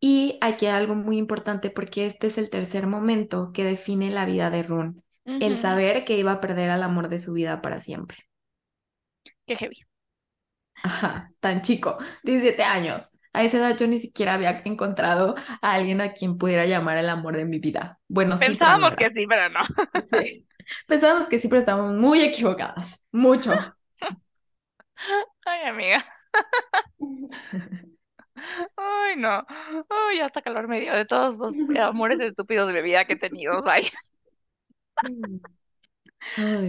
Y 0.00 0.38
aquí 0.42 0.66
hay 0.66 0.72
algo 0.72 0.94
muy 0.94 1.16
importante 1.18 1.70
porque 1.70 2.06
este 2.06 2.26
es 2.28 2.38
el 2.38 2.50
tercer 2.50 2.86
momento 2.86 3.52
que 3.52 3.64
define 3.64 4.10
la 4.10 4.26
vida 4.26 4.50
de 4.50 4.62
Rune, 4.62 5.02
el 5.38 5.56
saber 5.56 6.04
que 6.04 6.18
iba 6.18 6.32
a 6.32 6.40
perder 6.40 6.70
al 6.70 6.82
amor 6.82 7.08
de 7.08 7.18
su 7.18 7.32
vida 7.32 7.62
para 7.62 7.80
siempre. 7.80 8.18
Qué 9.46 9.56
heavy. 9.56 9.76
Ajá, 10.82 11.32
tan 11.40 11.62
chico, 11.62 11.98
17 12.22 12.62
años. 12.62 13.10
A 13.32 13.42
esa 13.42 13.56
edad 13.58 13.76
yo 13.76 13.86
ni 13.88 13.98
siquiera 13.98 14.34
había 14.34 14.62
encontrado 14.64 15.34
a 15.60 15.72
alguien 15.72 16.00
a 16.00 16.12
quien 16.12 16.38
pudiera 16.38 16.66
llamar 16.66 16.98
el 16.98 17.08
amor 17.08 17.36
de 17.36 17.44
mi 17.46 17.58
vida. 17.58 17.98
Bueno, 18.08 18.38
sí, 18.38 18.56
Pensábamos 18.58 18.94
que 18.96 19.06
era. 19.06 19.10
sí, 19.10 19.26
pero 19.28 19.48
no. 19.50 19.60
Sí. 20.10 20.46
Pensábamos 20.86 21.28
que 21.28 21.40
sí, 21.40 21.48
pero 21.48 21.60
estábamos 21.60 21.94
muy 21.96 22.22
equivocadas. 22.22 23.04
Mucho. 23.12 23.52
Ay, 25.46 25.68
amiga. 25.68 26.04
Ay, 28.76 29.16
no. 29.16 29.44
Ay, 29.88 30.20
hasta 30.20 30.42
calor 30.42 30.68
me 30.68 30.80
dio 30.80 30.94
de 30.94 31.04
todos 31.06 31.38
los 31.38 31.58
amores 31.80 32.20
estúpidos 32.20 32.66
de 32.68 32.74
mi 32.74 32.82
vida 32.82 33.04
que 33.06 33.14
he 33.14 33.16
tenido. 33.16 33.62
Ay. 33.66 33.88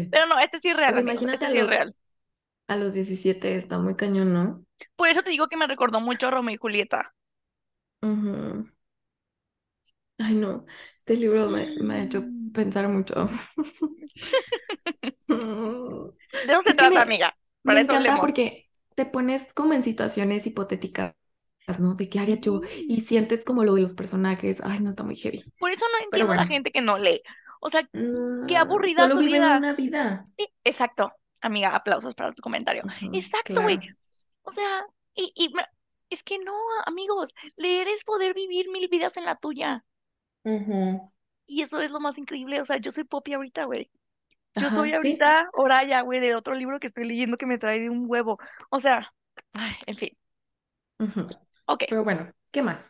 Pero 0.10 0.26
no, 0.28 0.40
este 0.40 0.60
sí 0.60 0.70
es 0.70 0.78
real, 0.78 0.98
imagínate 1.00 1.28
Este 1.32 1.46
a 1.46 1.50
sí 1.50 1.62
los, 1.62 1.70
real. 1.70 1.96
a 2.68 2.78
los 2.78 2.94
17, 2.94 3.58
está 3.58 3.80
muy 3.80 3.96
cañón, 3.98 4.34
¿no? 4.34 4.66
Por 4.98 5.08
eso 5.08 5.24
te 5.24 5.30
digo 5.30 5.48
que 5.48 5.56
me 5.56 5.68
recordó 5.68 6.02
mucho 6.02 6.28
a 6.28 6.32
Romeo 6.32 6.56
y 6.56 6.58
Julieta. 6.58 7.14
Ujú. 8.06 8.70
Ay, 10.18 10.36
no, 10.36 10.66
este 11.00 11.16
libro 11.18 11.50
me, 11.50 11.74
me 11.80 11.96
ha 11.96 12.04
hecho 12.04 12.32
Mm. 12.32 12.50
pensar 12.54 12.88
mucho. 12.88 13.30
De 16.42 16.54
que 16.66 16.74
trata, 16.76 17.02
me, 17.02 17.02
amiga. 17.02 17.36
me 17.64 17.64
Para 17.66 17.82
eso 17.82 17.94
encanta 17.94 17.94
hablemos. 17.94 18.22
porque 18.22 18.70
te 18.96 19.06
pones 19.06 19.54
como 19.54 19.74
en 19.74 19.84
situaciones 19.84 20.48
hipotéticas, 20.48 21.16
¿no? 21.80 21.96
De 21.96 22.10
qué 22.10 22.20
haría 22.20 22.40
yo 22.40 22.62
Sí. 22.64 22.86
y 22.88 23.02
sientes 23.02 23.44
como 23.44 23.64
lo 23.64 23.76
de 23.76 23.82
los 23.82 23.94
personajes. 23.94 24.62
Ay, 24.64 24.80
no, 24.82 24.90
está 24.90 25.04
muy 25.04 25.16
heavy. 25.16 25.44
Por 25.58 25.72
eso 25.72 25.86
no 25.92 26.06
entiendo 26.06 26.34
a 26.34 26.36
la 26.38 26.48
gente 26.48 26.72
que 26.72 26.82
no 26.82 26.98
lee. 26.98 27.22
O 27.60 27.70
sea, 27.70 27.82
qué 28.48 28.58
aburrida 28.58 29.08
solo 29.08 29.10
su 29.10 29.18
viven 29.18 29.42
vida. 29.42 29.58
una 29.58 29.74
vida. 29.74 30.28
Sí, 30.38 30.48
exacto, 30.64 31.12
amiga, 31.42 31.76
aplausos 31.76 32.14
para 32.16 32.34
tu 32.34 32.42
comentario. 32.42 32.84
Exacto, 33.14 33.62
güey. 33.62 33.78
claro. 33.80 33.96
O 34.44 34.52
sea, 34.52 34.86
y, 35.16 35.32
y 35.36 35.52
es 36.10 36.24
que 36.24 36.38
no, 36.40 36.54
amigos, 36.86 37.34
leer 37.56 37.88
es 37.88 38.04
poder 38.04 38.34
vivir 38.34 38.70
mil 38.70 38.88
vidas 38.88 39.18
en 39.18 39.26
la 39.26 39.36
tuya. 39.36 39.84
Y 41.48 41.62
eso 41.62 41.82
es 41.82 41.92
lo 41.92 42.00
más 42.00 42.18
increíble. 42.18 42.62
O 42.62 42.66
sea, 42.66 42.78
yo 42.78 42.92
soy 42.92 43.04
Poppy 43.04 43.34
ahorita, 43.34 43.66
güey. 43.66 43.90
Yo 44.56 44.68
Ajá, 44.68 44.76
soy 44.76 44.90
sí. 44.90 44.96
ahorita 44.96 45.50
Oraya, 45.54 46.02
güey, 46.02 46.20
del 46.20 46.36
otro 46.36 46.56
libro 46.56 46.80
que 46.80 46.88
estoy 46.88 47.06
leyendo 47.06 47.38
que 47.38 47.46
me 47.48 47.58
trae 47.58 47.80
de 47.82 47.90
un 47.90 48.06
huevo. 48.08 48.38
O 48.70 48.80
sea, 48.80 49.14
ay, 49.54 49.76
en 49.88 49.96
fin. 49.98 50.18
Ujú. 51.00 51.28
Ok, 51.68 51.84
Pero 51.88 52.04
bueno, 52.04 52.32
¿qué 52.52 52.62
más? 52.62 52.84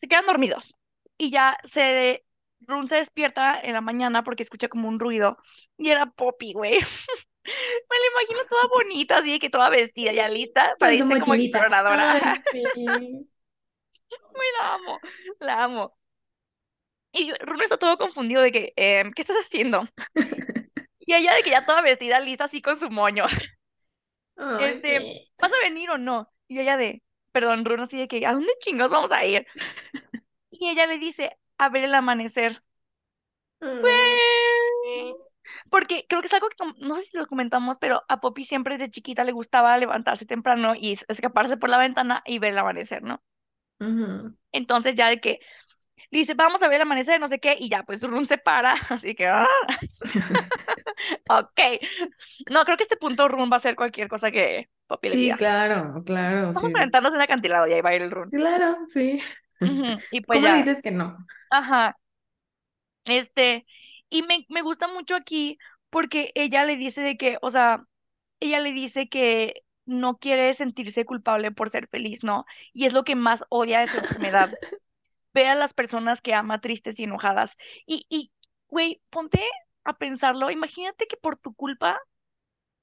se 0.00 0.08
quedan 0.08 0.26
dormidos. 0.26 0.74
Y 1.18 1.30
ya 1.30 1.58
se... 1.64 2.22
Run 2.60 2.88
se 2.88 2.96
despierta 2.96 3.60
en 3.60 3.74
la 3.74 3.82
mañana 3.82 4.24
porque 4.24 4.42
escucha 4.42 4.68
como 4.68 4.88
un 4.88 4.98
ruido. 4.98 5.36
Y 5.76 5.90
era 5.90 6.06
Poppy, 6.06 6.52
güey. 6.54 6.72
Me 7.44 7.96
la 7.98 8.06
imagino 8.12 8.46
toda 8.48 8.62
bonita, 8.74 9.18
así 9.18 9.38
que 9.38 9.50
toda 9.50 9.70
vestida, 9.70 10.12
ya 10.12 10.28
lista 10.28 10.74
para 10.78 10.94
irse 10.94 11.18
como 11.20 11.34
exploradora. 11.34 12.34
Ay, 12.52 12.64
sí. 12.74 12.86
Muy 12.86 14.46
la 14.58 14.74
amo, 14.74 15.00
la 15.40 15.64
amo. 15.64 15.96
Y 17.12 17.32
Run 17.40 17.62
está 17.62 17.78
todo 17.78 17.98
confundido 17.98 18.42
de 18.42 18.52
que, 18.52 18.72
em, 18.76 19.12
¿qué 19.12 19.22
estás 19.22 19.38
haciendo? 19.38 19.84
Y 21.00 21.14
ella 21.14 21.34
de 21.34 21.42
que 21.42 21.50
ya 21.50 21.64
toda 21.64 21.82
vestida, 21.82 22.20
lista, 22.20 22.44
así 22.44 22.60
con 22.60 22.78
su 22.78 22.90
moño. 22.90 23.24
Ay, 24.36 24.74
Este. 24.74 25.28
¿vas 25.38 25.52
a 25.52 25.58
venir 25.62 25.90
o 25.90 25.98
no? 25.98 26.32
Y 26.48 26.60
ella 26.60 26.76
de, 26.76 27.02
perdón, 27.36 27.66
Run 27.66 27.80
así 27.80 27.98
de 27.98 28.08
que, 28.08 28.24
¿a 28.24 28.32
dónde 28.32 28.50
chingados 28.60 28.90
vamos 28.90 29.12
a 29.12 29.22
ir? 29.26 29.46
Y 30.50 30.70
ella 30.70 30.86
le 30.86 30.98
dice, 30.98 31.36
a 31.58 31.68
ver 31.68 31.84
el 31.84 31.94
amanecer. 31.94 32.62
Mm. 33.60 35.12
Porque 35.70 36.06
creo 36.08 36.22
que 36.22 36.28
es 36.28 36.32
algo 36.32 36.48
que, 36.48 36.56
no 36.78 36.94
sé 36.94 37.02
si 37.02 37.18
lo 37.18 37.26
comentamos, 37.26 37.78
pero 37.78 38.02
a 38.08 38.20
Poppy 38.20 38.44
siempre 38.44 38.78
de 38.78 38.90
chiquita 38.90 39.22
le 39.22 39.32
gustaba 39.32 39.76
levantarse 39.76 40.24
temprano 40.24 40.74
y 40.74 40.92
es- 40.92 41.04
escaparse 41.08 41.58
por 41.58 41.68
la 41.68 41.76
ventana 41.76 42.22
y 42.24 42.38
ver 42.38 42.52
el 42.52 42.58
amanecer, 42.58 43.02
¿no? 43.02 43.22
Entonces 44.52 44.94
ya 44.94 45.08
de 45.08 45.20
que 45.20 45.40
le 46.10 46.20
dice, 46.20 46.34
vamos 46.34 46.62
a 46.62 46.68
ver 46.68 46.76
el 46.76 46.82
amanecer, 46.82 47.20
no 47.20 47.28
sé 47.28 47.40
qué, 47.40 47.56
y 47.58 47.68
ya, 47.68 47.82
pues 47.84 48.02
Run 48.02 48.26
se 48.26 48.38
para, 48.38 48.72
así 48.90 49.14
que, 49.14 49.26
ah, 49.28 49.46
ok. 51.28 51.60
No, 52.50 52.64
creo 52.64 52.76
que 52.76 52.84
este 52.84 52.96
punto 52.96 53.28
Run 53.28 53.50
va 53.50 53.56
a 53.56 53.58
hacer 53.58 53.76
cualquier 53.76 54.08
cosa 54.08 54.30
que 54.30 54.68
Le 55.02 55.10
Sí, 55.10 55.36
claro, 55.36 56.02
claro, 56.04 56.52
Vamos 56.54 56.70
sí. 56.70 56.74
a 56.74 56.78
aventarnos 56.80 57.14
en 57.14 57.20
el 57.20 57.24
acantilado 57.24 57.66
y 57.68 57.72
ahí 57.72 57.80
va 57.82 57.90
a 57.90 57.94
ir 57.94 58.02
el 58.02 58.10
Run. 58.10 58.30
Claro, 58.30 58.86
sí. 58.92 59.20
Ujú, 59.60 60.02
Y 60.10 60.20
pues 60.22 60.40
¿Cómo 60.40 60.42
ya, 60.42 60.54
dices 60.54 60.80
que 60.82 60.90
no? 60.90 61.26
ajá. 61.50 61.96
Este, 63.04 63.66
y 64.10 64.22
me, 64.22 64.46
me 64.48 64.62
gusta 64.62 64.88
mucho 64.88 65.14
aquí 65.14 65.58
porque 65.90 66.32
ella 66.34 66.64
le 66.64 66.76
dice 66.76 67.02
de 67.02 67.16
que, 67.16 67.38
o 67.42 67.50
sea, 67.50 67.84
ella 68.40 68.60
le 68.60 68.72
dice 68.72 69.08
que 69.08 69.62
no 69.86 70.18
quiere 70.18 70.52
sentirse 70.54 71.04
culpable 71.04 71.52
por 71.52 71.70
ser 71.70 71.88
feliz, 71.88 72.24
¿no? 72.24 72.44
Y 72.72 72.86
es 72.86 72.92
lo 72.92 73.04
que 73.04 73.14
más 73.16 73.44
odia 73.50 73.80
de 73.80 73.88
su 73.88 73.98
enfermedad. 73.98 74.52
Ve 75.34 75.48
a 75.48 75.54
las 75.56 75.74
personas 75.74 76.22
que 76.22 76.34
ama 76.34 76.60
tristes 76.60 77.00
y 77.00 77.04
enojadas. 77.04 77.56
Y, 77.86 78.06
y, 78.10 78.32
güey, 78.68 79.02
ponte 79.10 79.40
a 79.84 79.98
pensarlo. 79.98 80.50
Imagínate 80.50 81.06
que 81.08 81.16
por 81.16 81.38
tu 81.38 81.54
culpa, 81.54 82.00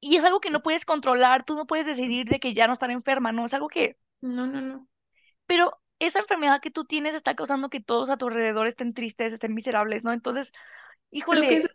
y 0.03 0.17
es 0.17 0.23
algo 0.25 0.39
que 0.41 0.51
no 0.51 0.61
puedes 0.63 0.85
controlar, 0.85 1.45
tú 1.45 1.55
no 1.55 1.65
puedes 1.67 1.85
decidir 1.87 2.27
de 2.27 2.39
que 2.39 2.53
ya 2.53 2.67
no 2.67 2.73
estar 2.73 2.91
enferma, 2.91 3.31
¿no? 3.31 3.45
Es 3.45 3.53
algo 3.53 3.67
que, 3.69 3.97
No, 4.21 4.47
no, 4.47 4.59
no. 4.61 4.87
pero 5.45 5.79
esa 5.99 6.19
enfermedad 6.19 6.61
que 6.61 6.71
tú 6.71 6.85
tienes 6.85 7.15
está 7.15 7.35
causando 7.35 7.69
que 7.69 7.79
todos 7.81 8.09
a 8.09 8.17
tu 8.17 8.27
alrededor 8.27 8.67
estén 8.67 8.93
tristes, 8.93 9.33
estén 9.33 9.53
miserables, 9.53 10.03
¿no? 10.03 10.11
Entonces, 10.13 10.51
Creo 11.29 11.47
que 11.47 11.55
híjole, 11.55 11.57
eso 11.57 11.67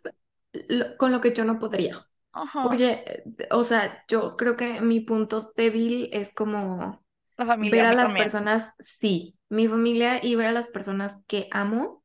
es 0.53 0.65
lo- 0.69 0.97
con 0.97 1.11
lo 1.11 1.21
que 1.21 1.33
yo 1.33 1.45
no 1.45 1.59
podría. 1.59 2.07
ajá, 2.31 2.61
Porque, 2.61 3.03
eh, 3.07 3.47
o 3.51 3.63
sea, 3.63 4.05
yo 4.09 4.37
creo 4.37 4.57
que 4.57 4.81
mi 4.81 4.99
punto 5.01 5.53
débil 5.55 6.09
es 6.13 6.33
como 6.33 7.03
la 7.37 7.45
familia, 7.45 7.83
ver 7.83 7.85
a 7.85 7.93
las 7.93 8.15
personas, 8.15 8.73
sí, 8.79 9.37
mi 9.49 9.67
familia 9.67 10.19
y 10.25 10.35
ver 10.35 10.47
a 10.47 10.53
las 10.53 10.69
personas 10.69 11.17
que 11.27 11.47
amo 11.51 12.03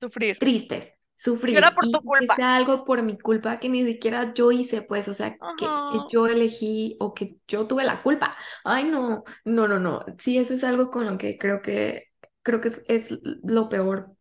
sufrir. 0.00 0.38
tristes, 0.38 0.93
Y 1.16 1.20
sufrir 1.22 1.60
por 1.74 1.84
tu 1.84 1.98
y 1.98 2.02
culpa. 2.02 2.34
sea 2.34 2.56
algo 2.56 2.84
por 2.84 3.02
mi 3.02 3.18
culpa 3.18 3.58
que 3.60 3.68
ni 3.68 3.84
siquiera 3.84 4.34
yo 4.34 4.52
hice, 4.52 4.82
pues, 4.82 5.08
o 5.08 5.14
sea, 5.14 5.32
que, 5.32 5.64
que 5.64 5.98
yo 6.10 6.26
elegí 6.26 6.96
o 7.00 7.14
que 7.14 7.36
yo 7.46 7.66
tuve 7.66 7.84
la 7.84 8.02
culpa. 8.02 8.36
Ay, 8.64 8.84
no, 8.84 9.24
no, 9.44 9.68
no, 9.68 9.78
no. 9.78 10.04
Sí, 10.18 10.38
eso 10.38 10.54
es 10.54 10.64
algo 10.64 10.90
con 10.90 11.06
lo 11.06 11.16
que 11.16 11.38
creo 11.38 11.62
que, 11.62 12.08
creo 12.42 12.60
que 12.60 12.68
es, 12.68 12.82
es 12.88 13.18
lo 13.42 13.68
peor. 13.68 14.14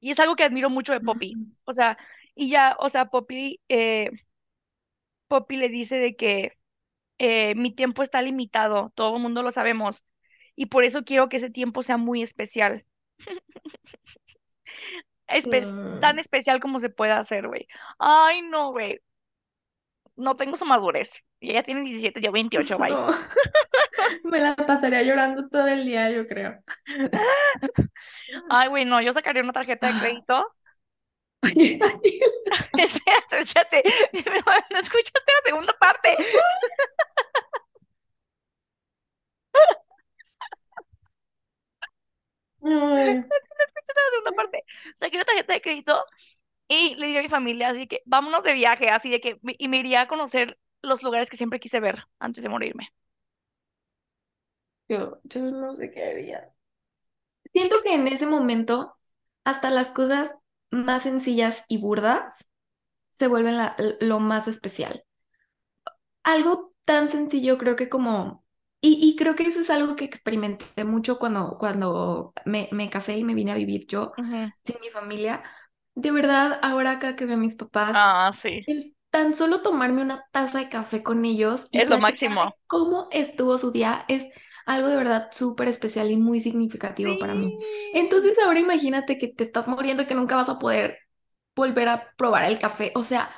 Y 0.00 0.10
es 0.10 0.20
algo 0.20 0.36
que 0.36 0.44
admiro 0.44 0.70
mucho 0.70 0.92
de 0.92 1.00
Poppy. 1.00 1.34
O 1.64 1.72
sea, 1.72 1.98
y 2.34 2.48
ya, 2.50 2.76
o 2.78 2.88
sea, 2.88 3.06
Poppy, 3.06 3.60
eh, 3.68 4.10
Poppy 5.26 5.56
le 5.56 5.68
dice 5.68 5.96
de 5.96 6.16
que 6.16 6.52
eh, 7.18 7.54
mi 7.56 7.72
tiempo 7.72 8.02
está 8.02 8.22
limitado, 8.22 8.92
todo 8.94 9.16
el 9.16 9.22
mundo 9.22 9.42
lo 9.42 9.50
sabemos, 9.50 10.06
y 10.54 10.66
por 10.66 10.84
eso 10.84 11.04
quiero 11.04 11.28
que 11.28 11.38
ese 11.38 11.50
tiempo 11.50 11.82
sea 11.82 11.96
muy 11.96 12.22
especial. 12.22 12.84
Espe- 15.28 15.74
tan 16.00 16.16
Mm, 16.16 16.18
especial 16.18 16.60
como 16.60 16.78
se 16.80 16.90
pueda 16.90 17.18
hacer, 17.18 17.48
güey. 17.48 17.66
Ay, 17.98 18.42
no, 18.42 18.72
güey. 18.72 19.00
No 20.16 20.36
tengo 20.36 20.56
su 20.56 20.64
madurez. 20.66 21.22
Y 21.40 21.50
ella 21.50 21.62
tiene 21.62 21.82
17, 21.82 22.20
yo 22.20 22.32
28, 22.32 22.76
bye. 22.78 22.90
no, 22.90 23.08
me 24.24 24.40
la 24.40 24.56
pasaría 24.56 25.02
llorando 25.02 25.48
todo 25.48 25.66
el 25.68 25.84
día, 25.84 26.10
yo 26.10 26.26
creo. 26.26 26.58
Ay, 28.50 28.68
güey, 28.68 28.84
no, 28.84 29.00
yo 29.00 29.12
sacaría 29.12 29.42
una 29.42 29.52
tarjeta 29.52 29.92
de 29.92 30.00
crédito. 30.00 30.44
Espérate, 32.78 33.40
espérate. 33.40 33.82
No 34.70 34.78
escuchaste 34.80 35.32
la 35.44 35.48
segunda 35.50 35.72
parte. 35.78 36.16
ay, 42.62 43.16
No 43.20 43.34
la 43.96 44.10
segunda 44.10 44.32
parte. 44.32 44.64
Saqué 44.96 45.16
una 45.16 45.24
tarjeta 45.24 45.52
de 45.54 45.60
crédito 45.62 46.04
Y 46.68 46.94
le 46.96 47.08
dije 47.08 47.20
a 47.20 47.22
mi 47.22 47.28
familia, 47.28 47.70
así 47.70 47.86
que 47.88 48.02
vámonos 48.06 48.44
de 48.44 48.54
viaje, 48.54 48.90
así 48.90 49.10
de 49.10 49.20
que, 49.20 49.38
y 49.42 49.68
me 49.68 49.78
iría 49.78 50.02
a 50.02 50.08
conocer 50.08 50.58
los 50.82 51.02
lugares 51.02 51.30
que 51.30 51.36
siempre 51.38 51.60
quise 51.60 51.80
ver 51.80 52.04
antes 52.20 52.42
de 52.44 52.48
morirme. 52.50 52.92
yo, 54.88 55.20
yo 55.24 55.50
no 55.50 55.74
sé 55.74 55.90
qué 55.90 56.04
haría. 56.04 56.52
Siento 57.52 57.76
que 57.82 57.94
en 57.94 58.08
ese 58.08 58.26
momento 58.26 58.96
hasta 59.44 59.70
las 59.70 59.88
cosas 59.88 60.30
más 60.70 61.02
sencillas 61.04 61.64
y 61.68 61.78
burdas 61.78 62.48
se 63.12 63.28
vuelven 63.28 63.56
la- 63.58 63.76
lo 64.00 64.20
más 64.20 64.48
especial. 64.48 65.04
Algo 66.22 66.74
tan 66.84 67.10
sencillo 67.10 67.58
creo 67.58 67.74
que 67.76 67.88
como, 67.88 68.44
y, 68.80 68.98
y 69.02 69.16
creo 69.16 69.34
que 69.36 69.44
eso 69.44 69.60
es 69.60 69.70
algo 69.70 69.96
que 69.96 70.04
experimenté 70.04 70.84
mucho 70.84 71.18
cuando, 71.18 71.56
cuando 71.58 72.32
me, 72.44 72.68
me 72.72 72.90
casé 72.90 73.16
y 73.18 73.24
me 73.24 73.34
vine 73.34 73.52
a 73.52 73.56
vivir 73.56 73.86
yo 73.86 74.12
Ujú. 74.18 74.50
sin 74.64 74.76
mi 74.80 74.88
familia. 74.90 75.42
De 75.94 76.10
verdad, 76.12 76.58
ahora 76.62 76.92
acá 76.92 77.16
que 77.16 77.26
veo 77.26 77.34
a 77.36 77.38
mis 77.38 77.56
papás, 77.56 78.04
Ah, 78.04 78.30
sí, 78.32 78.66
el 78.66 78.96
tan 79.10 79.34
solo 79.36 79.62
tomarme 79.62 80.02
una 80.02 80.24
taza 80.32 80.58
de 80.60 80.68
café 80.68 81.02
con 81.02 81.24
ellos 81.24 81.68
y 81.72 81.82
es 81.82 81.88
lo 81.88 81.98
máximo. 81.98 82.54
cómo 82.66 83.08
estuvo 83.12 83.58
su 83.58 83.72
día 83.72 84.04
es 84.08 84.26
algo 84.66 84.88
de 84.88 84.96
verdad 84.96 85.30
súper 85.32 85.68
especial 85.68 86.10
y 86.10 86.16
muy 86.18 86.40
significativo 86.40 87.18
para 87.18 87.34
mí. 87.34 87.58
Sí. 87.60 87.92
Entonces 87.94 88.38
ahora 88.38 88.60
imagínate 88.60 89.18
que 89.18 89.28
te 89.28 89.44
estás 89.44 89.68
muriendo 89.68 90.02
y 90.02 90.06
que 90.06 90.14
nunca 90.14 90.36
vas 90.36 90.48
a 90.50 90.58
poder 90.58 90.98
volver 91.56 91.88
a 91.88 92.12
probar 92.16 92.44
el 92.44 92.58
café. 92.60 92.92
O 92.94 93.02
sea, 93.04 93.30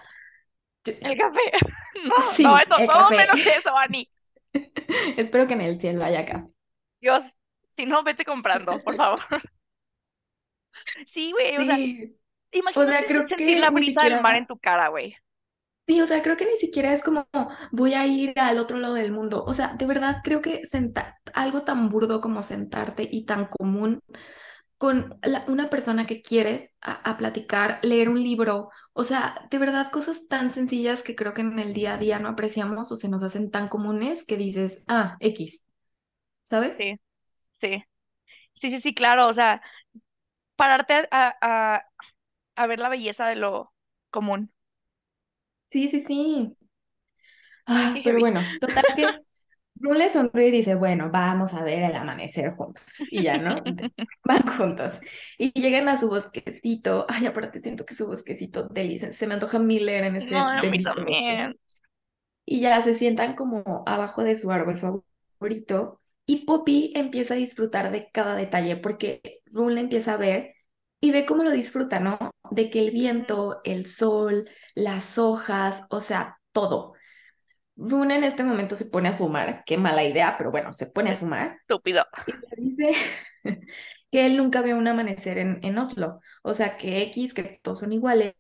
yo- 0.85 0.95
El 1.03 1.17
café. 1.19 1.41
No, 2.03 2.15
no, 2.43 2.57
sí, 2.57 2.59
eso, 2.59 2.75
el 2.77 2.87
todo 2.87 2.93
café. 2.93 3.17
menos 3.17 3.41
eso, 3.45 3.77
Ani. 3.77 4.09
Espero 5.17 5.47
que 5.47 5.55
en 5.55 5.61
el 5.63 5.81
cielo 5.81 6.05
haya 6.05 6.25
café. 6.27 6.49
Dios, 7.01 7.37
si 7.77 7.85
no, 7.87 8.03
vete 8.03 8.25
comprando, 8.25 8.83
por 8.83 8.97
favor. 8.97 9.21
Sí, 11.13 11.33
güey, 11.33 11.57
o 11.59 11.65
sea, 11.65 11.79
Sí, 11.79 12.19
o 12.75 12.85
imagínate 12.85 12.87
sea, 12.87 13.07
creo 13.07 13.27
sentir 13.29 13.59
que 13.59 13.61
la 13.61 13.71
brisa 13.71 14.05
del 14.05 14.19
mar 14.19 14.37
en 14.37 14.47
siquiera, 14.47 14.49
tu 14.49 14.59
cara, 14.59 14.89
güey. 14.89 15.17
sí, 15.87 16.01
o 16.01 16.07
sea, 16.07 16.23
creo 16.23 16.37
que 16.37 16.47
ni 16.47 16.57
siquiera 16.57 16.93
es 16.93 17.03
como 17.03 17.27
voy 17.73 17.95
a 17.95 18.07
ir 18.07 18.33
al 18.39 18.59
otro 18.59 18.79
lado 18.79 18.95
del 18.95 19.13
mundo. 19.13 19.45
O 19.45 19.53
sea, 19.55 19.75
de 19.75 19.87
verdad 19.87 20.19
creo 20.25 20.41
que 20.43 20.65
sentar 20.67 21.17
algo 21.35 21.63
tan 21.65 21.89
burdo 21.89 22.21
como 22.21 22.43
sentarte 22.43 23.09
y 23.11 23.27
tan 23.27 23.47
común 23.47 24.01
con 24.79 25.19
la- 25.23 25.45
una 25.49 25.71
persona 25.71 26.07
que 26.07 26.23
quieres 26.23 26.75
a, 26.83 27.11
a 27.11 27.17
platicar, 27.19 27.81
leer 27.83 28.09
un 28.09 28.23
libro, 28.23 28.71
o 28.93 29.05
sea, 29.05 29.47
de 29.51 29.59
verdad 29.59 29.91
cosas 29.93 30.29
tan 30.29 30.53
sencillas 30.53 31.03
que 31.03 31.17
creo 31.17 31.35
que 31.35 31.43
en 31.43 31.59
el 31.59 31.73
día 31.75 31.95
a 31.95 31.99
día 31.99 32.19
no 32.19 32.29
apreciamos 32.29 32.93
o 32.93 32.97
se 32.97 33.09
nos 33.09 33.23
hacen 33.23 33.51
tan 33.51 33.69
comunes 33.69 34.25
que 34.25 34.37
dices, 34.37 34.85
ah, 34.89 35.17
X, 35.21 35.65
¿sabes? 36.45 36.79
Sí, 36.79 36.97
sí. 37.61 37.85
Sí, 38.55 38.71
sí, 38.71 38.81
sí, 38.81 38.95
claro, 38.95 39.29
o 39.29 39.33
sea, 39.35 39.63
pararte 40.57 41.09
a, 41.13 41.37
a, 41.43 41.87
a 42.57 42.67
ver 42.69 42.79
la 42.81 42.89
belleza 42.91 43.27
de 43.29 43.37
lo 43.37 43.75
común. 44.11 44.53
Sí, 45.69 45.89
sí, 45.89 46.01
sí. 46.07 46.57
Ah, 47.67 48.01
pero 48.05 48.19
bueno, 48.19 48.57
total 48.61 48.85
que 48.97 49.21
Ru 49.81 49.95
le 49.95 50.09
sonríe 50.11 50.49
y 50.49 50.51
dice, 50.53 50.75
bueno, 50.77 51.11
vamos 51.11 51.55
a 51.55 51.65
ver 51.65 51.83
el 51.85 51.97
amanecer 51.97 52.55
juntos. 52.55 52.85
Y 53.11 53.23
ya, 53.25 53.39
¿no? 53.39 53.63
Van 54.25 54.47
juntos. 54.47 55.01
Y 55.39 55.53
llegan 55.61 55.89
a 55.89 55.99
su 55.99 56.09
bosquecito. 56.09 57.07
Ay, 57.09 57.27
aparte 57.27 57.61
siento 57.61 57.87
que 57.87 57.95
su 57.95 58.07
bosquecito 58.07 58.65
delicioso. 58.69 59.15
Se 59.15 59.27
me 59.27 59.35
antoja 59.35 59.59
mí 59.59 59.81
leer 59.81 60.05
en 60.05 60.17
No, 60.19 60.19
ese 60.19 60.49
a 60.49 60.65
mí 60.65 60.83
bosque. 60.83 60.83
también. 60.83 61.59
Y 62.45 62.61
ya 62.61 62.83
se 62.83 62.95
sientan 62.95 63.35
como 63.37 63.85
abajo 63.87 64.23
de 64.25 64.37
su 64.37 64.51
árbol 64.51 64.79
favorito. 64.79 66.01
Y 66.27 66.45
Poppy 66.47 66.93
empieza 66.97 67.35
a 67.35 67.37
disfrutar 67.37 67.91
de 67.93 68.11
cada 68.11 68.37
detalle 68.37 68.77
porque 68.77 69.43
Rune 69.47 69.75
le 69.75 69.81
empieza 69.83 70.15
a 70.15 70.17
ver 70.17 70.55
y 71.01 71.13
ve 71.13 71.27
cómo 71.27 71.43
lo 71.45 71.51
disfruta, 71.51 72.01
¿no? 72.01 72.19
De 72.51 72.71
que 72.71 72.81
el 72.81 72.91
viento, 72.93 73.61
el 73.65 73.87
sol, 73.87 74.49
las 74.75 75.19
hojas, 75.19 75.85
o 75.91 76.01
sea, 76.01 76.39
todo. 76.53 76.95
Rune 77.81 78.17
en 78.17 78.25
este 78.25 78.45
momento 78.45 78.77
se 78.77 78.85
pone 78.87 79.09
a 79.09 79.15
fumar, 79.15 79.63
qué 79.65 79.79
mala 79.79 80.05
idea, 80.05 80.37
pero 80.37 80.51
bueno, 80.51 80.73
se 80.73 80.87
pone 80.87 81.11
a 81.11 81.17
fumar 81.17 81.57
Estúpido. 81.63 82.05
y 82.27 82.33
le 82.33 82.71
dice 82.71 82.95
que 84.13 84.27
él 84.27 84.37
nunca 84.37 84.61
vio 84.61 84.77
un 84.77 84.87
amanecer 84.87 85.39
en, 85.39 85.61
en 85.63 85.79
Oslo, 85.79 86.21
o 86.43 86.53
sea, 86.53 86.77
que 86.77 87.03
X, 87.03 87.33
que 87.33 87.59
todos 87.63 87.81
son 87.81 87.93
iguales, 87.93 88.35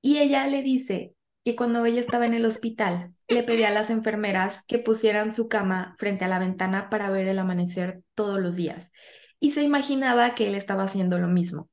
y 0.00 0.18
ella 0.18 0.46
le 0.46 0.62
dice 0.62 1.14
que 1.44 1.54
cuando 1.54 1.84
ella 1.84 2.00
estaba 2.00 2.24
en 2.24 2.34
el 2.34 2.46
hospital, 2.46 3.12
le 3.28 3.42
pedía 3.42 3.68
a 3.68 3.72
las 3.72 3.90
enfermeras 3.90 4.62
que 4.66 4.78
pusieran 4.78 5.34
su 5.34 5.48
cama 5.48 5.94
frente 5.98 6.24
a 6.24 6.28
la 6.28 6.38
ventana 6.38 6.88
para 6.88 7.10
ver 7.10 7.28
el 7.28 7.38
amanecer 7.38 8.00
todos 8.14 8.40
los 8.40 8.56
días, 8.56 8.90
y 9.38 9.50
se 9.50 9.62
imaginaba 9.62 10.34
que 10.34 10.46
él 10.46 10.54
estaba 10.54 10.84
haciendo 10.84 11.18
lo 11.18 11.28
mismo, 11.28 11.68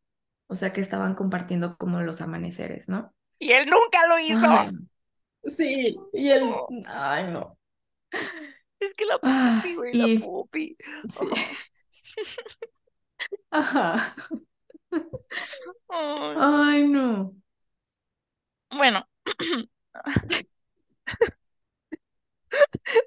o 0.48 0.56
sea, 0.56 0.72
que 0.72 0.82
estaban 0.82 1.16
compartiendo 1.16 1.78
como 1.78 2.02
los 2.02 2.20
amaneceres, 2.20 2.90
¿no? 2.90 3.14
Y 3.38 3.54
él 3.54 3.70
nunca 3.70 4.06
lo 4.08 4.20
hizo. 4.20 4.50
Ay, 4.50 4.72
sí, 5.44 6.08
y 6.14 6.30
él, 6.30 6.64
Oh, 6.68 6.76
ay, 6.88 7.32
no. 7.32 7.58
es 8.80 8.94
que 8.94 9.06
la 9.06 9.20
Ah, 9.22 9.64
pupi, 9.64 9.76
güey, 9.76 9.96
la 9.98 10.10
y 10.18 10.20
pupi. 10.20 10.78
sí, 11.08 11.28
ajá. 13.52 14.14
ay. 15.90 16.48
Ay, 16.48 16.88
no. 16.88 17.36
Bueno. 18.72 19.08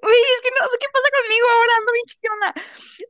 Uy, 0.03 0.13
es 0.13 0.43
que 0.43 0.51
no 0.61 0.69
sé 0.69 0.77
qué 0.81 0.87
pasa 0.93 1.09
conmigo 1.21 1.47
ahora, 1.51 1.73
ando 1.79 1.93
bien 1.93 2.07
chillona. 2.07 2.55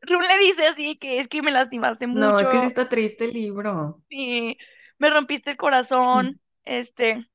Run 0.03 0.29
le 0.29 0.39
dice 0.47 0.67
así 0.67 0.97
que 0.99 1.21
es 1.21 1.29
que 1.29 1.43
me 1.43 1.51
lastimaste 1.51 2.07
No, 2.13 2.39
es 2.39 2.49
que 2.49 2.59
sí 2.61 2.65
mucho 2.65 2.67
está 2.67 2.89
triste 2.89 3.25
el 3.27 3.33
libro. 3.35 4.03
y 4.09 4.59
me 4.99 5.11
rompiste 5.11 5.51
el 5.53 5.57
corazón, 5.57 6.41
este, 6.65 7.27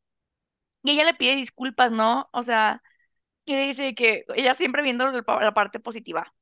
y 0.84 0.92
ella 0.92 1.06
le 1.06 1.14
pide 1.16 1.36
disculpas, 1.36 1.92
¿no? 1.92 2.30
O 2.34 2.44
sea, 2.44 2.82
y 3.46 3.56
le 3.56 3.64
dice 3.68 3.96
que 3.96 4.26
ella 4.36 4.56
siempre 4.56 4.84
viendo 4.84 5.08
la 5.08 5.24
pa- 5.24 5.42
la 5.44 5.54
parte 5.54 5.80
positiva, 5.82 6.34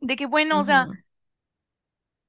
de 0.00 0.16
que 0.16 0.26
bueno, 0.26 0.60
o 0.60 0.64
sea, 0.64 0.90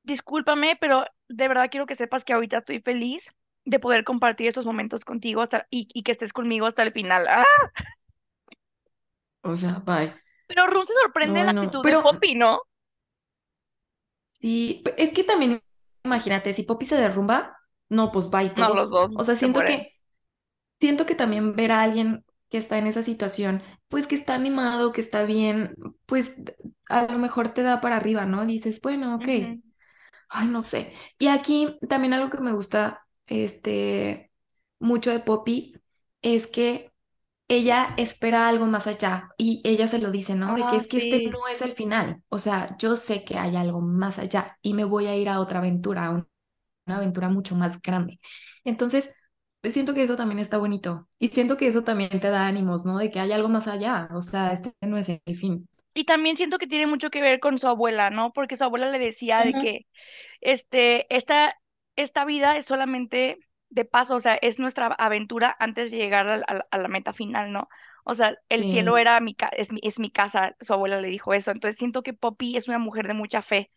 discúlpame, 0.04 0.78
pero 0.80 1.06
de 1.30 1.48
verdad 1.48 1.70
quiero 1.72 1.86
que 1.86 1.96
sepas 1.96 2.24
que 2.26 2.34
ahorita 2.34 2.60
estoy 2.60 2.80
feliz 2.82 3.32
de 3.66 3.80
poder 3.80 4.04
compartir 4.04 4.48
estos 4.48 4.66
momentos 4.66 5.06
contigo 5.06 5.42
hasta, 5.42 5.68
y, 5.70 5.88
y 5.94 6.04
que 6.04 6.12
estés 6.12 6.34
conmigo 6.34 6.66
hasta 6.68 6.84
el 6.84 6.92
final. 6.92 7.28
¡Ah! 7.30 7.46
O 9.44 9.56
sea, 9.56 9.80
bye. 9.86 10.14
Pero 10.48 10.68
Run 10.68 10.88
se 10.88 10.94
sorprende 10.94 11.42
en 11.42 11.48
la 11.48 11.52
no. 11.54 11.54
actitud 11.54 11.84
de 11.86 11.98
Poppy, 11.98 12.34
¿no? 12.36 12.62
sí, 14.40 14.84
es 14.98 15.12
que 15.14 15.24
también, 15.24 15.62
imagínate, 16.04 16.54
si 16.54 16.64
Poppy 16.64 16.86
se 16.86 16.96
derrumba, 16.96 17.58
no, 17.90 18.12
pues 18.12 18.30
bye 18.30 18.50
No, 18.56 18.70
los 18.70 18.90
todos. 18.90 18.90
dos 18.90 19.12
O 19.14 19.24
sea, 19.24 19.36
se 19.40 19.48
siento 19.48 19.64
que, 19.66 19.93
siento 20.84 21.06
que 21.08 21.16
también 21.16 21.56
ver 21.56 21.72
a 21.72 21.82
alguien 21.84 22.26
que 22.50 22.58
está 22.60 22.78
en 22.78 22.88
esa 22.88 23.04
situación, 23.04 23.64
pues 23.90 24.08
que 24.08 24.16
está 24.16 24.36
animado, 24.36 24.92
que 24.94 25.02
está 25.02 25.24
bien, 25.26 25.76
pues 26.06 26.34
a 26.90 27.06
lo 27.12 27.20
mejor 27.20 27.54
te 27.54 27.64
da 27.64 27.82
para 27.82 27.98
arriba, 27.98 28.26
¿no? 28.26 28.46
Dices, 28.46 28.82
bueno, 28.82 29.16
ok. 29.16 29.28
Ujú. 29.28 29.62
Ay, 30.30 30.48
no 30.48 30.62
sé. 30.62 30.94
Y 31.20 31.28
aquí 31.28 31.78
también 31.90 32.14
algo 32.14 32.30
que 32.30 32.40
me 32.42 32.54
gusta, 32.54 33.06
este, 33.28 34.32
mucho 34.80 35.12
de 35.12 35.20
Poppy 35.20 35.76
es 36.22 36.48
que 36.48 36.92
ella 37.50 37.94
espera 37.98 38.48
algo 38.50 38.68
más 38.68 38.88
allá 38.88 39.30
y 39.38 39.62
ella 39.66 39.88
se 39.88 40.00
lo 40.00 40.12
dice, 40.12 40.36
¿no? 40.36 40.54
De 40.54 40.68
que 40.68 40.78
Ah, 40.78 40.78
es 40.78 40.88
que 40.88 40.98
este 40.98 41.22
sí. 41.22 41.34
no 41.34 41.48
es 41.50 41.62
el 41.62 41.74
final. 41.76 42.24
O 42.30 42.40
sea, 42.40 42.78
yo 42.80 42.96
sé 42.98 43.24
que 43.26 43.38
hay 43.40 43.56
algo 43.58 43.82
más 43.82 44.20
allá 44.20 44.58
y 44.62 44.74
me 44.76 44.86
voy 44.86 45.08
a 45.08 45.16
ir 45.18 45.30
a 45.30 45.40
otra 45.42 45.60
aventura, 45.60 46.08
a 46.08 46.12
un- 46.12 46.28
una 46.86 46.98
aventura 46.98 47.30
mucho 47.30 47.56
más 47.56 47.82
grande. 47.82 48.20
Entonces, 48.66 49.12
pues, 49.64 49.74
siento 49.74 49.96
que 49.96 50.04
eso 50.04 50.16
también 50.18 50.40
está 50.40 50.60
bonito 50.60 51.10
y 51.20 51.30
siento 51.30 51.58
que 51.58 51.68
eso 51.68 51.84
también 51.84 52.12
te 52.12 52.30
da 52.30 52.48
ánimos, 52.48 52.86
¿no? 52.86 53.00
De 53.00 53.12
que 53.12 53.20
hay 53.22 53.34
algo 53.34 53.50
más 53.50 53.68
allá. 53.68 54.10
O 54.14 54.22
sea, 54.22 54.54
este 54.54 54.74
no 54.84 54.98
es 54.98 55.10
el 55.10 55.22
fin. 55.38 55.68
Y 55.94 56.06
también 56.06 56.38
siento 56.38 56.58
que 56.58 56.68
tiene 56.68 56.88
mucho 56.88 57.10
que 57.12 57.22
ver 57.22 57.40
con 57.40 57.60
su 57.60 57.68
abuela, 57.68 58.10
¿no? 58.10 58.34
Porque 58.34 58.56
su 58.58 58.64
abuela 58.64 58.90
le 58.92 59.00
decía 59.00 59.42
de 59.42 59.56
Ujú. 59.56 59.58
que 59.58 59.86
este, 60.42 61.14
esta, 61.16 61.56
esta 61.96 62.26
vida 62.26 62.58
es 62.58 62.66
solamente 62.66 63.40
de 63.70 63.86
paso, 63.86 64.16
o 64.16 64.20
sea, 64.22 64.36
es 64.38 64.60
nuestra 64.60 64.88
aventura 64.88 65.56
antes 65.60 65.92
de 65.92 65.98
llegar 65.98 66.28
al- 66.30 66.46
al- 66.48 66.66
a, 66.72 66.78
la 66.80 66.88
meta 66.90 67.14
final, 67.14 67.52
¿no? 67.54 67.70
O 68.06 68.16
sea, 68.16 68.38
el 68.50 68.66
cielo 68.66 68.98
Sí. 68.98 69.00
era 69.00 69.20
mi, 69.22 69.36
es 69.54 69.72
mi, 69.74 69.80
es 69.84 70.00
mi 70.00 70.12
casa, 70.12 70.56
su 70.62 70.74
abuela 70.74 71.02
le 71.02 71.10
dijo 71.10 71.34
eso. 71.36 71.52
Entonces 71.52 71.78
siento 71.78 72.04
que 72.04 72.14
Poppy 72.14 72.58
es 72.58 72.68
una 72.68 72.80
mujer 72.80 73.08
de 73.08 73.14
mucha 73.16 73.42
fe 73.44 73.72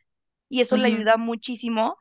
y 0.48 0.60
eso 0.62 0.76
le 0.76 0.88
Ujú. 0.88 0.88
ayuda 0.88 1.16
muchísimo 1.18 1.98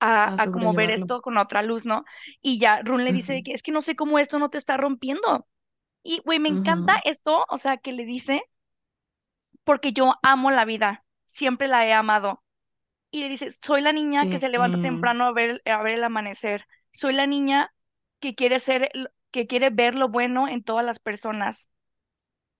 a, 0.00 0.24
A 0.36 0.44
a 0.44 0.48
como 0.48 0.74
ver 0.74 0.90
esto 0.90 1.22
con 1.22 1.38
otra 1.38 1.62
luz, 1.62 1.86
¿no? 1.86 2.04
Y 2.42 2.58
ya 2.58 2.82
Run 2.82 3.04
le 3.04 3.12
dice 3.12 3.42
que 3.42 3.52
es 3.52 3.62
que 3.62 3.72
no 3.72 3.82
sé 3.82 3.96
cómo 3.96 4.18
esto 4.18 4.38
no 4.38 4.50
te 4.50 4.58
está 4.58 4.76
rompiendo. 4.76 5.46
Y, 6.04 6.20
güey, 6.24 6.38
me 6.40 6.50
encanta 6.50 6.94
esto, 7.04 7.46
o 7.50 7.58
sea, 7.58 7.78
que 7.78 7.92
le 7.92 8.04
dice, 8.06 8.42
porque 9.64 9.92
yo 9.92 10.14
amo 10.22 10.50
la 10.50 10.64
vida, 10.64 11.04
siempre 11.26 11.68
la 11.68 11.86
he 11.86 11.92
amado. 11.92 12.42
Y 13.10 13.22
le 13.22 13.28
dice, 13.30 13.50
soy 13.50 13.82
la 13.82 13.92
niña 13.92 14.28
que 14.28 14.40
se 14.40 14.48
levanta 14.48 14.78
temprano 14.78 15.26
a 15.26 15.32
ver, 15.32 15.62
a 15.66 15.82
ver 15.82 15.94
el 15.96 16.04
amanecer. 16.04 16.66
Soy 16.92 17.14
la 17.14 17.26
niña 17.26 17.74
que 18.20 18.34
quiere 18.34 18.60
ser, 18.60 18.90
que 19.30 19.46
quiere 19.48 19.70
ver 19.70 19.94
lo 19.96 20.08
bueno 20.08 20.48
en 20.48 20.64
todas 20.64 20.84
las 20.86 20.98
personas. 21.00 21.70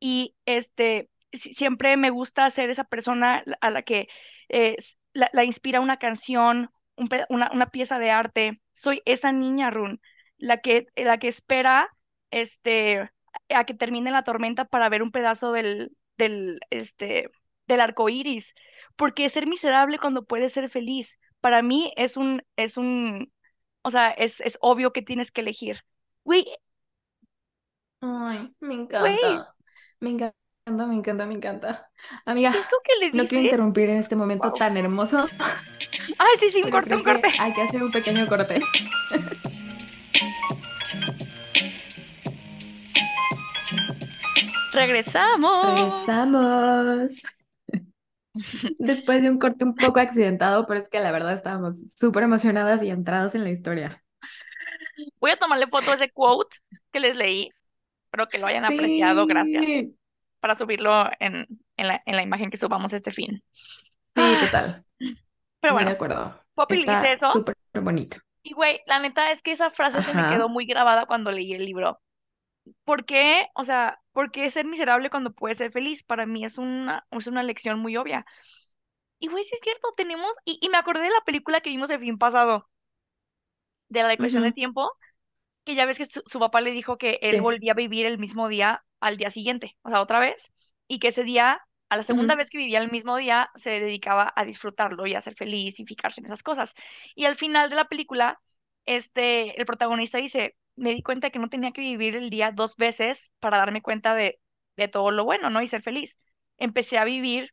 Y 0.00 0.36
este, 0.46 1.10
si- 1.32 1.52
siempre 1.54 1.96
me 1.96 2.10
gusta 2.10 2.50
ser 2.50 2.70
esa 2.70 2.84
persona 2.84 3.44
a 3.60 3.70
la 3.70 3.82
que 3.82 4.08
eh, 4.48 4.76
la, 5.14 5.30
la 5.32 5.44
inspira 5.44 5.80
una 5.80 5.98
canción, 5.98 6.70
un 7.00 7.08
una, 7.30 7.50
una 7.52 7.70
pieza 7.70 7.98
de 7.98 8.10
arte. 8.10 8.62
Soy 8.72 9.02
esa 9.06 9.32
niña, 9.32 9.70
Run, 9.70 10.00
la 10.38 10.58
que, 10.58 10.86
la 10.96 11.18
que 11.18 11.28
espera 11.28 11.88
este, 12.30 13.10
a 13.48 13.64
que 13.64 13.74
termine 13.74 14.10
la 14.10 14.24
tormenta 14.24 14.66
para 14.66 14.88
ver 14.88 15.02
un 15.02 15.12
pedazo 15.12 15.52
del, 15.52 15.96
del, 16.18 16.60
este, 16.70 17.30
del 17.66 17.80
arco 17.80 18.08
iris. 18.08 18.54
Porque 18.96 19.28
ser 19.30 19.46
miserable 19.46 19.98
cuando 19.98 20.24
puedes 20.24 20.52
ser 20.52 20.68
feliz, 20.70 21.18
para 21.40 21.62
mí 21.62 21.92
es 21.96 22.16
un, 22.16 22.42
es 22.56 22.76
un, 22.76 23.32
o 23.82 23.90
sea, 23.90 24.10
es, 24.10 24.40
es 24.40 24.58
obvio 24.60 24.92
que 24.92 25.02
tienes 25.02 25.32
que 25.32 25.42
elegir. 25.42 25.80
Güey, 26.24 26.46
Ay, 28.00 28.54
me 28.60 28.74
encanta. 28.74 29.54
Me 30.00 30.10
encanta, 30.10 30.36
me 30.70 30.94
encanta, 30.94 31.26
me 31.26 31.34
encanta. 31.34 31.90
Amiga, 32.24 32.52
que 32.52 33.10
no 33.12 33.24
quiero 33.24 33.44
interrumpir 33.44 33.90
en 33.90 33.96
este 33.96 34.16
momento 34.16 34.48
wow. 34.48 34.58
tan 34.58 34.76
hermoso, 34.76 35.26
Ay, 36.18 36.38
sí, 36.38 36.50
sí, 36.50 36.62
un 36.64 36.70
corte, 36.70 36.94
un 36.94 37.02
corte. 37.02 37.28
hay 37.38 37.52
que 37.52 37.62
hacer 37.62 37.82
un 37.82 37.90
pequeño 37.90 38.26
corte. 38.26 38.60
Regresamos. 44.72 45.80
Regresamos. 45.80 47.12
Después 48.78 49.22
de 49.22 49.30
un 49.30 49.38
corte 49.38 49.64
un 49.64 49.74
poco 49.74 50.00
accidentado, 50.00 50.66
pero 50.66 50.80
es 50.80 50.88
que 50.88 51.00
la 51.00 51.12
verdad 51.12 51.34
estábamos 51.34 51.92
súper 51.96 52.22
emocionadas 52.24 52.82
y 52.82 52.90
entradas 52.90 53.34
en 53.34 53.44
la 53.44 53.50
historia. 53.50 54.02
Voy 55.20 55.32
a 55.32 55.36
tomarle 55.36 55.66
foto 55.66 55.90
a 55.90 55.94
ese 55.94 56.10
quote 56.10 56.56
que 56.92 57.00
les 57.00 57.16
leí. 57.16 57.50
Espero 58.06 58.28
que 58.28 58.38
lo 58.38 58.46
hayan 58.46 58.64
apreciado. 58.64 59.26
Gracias. 59.26 59.86
Para 60.40 60.54
subirlo 60.54 61.10
en, 61.20 61.46
en 61.76 61.88
la, 61.88 62.02
en 62.06 62.16
la 62.16 62.22
imagen 62.22 62.50
que 62.50 62.56
subamos 62.56 62.92
este 62.92 63.10
fin. 63.10 63.42
sí, 64.14 64.36
Ah, 64.36 64.38
total. 64.38 64.84
pero 65.60 65.72
Muy 65.72 65.84
de 65.84 65.90
bueno, 65.90 65.92
acuerdo. 65.92 66.40
Poppy 66.54 66.78
le 66.78 66.88
dice 66.88 67.04
Está 67.04 67.14
eso. 67.14 67.32
súper 67.32 67.56
bonito. 67.82 68.18
Y 68.42 68.54
güey, 68.54 68.80
la 68.86 68.98
neta 69.00 69.30
es 69.30 69.42
que 69.42 69.52
esa 69.52 69.70
frase 69.70 70.02
se 70.02 70.14
me 70.14 70.26
quedó 70.26 70.48
Ajá. 70.48 70.50
muy 70.50 70.66
grabada 70.66 71.06
cuando 71.06 71.30
leí 71.32 71.52
el 71.54 71.64
libro. 71.64 72.00
¿Por 72.84 73.04
qué? 73.06 73.48
O 73.54 73.64
sea, 73.64 74.00
¿por 74.12 74.32
qué 74.32 74.50
ser 74.50 74.66
miserable 74.66 75.10
cuando 75.10 75.32
puedes 75.34 75.58
ser 75.58 75.72
feliz? 75.72 76.04
Para 76.04 76.26
mí 76.26 76.44
es 76.44 76.58
una, 76.58 77.06
es 77.12 77.26
una 77.28 77.42
lección 77.44 77.80
muy 77.80 77.96
obvia. 77.98 78.26
Y 79.20 79.28
güey, 79.28 79.44
sí 79.44 79.52
es 79.54 79.60
cierto, 79.62 79.92
tenemos. 79.96 80.36
Y, 80.44 80.58
y 80.62 80.68
me 80.70 80.78
acordé 80.78 81.02
de 81.04 81.10
la 81.10 81.22
película 81.26 81.60
que 81.62 81.70
vimos 81.70 81.90
el 81.90 82.00
fin 82.00 82.18
pasado, 82.18 82.68
de 83.88 84.02
la 84.02 84.12
ecuación 84.12 84.42
de 84.44 84.52
Ujú, 84.52 84.52
tiempo 84.52 84.90
que 85.70 85.76
ya 85.76 85.86
ves 85.86 85.98
que 85.98 86.04
su, 86.06 86.22
su 86.26 86.38
papá 86.38 86.60
le 86.60 86.70
dijo 86.72 86.98
que 86.98 87.18
él 87.22 87.40
Sí. 87.40 87.40
volvía 87.40 87.72
a 87.72 87.74
vivir 87.74 88.06
el 88.06 88.18
mismo 88.18 88.48
día 88.48 88.84
al 89.00 89.16
día 89.16 89.30
siguiente, 89.30 89.76
o 89.82 89.90
sea, 89.90 90.00
otra 90.00 90.20
vez, 90.20 90.52
y 90.88 90.98
que 90.98 91.08
ese 91.08 91.24
día, 91.24 91.60
a 91.88 91.96
la 91.96 92.02
segunda 92.02 92.34
vez 92.36 92.50
que 92.50 92.58
vivía 92.58 92.80
el 92.80 92.90
mismo 92.90 93.16
día, 93.16 93.50
se 93.54 93.70
dedicaba 93.80 94.32
a 94.36 94.44
disfrutarlo 94.44 95.06
y 95.06 95.14
a 95.14 95.22
ser 95.22 95.34
feliz 95.34 95.80
y 95.80 95.86
fijarse 95.86 96.20
en 96.20 96.26
esas 96.26 96.42
cosas. 96.42 96.74
Y 97.14 97.24
al 97.24 97.36
final 97.36 97.70
de 97.70 97.76
la 97.76 97.88
película, 97.88 98.40
este, 98.86 99.58
el 99.60 99.66
protagonista 99.66 100.18
dice, 100.18 100.56
me 100.76 100.94
di 100.94 101.02
cuenta 101.02 101.30
que 101.30 101.38
no 101.38 101.48
tenía 101.48 101.72
que 101.72 101.80
vivir 101.82 102.16
el 102.16 102.30
día 102.30 102.50
dos 102.52 102.76
veces 102.76 103.32
para 103.40 103.58
darme 103.58 103.82
cuenta 103.82 104.14
de, 104.14 104.40
de 104.76 104.88
todo 104.88 105.10
lo 105.10 105.24
bueno, 105.24 105.50
¿no? 105.50 105.62
Y 105.62 105.66
ser 105.68 105.82
feliz. 105.82 106.18
Empecé 106.58 106.98
a 106.98 107.04
vivir 107.04 107.50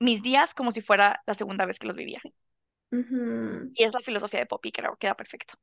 mis 0.00 0.22
días 0.22 0.54
como 0.54 0.70
si 0.72 0.80
fuera 0.82 1.22
la 1.26 1.34
segunda 1.34 1.66
vez 1.66 1.78
que 1.78 1.86
los 1.88 1.96
vivía. 1.96 2.22
Y 3.74 3.84
es 3.84 3.92
la 3.92 4.00
filosofía 4.00 4.40
de 4.40 4.46
Poppy, 4.46 4.72
creo 4.72 4.92
que 4.92 5.00
queda 5.00 5.14
perfecto. 5.14 5.54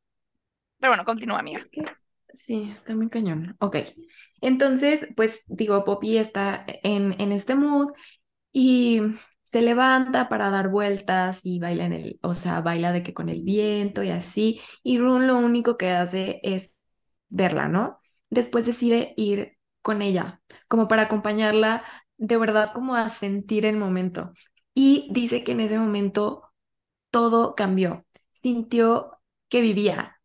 Pero 0.80 0.92
bueno, 0.92 1.06
continúa, 1.06 1.40
amiga. 1.40 1.66
Sí, 2.34 2.70
está 2.72 2.96
muy 2.96 3.10
cañón. 3.10 3.56
Ok. 3.60 3.78
Entonces, 4.42 5.08
pues 5.16 5.40
digo, 5.48 5.84
Poppy 5.84 6.18
está 6.18 6.66
en, 6.84 7.20
en 7.20 7.32
este 7.32 7.56
mood 7.56 7.90
y 8.54 9.02
se 9.44 9.62
levanta 9.62 10.30
para 10.30 10.50
dar 10.52 10.70
vueltas 10.70 11.42
y 11.44 11.60
baila 11.60 11.86
en 11.86 11.94
el, 11.94 12.20
o 12.24 12.36
sea, 12.36 12.62
baila 12.62 12.92
de 12.94 13.04
que 13.04 13.14
con 13.14 13.30
el 13.30 13.44
viento 13.44 14.04
y 14.04 14.10
así. 14.12 14.62
Y 14.84 15.00
Rune 15.00 15.28
lo 15.28 15.38
único 15.38 15.78
que 15.78 15.92
hace 15.92 16.40
es 16.44 16.78
verla, 17.30 17.68
¿no? 17.70 18.00
Después 18.30 18.66
decide 18.66 19.14
ir 19.18 19.58
con 19.82 20.02
ella, 20.02 20.42
como 20.68 20.88
para 20.88 21.04
acompañarla 21.04 21.84
de 22.18 22.38
verdad, 22.38 22.72
como 22.74 22.96
a 22.96 23.10
sentir 23.10 23.66
el 23.66 23.78
momento. 23.78 24.34
Y 24.74 25.10
dice 25.14 25.44
que 25.44 25.54
en 25.54 25.62
ese 25.62 25.80
momento 25.80 26.44
todo 27.12 27.56
cambió. 27.56 28.06
Sintió 28.32 29.20
que 29.50 29.62
vivía 29.62 30.19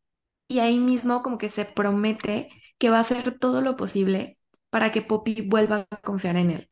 y 0.48 0.60
ahí 0.60 0.78
mismo 0.78 1.22
como 1.22 1.38
que 1.38 1.48
se 1.48 1.64
promete 1.64 2.48
que 2.78 2.90
va 2.90 2.98
a 2.98 3.00
hacer 3.00 3.38
todo 3.38 3.60
lo 3.60 3.76
posible 3.76 4.38
para 4.70 4.92
que 4.92 5.02
Poppy 5.02 5.42
vuelva 5.42 5.86
a 5.90 5.96
confiar 5.98 6.36
en 6.36 6.50
él. 6.50 6.70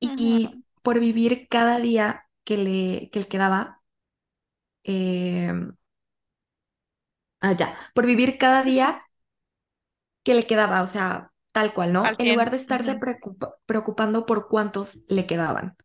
Y, 0.00 0.64
por 0.82 1.00
vivir 1.00 1.48
cada 1.48 1.78
día 1.80 2.26
que 2.44 2.56
le, 2.58 3.10
que 3.12 3.20
le 3.20 3.26
quedaba, 3.28 3.82
eh, 4.84 5.52
ah, 7.40 7.52
ya, 7.52 7.76
por 7.94 8.06
vivir 8.06 8.38
cada 8.38 8.62
día 8.62 9.02
que 10.22 10.34
le 10.34 10.46
quedaba, 10.46 10.82
o 10.82 10.86
sea, 10.86 11.32
tal 11.52 11.74
cual, 11.74 11.92
¿no? 11.92 12.14
En 12.18 12.28
lugar 12.28 12.48
100. 12.48 12.58
de 12.58 12.62
estarse 12.62 12.94
preocupa- 12.94 13.54
preocupando 13.66 14.26
por 14.26 14.48
cuántos 14.48 15.04
le 15.08 15.26
quedaban. 15.26 15.76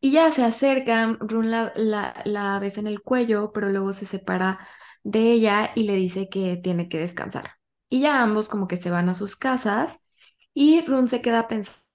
Y 0.00 0.12
ya 0.12 0.32
se 0.32 0.44
acercan, 0.44 1.18
Run 1.20 1.50
la, 1.50 1.72
la, 1.76 2.22
la 2.24 2.58
besa 2.60 2.80
en 2.80 2.88
el 2.88 3.02
cuello, 3.02 3.52
pero 3.52 3.70
luego 3.70 3.92
se 3.92 4.06
separa 4.06 4.60
de 5.04 5.32
ella 5.32 5.72
y 5.74 5.84
le 5.84 5.96
dice 5.96 6.28
que 6.28 6.56
tiene 6.56 6.88
que 6.88 6.98
descansar. 6.98 7.52
Y 7.88 8.00
ya 8.00 8.22
ambos 8.22 8.48
como 8.48 8.68
que 8.68 8.76
se 8.76 8.90
van 8.90 9.08
a 9.08 9.14
sus 9.14 9.36
casas 9.36 9.98
y 10.54 10.80
Run 10.86 11.08
se 11.08 11.22
queda 11.22 11.48
pensando 11.48 11.88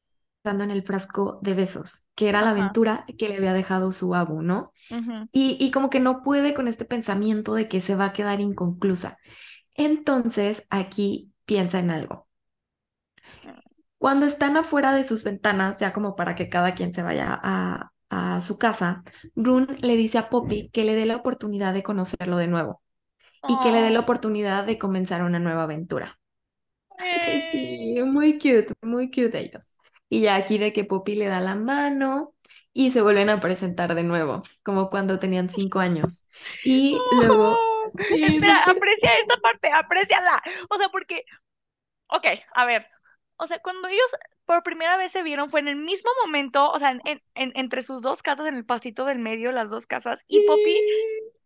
en 0.64 0.72
el 0.72 0.84
frasco 0.84 1.40
de 1.42 1.54
besos, 1.54 2.08
que 2.16 2.30
era 2.30 2.42
la 2.42 2.52
aventura 2.52 3.06
que 3.18 3.30
le 3.30 3.38
había 3.38 3.54
dejado 3.54 3.92
su 3.92 4.16
abu, 4.16 4.42
¿no? 4.42 4.74
Y, 5.32 5.58
y 5.60 5.72
como 5.72 5.90
que 5.90 6.00
no 6.00 6.24
puede 6.24 6.54
con 6.54 6.68
este 6.68 6.86
pensamiento 6.86 7.54
de 7.56 7.70
que 7.70 7.82
se 7.82 7.96
va 7.96 8.06
a 8.08 8.14
quedar 8.14 8.42
inconclusa. 8.42 9.18
Entonces, 9.76 10.66
aquí 10.70 11.34
piensa 11.46 11.80
en 11.80 11.92
algo. 11.92 12.28
Cuando 13.98 14.26
están 14.28 14.58
afuera 14.58 14.94
de 14.94 15.04
sus 15.04 15.24
ventanas, 15.24 15.80
ya 15.80 15.92
como 15.94 16.16
para 16.16 16.36
que 16.36 16.50
cada 16.50 16.76
quien 16.76 16.94
se 16.94 17.02
vaya 17.04 17.40
a, 17.42 17.92
a 18.10 18.42
su 18.42 18.58
casa, 18.58 19.04
Rune 19.36 19.76
le 19.82 19.96
dice 19.96 20.18
a 20.20 20.30
Poppy 20.30 20.70
que 20.72 20.86
le 20.86 20.94
dé 20.96 21.06
la 21.06 21.16
oportunidad 21.18 21.74
de 21.74 21.84
conocerlo 21.84 22.38
de 22.38 22.48
nuevo 22.48 22.82
y 23.48 23.60
que 23.60 23.72
le 23.72 23.82
dé 23.82 23.92
la 23.92 24.02
oportunidad 24.02 24.66
de 24.66 24.78
comenzar 24.80 25.24
una 25.24 25.40
nueva 25.40 25.64
aventura. 25.64 26.20
Ay, 26.98 27.42
sí, 27.52 28.02
muy 28.06 28.34
cute, 28.40 28.74
muy 28.82 29.10
cute 29.12 29.40
ellos. 29.40 29.78
Y 30.10 30.22
ya 30.22 30.36
aquí 30.36 30.58
de 30.58 30.74
que 30.74 30.86
Poppy 30.86 31.16
le 31.16 31.28
da 31.28 31.40
la 31.42 31.56
mano 31.56 32.34
y 32.74 32.92
se 32.92 33.02
vuelven 33.02 33.30
a 33.30 33.40
presentar 33.42 33.96
de 33.96 34.04
nuevo, 34.04 34.42
como 34.64 34.90
cuando 34.90 35.20
tenían 35.20 35.50
cinco 35.50 35.80
años. 35.80 36.26
Y 36.64 37.08
luego, 37.12 37.66
sí, 37.98 38.24
Espera, 38.36 38.64
aprecia 38.70 39.10
esta 39.20 39.38
parte, 39.38 39.72
apréciala. 39.72 40.42
O 40.70 40.78
sea, 40.78 40.90
porque, 40.90 41.24
ok, 42.08 42.26
a 42.56 42.66
ver, 42.66 42.88
o 43.38 43.48
sea, 43.48 43.60
cuando 43.62 43.88
ellos 43.88 44.12
por 44.46 44.64
primera 44.64 44.98
vez 44.98 45.12
se 45.12 45.24
vieron 45.24 45.50
fue 45.50 45.60
en 45.62 45.68
el 45.70 45.76
mismo 45.78 46.10
momento, 46.26 46.72
o 46.72 46.80
sea, 46.80 46.92
en, 46.92 47.02
en- 47.06 47.24
en- 47.36 47.54
entre 47.56 47.84
sus 47.84 48.02
dos 48.02 48.24
casas, 48.24 48.48
en 48.48 48.56
el 48.58 48.66
pasito 48.66 49.06
del 49.06 49.20
medio, 49.20 49.52
las 49.52 49.70
dos 49.70 49.88
casas, 49.88 50.24
y 50.30 50.42
Poppy. 50.42 50.86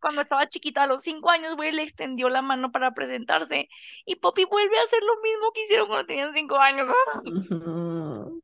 Cuando 0.02 0.22
estaba 0.22 0.48
chiquita, 0.48 0.84
a 0.84 0.88
los 0.88 1.04
cinco 1.04 1.30
años, 1.30 1.56
güey, 1.56 1.72
le 1.72 1.84
extendió 1.84 2.30
la 2.30 2.42
mano 2.42 2.72
para 2.72 2.94
presentarse, 2.94 3.70
y 4.06 4.16
Poppy 4.18 4.46
vuelve 4.46 4.78
a 4.80 4.84
hacer 4.84 5.00
lo 5.04 5.22
mismo 5.22 5.52
que 5.54 5.64
hicieron 5.64 5.88
cuando 5.88 6.08
tenían 6.08 6.34
cinco 6.34 6.58
años. 6.58 6.90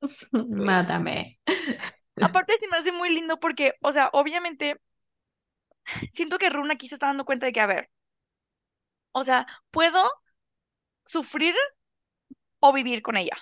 Mátame. 0.65 1.39
Aparte, 2.19 2.57
se 2.59 2.67
me 2.67 2.77
hace 2.77 2.91
muy 2.91 3.09
lindo 3.13 3.39
porque, 3.39 3.73
o 3.81 3.91
sea, 3.91 4.09
obviamente, 4.13 4.77
siento 6.11 6.37
que 6.37 6.49
Rune 6.49 6.73
aquí 6.73 6.87
se 6.87 6.95
está 6.95 7.07
dando 7.07 7.25
cuenta 7.25 7.45
de 7.45 7.53
que, 7.53 7.61
a 7.61 7.67
ver, 7.67 7.89
o 9.11 9.23
sea, 9.23 9.45
puedo 9.71 9.99
sufrir 11.05 11.55
o 12.59 12.73
vivir 12.73 13.01
con 13.01 13.17
ella, 13.17 13.37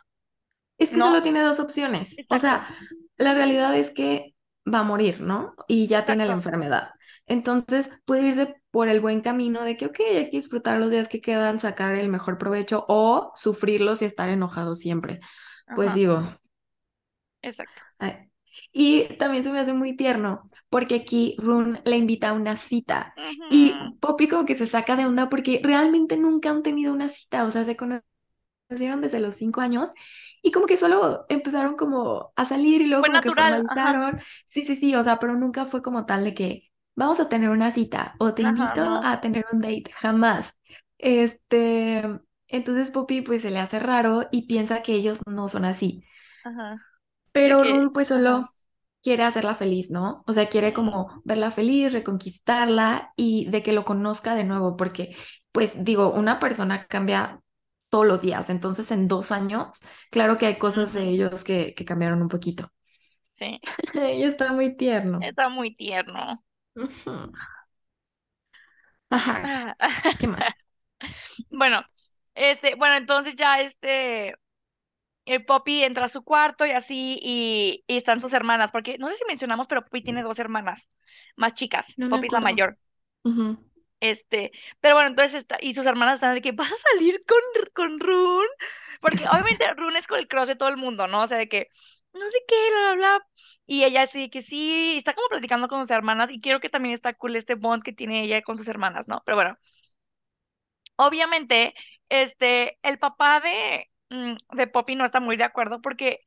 Es 0.78 0.90
que 0.90 0.98
¿no? 0.98 1.08
solo 1.08 1.24
tiene 1.24 1.42
dos 1.42 1.60
opciones. 1.60 2.16
O 2.30 2.38
sea, 2.38 2.68
la 3.18 3.34
realidad 3.34 3.76
es 3.78 3.92
que 3.92 4.35
va 4.72 4.80
a 4.80 4.84
morir, 4.84 5.22
¿no? 5.22 5.56
Y 5.68 5.88
ya 5.88 6.06
tiene 6.06 6.26
la 6.26 6.34
enfermedad. 6.34 6.90
Entonces 7.28 7.90
puede 8.06 8.28
irse 8.28 8.56
por 8.72 8.90
el 8.90 9.00
buen 9.00 9.22
camino 9.22 9.64
de 9.64 9.78
que, 9.78 9.88
ok, 9.88 10.00
hay 10.00 10.30
que 10.30 10.38
disfrutar 10.38 10.80
los 10.80 10.92
días 10.92 11.08
que 11.08 11.22
quedan, 11.22 11.60
sacar 11.60 11.96
el 11.96 12.10
mejor 12.10 12.38
provecho 12.38 12.86
o 12.88 13.32
sufrirlos 13.36 14.02
y 14.02 14.06
estar 14.06 14.30
enojado 14.30 14.76
siempre. 14.76 15.20
Pues 15.76 15.94
digo, 15.94 16.24
exacto. 17.42 17.82
ay. 18.00 18.30
Y 18.72 19.16
también 19.18 19.44
se 19.44 19.52
me 19.52 19.60
hace 19.60 19.74
muy 19.74 19.96
tierno 19.96 20.50
porque 20.70 20.96
aquí 20.96 21.36
Rune 21.40 21.82
le 21.86 21.98
invita 21.98 22.30
a 22.30 22.34
una 22.34 22.56
cita 22.56 23.14
y. 23.50 23.74
Poppy 24.00 24.28
como 24.28 24.46
que 24.46 24.56
se 24.56 24.68
saca 24.68 24.96
de 24.96 25.06
onda 25.06 25.30
porque 25.30 25.60
realmente 25.64 26.18
nunca 26.18 26.52
han 26.52 26.64
tenido 26.64 26.94
una 26.94 27.10
cita, 27.10 27.44
o 27.44 27.52
sea, 27.52 27.64
se 27.64 27.76
conocen 27.76 28.04
conocieron 28.68 29.02
desde 29.02 29.20
los 29.20 29.36
cinco 29.36 29.62
años 29.62 29.92
y 30.46 30.52
como 30.52 30.68
que 30.68 30.78
solo 30.78 31.26
empezaron 31.30 31.76
como 31.78 32.34
a 32.36 32.46
salir 32.46 32.82
y 32.82 32.88
luego 32.88 33.04
Fue 33.04 33.08
como 33.08 33.22
que 33.22 33.32
natural, 33.32 33.64
ajá, 33.70 34.02
formalizaron. 34.02 34.22
Sí, 34.48 34.66
sí, 34.66 34.76
sí, 34.78 34.96
o 34.96 35.04
sea, 35.04 35.20
pero 35.20 35.36
nunca 35.36 35.66
fue 35.68 35.82
como 35.82 36.06
tal 36.06 36.24
de 36.26 36.34
que 36.36 36.72
vamos 36.96 37.20
a 37.20 37.30
tener 37.30 37.50
una 37.50 37.72
cita 37.72 38.16
o 38.20 38.34
te 38.36 38.42
ajá, 38.42 38.76
invito 38.76 38.82
no, 38.82 39.04
a 39.04 39.22
tener 39.22 39.46
un 39.52 39.62
date, 39.62 39.86
jamás. 39.96 40.54
Este, 40.98 42.04
entonces 42.48 42.92
Poppy 42.92 43.22
pues 43.22 43.42
se 43.42 43.52
le 43.52 43.60
hace 43.60 43.80
raro 43.80 44.28
y 44.32 44.48
piensa 44.48 44.82
que 44.84 44.94
ellos 44.96 45.20
no 45.28 45.48
son 45.50 45.66
así. 45.66 46.06
ajá, 46.44 46.78
Pero 47.32 47.64
que, 47.64 47.66
Rune 47.66 47.90
pues 47.94 48.08
solo 48.10 48.50
quiere 49.04 49.24
hacerla 49.24 49.56
feliz, 49.56 49.92
¿no? 49.92 50.24
O 50.28 50.34
sea, 50.34 50.50
quiere 50.50 50.74
como 50.74 51.22
verla 51.26 51.52
feliz, 51.52 51.92
reconquistarla 51.94 53.14
y 53.16 53.50
de 53.52 53.62
que 53.64 53.74
lo 53.74 53.86
conozca 53.86 54.36
de 54.36 54.44
nuevo, 54.46 54.78
porque 54.78 55.16
pues 55.52 55.74
digo, 55.84 56.12
una 56.14 56.40
persona 56.40 56.88
cambia 56.88 57.42
todos 57.96 58.06
los 58.08 58.22
días, 58.22 58.50
entonces 58.50 58.92
en 58.92 59.08
dos 59.08 59.32
años, 59.32 59.82
claro 60.12 60.38
que 60.38 60.46
hay 60.48 60.58
cosas 60.58 60.94
de 60.94 61.04
ellos 61.10 61.44
que, 61.44 61.74
que 61.76 61.86
cambiaron 61.86 62.22
un 62.22 62.30
poquito. 62.30 62.72
sí, 63.36 63.60
Y 63.94 64.24
está 64.24 64.52
muy 64.54 64.76
tierno. 64.76 65.32
está 65.32 65.50
muy 65.50 65.76
tierno. 65.76 66.42
Ajá, 69.10 69.42
Ah, 69.42 69.76
¿qué 70.20 70.28
más? 70.28 70.66
Bueno, 71.50 71.84
este, 72.36 72.76
bueno, 72.76 72.96
entonces 72.98 73.36
ya 73.36 73.62
este, 73.62 74.36
el 75.26 75.46
Poppy 75.46 75.84
entra 75.84 76.06
a 76.06 76.10
su 76.10 76.24
cuarto 76.24 76.66
y 76.68 76.72
así, 76.72 77.20
y, 77.24 77.84
y 77.88 77.98
están 77.98 78.22
sus 78.22 78.34
hermanas, 78.34 78.72
porque 78.72 78.98
no 79.00 79.10
sé 79.10 79.16
si 79.16 79.26
mencionamos, 79.28 79.68
pero 79.68 79.84
Poppy 79.84 80.04
tiene 80.04 80.24
dos 80.24 80.40
hermanas 80.40 80.90
más 81.38 81.54
chicas, 81.56 81.98
No 81.98 82.08
Poppy 82.10 82.28
es 82.28 82.34
la 82.34 82.42
mayor. 82.42 82.80
Este, 84.02 84.52
pero 84.82 84.96
bueno, 84.96 85.10
entonces 85.10 85.36
está, 85.36 85.58
y 85.62 85.74
sus 85.74 85.86
hermanas 85.88 86.16
están 86.16 86.36
de 86.36 86.42
que 86.42 86.52
vas 86.52 86.72
a 86.72 86.76
salir 86.78 87.24
con, 87.26 87.40
con 87.74 88.00
Rune, 88.00 88.48
porque 89.02 89.26
obviamente 89.30 89.66
Rune 89.74 89.98
es 90.00 90.08
con 90.08 90.20
el 90.20 90.28
crush 90.28 90.48
de 90.48 90.56
todo 90.56 90.70
el 90.70 90.78
mundo, 90.78 91.08
¿no? 91.08 91.24
O 91.24 91.28
sea, 91.28 91.38
de 91.38 91.50
que 91.50 91.70
no 92.14 92.28
sé 92.30 92.38
qué, 92.48 92.56
bla, 92.72 92.94
bla, 92.96 93.18
bla. 93.18 93.28
Y 93.66 93.84
ella 93.84 94.06
sí 94.08 94.30
que 94.30 94.42
sí, 94.42 94.96
está 94.98 95.14
como 95.14 95.28
platicando 95.30 95.68
con 95.68 95.80
sus 95.82 95.92
hermanas, 95.92 96.30
y 96.32 96.40
creo 96.42 96.60
que 96.60 96.70
también 96.70 96.94
está 96.94 97.14
cool 97.14 97.36
este 97.36 97.56
bond 97.56 97.84
que 97.84 97.94
tiene 97.94 98.24
ella 98.24 98.42
con 98.44 98.58
sus 98.58 98.68
hermanas, 98.68 99.08
¿no? 99.08 99.24
Pero 99.26 99.38
bueno, 99.38 99.58
obviamente, 100.96 101.74
este, 102.10 102.78
el 102.84 103.00
papá 103.00 103.40
de, 103.42 103.90
mm, 104.10 104.36
de 104.56 104.68
Poppy 104.68 104.96
no 104.96 105.06
está 105.06 105.20
muy 105.20 105.38
de 105.38 105.44
acuerdo 105.44 105.82
porque 105.82 106.22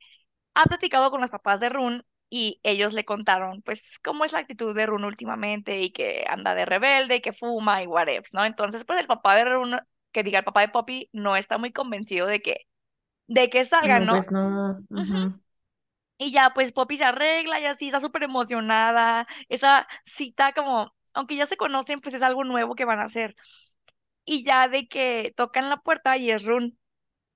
ha 0.55 0.65
platicado 0.67 1.11
con 1.11 1.21
los 1.21 1.31
papás 1.31 1.61
de 1.61 1.69
Rune 1.71 2.03
y 2.31 2.61
ellos 2.63 2.93
le 2.93 3.05
contaron, 3.05 3.63
pues, 3.63 3.99
cómo 4.01 4.25
es 4.25 4.33
la 4.33 4.41
actitud 4.41 4.75
de 4.75 4.87
Rune 4.87 5.07
últimamente 5.07 5.81
y 5.81 5.91
que 5.91 6.25
anda 6.29 6.55
de 6.55 6.67
rebelde 6.67 7.17
y 7.17 7.21
que 7.21 7.33
fuma 7.33 7.83
y 7.83 7.87
whatever, 7.87 8.25
¿no? 8.33 8.45
Entonces, 8.45 8.85
pues, 8.85 9.01
el 9.01 9.07
papá 9.07 9.35
de 9.37 9.45
Rune, 9.47 9.81
que 10.13 10.23
diga 10.23 10.41
el 10.41 10.45
papá 10.45 10.61
de 10.63 10.69
Poppy, 10.69 11.09
no 11.13 11.37
está 11.37 11.59
muy 11.59 11.73
convencido 11.73 12.27
de 12.27 12.41
que, 12.41 12.67
de 13.27 13.51
que 13.51 13.65
salgan, 13.65 14.07
No, 14.07 14.13
pues 14.13 14.31
no. 14.31 15.41
Y 16.19 16.33
ya, 16.33 16.53
pues, 16.55 16.73
Poppy 16.73 16.97
se 16.97 17.05
arregla 17.05 17.61
y 17.61 17.67
así, 17.67 17.87
está 17.87 18.01
súper 18.01 18.25
emocionada. 18.25 19.27
Esa 19.49 19.87
cita 20.05 20.53
como, 20.53 20.93
aunque 21.15 21.37
ya 21.37 21.47
se 21.47 21.57
conocen, 21.57 22.01
pues 22.01 22.15
es 22.15 22.23
algo 22.23 22.45
nuevo 22.45 22.75
que 22.75 22.85
van 22.85 22.99
a 23.01 23.05
hacer. 23.05 23.37
Y 24.25 24.45
ya 24.45 24.69
de 24.69 24.89
que 24.89 25.33
tocan 25.37 25.71
la 25.71 25.79
puerta 25.79 26.17
y 26.17 26.31
es 26.31 26.45
Rune. 26.45 26.75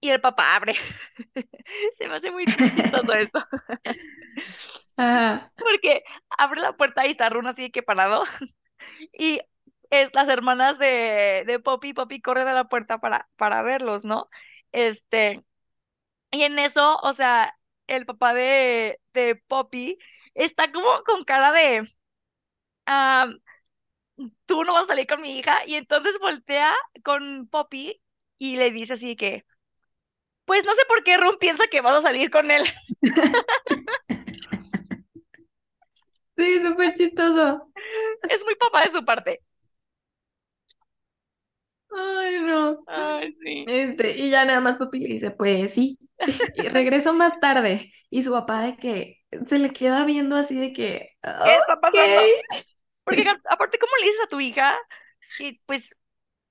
Y 0.01 0.11
el 0.11 0.21
papá 0.21 0.57
abre. 0.57 0.75
Se 1.99 2.09
me 2.09 2.17
hace 2.17 2.31
muy 2.31 2.47
chistoso 2.47 3.13
esto. 3.15 3.41
Ajá. 4.97 5.53
Porque 5.57 6.05
abre 6.31 6.61
la 6.61 6.77
puerta 6.77 7.07
y 7.07 7.11
está 7.11 7.29
Rune 7.29 7.51
así 7.51 7.71
que 7.71 7.83
parado. 7.83 8.25
Y 9.13 9.41
es 9.91 10.15
las 10.15 10.29
hermanas 10.29 10.79
de, 10.79 11.45
de 11.47 11.61
Poppy 11.61 11.91
y 11.91 11.95
Poppy 11.95 12.21
corren 12.23 12.49
a 12.49 12.55
la 12.55 12.69
puerta 12.69 12.99
para, 13.01 13.29
para 13.37 13.63
verlos, 13.63 14.05
¿no? 14.05 14.29
Este, 14.73 15.45
y 16.33 16.43
en 16.45 16.59
eso, 16.59 16.99
o 17.03 17.13
sea, 17.15 17.55
el 17.89 18.07
papá 18.07 18.35
de, 18.35 19.01
de 19.15 19.37
Poppy 19.49 19.99
está 20.35 20.73
como 20.73 20.89
con 21.05 21.25
cara 21.25 21.53
de, 21.53 21.89
ah, 22.87 23.29
tú 24.47 24.65
no 24.65 24.73
vas 24.75 24.85
a 24.85 24.87
salir 24.89 25.07
con 25.07 25.21
mi 25.21 25.39
hija. 25.39 25.61
Y 25.67 25.75
entonces 25.75 26.19
voltea 26.21 26.75
con 27.05 27.49
Poppy 27.49 28.01
y 28.39 28.57
le 28.57 28.71
dice 28.71 28.95
así 28.95 29.17
que, 29.17 29.45
pues 30.45 30.65
no 30.65 30.75
sé 30.75 30.83
por 30.89 31.05
qué 31.05 31.17
Ron 31.17 31.37
piensa 31.41 31.65
que 31.71 31.81
vas 31.81 31.97
a 31.97 32.03
salir 32.03 32.31
con 32.31 32.51
él. 32.51 32.65
Sí, 36.37 36.63
súper 36.65 36.95
chistoso. 36.95 37.73
Es 38.29 38.45
muy 38.45 38.55
papá 38.57 38.83
de 38.85 38.93
su 38.93 39.05
parte. 39.05 39.41
Ay, 41.91 42.41
no. 42.41 42.87
Ay, 42.87 43.33
sí. 43.43 43.67
Este, 43.67 44.19
y 44.19 44.31
ya 44.31 44.45
nada 44.45 44.61
más 44.61 44.79
papi 44.79 45.01
le 45.01 45.09
dice, 45.09 45.31
pues 45.31 45.73
sí, 45.73 45.99
y 46.55 46.69
regreso 46.69 47.15
más 47.15 47.39
tarde. 47.41 47.93
Y 48.11 48.23
su 48.25 48.33
papá 48.33 48.63
de 48.63 48.77
que 48.77 49.19
se 49.49 49.59
le 49.59 49.73
queda 49.73 50.05
viendo 50.07 50.37
así 50.37 50.59
de 50.59 50.73
que, 50.73 51.11
¿Qué 51.43 51.51
está? 51.53 51.79
Porque 53.05 53.25
aparte, 53.51 53.79
¿cómo 53.79 53.93
le 54.01 54.07
dices 54.07 54.25
a 54.25 54.29
tu 54.29 54.41
hija 54.41 54.77
que 55.37 55.61
pues 55.67 55.95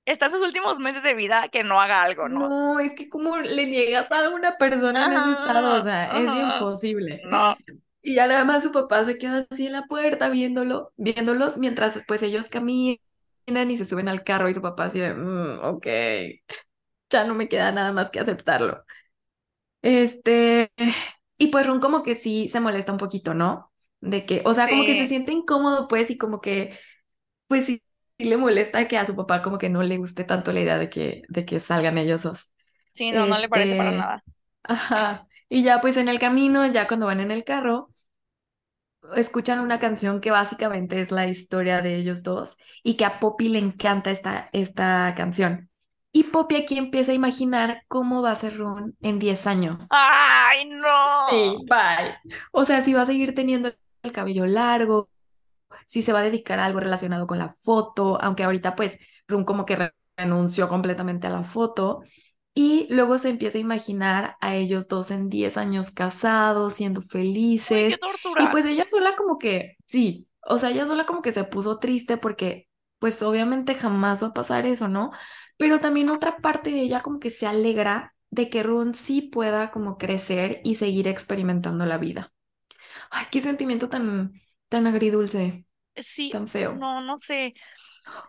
está 0.06 0.28
en 0.28 0.32
sus 0.34 0.42
últimos 0.42 0.80
meses 0.80 1.04
de 1.04 1.16
vida 1.16 1.50
que 1.50 1.64
no 1.64 1.82
haga 1.82 2.04
algo, 2.04 2.30
¿no? 2.30 2.50
No, 2.50 2.80
es 2.80 2.94
que 2.94 3.10
como 3.10 3.38
le 3.38 3.66
niegas 3.68 4.12
a 4.12 4.30
una 4.30 4.58
persona 4.58 5.06
en 5.06 5.14
ese 5.14 5.32
estado, 5.32 5.78
o 5.78 5.82
Ajá, 5.82 5.82
sea, 5.82 6.12
es 6.14 6.34
imposible. 6.34 7.22
No, 7.24 7.58
Y 8.04 8.16
ya 8.16 8.28
nada 8.28 8.46
más 8.46 8.64
su 8.64 8.72
papá 8.72 9.04
se 9.06 9.18
queda 9.18 9.46
así 9.52 9.68
en 9.68 9.74
la 9.74 9.84
puerta 9.86 10.30
viéndolo, 10.30 10.92
viéndolos 10.98 11.58
mientras 11.58 12.02
pues 12.08 12.24
ellos 12.24 12.46
caminan 12.50 13.00
y 13.70 13.78
se 13.78 13.86
suben 13.86 14.10
al 14.10 14.24
carro 14.24 14.50
y 14.50 14.54
su 14.54 14.62
papá 14.62 14.86
así 14.86 15.00
de, 15.00 15.14
"Mm, 15.14 15.60
ok, 15.64 15.88
ya 17.10 17.24
no 17.26 17.34
me 17.36 17.50
queda 17.50 17.72
nada 17.72 17.92
más 17.92 18.12
que 18.12 18.20
aceptarlo. 18.20 18.84
Este, 19.82 20.72
y 21.38 21.48
pues 21.48 21.68
Ron 21.68 21.80
como 21.82 22.04
que 22.04 22.16
sí 22.16 22.50
se 22.52 22.60
molesta 22.60 22.92
un 22.92 22.98
poquito, 23.00 23.34
¿no? 23.34 23.72
De 24.02 24.26
que, 24.26 24.42
o 24.46 24.54
sea, 24.54 24.70
como 24.70 24.84
que 24.86 24.96
se 24.96 25.08
siente 25.08 25.32
incómodo, 25.32 25.88
pues, 25.88 26.10
y 26.12 26.18
como 26.18 26.42
que, 26.42 26.78
pues 27.48 27.66
sí, 27.66 27.84
sí 28.20 28.26
le 28.26 28.38
molesta 28.38 28.88
que 28.88 28.98
a 28.98 29.06
su 29.08 29.16
papá 29.16 29.42
como 29.44 29.58
que 29.60 29.70
no 29.70 29.84
le 29.84 29.98
guste 29.98 30.24
tanto 30.26 30.54
la 30.54 30.62
idea 30.62 30.78
de 30.80 30.90
que, 30.90 31.24
de 31.30 31.46
que 31.46 31.60
salgan 31.60 31.98
ellos 31.98 32.24
dos. 32.24 32.54
sí, 32.94 33.12
no, 33.12 33.26
no 33.28 33.38
le 33.40 33.50
parece 33.50 33.76
para 33.76 33.92
Este, 33.92 33.98
nada. 33.98 34.24
ajá. 34.64 35.28
Y 35.50 35.64
ya 35.64 35.82
pues 35.82 35.98
en 35.98 36.10
el 36.10 36.20
camino, 36.20 36.66
ya 36.68 36.88
cuando 36.88 37.08
van 37.08 37.22
en 37.22 37.32
el 37.32 37.44
carro, 37.46 37.91
escuchan 39.16 39.60
una 39.60 39.80
canción 39.80 40.22
que 40.22 40.32
básicamente 40.32 41.02
es 41.02 41.12
la 41.12 41.28
historia 41.28 41.82
de 41.82 41.96
ellos 41.96 42.24
dos 42.24 42.58
y 42.84 42.96
que 42.96 43.06
a 43.06 43.20
Poppy 43.20 43.50
le 43.50 43.60
encanta 43.60 44.12
esta, 44.12 44.50
esta 44.54 45.14
canción. 45.16 45.70
Y 46.14 46.24
Poppy 46.24 46.58
aquí 46.58 46.78
empieza 46.78 47.12
a 47.12 47.16
imaginar 47.16 47.84
cómo 47.88 48.22
va 48.22 48.32
a 48.32 48.36
ser 48.36 48.58
Ron 48.58 48.96
en 49.02 49.18
10 49.18 49.48
años. 49.48 49.88
¡Ay, 49.92 50.66
no! 50.66 51.30
Sí, 51.30 51.56
bye. 51.70 52.36
O 52.52 52.66
sea, 52.66 52.82
si 52.82 52.94
va 52.94 53.04
a 53.04 53.06
seguir 53.06 53.34
teniendo 53.34 53.72
el 54.04 54.12
cabello 54.12 54.46
largo, 54.46 55.10
si 55.88 56.02
se 56.02 56.12
va 56.12 56.20
a 56.20 56.24
dedicar 56.24 56.60
a 56.60 56.66
algo 56.66 56.82
relacionado 56.82 57.28
con 57.28 57.38
la 57.38 57.54
foto, 57.62 58.22
aunque 58.22 58.44
ahorita 58.44 58.76
pues 58.76 58.98
Ron 59.28 59.46
como 59.46 59.66
que 59.66 59.94
renunció 60.18 60.68
completamente 60.68 61.28
a 61.28 61.30
la 61.30 61.44
foto. 61.44 62.02
Y 62.54 62.88
luego 62.90 63.18
se 63.18 63.30
empieza 63.30 63.58
a 63.58 63.62
imaginar 63.62 64.36
a 64.42 64.56
ellos 64.56 64.88
dos 64.90 65.12
en 65.12 65.30
10 65.30 65.58
años 65.58 65.92
casados, 65.92 66.74
siendo 66.76 67.02
Uy, 67.66 67.84
felices. 67.84 67.88
qué 67.88 67.98
tortura. 67.98 68.38
Y 68.38 68.48
pues 68.48 68.66
ella 68.66 68.86
sola 68.90 69.16
como 69.16 69.38
que, 69.38 69.78
sí, 69.88 70.28
o 70.42 70.58
sea, 70.60 70.70
ella 70.72 70.86
sola 70.88 71.06
como 71.06 71.22
que 71.22 71.32
se 71.32 71.44
puso 71.46 71.80
triste 71.80 72.18
porque 72.18 72.68
pues 73.00 73.22
obviamente 73.24 73.76
jamás 73.76 74.22
va 74.24 74.28
a 74.28 74.34
pasar 74.34 74.66
eso, 74.66 74.88
¿no? 74.88 75.12
Pero 75.58 75.80
también 75.80 76.10
otra 76.10 76.38
parte 76.38 76.70
de 76.72 76.82
ella 76.82 77.02
como 77.02 77.20
que 77.20 77.30
se 77.30 77.48
alegra 77.48 78.14
de 78.30 78.50
que 78.50 78.64
Ron 78.64 78.94
sí 78.96 79.22
pueda 79.24 79.72
como 79.72 79.98
crecer 79.98 80.62
y 80.64 80.76
seguir 80.76 81.08
experimentando 81.08 81.86
la 81.86 81.98
vida. 81.98 82.34
Ay, 83.12 83.26
qué 83.32 83.42
sentimiento 83.42 83.90
tan, 83.90 84.34
tan 84.70 84.88
agridulce, 84.88 85.66
Sí, 85.98 86.32
tan 86.32 86.48
feo. 86.48 86.82
no, 86.82 87.02
no 87.02 87.20
sé. 87.20 87.54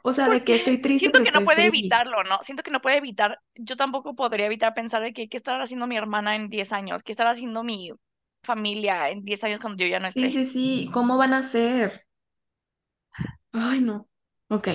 O 0.02 0.14
sea, 0.14 0.28
de 0.28 0.44
que 0.44 0.54
estoy 0.54 0.80
triste, 0.82 1.10
siento 1.10 1.18
pero 1.18 1.24
que 1.24 1.30
no 1.32 1.44
puede 1.44 1.66
feliz. 1.66 1.66
evitarlo, 1.66 2.22
¿no? 2.24 2.38
Siento 2.42 2.62
que 2.62 2.70
no 2.70 2.80
puede 2.80 2.96
evitar. 2.98 3.40
Yo 3.54 3.76
tampoco 3.76 4.14
podría 4.14 4.46
evitar 4.46 4.74
pensar 4.74 5.02
de 5.02 5.12
que 5.12 5.28
qué 5.28 5.36
estará 5.36 5.62
haciendo 5.62 5.86
mi 5.86 5.96
hermana 5.96 6.36
en 6.36 6.48
10 6.48 6.72
años, 6.72 7.02
qué 7.02 7.12
estará 7.12 7.30
haciendo 7.30 7.62
mi 7.64 7.90
familia 8.42 9.10
en 9.10 9.24
10 9.24 9.42
años 9.44 9.60
cuando 9.60 9.82
yo 9.84 9.88
ya 9.90 10.00
no 10.00 10.08
Sí, 10.08 10.30
esté. 10.30 10.30
sí, 10.30 10.44
sí, 10.46 10.90
¿cómo 10.92 11.16
van 11.18 11.34
a 11.34 11.42
ser? 11.42 12.06
Ay, 13.52 13.80
no. 13.80 14.08
Ok, 14.48 14.68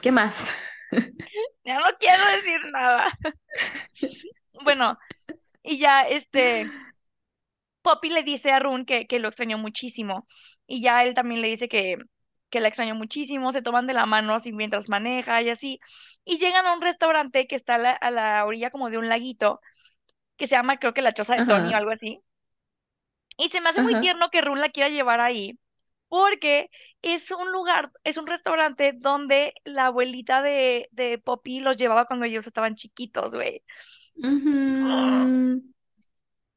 ¿qué 0.00 0.12
más? 0.12 0.36
Ya 1.64 1.78
no 1.78 1.84
quiero 1.98 2.24
decir 2.36 2.60
nada. 2.72 3.08
Bueno, 4.64 4.98
y 5.62 5.78
ya 5.78 6.02
este, 6.08 6.72
Poppy 7.82 8.10
le 8.10 8.22
dice 8.22 8.52
a 8.52 8.58
Rune 8.58 8.84
que, 8.84 9.06
que 9.06 9.18
lo 9.18 9.28
extrañó 9.28 9.58
muchísimo. 9.58 10.26
Y 10.66 10.82
ya 10.82 11.02
él 11.04 11.14
también 11.14 11.40
le 11.42 11.48
dice 11.48 11.68
que, 11.68 11.96
que 12.50 12.60
la 12.60 12.68
extrañó 12.68 12.94
muchísimo, 12.94 13.52
se 13.52 13.62
toman 13.62 13.86
de 13.86 13.94
la 13.94 14.06
mano 14.06 14.34
así 14.34 14.52
mientras 14.52 14.88
maneja 14.88 15.40
y 15.42 15.50
así. 15.50 15.80
Y 16.24 16.38
llegan 16.38 16.66
a 16.66 16.74
un 16.74 16.82
restaurante 16.82 17.46
que 17.46 17.56
está 17.56 17.76
a 17.76 17.78
la, 17.78 17.92
a 17.92 18.10
la 18.10 18.44
orilla 18.44 18.70
como 18.70 18.90
de 18.90 18.98
un 18.98 19.08
laguito, 19.08 19.60
que 20.36 20.46
se 20.46 20.56
llama 20.56 20.78
creo 20.78 20.94
que 20.94 21.02
la 21.02 21.14
Choza 21.14 21.36
de 21.36 21.46
Tony 21.46 21.72
o 21.74 21.76
algo 21.76 21.90
así. 21.92 22.20
Y 23.38 23.48
se 23.48 23.60
me 23.60 23.70
hace 23.70 23.82
muy 23.82 23.98
tierno 24.00 24.28
que 24.30 24.42
Rune 24.42 24.60
la 24.60 24.68
quiera 24.68 24.90
llevar 24.90 25.20
ahí, 25.20 25.58
porque 26.08 26.68
es 27.02 27.30
un 27.30 27.50
lugar, 27.52 27.90
es 28.04 28.18
un 28.18 28.26
restaurante 28.26 28.92
donde 28.94 29.54
la 29.64 29.86
abuelita 29.86 30.42
de, 30.42 30.88
de 30.90 31.18
Poppy 31.18 31.60
los 31.60 31.76
llevaba 31.78 32.04
cuando 32.04 32.26
ellos 32.26 32.46
estaban 32.46 32.74
chiquitos, 32.74 33.34
güey. 33.34 33.62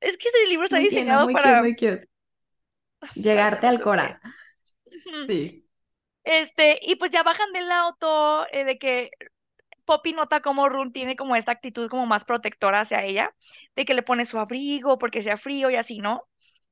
Es 0.01 0.17
que 0.17 0.27
este 0.27 0.47
libro 0.49 0.65
está 0.65 0.77
Muy 0.77 0.85
diseñado 0.85 1.23
muy 1.23 1.33
cute, 1.33 1.43
para, 1.43 1.61
muy 1.61 1.75
cute. 1.75 2.09
Llegarte 3.15 3.67
al. 3.67 3.79
Cora. 3.81 4.19
Sí. 5.27 5.62
Este, 6.23 6.79
y 6.81 6.95
pues 6.95 7.11
ya 7.11 7.23
bajan 7.23 7.51
del 7.53 7.71
auto, 7.71 8.47
eh, 8.51 8.63
de 8.65 8.77
que 8.77 9.11
Poppy 9.85 10.13
nota 10.13 10.41
como 10.41 10.69
Rune 10.69 10.91
tiene 10.91 11.15
como 11.17 11.35
esta 11.35 11.51
actitud 11.53 11.89
como 11.89 12.05
más 12.07 12.25
protectora 12.25 12.81
hacia 12.81 13.03
ella, 13.05 13.35
de 13.75 13.85
que 13.85 13.93
le 13.95 14.03
pone 14.03 14.25
su 14.25 14.39
abrigo 14.39 14.97
porque 14.99 15.23
sea 15.23 15.37
frío 15.37 15.69
y 15.71 15.75
así, 15.77 15.99
¿no? 15.99 16.23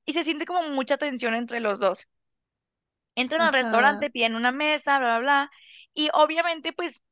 Y 0.05 0.13
se 0.13 0.23
siente 0.23 0.45
como 0.45 0.63
mucha 0.69 0.97
tensión 0.97 1.35
entre 1.35 1.59
los 1.61 1.79
dos. 1.79 2.07
Entran 3.15 3.41
al 3.41 3.53
restaurante, 3.53 4.09
piden 4.09 4.35
una 4.35 4.51
mesa, 4.51 4.97
bla, 4.99 5.09
bla, 5.09 5.19
bla. 5.19 5.51
Y 5.93 6.09
obviamente, 6.13 6.73
pues, 6.73 7.03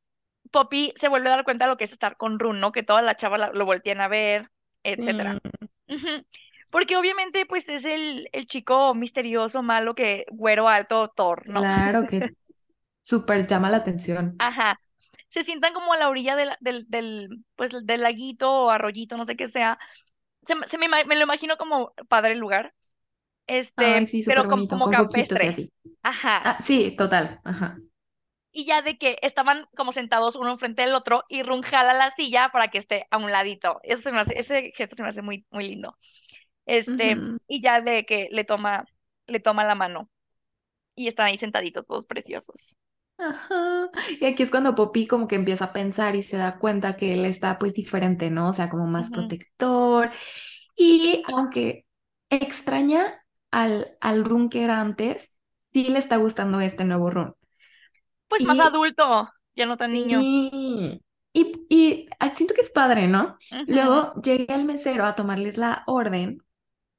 Poppy 0.52 0.94
se 0.96 1.10
vuelve 1.10 1.30
a 1.30 1.32
dar 1.38 1.44
cuenta 1.46 1.66
de 1.66 1.72
lo 1.72 1.78
que 1.78 1.86
es 1.86 1.92
estar 1.94 2.18
con 2.18 2.40
Rune, 2.40 2.60
¿no? 2.60 2.72
Que 2.72 2.84
todas 2.84 3.04
las 3.06 3.18
chavas 3.18 3.40
la- 3.40 3.52
lo 3.54 3.66
voltean 3.66 4.02
a 4.02 4.08
ver, 4.08 4.50
etcétera. 4.84 5.40
Porque 6.70 6.98
obviamente, 6.98 7.46
pues, 7.46 7.68
es 7.70 7.86
el, 7.86 8.30
el 8.32 8.46
chico 8.46 8.94
misterioso, 8.96 9.64
malo, 9.64 9.96
que 9.96 10.26
güero, 10.32 10.70
alto, 10.70 11.10
Thor, 11.16 11.48
¿no? 11.48 11.62
claro 11.62 12.06
que 12.08 12.34
súper 13.04 13.48
llama 13.48 13.70
la 13.70 13.78
atención. 13.78 14.36
Ajá. 14.38 14.80
Se 15.30 15.44
sientan 15.44 15.74
como 15.74 15.94
a 15.94 15.98
la 15.98 16.10
orilla 16.10 16.36
del, 16.36 16.52
del, 16.60 16.86
del, 16.90 17.46
pues, 17.56 17.72
del 17.86 18.02
laguito 18.02 18.52
o 18.52 18.70
arroyito, 18.70 19.18
no 19.18 19.26
sé 19.26 19.36
qué 19.36 19.48
sea. 19.50 19.78
Se, 20.48 20.56
me, 20.56 20.68
se 20.68 20.78
me, 20.78 20.88
lo 20.88 21.24
imagino 21.24 21.58
como 21.58 21.94
padre 22.10 22.34
el 22.34 22.40
lugar, 22.40 22.74
Ay, 23.76 24.06
este, 24.06 24.06
sí, 24.06 24.24
pero 24.26 24.44
súper 24.44 24.48
com- 24.48 24.60
bonito, 24.60 24.76
como 24.76 24.86
con 24.86 24.94
y 25.44 25.48
así. 25.48 25.72
Ajá. 26.04 26.42
Ah, 26.44 26.60
sí, 26.64 26.96
total. 26.98 27.40
Ajá. 27.44 27.78
y 28.52 28.66
ya 28.66 28.82
de 28.82 28.98
que 28.98 29.18
estaban 29.22 29.68
como 29.76 29.92
sentados 29.92 30.36
uno 30.36 30.52
enfrente 30.52 30.82
del 30.82 30.96
otro 30.96 31.24
y 31.30 31.44
Run 31.44 31.62
jala 31.62 31.94
la 31.94 32.12
silla 32.12 32.50
para 32.52 32.70
que 32.70 32.80
esté 32.80 33.08
a 33.12 33.18
un 33.18 33.32
ladito. 33.32 33.80
Eso 33.84 34.02
se 34.04 34.12
me 34.12 34.20
hace, 34.22 34.38
ese 34.40 34.72
gesto 34.76 34.96
se 34.96 35.04
me 35.04 35.10
hace 35.10 35.22
muy, 35.22 35.46
muy 35.52 35.68
lindo. 35.68 35.98
Este, 36.70 37.18
y 37.48 37.62
ya 37.62 37.82
de 37.82 38.06
que 38.06 38.30
le 38.32 38.44
toma, 38.44 38.86
le 39.26 39.40
toma 39.40 39.64
la 39.66 39.74
mano 39.74 40.08
y 40.96 41.08
están 41.08 41.26
ahí 41.26 41.38
sentaditos 41.40 41.84
todos 41.88 42.06
preciosos. 42.06 42.78
Ajá. 43.18 43.90
Y 44.22 44.26
aquí 44.26 44.44
es 44.44 44.52
cuando 44.52 44.76
Poppy 44.76 45.08
como 45.08 45.28
que 45.28 45.36
empieza 45.36 45.66
a 45.66 45.74
pensar 45.74 46.16
y 46.16 46.22
se 46.22 46.38
da 46.38 46.60
cuenta 46.60 46.96
que 46.96 47.14
él 47.14 47.26
está 47.26 47.58
pues 47.58 47.74
diferente, 47.74 48.30
¿no? 48.30 48.50
O 48.50 48.54
sea, 48.54 48.70
como 48.70 48.86
más 48.86 49.10
protector. 49.10 50.12
Y 50.76 51.24
aunque 51.34 51.88
extraña 52.30 53.26
al, 53.50 53.98
al 54.00 54.24
Run 54.24 54.50
que 54.50 54.64
era 54.64 54.80
antes, 54.80 55.36
sí 55.74 55.90
le 55.90 55.98
está 55.98 56.18
gustando 56.18 56.62
este 56.62 56.86
nuevo 56.86 57.10
Run. 57.10 57.34
Pues 58.28 58.44
más 58.44 58.60
adulto, 58.60 59.28
ya 59.56 59.66
no 59.66 59.76
tan 59.76 59.92
niño. 59.92 60.20
sí, 60.22 61.02
y, 61.34 61.66
y 61.68 62.08
ah, 62.20 62.30
siento 62.36 62.54
que 62.54 62.62
es 62.62 62.70
padre, 62.70 63.08
¿no? 63.08 63.38
Luego 63.66 64.14
llega 64.22 64.54
el 64.54 64.66
mesero 64.66 65.04
a 65.06 65.16
tomarles 65.16 65.58
la 65.58 65.84
orden 65.88 66.44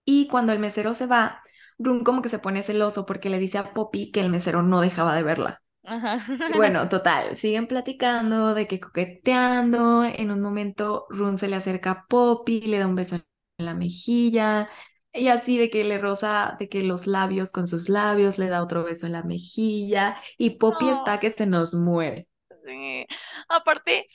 y 0.05 0.29
cuando 0.29 0.53
el 0.53 0.59
mesero 0.59 0.95
se 0.95 1.07
va, 1.07 1.43
Run 1.79 2.05
como 2.05 2.23
que 2.23 2.29
se 2.29 2.39
pone 2.39 2.63
celoso 2.63 3.07
porque 3.07 3.31
le 3.31 3.39
dice 3.39 3.59
a 3.59 3.73
Poppy 3.75 4.11
que 4.13 4.21
el 4.21 4.31
mesero 4.31 4.63
no 4.63 4.81
dejaba 4.81 5.15
de 5.17 5.23
verla. 5.23 5.63
Ajá. 5.85 6.19
Bueno, 6.55 6.89
total, 6.89 7.37
siguen 7.37 7.67
platicando 7.67 8.55
de 8.55 8.67
que 8.67 8.81
coqueteando. 8.81 10.05
En 10.05 10.31
un 10.31 10.41
momento, 10.41 11.07
Run 11.11 11.39
se 11.39 11.49
le 11.49 11.57
acerca 11.57 11.91
a 11.93 12.07
Poppy, 12.09 12.61
le 12.63 12.79
da 12.79 12.87
un 12.87 12.97
beso 12.97 13.17
en 13.17 13.67
la 13.67 13.75
mejilla. 13.75 14.69
Y 15.13 15.29
así 15.29 15.59
de 15.59 15.71
que 15.71 15.85
le 15.85 15.99
roza, 15.99 16.57
de 16.59 16.69
que 16.69 16.83
los 16.83 17.07
labios 17.07 17.53
con 17.53 17.67
sus 17.67 17.89
labios, 17.89 18.39
le 18.39 18.49
da 18.49 18.63
otro 18.63 18.85
beso 18.85 19.07
en 19.07 19.13
la 19.13 19.23
mejilla. 19.23 20.17
Y 20.39 20.51
Poppy 20.59 20.89
está 20.89 21.21
que 21.21 21.31
se 21.31 21.47
nos 21.47 21.75
muere. 21.75 22.29
sí. 22.65 23.07
Aparte, 23.49 24.07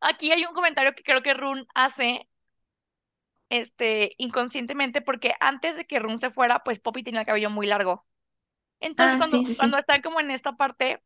aquí 0.00 0.32
hay 0.32 0.44
un 0.44 0.54
comentario 0.54 0.94
que 0.94 1.02
creo 1.02 1.22
que 1.22 1.34
Run 1.34 1.66
hace 1.74 2.28
este 3.50 4.12
inconscientemente 4.18 5.00
porque 5.02 5.34
antes 5.40 5.76
de 5.76 5.84
que 5.86 5.98
Run 6.00 6.18
se 6.18 6.30
fuera, 6.30 6.62
pues 6.64 6.80
Poppy 6.80 7.02
tenía 7.04 7.20
el 7.20 7.26
cabello 7.26 7.50
muy 7.50 7.66
largo. 7.68 8.04
Entonces, 8.80 9.14
Ah, 9.14 9.18
cuando, 9.18 9.38
sí, 9.38 9.44
sí, 9.44 9.54
cuando 9.56 9.56
sí. 9.76 9.78
están 9.78 10.02
como 10.02 10.20
en 10.20 10.30
esta 10.30 10.56
parte, 10.56 11.02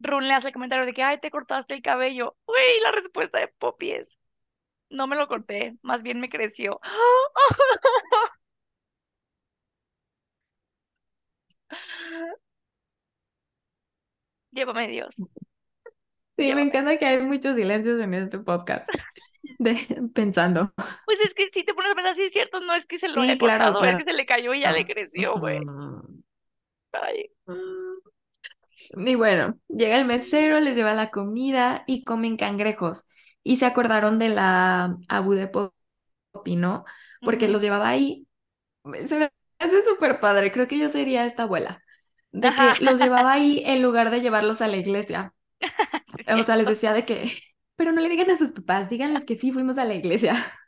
Run 0.00 0.28
le 0.28 0.34
hace 0.34 0.48
el 0.48 0.54
comentario 0.54 0.86
de 0.86 0.92
que, 0.94 1.02
ay, 1.04 1.18
te 1.20 1.30
cortaste 1.30 1.74
el 1.74 1.82
cabello. 1.82 2.36
Uy, 2.46 2.54
la 2.84 2.92
respuesta 2.92 3.38
de 3.40 3.48
Poppy 3.48 3.92
es, 3.92 4.18
no 4.90 5.08
me 5.08 5.16
lo 5.16 5.28
corté, 5.28 5.76
más 5.82 6.04
bien 6.04 6.20
me 6.20 6.30
creció. 6.30 6.80
Llévame 14.52 14.88
Dios, 14.88 15.24
Sí, 16.38 16.54
me 16.54 16.62
encanta 16.62 16.98
que 16.98 17.06
hay 17.06 17.22
muchos 17.22 17.56
silencios 17.56 17.98
en 18.00 18.12
este 18.14 18.38
podcast. 18.38 18.92
De, 19.58 19.74
pensando. 20.14 20.72
Pues 21.04 21.20
es 21.20 21.34
que 21.34 21.48
si 21.50 21.64
te 21.64 21.74
pones 21.74 21.92
a 21.92 21.94
pensar, 21.94 22.14
sí 22.14 22.22
es 22.22 22.32
cierto, 22.32 22.60
no 22.60 22.74
es 22.74 22.86
que 22.86 22.98
se 22.98 23.08
lo 23.08 23.20
haya 23.20 23.32
Sí, 23.32 23.38
claro, 23.38 23.72
cortado, 23.72 23.92
es 23.92 23.98
que 23.98 24.04
se 24.04 24.12
le 24.12 24.26
cayó 24.26 24.54
y 24.54 24.60
ya 24.62 24.72
le 24.72 24.86
creció, 24.86 25.38
güey. 25.38 25.60
Ay. 26.92 27.30
Y 28.96 29.14
bueno, 29.14 29.58
llega 29.68 29.98
el 29.98 30.06
mesero, 30.06 30.60
les 30.60 30.76
lleva 30.76 30.94
la 30.94 31.10
comida 31.10 31.84
y 31.86 32.04
comen 32.04 32.36
cangrejos. 32.36 33.04
Y 33.42 33.56
se 33.56 33.66
acordaron 33.66 34.18
de 34.18 34.28
la 34.28 34.96
Abu 35.08 35.32
de 35.34 35.48
Popi, 35.48 36.56
¿no? 36.56 36.84
Porque 37.22 37.48
los 37.48 37.62
llevaba 37.62 37.88
ahí. 37.88 38.26
Se 39.08 39.18
me 39.18 39.30
hace 39.58 39.82
súper 39.84 40.20
padre. 40.20 40.52
Creo 40.52 40.68
que 40.68 40.78
yo 40.78 40.88
sería 40.88 41.26
esta 41.26 41.44
abuela. 41.44 41.82
De 42.32 42.48
Ajá, 42.48 42.74
que 42.78 42.84
los 42.84 43.00
llevaba 43.00 43.32
ahí 43.32 43.62
en 43.66 43.82
lugar 43.82 44.10
de 44.10 44.20
llevarlos 44.20 44.60
a 44.60 44.68
la 44.68 44.76
iglesia. 44.76 45.32
sí 46.26 46.40
O 46.40 46.44
sea, 46.44 46.56
les 46.56 46.66
decía 46.66 46.92
de 46.92 47.04
que, 47.06 47.32
pero 47.76 47.92
no 47.92 48.00
le 48.00 48.08
digan 48.08 48.30
a 48.30 48.36
sus 48.38 48.52
papás, 48.52 48.88
díganles 48.90 49.24
que 49.24 49.36
sí 49.38 49.52
fuimos 49.52 49.78
a 49.78 49.84
la 49.84 49.94
iglesia. 49.94 50.34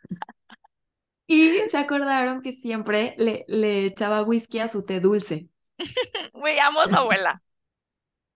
Y 1.27 1.61
se 1.71 1.77
acordaron 1.79 2.41
que 2.43 2.53
siempre 2.55 3.15
le, 3.19 3.45
le 3.49 3.87
echaba 3.87 4.23
whisky 4.23 4.59
a 4.61 4.69
su 4.69 4.85
té 4.85 5.01
dulce. 5.01 5.49
Güey, 6.33 6.59
amo 6.61 6.81
a 6.81 6.89
su 6.89 6.97
abuela, 6.97 7.43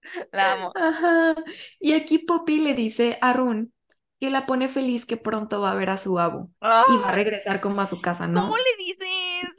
la 0.33 0.53
amo. 0.53 0.73
Ajá. 0.75 1.35
Y 1.81 1.93
aquí 1.95 2.19
Poppy 2.19 2.59
le 2.61 2.75
dice 2.75 3.19
a 3.21 3.33
Run 3.33 3.73
que 4.21 4.31
la 4.31 4.47
pone 4.47 4.69
feliz 4.69 5.05
que 5.07 5.17
pronto 5.17 5.61
va 5.61 5.73
a 5.73 5.75
ver 5.75 5.91
a 5.91 5.99
su 5.99 6.19
abu 6.19 6.51
y 6.87 6.97
va 6.99 7.09
a 7.11 7.13
Ah, 7.13 7.13
regresar 7.13 7.61
como 7.61 7.81
a 7.81 7.87
su 7.87 8.01
casa, 8.01 8.29
¿cómo 8.33 8.57
¿no? 8.57 8.57
le 8.57 8.77
dice 8.85 9.05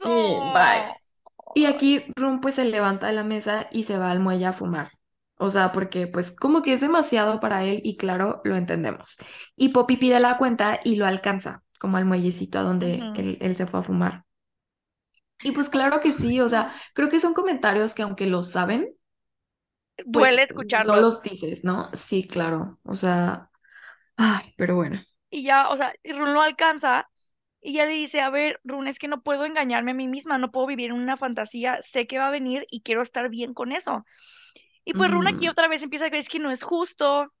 Sí, 0.02 0.40
bye. 0.52 0.86
eso? 0.88 1.02
Y 1.54 1.66
aquí 1.66 2.04
Rum 2.16 2.40
pues 2.40 2.56
se 2.56 2.64
levanta 2.64 3.08
de 3.08 3.12
la 3.14 3.24
mesa 3.24 3.68
y 3.72 3.84
se 3.84 3.98
va 3.98 4.10
al 4.12 4.20
muelle 4.20 4.46
a 4.46 4.52
fumar. 4.52 4.92
O 5.44 5.50
sea, 5.50 5.72
porque 5.72 6.06
pues 6.06 6.32
como 6.32 6.62
que 6.62 6.72
es 6.72 6.80
demasiado 6.80 7.38
para 7.38 7.64
él 7.64 7.82
y 7.84 7.98
claro, 7.98 8.40
lo 8.44 8.56
entendemos. 8.56 9.18
Y 9.56 9.68
Poppy 9.68 9.98
pide 9.98 10.18
la 10.18 10.38
cuenta 10.38 10.80
y 10.82 10.96
lo 10.96 11.04
alcanza, 11.04 11.62
como 11.78 11.98
al 11.98 12.06
muellecito 12.06 12.58
a 12.58 12.62
donde 12.62 13.10
él, 13.12 13.36
él 13.42 13.54
se 13.54 13.66
fue 13.66 13.80
a 13.80 13.82
fumar. 13.82 14.24
Y 15.42 15.52
pues 15.52 15.68
claro 15.68 16.00
que 16.00 16.12
sí, 16.12 16.40
o 16.40 16.48
sea, 16.48 16.62
no. 16.62 16.72
creo 16.94 17.10
que 17.10 17.20
son 17.20 17.34
comentarios 17.34 17.92
que 17.92 18.00
aunque 18.00 18.26
los 18.26 18.50
saben, 18.52 18.96
pues 20.10 20.30
Duele 20.30 20.46
no 20.46 20.46
escucharlos. 20.46 20.98
los 20.98 21.20
dices, 21.20 21.62
¿no? 21.62 21.90
Sí, 21.92 22.26
claro. 22.26 22.80
O 22.84 22.94
sea, 22.94 23.50
ay, 24.16 24.54
pero 24.56 24.76
bueno. 24.76 25.02
Y 25.28 25.42
ya, 25.42 25.68
o 25.68 25.76
sea, 25.76 25.92
y 26.02 26.12
Run 26.12 26.32
lo 26.32 26.40
alcanza 26.40 27.06
y 27.60 27.74
ya 27.74 27.84
le 27.84 27.92
dice, 27.92 28.22
a 28.22 28.30
ver, 28.30 28.60
Run, 28.64 28.88
es 28.88 28.98
que 28.98 29.08
no 29.08 29.22
puedo 29.22 29.44
engañarme 29.44 29.90
a 29.90 29.94
mí 29.94 30.08
misma, 30.08 30.38
no 30.38 30.50
puedo 30.50 30.66
vivir 30.66 30.90
en 30.90 30.96
una 30.96 31.18
fantasía, 31.18 31.82
sé 31.82 32.06
que 32.06 32.18
va 32.18 32.28
a 32.28 32.30
venir 32.30 32.66
y 32.70 32.80
quiero 32.80 33.02
estar 33.02 33.28
bien 33.28 33.52
con 33.52 33.72
eso. 33.72 34.06
Y 34.84 34.94
pues 34.94 35.10
Run 35.10 35.26
aquí 35.28 35.46
Ujú, 35.46 35.50
otra 35.50 35.68
vez 35.68 35.82
empieza 35.82 36.06
a 36.06 36.08
creer 36.08 36.22
"Es 36.22 36.28
que 36.30 36.38
no 36.38 36.50
es 36.50 36.62
justo, 36.62 37.32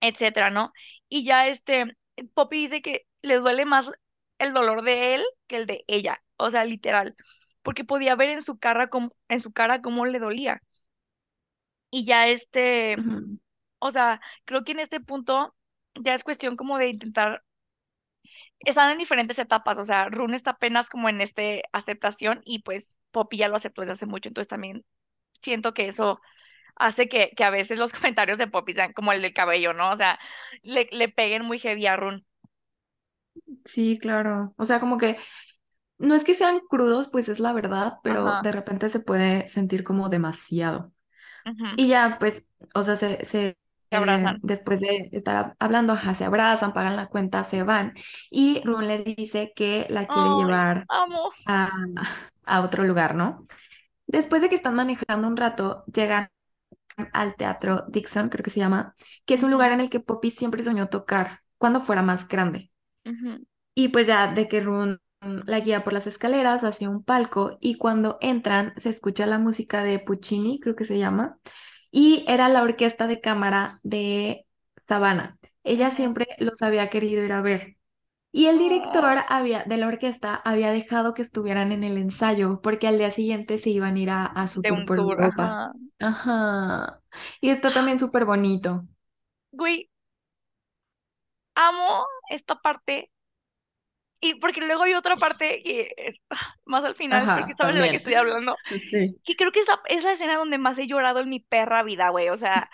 etcétera, 0.00 0.50
¿no? 0.50 0.72
Y 1.08 1.24
ya 1.24 1.46
este, 1.48 1.96
Poppy 2.34 2.58
dice 2.62 2.82
que 2.82 3.06
le 3.22 3.36
duele 3.36 3.64
más 3.64 3.90
el 4.38 4.52
dolor 4.54 4.82
de 4.82 5.14
él 5.14 5.24
que 5.46 5.56
el 5.56 5.66
de 5.66 5.84
ella, 5.88 6.22
o 6.36 6.50
sea, 6.50 6.64
literal, 6.64 7.16
porque 7.62 7.84
podía 7.84 8.14
ver 8.16 8.30
en 8.30 8.42
su 8.42 8.58
cara 8.58 8.88
cómo, 8.88 9.12
en 9.28 9.40
su 9.40 9.52
cara 9.52 9.82
cómo 9.82 10.06
le 10.06 10.18
dolía. 10.20 10.62
Y 11.90 12.04
ya 12.04 12.28
este, 12.28 12.96
o 13.78 13.90
sea, 13.90 14.20
creo 14.44 14.64
que 14.64 14.72
en 14.72 14.80
este 14.80 15.00
punto 15.00 15.56
ya 16.00 16.14
es 16.14 16.24
cuestión 16.24 16.56
como 16.56 16.78
de 16.78 16.88
intentar 16.88 17.44
están 18.60 18.90
en 18.92 18.98
diferentes 18.98 19.38
etapas, 19.38 19.78
o 19.78 19.84
sea, 19.84 20.08
Rune 20.08 20.36
está 20.36 20.52
apenas 20.52 20.88
como 20.90 21.08
en 21.08 21.20
este 21.20 21.62
aceptación 21.72 22.40
y 22.44 22.60
pues 22.60 22.98
Poppy 23.10 23.38
ya 23.38 23.48
lo 23.48 23.56
aceptó 23.56 23.82
desde 23.82 23.92
hace 23.92 24.06
mucho, 24.06 24.28
entonces 24.28 24.48
también 24.48 24.84
siento 25.38 25.74
que 25.74 25.88
eso 25.88 26.20
hace 26.76 27.08
que, 27.08 27.30
que 27.36 27.44
a 27.44 27.50
veces 27.50 27.78
los 27.78 27.92
comentarios 27.94 28.38
de 28.38 28.46
Poppy 28.48 28.74
sean 28.74 28.92
como 28.92 29.12
el 29.12 29.22
del 29.22 29.34
cabello, 29.34 29.72
¿no? 29.74 29.90
O 29.90 29.96
sea, 29.96 30.18
le, 30.62 30.88
le 30.92 31.08
peguen 31.08 31.44
muy 31.44 31.58
heavy 31.58 31.86
a 31.86 31.96
Rune. 31.96 32.24
Sí, 33.64 33.98
claro. 33.98 34.54
O 34.56 34.64
sea, 34.64 34.80
como 34.80 34.98
que 34.98 35.16
no 35.98 36.14
es 36.14 36.24
que 36.24 36.34
sean 36.34 36.60
crudos, 36.68 37.08
pues 37.10 37.28
es 37.28 37.40
la 37.40 37.52
verdad, 37.52 37.94
pero 38.02 38.32
Ajá, 38.32 38.42
de 38.42 38.52
repente 38.52 38.88
se 38.90 39.00
puede 39.00 39.48
sentir 39.48 39.84
como 39.84 40.08
demasiado. 40.08 40.92
Y 41.76 41.88
ya, 41.88 42.18
pues, 42.20 42.46
o 42.74 42.82
sea, 42.84 42.96
se, 42.96 43.24
se, 43.26 43.58
eh, 43.92 44.38
después 44.42 44.80
de 44.80 45.10
estar 45.12 45.36
hab- 45.52 45.56
hablando, 45.60 45.94
ajá, 45.94 46.14
se 46.14 46.24
abrazan, 46.24 46.72
pagan 46.74 46.96
la 46.96 47.08
cuenta, 47.08 47.44
se 47.44 47.62
van. 47.64 47.94
Y 48.30 48.62
Rune 48.64 48.86
le 48.98 49.04
dice 49.04 49.52
que 49.56 49.86
la 49.90 50.08
quiere 50.10 50.34
llevar 50.34 50.88
a, 51.46 51.70
a 52.44 52.62
otro 52.62 52.84
lugar, 52.84 53.14
¿no? 53.14 53.46
Después 54.06 54.42
de 54.42 54.48
que 54.50 54.56
están 54.56 54.74
manejando 54.76 55.28
un 55.28 55.36
rato, 55.36 55.84
llegan 55.94 56.30
al 57.12 57.36
Teatro 57.36 57.84
Dixon, 57.88 58.28
creo 58.28 58.42
que 58.44 58.50
se 58.50 58.60
llama, 58.60 58.94
que 59.24 59.34
es 59.34 59.42
un 59.42 59.50
lugar 59.50 59.72
en 59.72 59.80
el 59.80 59.90
que 59.90 60.00
Poppy 60.00 60.30
siempre 60.30 60.62
soñó 60.62 60.88
tocar 60.88 61.40
cuando 61.58 61.80
fuera 61.80 62.02
más 62.02 62.28
grande. 62.28 62.70
Y 63.74 63.88
pues 63.88 64.06
ya 64.06 64.32
de 64.32 64.48
que 64.48 64.60
Rune 64.60 64.98
la 65.20 65.60
guía 65.60 65.84
por 65.84 65.92
las 65.92 66.06
escaleras 66.06 66.62
hacia 66.64 66.90
un 66.90 67.02
palco 67.02 67.58
y 67.60 67.76
cuando 67.76 68.18
entran 68.20 68.72
se 68.76 68.90
escucha 68.90 69.26
la 69.26 69.38
música 69.38 69.82
de 69.82 69.98
Puccini, 69.98 70.60
creo 70.60 70.76
que 70.76 70.84
se 70.84 70.98
llama, 70.98 71.38
y 71.90 72.24
era 72.28 72.48
la 72.48 72.62
orquesta 72.62 73.06
de 73.06 73.20
cámara 73.20 73.80
de 73.82 74.46
Savannah. 74.86 75.38
Ella 75.64 75.90
siempre 75.90 76.26
los 76.38 76.62
había 76.62 76.90
querido 76.90 77.24
ir 77.24 77.32
a 77.32 77.42
ver. 77.42 77.75
Y 78.32 78.46
el 78.46 78.58
director 78.58 79.04
Oh, 79.04 79.16
había, 79.28 79.64
de 79.64 79.76
la 79.78 79.86
orquesta 79.88 80.34
había 80.36 80.70
dejado 80.72 81.14
que 81.14 81.22
estuvieran 81.22 81.72
en 81.72 81.84
el 81.84 81.96
ensayo 81.96 82.60
porque 82.62 82.86
al 82.88 82.98
día 82.98 83.10
siguiente 83.10 83.58
se 83.58 83.70
iban 83.70 83.96
a 83.96 83.98
ir 84.00 84.10
a, 84.10 84.26
a 84.26 84.48
su 84.48 84.64
tour 84.64 84.84
por 84.84 84.98
tour, 84.98 85.20
Europa. 85.20 85.58
ajá. 85.58 85.72
Ajá. 86.00 87.02
Y 87.40 87.48
está 87.50 87.72
también 87.72 87.98
súper 87.98 88.24
bonito. 88.26 88.86
Güey, 89.52 89.90
amo 91.54 92.06
esta 92.30 92.54
parte. 92.62 93.10
Y 94.20 94.34
porque 94.36 94.60
luego 94.62 94.82
hay 94.84 94.94
otra 94.94 95.16
parte 95.16 95.62
que 95.62 95.94
más 96.64 96.84
al 96.84 96.94
final, 96.96 97.24
Ajá, 97.24 97.36
sabes 97.56 97.74
de 97.74 97.80
la 97.80 97.88
que 97.90 97.96
estoy 97.98 98.14
hablando 98.14 98.56
Sí. 98.90 99.16
que 99.24 99.36
creo 99.36 99.52
que 99.52 99.60
es 99.60 99.68
la, 99.68 99.80
es 99.88 100.04
la 100.04 100.12
escena 100.12 100.36
donde 100.38 100.58
más 100.58 100.78
he 100.78 100.86
llorado 100.88 101.20
en 101.20 101.30
mi 101.30 101.40
perra 101.40 101.82
vida, 101.84 102.10
güey. 102.10 102.30
O 102.30 102.36
sea, 102.38 102.70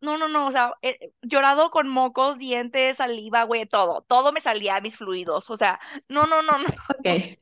no, 0.00 0.18
no, 0.18 0.28
no, 0.28 0.46
o 0.46 0.50
sea, 0.50 0.72
he 0.82 1.12
llorado 1.22 1.70
con 1.70 1.88
mocos, 1.88 2.38
dientes, 2.38 2.98
saliva, 2.98 3.44
güey, 3.44 3.66
todo. 3.66 4.02
Todo 4.02 4.32
me 4.32 4.40
salía, 4.40 4.80
mis 4.80 4.96
fluidos. 4.96 5.50
O 5.50 5.56
sea, 5.56 5.80
no, 6.08 6.26
no, 6.26 6.42
no, 6.42 6.58
no. 6.58 6.66
Ok. 6.98 7.38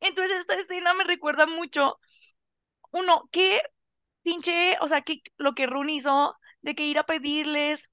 Entonces 0.00 0.38
esta 0.40 0.54
escena 0.54 0.94
me 0.94 1.04
recuerda 1.04 1.46
mucho, 1.46 1.98
uno, 2.92 3.28
que 3.32 3.60
pinche, 4.22 4.76
o 4.80 4.88
sea, 4.88 5.02
que 5.02 5.22
lo 5.36 5.54
que 5.54 5.66
Run 5.66 5.90
hizo 5.90 6.36
de 6.62 6.74
que 6.74 6.84
ir 6.84 6.98
a 6.98 7.06
pedirles, 7.06 7.90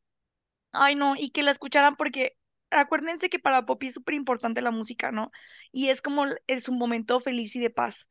ay 0.71 0.95
no, 0.95 1.15
y 1.17 1.31
que 1.31 1.43
la 1.43 1.51
escucharan 1.51 1.95
porque 1.95 2.37
acuérdense 2.71 3.29
que 3.29 3.39
para 3.39 3.65
Poppy 3.65 3.87
es 3.87 3.93
súper 3.95 4.15
importante 4.15 4.61
la 4.61 4.71
música, 4.71 5.11
¿no? 5.11 5.31
Y 5.71 5.89
es 5.89 6.01
como 6.01 6.25
es 6.47 6.69
un 6.69 6.77
momento 6.77 7.19
feliz 7.19 7.55
y 7.55 7.59
de 7.59 7.69
paz. 7.69 8.07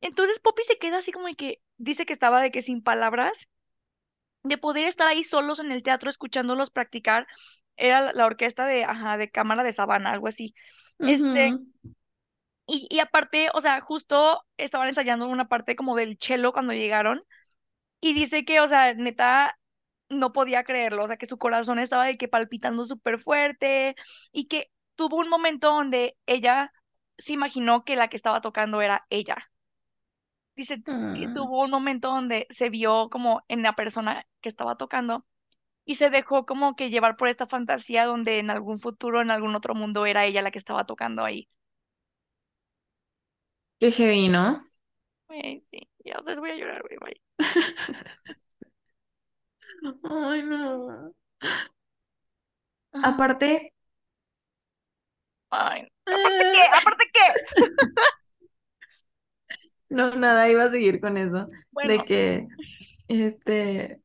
Entonces 0.00 0.40
Poppy 0.40 0.62
se 0.64 0.78
queda 0.78 0.98
así 0.98 1.12
como 1.12 1.26
de 1.26 1.34
que 1.36 1.62
dice 1.82 2.06
que 2.06 2.12
estaba 2.12 2.40
de 2.40 2.50
que 2.50 2.62
sin 2.62 2.82
palabras 2.82 3.48
de 4.44 4.58
poder 4.58 4.86
estar 4.86 5.06
ahí 5.06 5.24
solos 5.24 5.58
en 5.58 5.72
el 5.72 5.82
teatro 5.82 6.08
escuchándolos 6.08 6.70
practicar. 6.70 7.26
Era 7.76 8.12
la, 8.12 8.26
orquesta 8.26 8.66
de, 8.66 8.84
ajá, 8.84 9.16
de 9.16 9.30
cámara 9.30 9.62
de 9.64 9.72
Sabana, 9.72 10.10
algo 10.10 10.28
así. 10.28 10.54
Este, 10.98 11.56
y, 12.66 12.86
y 12.90 12.98
aparte, 13.00 13.48
o 13.54 13.60
sea, 13.60 13.80
justo 13.80 14.44
estaban 14.56 14.88
ensayando 14.88 15.26
una 15.26 15.48
parte 15.48 15.74
como 15.74 15.96
del 15.96 16.18
cello 16.20 16.52
cuando 16.52 16.72
llegaron. 16.72 17.24
Y 18.00 18.14
dice 18.14 18.44
que, 18.44 18.60
o 18.60 18.68
sea, 18.68 18.94
neta, 18.94 19.58
no 20.08 20.32
podía 20.32 20.64
creerlo. 20.64 21.04
O 21.04 21.08
sea, 21.08 21.16
que 21.16 21.26
su 21.26 21.38
corazón 21.38 21.78
estaba 21.78 22.04
de 22.06 22.16
que 22.16 22.28
palpitando 22.28 22.84
súper 22.84 23.18
fuerte. 23.18 23.96
Y 24.32 24.46
que 24.46 24.70
tuvo 24.94 25.16
un 25.16 25.28
momento 25.28 25.68
donde 25.72 26.16
ella 26.26 26.72
se 27.18 27.32
imaginó 27.32 27.84
que 27.84 27.96
la 27.96 28.08
que 28.08 28.16
estaba 28.16 28.40
tocando 28.40 28.82
era 28.82 29.06
ella. 29.10 29.51
Dice 30.56 30.82
Mm. 30.86 31.26
tuvo 31.28 31.62
un 31.64 31.70
momento 31.70 32.08
donde 32.08 32.46
se 32.50 32.70
vio 32.70 33.08
como 33.10 33.42
en 33.48 33.62
la 33.62 33.74
persona 33.76 34.26
que 34.40 34.48
estaba 34.48 34.76
tocando 34.76 35.24
y 35.86 35.96
se 35.96 36.10
dejó 36.10 36.46
como 36.46 36.76
que 36.76 36.90
llevar 36.90 37.16
por 37.18 37.28
esta 37.28 37.46
fantasía 37.48 38.06
donde 38.06 38.38
en 38.40 38.50
algún 38.50 38.78
futuro, 38.80 39.20
en 39.22 39.30
algún 39.32 39.54
otro 39.56 39.74
mundo, 39.74 40.06
era 40.06 40.24
ella 40.26 40.42
la 40.42 40.52
que 40.52 40.58
estaba 40.58 40.86
tocando 40.86 41.24
ahí. 41.24 41.48
Qué 43.78 43.90
heavy, 43.92 44.28
¿no? 44.28 44.64
Güey, 45.28 45.64
sí, 45.70 45.88
ya 46.04 46.16
voy 46.38 46.50
a 46.50 46.54
llorar, 46.56 46.82
güey, 46.82 46.98
bye. 47.00 47.20
Ay, 50.04 50.42
no. 50.42 51.12
Ah, 52.94 53.08
Aparte, 53.10 53.72
Ay, 55.50 55.86
aparte 56.10 56.44
qué, 56.50 56.56
eh, 56.56 56.62
aparte 56.76 57.04
qué. 57.12 57.20
no, 59.92 60.14
nada, 60.16 60.48
iba 60.50 60.64
a 60.64 60.70
seguir 60.70 61.00
con 61.00 61.16
eso, 61.16 61.48
de 61.82 62.04
que, 62.04 62.48
este, 63.08 64.02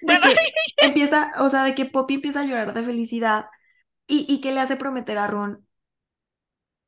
de 0.00 0.18
bueno, 0.18 0.26
que 0.34 0.36
empieza, 0.78 1.32
o 1.38 1.50
sea, 1.50 1.64
de 1.64 1.74
que 1.74 1.86
Poppy 1.86 2.14
empieza 2.14 2.40
a 2.40 2.44
llorar 2.46 2.74
de 2.74 2.82
felicidad 2.82 3.46
y, 4.08 4.26
y 4.32 4.40
que 4.40 4.52
le 4.52 4.60
hace 4.60 4.76
prometer 4.76 5.18
a 5.18 5.26
Ron 5.28 5.66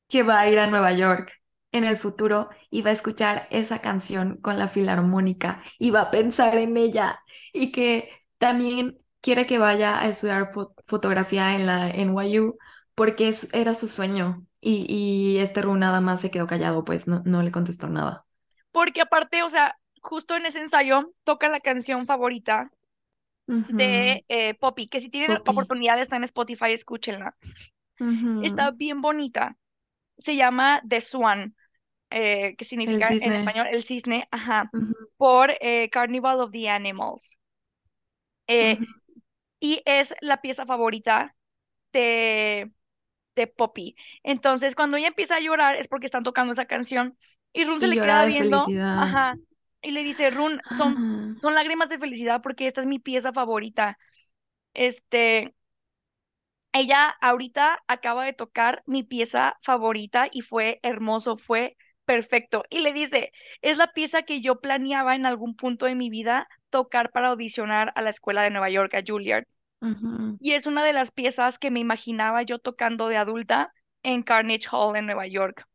que 0.09 0.23
va 0.23 0.41
a 0.41 0.49
ir 0.51 0.59
a 0.59 0.67
Nueva 0.69 0.93
York 0.93 1.33
en 1.73 1.85
el 1.85 1.97
futuro 1.99 2.49
y 2.71 2.83
va 2.83 2.91
a 2.91 2.93
escuchar 2.95 3.47
esa 3.51 3.81
canción 3.81 4.39
con 4.39 4.59
la 4.59 4.69
filarmónica 4.69 5.63
y 5.79 5.91
va 5.91 6.03
a 6.03 6.11
pensar 6.11 6.57
en 6.57 6.77
ella 6.77 7.21
y 7.53 7.73
que 7.73 8.11
también 8.39 8.99
quiere 9.21 9.47
que 9.47 9.59
vaya 9.59 10.01
a 10.01 10.09
estudiar 10.09 10.51
fo- 10.53 10.75
fotografía 10.87 11.55
en 11.57 11.67
la 11.67 11.91
NYU 11.91 12.57
porque 12.95 13.29
es- 13.29 13.49
era 13.53 13.75
su 13.75 13.89
sueño 13.89 14.47
y, 14.61 14.87
y 14.89 15.39
este 15.39 15.63
Ru 15.63 15.77
nada 15.77 16.01
más 16.01 16.21
se 16.21 16.31
quedó 16.31 16.47
callado, 16.47 16.85
pues 16.85 17.09
no, 17.09 17.23
no 17.25 17.43
le 17.43 17.53
contestó 17.53 17.89
nada. 17.89 18.27
porque 18.71 19.01
aparte, 19.01 19.43
o 19.43 19.49
sea, 19.49 19.77
justo 20.01 20.37
en 20.37 20.47
ese 20.47 20.61
ensayo 20.61 21.13
toca 21.25 21.49
la 21.49 21.61
canción 21.61 22.07
favorita 22.07 22.71
de 23.47 24.25
eh, 24.29 24.55
Poppy, 24.55 24.89
que 24.89 25.01
si 25.01 25.11
tienen 25.11 25.43
Poppy. 25.45 25.51
oportunidad 25.51 26.01
está 26.01 26.17
en 26.17 26.25
Spotify, 26.25 26.73
escúchenla. 26.73 27.37
Está 28.41 28.71
bien 28.71 29.01
bonita. 29.01 29.57
Se 30.19 30.37
llama 30.37 30.83
The 30.89 31.01
Swan. 31.01 31.55
eh, 32.11 32.57
que 32.57 32.65
significa 32.65 33.09
en 33.11 33.33
español 33.33 33.67
el 33.69 33.83
cisne, 33.85 34.29
ajá, 34.31 34.71
por 35.17 35.51
eh, 35.61 35.91
Carnival 35.91 36.41
of 36.41 36.53
the 36.53 36.69
Animals. 36.71 37.39
Y 39.61 39.83
es 39.85 40.15
la 40.21 40.41
pieza 40.41 40.67
favorita 40.67 41.35
de, 41.93 42.73
de 43.39 43.47
Poppy. 43.49 43.97
Entonces, 44.23 44.75
cuando 44.75 44.97
ella 44.97 45.09
empieza 45.09 45.37
a 45.37 45.41
llorar 45.41 45.77
es 45.77 45.89
porque 45.89 46.07
están 46.07 46.25
tocando 46.25 46.53
esa 46.53 46.67
canción 46.67 47.19
y 47.53 47.65
Run 47.65 47.81
se 47.81 47.89
le 47.89 48.01
queda 48.01 48.25
viendo, 48.27 48.75
felicidad. 48.75 48.97
ajá, 48.97 49.39
y 49.83 49.93
le 49.93 50.03
dice, 50.05 50.31
Run, 50.31 50.63
son, 50.69 51.01
Ah, 51.01 51.35
son 51.41 51.55
lágrimas 51.55 51.89
de 51.89 51.99
felicidad 51.99 52.43
porque 52.43 52.67
esta 52.67 52.81
es 52.81 52.87
mi 52.87 52.99
pieza 52.99 53.33
favorita. 53.33 53.99
Este, 54.75 55.55
ella 56.73 57.09
ahorita 57.21 57.83
acaba 57.89 58.25
de 58.25 58.33
tocar 58.33 58.83
mi 58.87 59.03
pieza 59.03 59.59
favorita 59.63 60.29
y 60.33 60.41
fue 60.43 60.81
hermoso, 60.83 61.37
fue 61.37 61.77
perfecto. 62.07 62.65
Y 62.71 62.81
le 62.81 62.93
dice, 62.95 63.33
es 63.63 63.77
la 63.79 63.93
pieza 63.93 64.23
que 64.23 64.41
yo 64.41 64.61
planeaba 64.61 65.15
en 65.15 65.27
algún 65.27 65.57
punto 65.57 65.87
de 65.87 65.95
mi 65.95 66.09
vida 66.11 66.49
tocar 66.71 67.11
para 67.11 67.29
audicionar 67.31 67.93
a 67.97 68.03
la 68.03 68.11
escuela 68.11 68.43
de 68.43 68.51
Nueva 68.51 68.71
York, 68.71 68.95
a 68.95 69.03
Juilliard. 69.07 69.45
Y 70.41 70.53
es 70.55 70.67
una 70.67 70.85
de 70.85 70.93
las 70.93 71.11
piezas 71.11 71.59
que 71.59 71.71
me 71.71 71.81
imaginaba 71.81 72.43
yo 72.43 72.59
tocando 72.59 73.09
de 73.09 73.17
adulta 73.17 73.73
en 74.03 74.23
Carnegie 74.23 74.69
Hall 74.71 74.97
en 74.97 75.07
Nueva 75.07 75.27
York. 75.27 75.67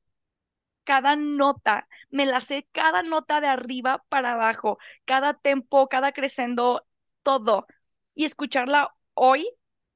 Cada 0.85 1.15
nota, 1.15 1.87
me 2.09 2.25
la 2.25 2.41
sé 2.41 2.67
cada 2.73 3.03
nota 3.03 3.39
de 3.41 3.47
arriba 3.47 4.03
para 4.09 4.33
abajo, 4.33 4.79
cada 5.05 5.33
tempo, 5.33 5.87
cada 5.87 6.11
crescendo, 6.11 6.85
todo. 7.23 7.67
Y 8.15 8.25
escucharla 8.25 8.93
hoy 9.13 9.49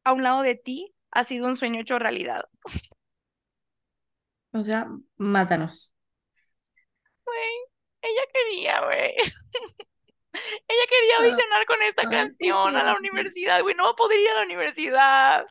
a 0.04 0.14
un 0.14 0.24
lado 0.24 0.42
de 0.44 0.56
ti 0.56 0.94
ha 1.12 1.24
sido 1.26 1.48
un 1.48 1.58
sueño 1.58 1.82
hecho 1.82 2.00
realidad. 2.00 2.46
O 4.54 4.64
sea, 4.64 4.90
mátanos. 5.18 5.92
Güey, 7.26 7.56
ella 8.02 8.22
quería, 8.34 8.82
güey. 8.86 9.14
Ella 10.68 10.84
quería 10.90 11.16
Ah, 11.20 11.20
audicionar 11.20 11.66
con 11.66 11.82
esta 11.84 12.08
canción 12.10 12.76
a 12.76 12.84
la 12.84 12.96
universidad, 12.98 13.62
güey. 13.62 13.76
No 13.76 13.86
va 13.86 13.92
a 13.92 13.96
poder 13.96 14.20
ir 14.20 14.30
a 14.30 14.36
la 14.36 14.44
universidad. 14.44 15.46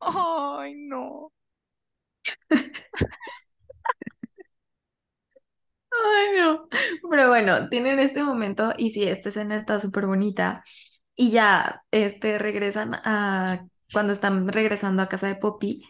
Ay, 0.00 0.74
no. 0.76 1.32
Ay, 5.90 6.36
no. 6.40 6.68
Pero 7.10 7.28
bueno, 7.28 7.68
tienen 7.68 7.98
este 7.98 8.22
momento 8.22 8.72
y 8.76 8.90
sí, 8.90 9.04
esta 9.04 9.28
escena 9.28 9.56
está 9.56 9.80
súper 9.80 10.06
bonita. 10.06 10.64
Y 11.14 11.30
ya, 11.30 11.82
este, 11.90 12.38
regresan 12.38 12.94
a, 12.94 13.66
cuando 13.92 14.12
están 14.12 14.48
regresando 14.48 15.02
a 15.02 15.08
casa 15.08 15.28
de 15.28 15.36
Poppy, 15.36 15.82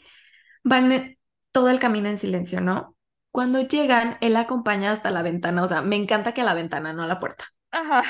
van 0.65 1.17
todo 1.53 1.71
el 1.71 1.81
camino 1.81 2.09
en 2.09 2.19
silencio, 2.19 2.61
¿no? 2.61 2.97
Cuando 3.33 3.63
llegan, 3.63 4.19
él 4.23 4.37
acompaña 4.37 4.93
hasta 4.93 5.11
la 5.11 5.23
ventana, 5.23 5.65
o 5.65 5.69
sea, 5.69 5.83
me 5.83 5.97
encanta 5.97 6.35
que 6.35 6.43
a 6.43 6.45
la 6.45 6.55
ventana, 6.55 6.93
no 6.93 7.03
a 7.05 7.07
la 7.09 7.21
puerta. 7.21 7.47
Ajá. 7.75 8.03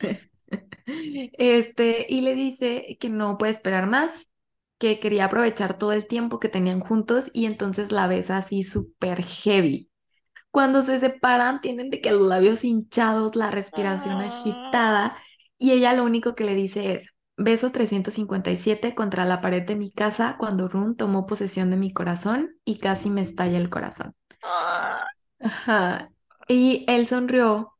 Este, 0.86 2.06
y 2.08 2.20
le 2.22 2.34
dice 2.34 2.96
que 3.00 3.08
no 3.08 3.38
puede 3.38 3.52
esperar 3.52 3.86
más, 3.86 4.30
que 4.78 4.98
quería 5.00 5.26
aprovechar 5.26 5.78
todo 5.78 5.92
el 5.92 6.06
tiempo 6.06 6.40
que 6.40 6.48
tenían 6.48 6.80
juntos 6.80 7.30
y 7.32 7.46
entonces 7.46 7.92
la 7.92 8.06
besa 8.08 8.38
así 8.38 8.62
súper 8.62 9.22
heavy. 9.22 9.90
Cuando 10.50 10.82
se 10.82 11.00
separan, 11.00 11.60
tienen 11.60 11.90
de 11.90 12.00
que 12.00 12.12
los 12.12 12.22
labios 12.28 12.64
hinchados, 12.64 13.36
la 13.36 13.50
respiración 13.50 14.20
Ah, 14.20 14.22
agitada, 14.22 15.16
y 15.58 15.72
ella 15.72 15.94
lo 15.94 16.04
único 16.04 16.34
que 16.34 16.44
le 16.44 16.54
dice 16.54 16.94
es, 16.94 17.08
beso 17.36 17.72
357 17.72 18.94
contra 18.94 19.24
la 19.24 19.40
pared 19.42 19.64
de 19.66 19.76
mi 19.76 19.92
casa 19.92 20.36
cuando 20.38 20.68
Run 20.68 20.96
tomó 20.96 21.26
posesión 21.26 21.70
de 21.70 21.76
mi 21.78 21.92
corazón 21.92 22.52
y 22.64 22.78
casi 22.80 23.10
me 23.10 23.22
estalla 23.22 23.58
el 23.58 23.70
corazón. 23.70 24.14
ah. 24.42 25.06
Ajá. 25.40 26.10
Y 26.48 26.84
él 26.88 27.06
sonrió 27.06 27.72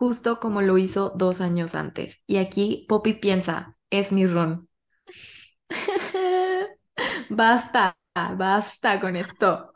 justo 0.00 0.40
como 0.40 0.62
lo 0.62 0.78
hizo 0.78 1.10
dos 1.14 1.42
años 1.42 1.74
antes. 1.74 2.22
Y 2.26 2.38
aquí 2.38 2.86
Poppy 2.88 3.12
piensa, 3.14 3.76
es 3.90 4.12
mi 4.12 4.26
Run. 4.26 4.68
Basta, 7.30 7.96
basta 8.36 9.00
con 9.00 9.16
esto. 9.16 9.72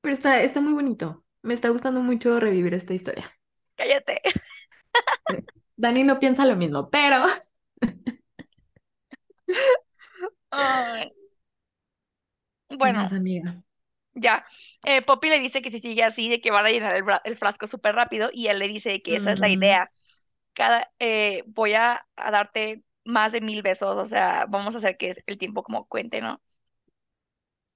Pero 0.00 0.14
está, 0.14 0.42
está 0.42 0.60
muy 0.60 0.72
bonito. 0.72 1.24
Me 1.42 1.54
está 1.54 1.68
gustando 1.70 2.00
mucho 2.00 2.38
revivir 2.40 2.74
esta 2.74 2.94
historia. 2.94 3.32
Cállate. 3.76 4.20
Dani 5.76 6.04
no 6.04 6.18
piensa 6.18 6.46
lo 6.46 6.56
mismo, 6.56 6.90
pero... 6.90 7.24
Ay, 10.50 11.10
¿Qué 12.68 12.76
Bueno, 12.76 13.00
amiga? 13.00 13.62
Ya. 14.14 14.46
Eh, 14.84 15.02
Poppy 15.02 15.28
le 15.28 15.38
dice 15.38 15.62
que 15.62 15.70
si 15.70 15.80
sigue 15.80 16.04
así, 16.04 16.28
de 16.28 16.40
que 16.40 16.50
van 16.50 16.66
a 16.66 16.70
llenar 16.70 16.96
el, 17.24 17.36
frasco 17.36 17.66
súper 17.66 17.94
rápido, 17.94 18.30
y 18.32 18.48
él 18.48 18.58
le 18.58 18.68
dice 18.68 19.02
que 19.02 19.16
esa 19.16 19.32
es 19.32 19.40
la 19.40 19.48
idea. 19.50 19.90
Cada, 20.52 20.92
eh, 20.98 21.44
voy 21.46 21.74
a, 21.74 22.06
a 22.16 22.30
darte 22.30 22.84
más 23.04 23.32
de 23.32 23.40
mil 23.40 23.62
besos, 23.62 23.96
o 23.96 24.04
sea, 24.06 24.46
vamos 24.48 24.74
a 24.74 24.78
hacer 24.78 24.96
que 24.96 25.14
el 25.26 25.38
tiempo 25.38 25.62
como 25.62 25.86
cuente, 25.86 26.20
¿no? 26.20 26.40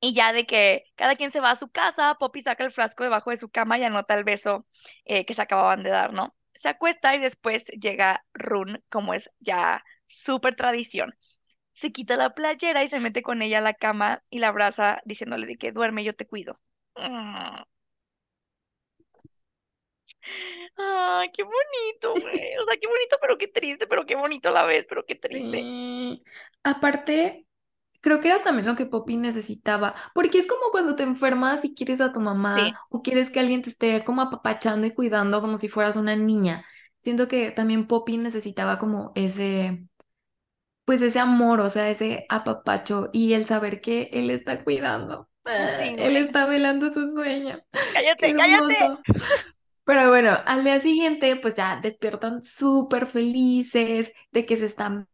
Y 0.01 0.15
ya 0.15 0.33
de 0.33 0.47
que 0.47 0.85
cada 0.95 1.17
quien 1.17 1.31
se 1.33 1.41
va 1.41 1.51
a 1.51 1.57
su 1.57 1.71
casa, 1.71 2.15
Poppy 2.19 2.41
saca 2.43 2.65
el 2.65 2.71
frasco 2.73 3.03
debajo 3.03 3.31
de 3.31 3.37
su 3.37 3.49
cama 3.51 3.79
y 3.79 3.85
anota 3.85 4.15
el 4.15 4.25
beso 4.25 4.67
eh, 5.05 5.27
que 5.27 5.35
se 5.35 5.43
acababan 5.43 5.83
de 5.83 5.91
dar, 5.91 6.13
¿no? 6.13 6.37
Se 6.55 6.69
acuesta 6.69 7.15
y 7.17 7.21
después 7.21 7.67
llega 7.67 8.25
Run, 8.33 8.83
como 8.91 9.15
es 9.15 9.31
ya 9.41 9.85
súper 10.07 10.57
tradición. 10.57 11.17
Se 11.79 11.93
quita 11.93 12.17
la 12.19 12.35
playera 12.35 12.83
y 12.85 12.89
se 12.89 13.01
mete 13.01 13.23
con 13.23 13.41
ella 13.43 13.59
a 13.59 13.61
la 13.63 13.75
cama 13.75 14.23
y 14.31 14.39
la 14.41 14.49
abraza 14.49 15.01
diciéndole 15.07 15.47
de 15.47 15.57
que 15.57 15.73
duerme, 15.73 16.05
yo 16.05 16.13
te 16.13 16.27
cuido. 16.27 16.61
Mm. 16.97 17.65
Ay, 20.77 21.31
qué 21.33 21.43
bonito, 21.43 22.19
güey. 22.21 22.35
O 22.63 22.65
sea, 22.67 22.77
qué 22.81 22.87
bonito, 22.87 23.17
pero 23.21 23.39
qué 23.39 23.49
triste, 23.49 23.87
pero 23.87 24.07
qué 24.07 24.15
bonito 24.17 24.49
a 24.49 24.53
la 24.53 24.65
vez, 24.65 24.87
pero 24.89 25.05
qué 25.07 25.15
triste. 25.17 25.71
sí. 25.71 26.25
Aparte, 26.63 27.47
creo 28.03 28.21
que 28.23 28.29
era 28.31 28.45
también 28.45 28.67
lo 28.67 28.77
que 28.77 28.87
Poppy 28.87 29.19
necesitaba, 29.19 29.95
porque 30.15 30.39
es 30.41 30.49
como 30.49 30.63
cuando 30.73 30.97
te 30.97 31.05
enfermas 31.05 31.65
y 31.67 31.75
quieres 31.75 32.03
a 32.03 32.13
tu 32.15 32.21
Sí, 32.55 32.61
mamá 32.61 32.87
o 32.91 33.03
quieres 33.03 33.31
que 33.31 33.41
alguien 33.41 33.63
te 33.63 33.71
esté 33.71 34.05
como 34.05 34.23
apapachando 34.23 34.87
y 34.89 34.95
cuidando 34.95 35.43
como 35.43 35.59
si 35.59 35.69
fueras 35.69 35.97
una 35.99 36.17
niña. 36.17 36.67
Siento 37.01 37.29
que 37.29 37.53
también 37.53 37.89
Poppy 37.89 38.19
necesitaba 38.19 38.79
como 38.79 39.13
ese, 39.17 39.88
pues 40.89 41.03
ese 41.03 41.19
amor, 41.19 41.61
o 41.61 41.69
sea, 41.69 41.91
ese 41.91 42.25
apapacho 42.31 43.11
y 43.13 43.35
el 43.35 43.45
saber 43.45 43.83
que 43.83 44.09
él 44.11 44.31
está 44.31 44.65
cuidando. 44.65 45.29
Sí, 45.45 45.53
Él 45.99 46.17
está 46.17 46.47
velando 46.47 46.89
su 46.89 47.07
sueño. 47.09 47.61
Cállate, 47.93 48.35
cállate. 48.35 49.03
Pero 49.85 50.09
bueno, 50.09 50.39
al 50.47 50.65
día 50.65 50.81
siguiente, 50.81 51.37
pues 51.37 51.57
ya 51.57 51.79
despiertan 51.83 52.43
súper 52.43 53.05
felices 53.05 54.15
de 54.31 54.47
que 54.47 54.57
se 54.57 54.65
están 54.65 55.09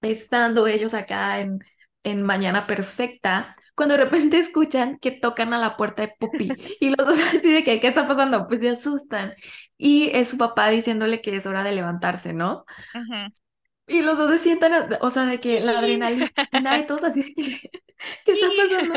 besando 0.00 0.68
ellos 0.68 0.94
acá 0.94 1.40
en, 1.40 1.58
en 2.04 2.22
Mañana 2.22 2.68
Perfecta, 2.68 3.56
cuando 3.74 3.96
de 3.96 4.04
repente 4.04 4.38
escuchan 4.38 5.00
que 5.00 5.10
tocan 5.10 5.52
a 5.52 5.58
la 5.58 5.76
puerta 5.76 6.02
de 6.02 6.14
Poppy 6.16 6.48
y 6.80 6.90
los 6.90 7.08
dos 7.08 7.18
así 7.26 7.52
de 7.52 7.64
que, 7.64 7.80
¿qué 7.80 7.88
está 7.88 8.06
pasando? 8.06 8.46
Pues 8.46 8.60
se 8.60 8.70
asustan. 8.70 9.34
Y 9.76 10.10
es 10.14 10.28
su 10.28 10.38
papá 10.38 10.70
diciéndole 10.70 11.20
que 11.20 11.34
es 11.34 11.44
hora 11.44 11.64
de 11.64 11.72
levantarse, 11.72 12.32
¿no? 12.32 12.66
Ujú. 12.94 13.41
Y 13.86 14.02
los 14.02 14.16
dos 14.18 14.30
se 14.30 14.38
sientan, 14.38 14.96
o 15.00 15.10
sea, 15.10 15.26
de 15.26 15.40
que 15.40 15.60
la 15.60 15.78
adrenalina 15.78 16.78
y 16.78 16.86
todos 16.86 17.04
así, 17.04 17.22
de 17.22 17.34
que, 17.34 17.70
¿qué 18.24 18.32
está 18.32 18.52
pasando? 18.56 18.94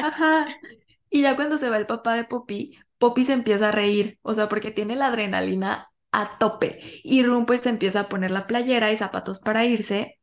Ajá. 0.00 0.56
Y 1.10 1.22
ya 1.22 1.36
cuando 1.36 1.58
se 1.58 1.70
va 1.70 1.76
el 1.78 1.86
papá 1.86 2.14
de 2.14 2.24
Poppy, 2.24 2.78
Poppy 2.98 3.24
se 3.24 3.32
empieza 3.32 3.68
a 3.70 3.72
reír, 3.72 4.18
o 4.22 4.34
sea, 4.34 4.48
porque 4.48 4.70
tiene 4.70 4.96
la 4.96 5.06
adrenalina 5.08 5.90
a 6.12 6.38
tope. 6.38 6.80
Y 7.04 7.22
Rum 7.24 7.46
pues 7.46 7.62
se 7.62 7.70
empieza 7.70 8.00
a 8.00 8.08
poner 8.08 8.30
la 8.30 8.46
playera 8.46 8.92
y 8.92 8.96
zapatos 8.96 9.40
para 9.40 9.64
irse. 9.64 10.20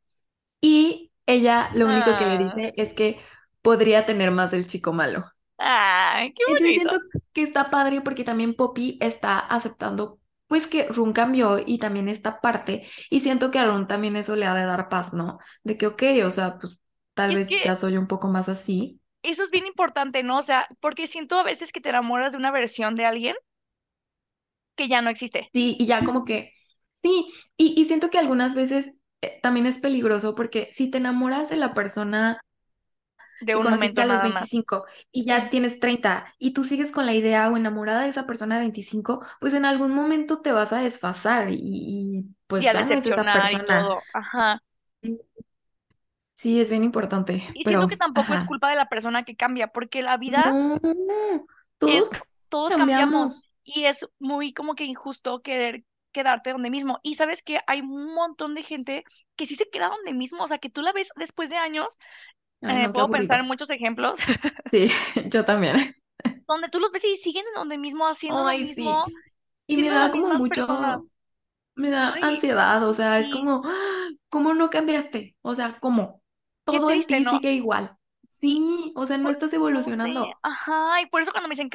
Y 0.62 1.12
ella 1.28 1.72
lo 1.76 1.88
único 1.88 2.18
que 2.18 2.26
le 2.28 2.38
Ah, 2.38 2.40
dice 2.40 2.74
es 2.78 2.94
que 2.94 3.20
podría 3.64 4.06
tener 4.08 4.32
más 4.32 4.52
del 4.52 4.68
chico 4.68 4.94
malo. 4.94 5.26
ay, 5.58 6.34
qué 6.34 6.44
Entonces 6.46 6.76
siento 6.76 6.96
que 7.34 7.44
está 7.44 7.70
padre 7.70 8.02
porque 8.02 8.24
también 8.24 8.56
Poppy 8.56 8.98
está 9.02 9.40
aceptando 9.40 10.17
pues 10.48 10.68
que 10.68 10.88
Run 10.90 11.14
cambió 11.14 11.60
y 11.66 11.80
también 11.80 12.08
esta 12.10 12.42
parte. 12.42 12.88
Y 13.10 13.22
siento 13.22 13.52
que 13.52 13.60
a 13.60 13.66
Run 13.66 13.88
también 13.88 14.16
eso 14.16 14.36
le 14.36 14.46
ha 14.46 14.54
de 14.56 14.66
dar 14.66 14.90
paz, 14.90 15.14
¿no? 15.14 15.40
De 15.64 15.78
que, 15.78 15.88
ok, 15.88 16.04
o 16.26 16.32
sea, 16.32 16.58
pues 16.60 16.78
tal 17.14 17.34
es 17.34 17.36
vez 17.36 17.48
que 17.48 17.58
ya 17.62 17.76
soy 17.76 17.98
un 17.98 18.08
poco 18.08 18.28
más 18.30 18.50
así. 18.50 19.02
eso 19.22 19.44
es 19.44 19.52
bien 19.52 19.68
importante, 19.68 20.24
¿no? 20.24 20.40
O 20.40 20.42
sea, 20.44 20.68
porque 20.80 21.06
siento 21.08 21.38
a 21.38 21.44
veces 21.44 21.72
que 21.72 21.82
te 21.82 21.90
enamoras 21.90 22.32
de 22.32 22.40
una 22.40 22.50
versión 22.52 22.96
de 22.96 23.06
alguien 23.06 23.36
que 24.76 24.88
ya 24.88 25.02
no 25.02 25.10
existe, 25.10 25.52
Sí, 25.54 25.76
y 25.80 25.88
ya 25.88 26.04
como 26.04 26.26
que, 26.26 26.54
sí, 27.02 27.30
y, 27.58 27.74
y 27.82 27.86
siento 27.86 28.10
que 28.10 28.18
algunas 28.20 28.54
veces 28.56 28.92
eh, 29.22 29.40
también 29.42 29.66
es 29.66 29.80
peligroso 29.80 30.36
porque 30.36 30.72
si 30.76 30.90
te 30.92 30.98
enamoras 31.00 31.50
de 31.50 31.56
la 31.58 31.74
persona 31.74 32.40
de 33.42 33.56
un 33.56 33.64
conociste 33.64 34.02
momento 34.02 34.02
a 34.02 34.06
los 34.06 34.24
nada 34.24 34.34
más. 34.34 34.50
25 34.50 34.86
y 35.12 35.26
ya 35.26 35.50
tienes 35.50 35.80
30 35.80 36.34
y 36.38 36.54
tú 36.54 36.64
sigues 36.64 36.92
con 36.92 37.06
la 37.06 37.14
idea 37.14 37.50
o 37.50 37.58
enamorada 37.58 38.04
de 38.04 38.10
esa 38.10 38.26
persona 38.26 38.56
de 38.56 38.62
25, 38.62 39.26
pues 39.40 39.54
en 39.54 39.66
algún 39.66 39.94
momento 39.94 40.42
te 40.42 40.52
vas 40.52 40.74
a 40.74 40.80
desfasar 40.80 41.50
y, 41.50 41.60
y, 41.62 42.26
pues 42.48 42.64
ya 42.64 42.74
no 42.86 42.94
es 42.94 43.06
esa 43.06 43.22
y 43.22 43.24
persona. 43.24 43.82
todo. 43.82 44.02
Ajá. 44.14 44.62
Sí, 46.34 46.62
es 46.62 46.70
bien 46.70 46.84
importante, 46.84 47.34
Y 47.56 47.64
siento 47.64 47.88
que 47.88 47.98
pero, 47.98 48.14
tampoco 48.14 48.34
es 48.34 48.46
culpa 48.46 48.70
de 48.70 48.76
la 48.76 48.88
persona 48.88 49.24
que 49.24 49.36
cambia, 49.36 49.68
porque 49.70 50.04
la 50.04 50.18
vida 50.18 50.46
no, 50.52 50.76
es, 50.76 50.82
todos 51.80 52.10
todos 52.50 52.76
cambiamos 52.76 53.42
cambiamos. 53.42 53.44
y 53.64 53.86
es 53.86 54.08
muy 54.20 54.54
como 54.54 54.76
que 54.76 54.86
injusto 54.86 55.42
querer 55.42 55.84
quedarte 56.12 56.52
donde 56.52 56.70
mismo. 56.70 57.00
Y 57.04 57.16
sabes 57.16 57.44
que 57.44 57.60
hay 57.68 57.82
un 57.82 58.14
montón 58.14 58.56
de 58.56 58.64
gente 58.64 59.04
que 59.36 59.46
sí 59.46 59.56
se 59.56 59.70
queda 59.70 59.90
donde 59.90 60.14
mismo, 60.14 60.44
o 60.44 60.48
sea, 60.48 60.58
que 60.58 60.70
tú 60.70 60.82
la 60.82 60.94
ves 60.94 61.12
después 61.16 61.50
de 61.50 61.58
años, 61.58 62.00
eh, 62.66 62.90
puedo 62.94 63.10
pensar 63.10 63.40
en 63.40 63.46
muchos 63.48 63.70
ejemplos, 63.70 64.20
Sí, 64.72 64.90
yo 65.30 65.46
también. 65.46 65.96
donde 66.48 66.68
tú 66.70 66.80
los 66.82 66.92
ves 66.92 67.06
y 67.06 67.16
siguen 67.18 67.46
donde 67.56 67.78
mismo, 67.78 68.06
haciendo 68.08 68.44
lo 68.44 68.54
Ay, 68.56 68.68
sí. 68.68 69.02
mismo 69.02 69.14
Y 69.68 69.78
me 69.78 69.90
da 69.90 70.12
como 70.12 70.32
personas. 70.50 71.02
mucho, 71.10 71.10
me 71.76 71.90
da 71.90 72.16
Ay, 72.16 72.22
ansiedad, 72.22 72.88
o 72.88 72.94
sea, 72.94 73.20
es 73.20 73.30
como. 73.30 73.64
¿cómo 74.30 74.54
no 74.56 74.70
cambiaste? 74.72 75.38
O 75.44 75.56
sea, 75.56 75.80
¿cómo? 75.82 76.24
Todo 76.66 76.92
en 76.92 77.08
ti 77.08 77.24
¿no? 77.24 77.42
sigue 77.42 77.54
igual. 77.54 77.98
Sí, 78.42 78.94
o 78.96 79.08
sea, 79.08 79.18
no 79.20 79.32
estás 79.32 79.54
evolucionando. 79.54 80.40
ajá, 80.42 81.02
y 81.02 81.06
por 81.08 81.22
eso 81.22 81.32
cuando 81.32 81.48
me 81.50 81.54
dicen, 81.54 81.70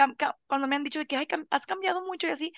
cuando 0.47 0.67
me 0.69 0.77
han 0.77 0.85
dicho 0.85 0.99
de 0.99 1.07
que 1.07 1.17
"Ay, 1.17 1.27
has 1.51 1.67
cambiado 1.67 2.03
mucho 2.03 2.27
y 2.27 2.31
así, 2.31 2.53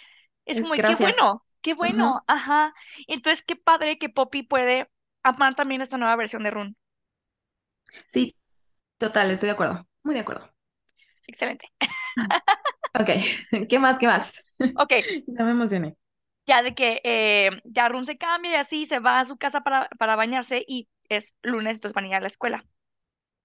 es 0.45 0.61
Es 0.61 0.61
como, 0.61 0.75
qué 0.83 0.95
bueno, 0.95 1.45
qué 1.61 1.75
Ajá. 1.81 2.15
bueno, 2.15 2.23
ajá. 2.27 2.75
Entonces, 3.07 3.43
qué 3.45 3.57
padre 3.57 3.99
que 3.99 4.09
Poppy 4.09 4.43
puede 4.43 4.91
amar 5.23 5.55
también 5.55 5.81
esta 5.83 5.99
nueva 5.99 6.17
versión 6.17 6.43
de 6.45 6.51
Rune. 6.51 6.75
Sí, 8.09 8.35
total, 8.99 9.31
estoy 9.33 9.49
de 9.49 9.53
acuerdo. 9.55 9.87
Muy 10.05 10.15
de 10.15 10.21
acuerdo. 10.23 10.51
Excelente. 11.27 11.67
Ok, 12.95 13.09
¿qué 13.69 13.79
más? 13.79 13.99
¿Qué 13.99 14.07
más? 14.07 14.45
Ok, 14.75 14.93
Ya 15.27 15.45
me 15.45 15.51
emocioné. 15.53 15.97
ya 16.47 16.63
de 16.63 16.75
que 16.75 17.01
eh, 17.05 17.51
ya 17.65 17.89
Rune 17.89 18.07
se 18.07 18.19
cambia 18.19 18.53
y 18.53 18.55
así 18.57 18.87
se 18.87 18.99
va 18.99 19.21
a 19.21 19.25
su 19.25 19.37
casa 19.39 19.63
para, 19.63 19.89
para 19.99 20.17
bañarse 20.17 20.65
y 20.67 20.89
es 21.09 21.35
lunes, 21.43 21.75
entonces 21.75 21.95
van 21.95 22.05
a 22.05 22.09
ir 22.09 22.15
a 22.15 22.21
la 22.21 22.27
escuela. 22.29 22.65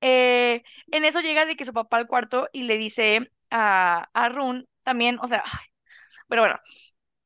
Eh, 0.01 0.63
en 0.91 1.05
eso 1.05 1.21
llega 1.21 1.45
de 1.45 1.55
que 1.57 1.65
su 1.65 1.73
papá 1.73 1.97
al 1.97 2.07
cuarto 2.07 2.49
y 2.53 2.63
le 2.63 2.77
dice 2.77 3.31
a, 3.51 4.09
a 4.13 4.29
Rune 4.29 4.65
también, 4.83 5.19
o 5.21 5.27
sea, 5.27 5.43
ay, 5.45 5.67
pero 6.27 6.43
bueno, 6.43 6.59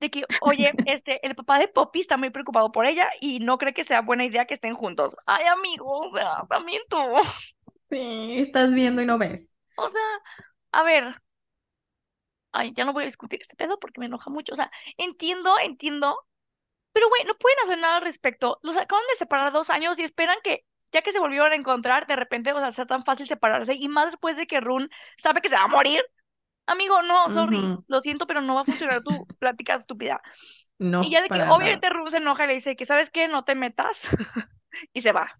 de 0.03 0.11
que, 0.11 0.25
oye, 0.41 0.71
este, 0.85 1.25
el 1.25 1.35
papá 1.35 1.59
de 1.59 1.67
Poppy 1.67 2.01
está 2.01 2.17
muy 2.17 2.29
preocupado 2.29 2.71
por 2.71 2.85
ella 2.85 3.09
y 3.19 3.39
no 3.39 3.57
cree 3.57 3.73
que 3.73 3.83
sea 3.83 4.01
buena 4.01 4.25
idea 4.25 4.45
que 4.45 4.53
estén 4.53 4.75
juntos. 4.75 5.15
Ay, 5.25 5.45
amigo, 5.45 6.09
o 6.09 6.15
sea, 6.15 6.43
también 6.49 6.81
tú. 6.89 6.97
Sí, 7.89 8.39
estás 8.39 8.73
viendo 8.73 9.01
y 9.01 9.05
no 9.05 9.17
ves. 9.17 9.53
O 9.77 9.87
sea, 9.87 10.01
a 10.71 10.83
ver, 10.83 11.21
ay, 12.51 12.73
ya 12.75 12.85
no 12.85 12.93
voy 12.93 13.03
a 13.03 13.05
discutir 13.05 13.41
este 13.41 13.55
pedo 13.55 13.79
porque 13.79 13.99
me 13.99 14.07
enoja 14.07 14.29
mucho. 14.29 14.53
O 14.53 14.55
sea, 14.55 14.71
entiendo, 14.97 15.55
entiendo, 15.63 16.17
pero 16.93 17.09
güey, 17.09 17.23
no 17.25 17.35
pueden 17.35 17.57
hacer 17.63 17.79
nada 17.79 17.97
al 17.97 18.03
respecto. 18.03 18.59
Los 18.61 18.77
acaban 18.77 19.03
de 19.09 19.15
separar 19.15 19.51
dos 19.51 19.69
años 19.69 19.99
y 19.99 20.03
esperan 20.03 20.37
que, 20.43 20.65
ya 20.91 21.01
que 21.01 21.11
se 21.11 21.19
volvieron 21.19 21.51
a 21.51 21.55
encontrar, 21.55 22.07
de 22.07 22.15
repente, 22.15 22.53
o 22.53 22.59
sea, 22.59 22.71
sea 22.71 22.85
tan 22.85 23.03
fácil 23.03 23.27
separarse 23.27 23.73
y 23.75 23.89
más 23.89 24.07
después 24.07 24.37
de 24.37 24.47
que 24.47 24.59
Rune 24.61 24.89
sabe 25.17 25.41
que 25.41 25.49
se 25.49 25.55
va 25.55 25.63
a 25.63 25.67
morir. 25.67 26.03
Amigo, 26.65 27.01
no, 27.01 27.29
sorry, 27.29 27.75
lo 27.87 27.99
siento, 28.01 28.25
pero 28.27 28.41
no 28.41 28.55
va 28.55 28.61
a 28.61 28.65
funcionar 28.65 29.03
tu 29.03 29.27
plática 29.39 29.75
estúpida. 29.75 30.21
Y 30.99 31.11
ya 31.11 31.21
No, 31.21 31.23
de 31.23 31.31
que 31.31 31.43
obviamente 31.49 31.89
Rune 31.89 32.11
se 32.11 32.17
enoja 32.17 32.45
y 32.45 32.47
le 32.47 32.53
dice 32.55 32.75
que, 32.75 32.85
¿sabes 32.85 33.09
qué? 33.11 33.27
No 33.27 33.45
te 33.45 33.55
metas 33.55 34.07
y 34.93 35.01
se 35.01 35.11
va. 35.13 35.33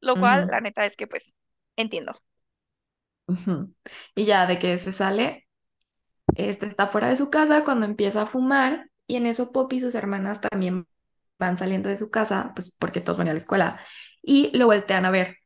Lo 0.00 0.18
cual, 0.18 0.46
la 0.50 0.60
neta 0.60 0.86
es 0.86 0.96
que, 0.96 1.06
pues, 1.08 1.32
entiendo. 1.76 2.20
Y 4.14 4.24
ya 4.26 4.46
de 4.46 4.58
que 4.58 4.76
se 4.78 4.92
sale, 4.92 5.46
este 6.36 6.66
está 6.66 6.88
fuera 6.88 7.08
de 7.08 7.16
su 7.16 7.30
casa 7.30 7.64
cuando 7.64 7.86
empieza 7.86 8.22
a 8.24 8.26
fumar 8.26 8.90
y 9.06 9.16
en 9.16 9.26
eso 9.26 9.52
Poppy 9.52 9.76
y 9.78 9.80
sus 9.80 9.94
hermanas 9.96 10.40
también 10.40 10.86
van 11.38 11.58
saliendo 11.58 11.88
de 11.88 11.96
su 11.96 12.10
casa, 12.10 12.52
pues 12.56 12.74
porque 12.78 13.00
todos 13.00 13.18
van 13.18 13.28
a 13.28 13.32
la 13.32 13.38
escuela 13.38 13.80
y 14.22 14.56
lo 14.56 14.66
voltean 14.66 15.04
a 15.06 15.10
ver. 15.10 15.38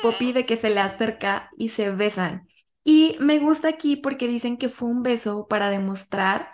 Poppy 0.00 0.32
Mm, 0.32 0.34
de 0.34 0.46
que 0.46 0.56
se 0.56 0.70
le 0.70 0.80
acerca 0.80 1.50
y 1.58 1.70
se 1.70 1.90
besan. 1.90 2.48
Y 2.84 3.16
me 3.20 3.38
gusta 3.38 3.68
aquí 3.68 3.96
porque 3.96 4.26
dicen 4.28 4.56
que 4.58 4.68
fue 4.68 4.88
un 4.88 5.02
beso 5.02 5.46
para 5.48 5.70
demostrar 5.70 6.50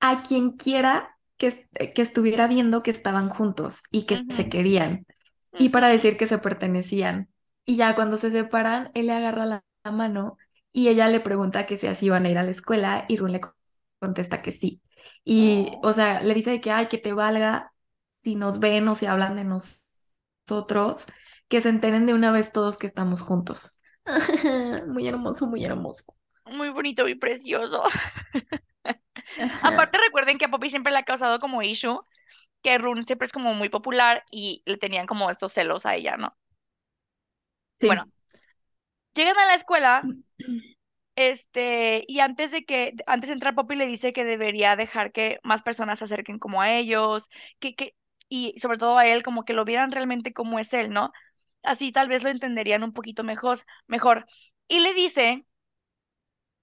a 0.00 0.22
quien 0.22 0.52
quiera 0.56 1.18
que, 1.36 1.48
est- 1.48 1.94
que 1.94 2.02
estuviera 2.02 2.46
viendo 2.48 2.82
que 2.82 2.90
estaban 2.90 3.28
juntos 3.30 3.82
y 3.90 4.06
que 4.06 4.24
se 4.30 4.48
querían 4.48 5.06
y 5.56 5.70
para 5.70 5.88
decir 5.88 6.16
que 6.16 6.26
se 6.26 6.38
pertenecían. 6.38 7.30
Y 7.66 7.76
ya 7.76 7.94
cuando 7.94 8.16
se 8.16 8.30
separan, 8.30 8.90
él 8.94 9.06
le 9.06 9.12
agarra 9.14 9.46
la, 9.46 9.64
la 9.84 9.92
mano 9.92 10.38
y 10.72 10.88
ella 10.88 11.08
le 11.08 11.20
pregunta 11.20 11.66
que 11.66 11.76
si 11.76 11.86
así 11.86 12.06
iban 12.06 12.26
a 12.26 12.30
ir 12.30 12.38
a 12.38 12.42
la 12.44 12.50
escuela 12.50 13.04
y 13.08 13.16
Run 13.16 13.32
le 13.32 13.40
co- 13.40 13.54
contesta 14.00 14.42
que 14.42 14.52
sí. 14.52 14.82
Y, 15.24 15.72
Oh, 15.72 15.82
o 15.82 15.92
sea, 15.92 16.22
le 16.22 16.34
dice 16.34 16.60
que, 16.60 16.70
ay, 16.70 16.88
que 16.88 16.98
te 16.98 17.12
valga 17.12 17.72
si 18.14 18.36
nos 18.36 18.60
ven 18.60 18.88
o 18.88 18.94
si 18.94 19.06
hablan 19.06 19.36
de 19.36 19.44
nos- 19.44 19.84
nosotros, 20.48 21.06
que 21.48 21.60
se 21.62 21.68
enteren 21.70 22.06
de 22.06 22.14
una 22.14 22.32
vez 22.32 22.52
todos 22.52 22.78
que 22.78 22.86
estamos 22.86 23.22
juntos. 23.22 23.79
Muy 24.88 25.06
hermoso, 25.08 25.46
muy 25.46 25.64
hermoso. 25.64 26.14
muy 26.46 26.68
bonito 26.70 27.08
y 27.08 27.14
precioso. 27.14 27.82
Aparte, 29.62 29.98
recuerden 29.98 30.38
que 30.38 30.44
a 30.46 30.50
Poppy 30.50 30.70
siempre 30.70 30.92
le 30.92 30.98
ha 30.98 31.04
causado 31.04 31.38
como 31.40 31.62
issue, 31.62 32.00
que 32.62 32.78
Rune 32.78 33.04
siempre 33.04 33.26
es 33.26 33.32
como 33.32 33.54
muy 33.54 33.68
popular 33.70 34.24
y 34.30 34.62
le 34.66 34.78
tenían 34.78 35.06
como 35.08 35.30
estos 35.30 35.52
celos 35.54 35.86
a 35.86 35.96
ella, 35.96 36.16
¿no? 36.18 36.36
Bueno, 37.80 38.04
Sí. 38.04 38.12
llegan 39.14 39.38
a 39.38 39.46
la 39.46 39.54
escuela, 39.54 40.10
este, 41.16 42.04
y 42.08 42.20
antes 42.20 42.50
de 42.52 42.64
que, 42.64 42.94
antes 43.06 43.28
de 43.28 43.34
entrar 43.34 43.54
Poppy 43.54 43.76
le 43.76 43.86
dice 43.86 44.12
que 44.12 44.24
debería 44.24 44.76
dejar 44.76 45.12
que 45.12 45.38
más 45.42 45.62
personas 45.62 45.98
se 45.98 46.06
acerquen 46.06 46.38
como 46.38 46.62
a 46.62 46.72
ellos, 46.76 47.30
que, 47.58 47.74
que, 47.74 47.94
y 48.28 48.54
sobre 48.58 48.78
todo 48.78 48.98
a 48.98 49.06
él, 49.06 49.22
como 49.22 49.44
que 49.44 49.52
lo 49.52 49.64
vieran 49.64 49.90
realmente 49.90 50.32
como 50.32 50.58
es 50.58 50.72
él, 50.72 50.90
¿no? 50.90 51.12
Así 51.62 51.92
tal 51.92 52.08
vez 52.08 52.22
lo 52.22 52.30
entenderían 52.30 52.82
un 52.84 52.92
poquito 52.92 53.24
mejor, 53.24 53.58
mejor. 53.86 54.26
Y 54.68 54.80
le 54.80 54.94
dice 54.94 55.44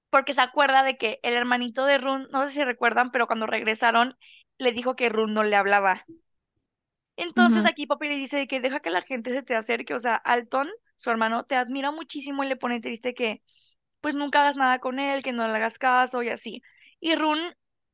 porque 0.09 0.33
se 0.33 0.41
acuerda 0.41 0.83
de 0.83 0.97
que 0.97 1.19
el 1.23 1.33
hermanito 1.35 1.85
de 1.85 1.97
Run, 1.97 2.27
no 2.31 2.45
sé 2.47 2.53
si 2.53 2.63
recuerdan, 2.63 3.11
pero 3.11 3.27
cuando 3.27 3.45
regresaron 3.47 4.17
le 4.57 4.71
dijo 4.73 4.95
que 4.95 5.09
Run 5.09 5.33
no 5.33 5.43
le 5.43 5.55
hablaba. 5.55 6.07
Entonces 7.15 7.65
aquí 7.65 7.87
Poppy 7.87 8.07
le 8.09 8.15
dice 8.17 8.47
que 8.47 8.59
deja 8.61 8.79
que 8.79 8.89
la 8.91 9.01
gente 9.01 9.31
se 9.31 9.41
te 9.43 9.55
acerque, 9.55 9.93
o 9.95 9.99
sea, 9.99 10.15
Alton, 10.15 10.69
su 10.97 11.09
hermano, 11.09 11.45
te 11.45 11.55
admira 11.55 11.91
muchísimo 11.91 12.43
y 12.43 12.47
le 12.47 12.55
pone 12.55 12.79
triste 12.79 13.13
que 13.13 13.41
pues 14.01 14.15
nunca 14.15 14.41
hagas 14.41 14.55
nada 14.57 14.79
con 14.79 14.99
él, 14.99 15.23
que 15.23 15.33
no 15.33 15.47
le 15.47 15.55
hagas 15.55 15.79
caso 15.79 16.23
y 16.23 16.29
así. 16.29 16.61
Y 16.99 17.15
Run 17.15 17.39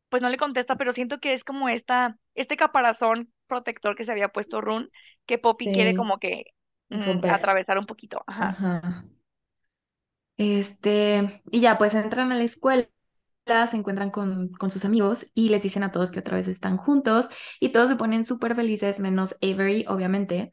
pues 0.10 0.22
no 0.22 0.30
le 0.30 0.38
contesta, 0.38 0.78
pero 0.78 0.92
siento 0.94 1.20
que 1.20 1.34
es 1.34 1.44
como 1.44 1.70
esta, 1.70 2.18
este 2.36 2.58
caparazón 2.58 3.34
protector 3.48 3.96
que 3.96 4.04
se 4.04 4.12
había 4.12 4.30
puesto 4.30 4.62
Run, 4.62 4.90
que 5.26 5.38
Poppy 5.40 5.72
quiere 5.72 5.94
como 5.96 6.20
que 6.20 6.46
romper. 7.02 7.32
atravesar 7.32 7.78
un 7.80 7.86
poquito. 7.86 8.24
Ajá. 8.28 8.58
Ajá. 8.58 9.06
Este, 10.38 11.42
y 11.52 11.62
ya, 11.62 11.78
pues 11.78 11.94
entran 11.94 12.32
a 12.32 12.36
la 12.36 12.44
escuela, 12.44 12.88
se 13.70 13.78
encuentran 13.78 14.10
con, 14.10 14.50
con 14.54 14.72
sus 14.72 14.86
amigos 14.86 15.28
y 15.36 15.50
les 15.50 15.62
dicen 15.62 15.84
a 15.84 15.92
todos 15.92 16.12
que 16.12 16.20
otra 16.20 16.38
vez 16.38 16.48
están 16.48 16.78
juntos 16.78 17.28
y 17.60 17.70
todos 17.70 17.90
se 17.90 17.96
ponen 17.98 18.26
súper 18.26 18.56
felices, 18.56 19.00
menos 19.00 19.36
Avery, 19.42 19.86
obviamente. 19.88 20.52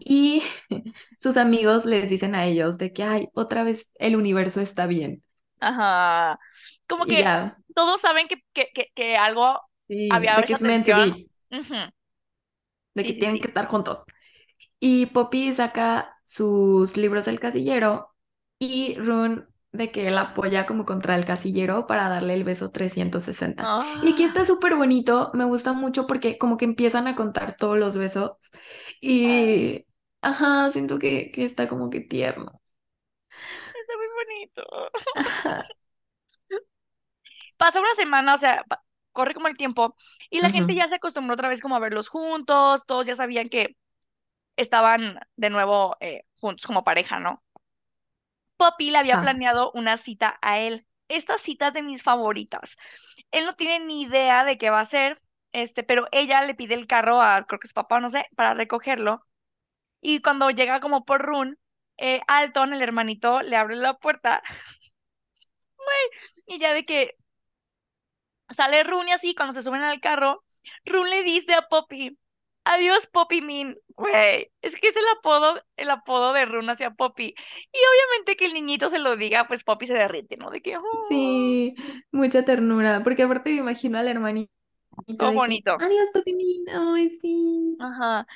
Y 0.00 0.42
sus 1.18 1.36
amigos 1.36 1.86
les 1.86 2.08
dicen 2.10 2.34
a 2.34 2.46
ellos 2.46 2.78
de 2.78 2.92
que, 2.92 3.04
ay, 3.04 3.28
otra 3.34 3.64
vez 3.64 3.90
el 3.94 4.16
universo 4.16 4.60
está 4.60 4.86
bien. 4.86 5.22
Ajá. 5.60 6.38
Como 6.88 7.06
que 7.06 7.24
todos 7.74 8.00
saben 8.00 8.28
que, 8.28 8.36
que, 8.52 8.68
que, 8.74 8.88
que 8.94 9.16
algo 9.16 9.60
sí, 9.88 10.08
había 10.10 10.36
de 10.36 10.44
que 10.44 10.52
es 10.54 10.60
meant 10.60 10.86
to 10.86 10.92
de 12.94 13.04
que 13.04 13.12
Sí, 13.12 13.18
tienen 13.20 13.40
que 13.40 13.48
estar 13.48 13.66
juntos. 13.68 14.04
Y 14.84 15.06
Poppy 15.06 15.52
saca 15.52 16.18
sus 16.24 16.96
libros 16.96 17.26
del 17.26 17.38
casillero 17.40 18.10
y 18.58 18.96
Rune 18.98 19.44
de 19.72 19.92
que 19.92 20.08
él 20.08 20.18
apoya 20.18 20.66
como 20.66 20.84
contra 20.84 21.14
el 21.16 21.24
casillero 21.24 21.86
para 21.86 22.08
darle 22.08 22.34
el 22.34 22.44
beso 22.44 22.70
360. 22.72 23.72
Y 24.00 24.12
aquí 24.12 24.24
Ah, 24.24 24.24
está 24.24 24.44
súper 24.44 24.74
bonito, 24.76 25.30
me 25.34 25.44
gusta 25.44 25.72
mucho 25.72 26.06
porque 26.08 26.36
como 26.38 26.56
que 26.56 26.64
empiezan 26.66 27.06
a 27.06 27.14
contar 27.16 27.56
todos 27.56 27.78
los 27.78 27.96
besos 27.96 28.32
ah, 29.24 29.46
y, 29.46 29.86
ajá, 30.22 30.70
siento 30.72 30.98
que, 30.98 31.30
que 31.32 31.44
está 31.44 31.68
como 31.68 31.90
que 31.90 32.00
tierno. 32.00 32.60
está 33.74 33.96
muy 33.96 34.06
bonito. 34.24 34.62
Ajá. 35.14 35.68
Pasa 37.56 37.80
una 37.80 37.94
semana, 37.94 38.34
o 38.34 38.36
sea, 38.36 38.64
corre 39.12 39.34
como 39.34 39.48
el 39.48 39.56
tiempo 39.56 39.94
y 40.30 40.40
la 40.40 40.50
gente 40.50 40.74
ya 40.74 40.88
se 40.88 40.96
acostumbró 40.96 41.34
otra 41.34 41.48
vez 41.48 41.60
como 41.60 41.76
a 41.76 41.80
verlos 41.80 42.08
juntos, 42.08 42.86
todos 42.86 43.06
ya 43.06 43.16
sabían 43.16 43.48
que 43.48 43.76
estaban 44.56 45.18
de 45.36 45.50
nuevo 45.50 45.96
eh, 46.00 46.24
juntos 46.36 46.66
como 46.66 46.84
pareja, 46.84 47.18
¿no? 47.18 47.42
Poppy 48.56 48.90
le 48.90 48.98
había 48.98 49.14
Ah, 49.14 49.20
planeado 49.20 49.72
una 49.72 49.96
cita 49.96 50.38
a 50.42 50.58
él. 50.60 50.86
Esta 51.08 51.38
cita 51.38 51.68
es 51.68 51.74
de 51.74 51.82
mis 51.82 52.02
favoritas. 52.02 52.76
Él 53.32 53.44
no 53.46 53.54
tiene 53.56 53.84
ni 53.84 54.02
idea 54.02 54.44
de 54.44 54.58
qué 54.58 54.70
va 54.70 54.78
a 54.80 54.82
hacer, 54.82 55.20
este, 55.52 55.82
pero 55.82 56.06
ella 56.12 56.42
le 56.42 56.54
pide 56.54 56.74
el 56.74 56.86
carro 56.86 57.20
a, 57.22 57.44
creo 57.46 57.58
que 57.60 57.68
su 57.68 57.74
papá, 57.74 58.00
no 58.00 58.08
sé, 58.10 58.26
para 58.36 58.54
recogerlo. 58.54 59.26
Y 60.00 60.20
cuando 60.22 60.50
llega 60.50 60.80
como 60.80 61.04
por 61.04 61.22
Run, 61.22 61.58
eh, 61.98 62.20
Alton, 62.28 62.72
el 62.74 62.82
hermanito, 62.82 63.42
le 63.42 63.56
abre 63.56 63.76
la 63.76 63.94
puerta 63.98 64.42
y 66.46 66.58
ya 66.58 66.74
de 66.74 66.84
que 66.84 67.16
sale 68.50 68.84
Run 68.84 69.08
y 69.08 69.12
así, 69.12 69.34
cuando 69.34 69.52
se 69.54 69.62
suben 69.62 69.82
al 69.82 70.00
carro, 70.00 70.44
Run 70.84 71.10
le 71.10 71.22
dice 71.24 71.54
a 71.54 71.62
Poppy, 71.68 72.16
adiós 72.64 73.06
Poppy 73.06 73.40
Min, 73.40 73.76
güey, 73.88 74.50
es 74.60 74.76
que 74.76 74.88
es 74.88 74.96
el 74.96 75.04
apodo, 75.18 75.60
el 75.76 75.90
apodo 75.90 76.32
de 76.32 76.44
Run 76.44 76.70
hacia 76.70 76.90
Poppy. 76.90 77.34
Y 77.72 77.78
obviamente 77.78 78.36
que 78.36 78.46
el 78.46 78.54
niñito 78.54 78.90
se 78.90 78.98
lo 78.98 79.16
diga, 79.16 79.46
pues 79.48 79.64
Poppy 79.64 79.86
se 79.86 79.94
derrite, 79.94 80.36
¿no? 80.36 80.50
De 80.50 80.60
que, 80.60 80.76
oh, 80.76 81.06
sí, 81.08 81.74
mucha 82.10 82.44
ternura, 82.44 83.02
porque 83.04 83.22
aparte 83.22 83.50
me 83.50 83.58
imagino 83.58 83.98
al 83.98 84.08
hermanito 84.08 84.50
que, 85.06 85.30
bonito. 85.34 85.76
adiós, 85.80 86.10
papi 86.12 86.34
mío, 86.34 86.64
ay, 86.94 87.18
sí. 87.20 87.76
Ajá. 87.80 88.26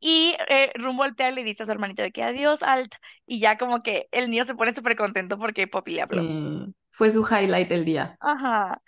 Y 0.00 0.34
eh, 0.48 0.70
Rum 0.74 0.96
voltea 0.96 1.30
y 1.30 1.34
le 1.34 1.44
dice 1.44 1.62
a 1.62 1.66
su 1.66 1.72
hermanito 1.72 2.02
de 2.02 2.12
que 2.12 2.22
adiós, 2.22 2.62
Alt. 2.62 2.94
Y 3.26 3.40
ya 3.40 3.56
como 3.56 3.82
que 3.82 4.08
el 4.12 4.30
niño 4.30 4.44
se 4.44 4.54
pone 4.54 4.74
súper 4.74 4.96
contento 4.96 5.38
porque 5.38 5.66
Poppy 5.66 5.94
le 5.94 6.02
habló. 6.02 6.22
Sí, 6.22 6.74
fue 6.90 7.10
su 7.10 7.24
highlight 7.24 7.68
del 7.68 7.84
día. 7.84 8.16
Ajá. 8.20 8.82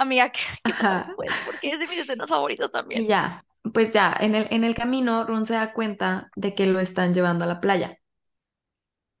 Amiga, 0.00 0.32
¿qué, 0.32 0.40
pasa? 0.64 1.12
Porque 1.44 1.72
es 1.72 1.78
de 1.78 1.86
mis 1.86 1.98
escenas 1.98 2.26
favoritas 2.26 2.72
también. 2.72 3.06
Ya, 3.06 3.44
pues 3.74 3.92
ya, 3.92 4.16
en 4.18 4.34
el, 4.34 4.46
en 4.50 4.64
el 4.64 4.74
camino, 4.74 5.24
Ron 5.26 5.46
se 5.46 5.52
da 5.52 5.74
cuenta 5.74 6.30
de 6.36 6.54
que 6.54 6.64
lo 6.64 6.80
están 6.80 7.12
llevando 7.12 7.44
a 7.44 7.48
la 7.48 7.60
playa. 7.60 7.98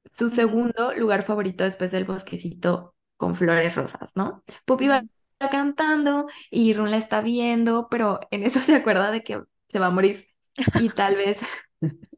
Su 0.06 0.30
segundo 0.30 0.94
lugar 0.94 1.22
favorito 1.22 1.64
después 1.64 1.90
del 1.90 2.06
bosquecito 2.06 2.94
con 3.18 3.34
flores 3.34 3.74
rosas, 3.74 4.12
¿no? 4.14 4.42
Poppy 4.64 4.88
va 4.88 5.04
cantando 5.50 6.28
y 6.50 6.72
Ron 6.72 6.90
la 6.90 6.96
está 6.96 7.20
viendo, 7.20 7.88
pero 7.90 8.18
en 8.30 8.44
eso 8.44 8.58
se 8.60 8.76
acuerda 8.76 9.10
de 9.10 9.22
que 9.22 9.42
se 9.68 9.78
va 9.78 9.86
a 9.86 9.90
morir 9.90 10.28
y 10.80 10.88
tal 10.88 11.16
vez, 11.16 11.40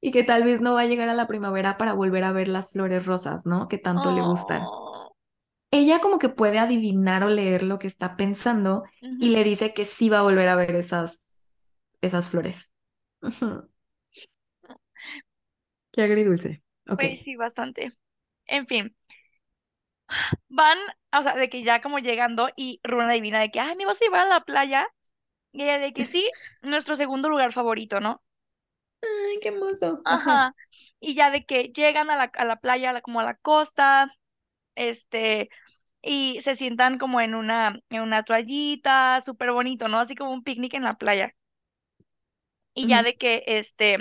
y 0.00 0.10
que 0.10 0.24
tal 0.24 0.44
vez 0.44 0.62
no 0.62 0.72
va 0.72 0.80
a 0.80 0.86
llegar 0.86 1.10
a 1.10 1.14
la 1.14 1.26
primavera 1.26 1.76
para 1.76 1.92
volver 1.92 2.24
a 2.24 2.32
ver 2.32 2.48
las 2.48 2.72
flores 2.72 3.04
rosas, 3.04 3.44
¿no? 3.44 3.68
Que 3.68 3.76
tanto 3.76 4.10
le 4.10 4.22
gustan. 4.22 4.62
Ella 5.70 6.00
como 6.00 6.18
que 6.18 6.28
puede 6.30 6.58
adivinar 6.58 7.22
o 7.24 7.28
leer 7.28 7.62
lo 7.62 7.78
que 7.78 7.86
está 7.86 8.16
pensando 8.16 8.84
y 9.18 9.30
le 9.30 9.44
dice 9.44 9.74
que 9.74 9.84
sí 9.86 10.08
va 10.08 10.18
a 10.20 10.22
volver 10.22 10.48
a 10.48 10.56
ver 10.56 10.74
esas, 10.74 11.20
esas 12.02 12.30
flores. 12.30 12.72
Qué 15.92 16.02
agridulce. 16.02 16.62
Ok. 16.88 17.04
Pues 17.04 17.20
sí, 17.20 17.34
bastante. 17.36 17.90
En 18.46 18.66
fin, 18.66 18.96
van, 20.48 20.78
o 21.12 21.22
sea, 21.22 21.34
de 21.36 21.48
que 21.48 21.62
ya 21.64 21.80
como 21.80 21.98
llegando 21.98 22.48
y 22.56 22.80
Runa 22.84 23.10
adivina 23.10 23.40
de 23.40 23.50
que, 23.50 23.60
ay, 23.60 23.76
me 23.76 23.86
vas 23.86 24.00
a 24.00 24.04
llevar 24.04 24.22
a 24.26 24.28
la 24.30 24.40
playa. 24.44 24.86
Y 25.52 25.64
ella 25.64 25.78
de 25.78 25.92
que 25.94 26.06
sí, 26.06 26.30
nuestro 26.62 26.96
segundo 26.96 27.28
lugar 27.30 27.52
favorito, 27.54 28.00
¿no? 28.00 28.22
Ay, 29.02 29.38
qué 29.40 29.48
hermoso. 29.48 30.02
Ajá. 30.08 30.38
Ajá. 30.38 30.54
Y 31.00 31.14
ya 31.14 31.30
de 31.30 31.44
que 31.44 31.64
llegan 31.74 32.10
a 32.10 32.16
la, 32.16 32.24
a 32.34 32.44
la 32.44 32.56
playa, 32.60 32.90
a 32.90 32.92
la- 32.94 33.02
como 33.02 33.20
a 33.20 33.24
la 33.24 33.34
costa, 33.36 34.14
este, 34.78 35.50
y 36.02 36.40
se 36.42 36.54
sientan 36.56 36.98
como 36.98 37.20
en 37.20 37.34
una, 37.34 37.80
en 37.90 38.02
una 38.02 38.22
toallita, 38.24 39.20
súper 39.22 39.52
bonito, 39.52 39.88
¿no? 39.88 39.98
Así 40.00 40.14
como 40.14 40.32
un 40.32 40.44
picnic 40.44 40.74
en 40.74 40.84
la 40.84 40.94
playa. 40.96 41.34
Y 42.74 42.86
ya 42.86 43.02
de 43.02 43.16
que, 43.16 43.42
este, 43.46 43.94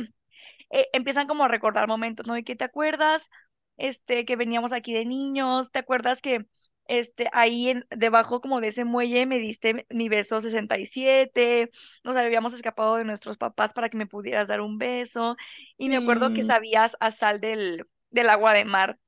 eh, 0.72 0.88
empiezan 0.94 1.28
como 1.28 1.45
a 1.45 1.48
recordar 1.48 1.88
momentos, 1.88 2.28
¿no? 2.28 2.38
¿Y 2.38 2.44
que 2.44 2.56
te 2.56 2.64
acuerdas? 2.66 3.30
Este, 3.78 4.26
que 4.26 4.36
veníamos 4.36 4.74
aquí 4.74 4.94
de 4.94 5.06
niños, 5.06 5.72
¿te 5.72 5.80
acuerdas 5.80 6.22
que, 6.22 6.45
este, 6.88 7.30
ahí 7.34 7.70
en, 7.70 7.86
debajo 7.90 8.41
como 8.41 8.62
de 8.62 8.70
ese 8.70 8.86
muelle 8.86 9.26
me 9.26 9.40
diste 9.40 9.86
mi 9.90 10.10
beso 10.10 10.41
67, 10.41 11.70
nos 12.04 12.16
habíamos 12.16 12.54
escapado 12.54 12.98
de 12.98 13.04
nuestros 13.06 13.38
papás 13.38 13.74
para 13.74 13.90
que 13.90 13.98
me 13.98 14.08
pudieras 14.08 14.48
dar 14.48 14.62
un 14.62 14.78
beso, 14.78 15.36
y 15.78 15.90
me 15.90 15.98
acuerdo 15.98 16.34
que 16.34 16.44
sabías 16.44 16.98
a 16.99 17.12
sal 17.12 17.40
del, 17.40 17.88
del 18.12 18.30
agua 18.30 18.54
de 18.54 18.66
mar, 18.66 18.99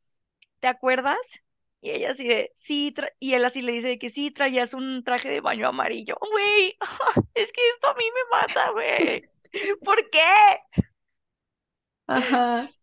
¿te 0.59 0.67
acuerdas? 0.67 1.17
Y 1.81 1.91
ella 1.91 2.11
así 2.11 2.27
de, 2.27 2.51
sí, 2.55 2.93
y 3.19 3.33
él 3.35 3.45
así 3.45 3.61
le 3.61 3.71
dice 3.71 3.87
de 3.89 3.99
que 3.99 4.09
sí, 4.09 4.31
traías 4.31 4.73
un 4.73 5.03
traje 5.03 5.29
de 5.29 5.41
baño 5.41 5.67
amarillo. 5.69 6.17
Güey, 6.19 6.77
es 7.35 7.51
que 7.53 7.61
esto 7.73 7.87
a 7.89 7.93
mí 7.95 8.03
me 8.05 8.37
mata, 8.37 8.71
güey. 8.71 9.23
¿Por 9.83 10.09
qué? 10.09 10.19
Ajá. 12.07 12.73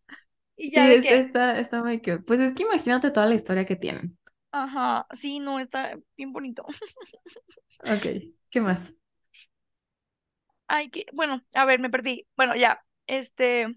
Y 0.57 0.71
ya 0.71 0.87
Sí, 0.87 0.89
de 0.89 1.01
es- 1.01 1.07
que, 1.07 1.21
está, 1.21 1.59
está 1.59 1.83
muy 1.83 1.99
cute. 1.99 2.19
Pues 2.21 2.39
es 2.41 2.53
que 2.53 2.63
imagínate 2.63 3.11
toda 3.11 3.25
la 3.27 3.35
historia 3.35 3.65
que 3.65 3.75
tienen. 3.77 4.17
ajá, 4.51 5.07
sí, 5.11 5.39
no, 5.39 5.59
está 5.59 5.97
bien 6.17 6.33
bonito. 6.33 6.65
Ok, 7.83 8.05
¿qué 8.51 8.61
más? 8.61 8.93
Ay, 10.67 10.89
que, 10.91 11.05
bueno, 11.13 11.41
a 11.53 11.65
ver, 11.65 11.79
me 11.79 11.89
perdí. 11.89 12.27
Bueno, 12.35 12.55
ya, 12.55 12.83
este, 13.07 13.67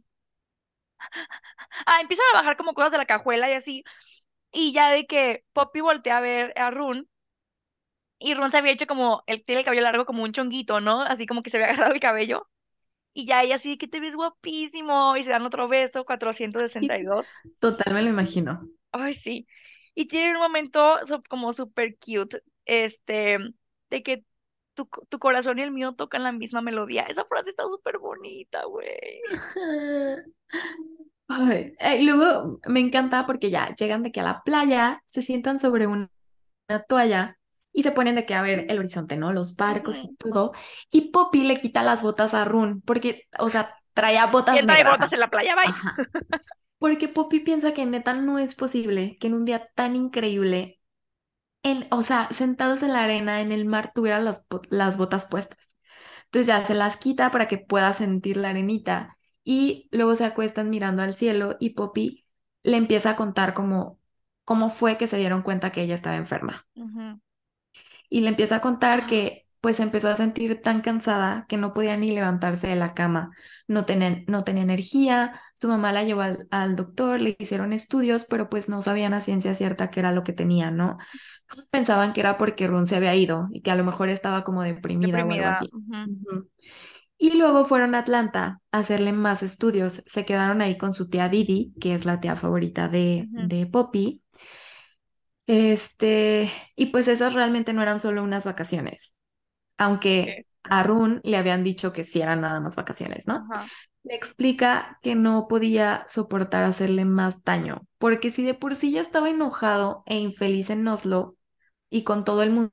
ah, 1.86 2.00
empiezan 2.00 2.26
a 2.34 2.38
bajar 2.38 2.56
como 2.56 2.74
cosas 2.74 2.92
de 2.92 2.98
la 2.98 3.06
cajuela 3.06 3.48
y 3.50 3.54
así, 3.54 3.84
y 4.52 4.72
ya 4.72 4.90
de 4.90 5.06
que 5.06 5.44
Poppy 5.52 5.80
voltea 5.80 6.18
a 6.18 6.20
ver 6.20 6.52
a 6.58 6.70
Rune, 6.70 7.06
y 8.18 8.34
Rune 8.34 8.50
se 8.50 8.58
había 8.58 8.72
hecho 8.72 8.86
como, 8.86 9.22
él 9.26 9.42
tiene 9.44 9.60
el 9.60 9.64
cabello 9.64 9.82
largo 9.82 10.04
como 10.04 10.22
un 10.22 10.32
chonguito, 10.32 10.80
¿no? 10.80 11.02
Así 11.02 11.26
como 11.26 11.42
que 11.42 11.50
se 11.50 11.56
había 11.56 11.68
agarrado 11.70 11.92
el 11.94 12.00
cabello, 12.00 12.48
y 13.12 13.26
ya 13.26 13.42
ella 13.42 13.56
así, 13.56 13.78
que 13.78 13.88
te 13.88 14.00
ves 14.00 14.16
guapísimo, 14.16 15.16
y 15.16 15.22
se 15.22 15.30
dan 15.30 15.46
otro 15.46 15.68
beso, 15.68 16.00
Y 16.00 16.04
462. 16.04 17.30
total 17.58 17.94
me 17.94 18.02
lo 18.02 18.10
imagino. 18.10 18.68
Ay, 18.92 19.14
sí. 19.14 19.46
Y 19.94 20.06
tienen 20.06 20.36
un 20.36 20.42
momento 20.42 20.98
como 21.28 21.52
súper 21.52 21.96
cute, 21.98 22.42
este, 22.64 23.38
de 23.90 24.02
que 24.02 24.24
tu, 24.74 24.88
tu 25.08 25.18
corazón 25.18 25.58
y 25.58 25.62
el 25.62 25.70
mío 25.72 25.94
tocan 25.94 26.22
la 26.22 26.32
misma 26.32 26.62
melodía. 26.62 27.02
Esa 27.02 27.24
frase 27.24 27.50
está 27.50 27.64
súper 27.64 27.98
bonita, 27.98 28.64
güey. 28.64 29.20
Ay, 31.32 31.74
eh, 31.78 31.98
y 32.02 32.06
luego 32.06 32.60
me 32.66 32.80
encanta 32.80 33.24
porque 33.26 33.50
ya 33.50 33.74
llegan 33.76 34.02
de 34.02 34.10
que 34.12 34.20
a 34.20 34.22
la 34.24 34.42
playa 34.42 35.02
se 35.06 35.22
sientan 35.22 35.60
sobre 35.60 35.86
un- 35.86 36.10
una 36.68 36.82
toalla 36.84 37.38
y 37.72 37.82
se 37.84 37.92
ponen 37.92 38.16
de 38.16 38.26
que 38.26 38.34
a 38.34 38.42
ver 38.42 38.66
el 38.70 38.78
horizonte, 38.78 39.16
¿no? 39.16 39.32
Los 39.32 39.56
barcos 39.56 40.04
y 40.04 40.10
todo. 40.16 40.52
Y 40.90 41.10
Poppy 41.12 41.44
le 41.44 41.58
quita 41.58 41.82
las 41.84 42.02
botas 42.02 42.34
a 42.34 42.44
Run 42.46 42.82
porque, 42.82 43.28
o 43.38 43.50
sea, 43.50 43.76
traía 43.94 44.26
botas 44.28 44.54
¿Quién 44.54 44.66
trae 44.66 44.78
negras. 44.78 45.00
botas 45.00 45.12
en 45.12 45.20
la 45.20 45.30
playa? 45.30 45.54
Bye. 45.56 45.64
Ajá. 45.64 45.96
Porque 46.78 47.08
Poppy 47.08 47.40
piensa 47.40 47.74
que 47.74 47.86
neta 47.86 48.14
no 48.14 48.38
es 48.38 48.54
posible 48.54 49.18
que 49.20 49.28
en 49.28 49.34
un 49.34 49.44
día 49.46 49.68
tan 49.74 49.96
increíble, 49.96 50.80
en, 51.62 51.86
o 51.90 52.02
sea, 52.02 52.28
sentados 52.32 52.82
en 52.82 52.92
la 52.94 53.04
arena, 53.04 53.40
en 53.40 53.52
el 53.52 53.64
mar, 53.66 53.92
tuviera 53.94 54.20
las, 54.20 54.46
las 54.70 54.96
botas 54.98 55.26
puestas. 55.26 55.58
Entonces 56.26 56.48
ya 56.48 56.64
se 56.66 56.74
las 56.74 56.96
quita 56.98 57.30
para 57.32 57.48
que 57.48 57.58
pueda 57.58 57.92
sentir 57.94 58.36
la 58.38 58.50
arenita 58.50 59.18
y 59.50 59.88
luego 59.92 60.16
se 60.16 60.24
acuestan 60.26 60.70
mirando 60.70 61.02
al 61.02 61.14
cielo 61.14 61.56
y 61.60 61.70
Poppy 61.70 62.26
le 62.62 62.76
empieza 62.76 63.10
a 63.10 63.16
contar 63.16 63.54
cómo, 63.54 63.98
cómo 64.44 64.70
fue 64.70 64.98
que 64.98 65.06
se 65.08 65.16
dieron 65.18 65.42
cuenta 65.42 65.72
que 65.72 65.82
ella 65.82 65.94
estaba 65.96 66.16
enferma. 66.16 66.66
Y 68.08 68.20
le 68.20 68.28
empieza 68.30 68.56
a 68.56 68.60
contar 68.60 69.06
Ah, 69.06 69.06
que 69.06 69.46
pues 69.60 69.78
empezó 69.80 70.08
a 70.08 70.16
sentir 70.16 70.62
tan 70.62 70.80
cansada 70.80 71.44
que 71.48 71.58
no 71.58 71.74
podía 71.74 71.96
ni 71.96 72.12
levantarse 72.12 72.66
de 72.68 72.76
la 72.76 72.94
cama, 72.94 73.30
no 73.68 73.84
tenía, 73.84 74.22
no 74.26 74.42
tenía 74.42 74.62
energía, 74.62 75.38
su 75.54 75.68
mamá 75.68 75.92
la 75.92 76.02
llevó 76.04 76.22
al, 76.22 76.48
al 76.50 76.76
doctor, 76.76 77.20
le 77.20 77.36
hicieron 77.38 77.72
estudios, 77.74 78.24
pero 78.24 78.48
pues 78.48 78.68
no 78.70 78.80
sabían 78.80 79.12
a 79.12 79.20
ciencia 79.20 79.54
cierta 79.54 79.90
qué 79.90 80.00
era 80.00 80.12
lo 80.12 80.24
que 80.24 80.32
tenía, 80.32 80.70
¿no? 80.70 80.96
Todos 81.48 81.66
pensaban 81.68 82.12
que 82.14 82.20
era 82.20 82.38
porque 82.38 82.66
Run 82.68 82.86
se 82.86 82.96
había 82.96 83.14
ido 83.14 83.48
y 83.52 83.60
que 83.62 83.70
a 83.70 83.74
lo 83.76 83.84
mejor 83.84 84.08
estaba 84.08 84.44
como 84.44 84.62
deprimida 84.62 85.26
o 85.26 85.32
algo 85.32 85.48
así. 85.48 85.74
Ujú. 86.04 86.48
Y 87.22 87.36
luego 87.36 87.66
fueron 87.66 87.94
a 87.94 87.98
Atlanta 87.98 88.62
a 88.72 88.78
hacerle 88.78 89.12
más 89.12 89.42
estudios. 89.42 90.02
Se 90.06 90.24
quedaron 90.24 90.62
ahí 90.62 90.78
con 90.78 90.94
su 90.94 91.10
tía 91.10 91.28
Didi, 91.28 91.74
que 91.78 91.94
es 91.94 92.06
la 92.06 92.18
tía 92.18 92.34
favorita 92.34 92.88
de, 92.88 93.26
de 93.30 93.66
Poppy. 93.66 94.22
Este, 95.46 96.50
y 96.76 96.86
pues 96.86 97.08
esas 97.08 97.34
realmente 97.34 97.72
no 97.72 97.82
eran 97.82 98.00
solo 98.00 98.22
unas 98.22 98.44
vacaciones, 98.46 99.20
aunque 99.78 100.46
a 100.62 100.82
Run 100.82 101.20
le 101.24 101.36
habían 101.36 101.64
dicho 101.64 101.92
que 101.92 102.04
sí 102.04 102.20
eran 102.20 102.42
nada 102.42 102.60
más 102.60 102.76
vacaciones, 102.76 103.26
¿no? 103.26 103.48
Ajá. 103.50 103.66
Le 104.04 104.14
explica 104.14 104.98
que 105.02 105.14
no 105.14 105.46
podía 105.48 106.04
soportar 106.08 106.64
hacerle 106.64 107.04
más 107.04 107.42
daño, 107.44 107.82
porque 107.98 108.30
si 108.30 108.44
de 108.44 108.54
por 108.54 108.76
sí 108.76 108.92
ya 108.92 109.02
estaba 109.02 109.28
enojado 109.28 110.04
e 110.06 110.18
infeliz 110.18 110.70
en 110.70 110.88
Oslo 110.88 111.36
y 111.90 112.04
con 112.04 112.24
todo 112.24 112.42
el 112.42 112.50
mundo, 112.50 112.72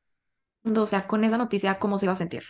o 0.75 0.85
sea, 0.85 1.07
con 1.07 1.23
esa 1.23 1.37
noticia, 1.37 1.79
¿cómo 1.79 1.97
se 1.97 2.05
iba 2.05 2.13
a 2.13 2.17
sentir? 2.17 2.43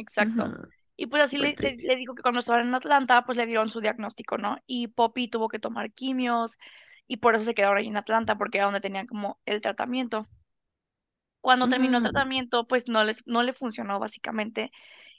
Exacto. 0.00 0.56
Y 0.96 1.06
pues 1.06 1.22
así 1.22 1.38
le, 1.38 1.56
le, 1.58 1.96
dijo 1.96 2.14
que 2.14 2.22
cuando 2.22 2.40
estaban 2.40 2.66
en 2.66 2.74
Atlanta, 2.74 3.24
pues 3.24 3.38
le 3.38 3.46
dieron 3.46 3.70
su 3.70 3.80
diagnóstico, 3.80 4.38
¿no? 4.38 4.58
Y 4.66 4.88
Poppy 4.88 5.28
tuvo 5.28 5.48
que 5.48 5.58
tomar 5.58 5.92
quimios 5.92 6.58
y 7.06 7.18
por 7.18 7.34
eso 7.34 7.44
se 7.44 7.54
quedaron 7.54 7.78
ahí 7.78 7.86
en 7.88 7.96
Atlanta, 7.96 8.36
porque 8.38 8.58
era 8.58 8.66
donde 8.66 8.80
tenían 8.80 9.06
como 9.06 9.40
el 9.46 9.60
tratamiento. 9.60 10.26
Cuando 11.40 11.68
terminó 11.68 11.96
el 11.98 12.02
Ujú, 12.02 12.12
tratamiento, 12.12 12.66
pues 12.66 12.88
no 12.88 13.02
les, 13.04 13.26
no 13.26 13.42
le 13.42 13.52
funcionó 13.52 13.98
básicamente 13.98 14.70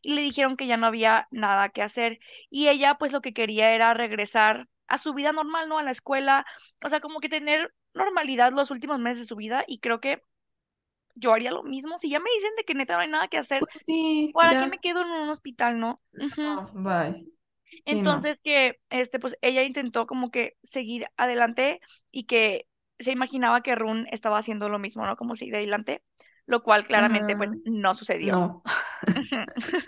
y 0.03 0.13
le 0.13 0.21
dijeron 0.21 0.55
que 0.55 0.67
ya 0.67 0.77
no 0.77 0.85
había 0.87 1.27
nada 1.31 1.69
que 1.69 1.81
hacer 1.81 2.19
y 2.49 2.67
ella 2.69 2.95
pues 2.97 3.11
lo 3.11 3.21
que 3.21 3.33
quería 3.33 3.73
era 3.73 3.93
regresar 3.93 4.67
a 4.87 4.97
su 4.97 5.13
vida 5.13 5.31
normal, 5.31 5.67
¿no? 5.69 5.79
A 5.79 5.83
la 5.83 5.91
escuela, 5.91 6.45
o 6.83 6.89
sea, 6.89 6.99
como 7.01 7.19
que 7.21 7.29
tener 7.29 7.73
normalidad 7.93 8.51
los 8.53 8.71
últimos 8.71 8.99
meses 8.99 9.19
de 9.19 9.25
su 9.25 9.35
vida 9.35 9.63
y 9.67 9.79
creo 9.79 9.99
que 10.01 10.23
yo 11.15 11.33
haría 11.33 11.51
lo 11.51 11.63
mismo. 11.63 11.97
Si 11.97 12.09
ya 12.09 12.19
me 12.19 12.29
dicen 12.35 12.51
de 12.57 12.63
que 12.65 12.73
neta 12.75 12.95
no 12.95 13.01
hay 13.01 13.09
nada 13.09 13.27
que 13.27 13.37
hacer, 13.37 13.67
Pues 13.67 13.71
sí, 13.85 14.33
¿para 14.33 14.55
qué 14.57 14.67
me 14.67 14.79
quedo 14.79 15.01
en 15.03 15.09
un 15.11 15.29
hospital, 15.29 15.79
no? 15.79 16.01
Ujú. 16.13 16.41
No, 16.45 16.69
bye. 16.73 17.25
Sí, 17.83 18.01
no. 18.01 18.21
Entonces 18.21 18.37
que, 18.43 18.79
este, 18.89 19.19
pues 19.19 19.37
ella 19.41 19.63
intentó 19.63 20.05
como 20.07 20.29
que 20.31 20.57
seguir 20.63 21.07
adelante 21.17 21.79
y 22.11 22.25
que 22.25 22.67
se 22.99 23.11
imaginaba 23.11 23.61
que 23.63 23.75
Run 23.75 24.07
estaba 24.11 24.37
haciendo 24.37 24.69
lo 24.69 24.79
mismo, 24.79 25.05
¿no? 25.05 25.15
Como 25.17 25.35
seguir 25.35 25.55
adelante, 25.55 26.03
lo 26.45 26.61
cual 26.63 26.85
claramente 26.85 27.35
pues 27.35 27.49
Ajá, 27.49 27.61
no 27.63 27.95
sucedió. 27.95 28.45
no. 28.45 28.63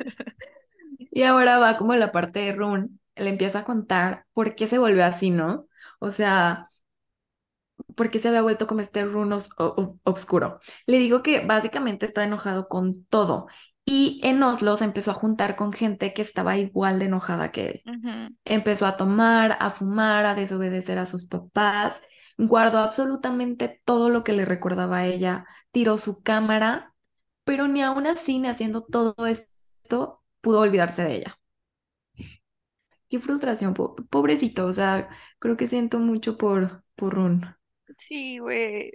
Y 1.11 1.23
ahora 1.23 1.57
va 1.59 1.77
como 1.77 1.95
la 1.95 2.11
parte 2.11 2.39
de 2.39 2.51
Run, 2.53 2.99
le 3.15 3.29
empieza 3.29 3.59
a 3.59 3.63
contar 3.65 4.25
por 4.33 4.55
qué 4.55 4.67
se 4.67 4.79
volvió 4.79 5.05
así, 5.05 5.29
¿no? 5.29 5.67
O 5.99 6.09
sea, 6.11 6.67
por 7.95 8.09
qué 8.09 8.19
se 8.19 8.27
había 8.29 8.41
vuelto 8.41 8.67
como 8.67 8.81
este 8.81 9.03
Run 9.05 9.33
os- 9.33 9.49
o- 9.57 9.65
o- 10.03 10.11
oscuro. 10.11 10.59
Le 10.85 10.97
digo 10.99 11.23
que 11.23 11.45
básicamente 11.45 12.05
está 12.05 12.23
enojado 12.23 12.67
con 12.67 13.05
todo. 13.05 13.47
Y 13.85 14.21
en 14.23 14.41
Oslo 14.43 14.77
se 14.77 14.85
empezó 14.85 15.11
a 15.11 15.13
juntar 15.15 15.55
con 15.55 15.73
gente 15.73 16.13
que 16.13 16.21
estaba 16.21 16.57
igual 16.57 16.99
de 16.99 17.05
enojada 17.05 17.51
que 17.51 17.67
él. 17.69 17.85
Empezó 18.45 18.85
a 18.85 18.97
tomar, 18.97 19.57
a 19.59 19.71
fumar, 19.71 20.25
a 20.25 20.35
desobedecer 20.35 20.97
a 20.97 21.05
sus 21.05 21.25
papás. 21.27 22.01
guardó 22.37 22.79
absolutamente 22.79 23.81
todo 23.85 24.09
lo 24.09 24.23
que 24.23 24.33
le 24.33 24.45
recordaba 24.45 24.97
a 24.99 25.05
ella, 25.07 25.45
tiró 25.71 25.97
su 25.99 26.23
cámara, 26.23 26.95
pero 27.43 27.67
ni 27.67 27.83
aún 27.83 28.07
así, 28.07 28.39
ni 28.39 28.47
haciendo 28.47 28.83
todo 28.83 29.15
esto, 29.27 30.23
pudo 30.41 30.59
olvidarse 30.61 31.03
de 31.03 31.15
ella. 31.17 31.39
Qué 33.09 33.19
frustración, 33.19 33.73
po- 33.73 33.95
pobrecito, 33.95 34.65
o 34.67 34.73
sea, 34.73 35.07
creo 35.39 35.55
que 35.57 35.67
siento 35.67 35.99
mucho 35.99 36.37
por, 36.37 36.83
por 36.95 37.13
Run. 37.13 37.55
Sí, 37.97 38.37
güey. 38.39 38.91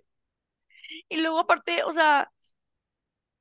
Y 1.08 1.18
luego 1.20 1.40
aparte, 1.40 1.82
o 1.84 1.92
sea, 1.92 2.30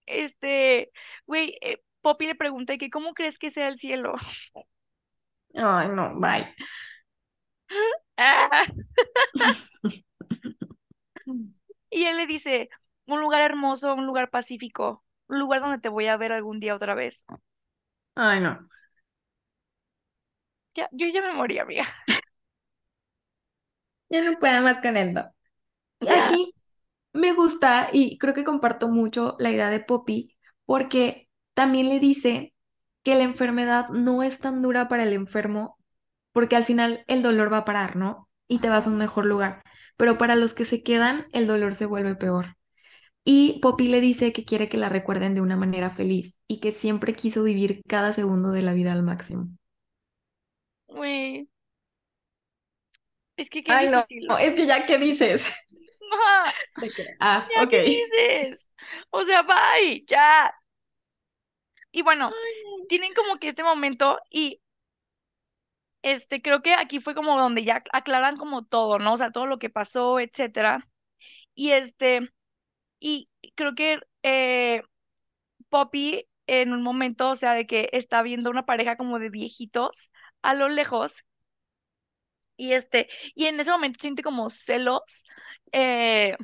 este, 0.05 0.91
güey, 1.25 1.57
eh, 1.61 1.81
Poppy 2.01 2.27
le 2.27 2.35
pregunta 2.35 2.77
que 2.77 2.89
cómo 2.89 3.13
crees 3.13 3.37
que 3.39 3.51
sea 3.51 3.67
el 3.67 3.77
cielo. 3.77 4.15
Ay, 5.55 5.89
no, 5.89 6.13
bye. 6.19 6.53
Ah, 8.17 8.65
Y 11.89 12.05
él 12.05 12.15
le 12.17 12.27
dice, 12.27 12.69
un 13.07 13.19
lugar 13.21 13.41
hermoso, 13.41 13.93
un 13.93 14.05
lugar 14.05 14.29
pacífico, 14.29 15.03
un 15.27 15.39
lugar 15.39 15.59
donde 15.61 15.79
te 15.79 15.89
voy 15.89 16.07
a 16.07 16.15
ver 16.17 16.31
algún 16.31 16.59
día 16.61 16.75
otra 16.75 16.95
vez. 16.95 17.25
Ay, 18.15 18.39
no. 18.41 18.67
Ya, 20.75 20.87
yo 20.91 21.07
ya 21.07 21.21
me 21.21 21.33
morí, 21.33 21.59
amiga. 21.59 21.83
Ya 24.09 24.21
no 24.23 24.37
puedo 24.39 24.61
más 24.63 24.81
con 24.81 24.97
esto. 24.97 25.31
Aquí 26.07 26.53
me 27.13 27.33
gusta 27.33 27.89
y 27.93 28.17
creo 28.19 28.33
que 28.33 28.43
comparto 28.45 28.89
mucho 28.89 29.35
la 29.39 29.51
idea 29.51 29.69
de 29.69 29.79
Poppy 29.81 30.35
porque 30.65 31.29
también 31.55 31.89
le 31.89 31.99
dice 31.99 32.53
que 33.03 33.15
la 33.15 33.23
enfermedad 33.23 33.89
no 33.89 34.23
es 34.23 34.39
tan 34.39 34.61
dura 34.61 34.87
para 34.89 35.03
el 35.03 35.13
enfermo 35.13 35.77
porque 36.33 36.55
al 36.55 36.65
final 36.65 37.03
el 37.07 37.23
dolor 37.23 37.51
va 37.53 37.59
a 37.59 37.65
parar, 37.65 37.95
¿no? 37.97 38.29
Y 38.47 38.59
te 38.59 38.69
vas 38.69 38.87
a 38.87 38.91
un 38.91 38.97
mejor 38.97 39.25
lugar. 39.25 39.63
Pero 39.97 40.17
para 40.17 40.35
los 40.35 40.53
que 40.53 40.65
se 40.65 40.83
quedan, 40.83 41.27
el 41.33 41.47
dolor 41.47 41.75
se 41.75 41.85
vuelve 41.87 42.15
peor. 42.15 42.57
Y 43.25 43.59
Poppy 43.61 43.87
le 43.89 44.01
dice 44.01 44.33
que 44.33 44.45
quiere 44.45 44.69
que 44.69 44.77
la 44.77 44.89
recuerden 44.89 45.35
de 45.35 45.41
una 45.41 45.57
manera 45.57 45.91
feliz 45.91 46.35
y 46.47 46.59
que 46.61 46.71
siempre 46.73 47.15
quiso 47.15 47.43
vivir 47.43 47.81
cada 47.87 48.13
segundo 48.13 48.51
de 48.51 48.61
la 48.63 48.73
vida 48.73 48.93
al 48.93 49.03
máximo. 49.03 49.49
Güey, 50.89 51.47
es 53.37 53.49
que 53.49 53.63
qué 53.63 53.75
Ay, 53.75 53.87
no, 53.89 54.07
difícil. 54.07 54.27
no, 54.27 54.37
es 54.37 54.53
que 54.53 54.65
ya, 54.67 54.85
¿qué 54.85 54.97
dices? 54.97 55.45
Ajá, 56.11 56.53
De 56.75 56.93
que, 56.93 57.05
ah, 57.19 57.47
ya, 57.49 57.63
ok. 57.63 57.69
¿qué 57.69 57.81
dices? 57.83 58.69
O 59.11 59.23
sea, 59.23 59.43
bye, 59.43 60.05
ya. 60.07 60.53
Y 61.91 62.01
bueno, 62.01 62.31
tienen 62.87 63.13
como 63.13 63.39
que 63.39 63.49
este 63.49 63.63
momento 63.63 64.19
y 64.29 64.61
este, 66.01 66.41
creo 66.41 66.61
que 66.61 66.73
aquí 66.73 66.99
fue 66.99 67.15
como 67.15 67.37
donde 67.37 67.63
ya 67.63 67.83
aclaran 67.91 68.37
como 68.37 68.65
todo, 68.65 68.99
¿no? 68.99 69.13
O 69.13 69.17
sea, 69.17 69.31
todo 69.31 69.45
lo 69.45 69.59
que 69.59 69.69
pasó, 69.69 70.19
etcétera. 70.19 70.87
Y 71.55 71.71
este, 71.71 72.29
y 72.99 73.29
creo 73.55 73.75
que 73.75 73.99
eh, 74.23 74.83
Poppy 75.69 76.27
en 76.47 76.73
un 76.73 76.83
momento, 76.83 77.31
o 77.31 77.35
sea, 77.35 77.53
de 77.53 77.67
que 77.67 77.89
está 77.93 78.23
viendo 78.23 78.51
una 78.51 78.65
pareja 78.67 78.97
como 78.97 79.19
de 79.19 79.29
viejitos 79.31 80.11
a 80.43 80.55
lo 80.55 80.69
lejos 80.69 81.25
y 82.57 82.73
este, 82.73 83.09
y 83.35 83.45
en 83.47 83.59
ese 83.59 83.71
momento 83.71 83.99
siente 84.01 84.23
como 84.23 84.49
celos 84.49 85.25
eh, 85.71 86.35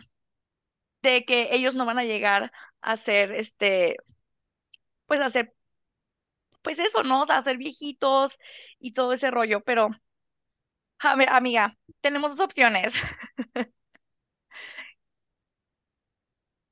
de 1.02 1.26
que 1.26 1.50
ellos 1.56 1.76
no 1.76 1.86
van 1.86 2.00
a 2.00 2.04
llegar 2.04 2.52
a 2.82 2.98
ser, 2.98 3.32
este, 3.34 3.98
pues 5.06 5.22
a 5.22 5.30
ser, 5.30 5.54
pues 6.62 6.80
eso, 6.80 7.04
¿no? 7.04 7.22
O 7.22 7.26
sea, 7.26 7.38
a 7.38 7.42
ser 7.42 7.58
viejitos 7.58 8.38
y 8.80 8.94
todo 8.94 9.14
ese 9.14 9.32
rollo, 9.32 9.62
pero, 9.62 9.90
a 11.00 11.16
ver, 11.16 11.30
amiga, 11.30 11.76
tenemos 12.02 12.32
dos 12.36 12.46
opciones. 12.46 12.94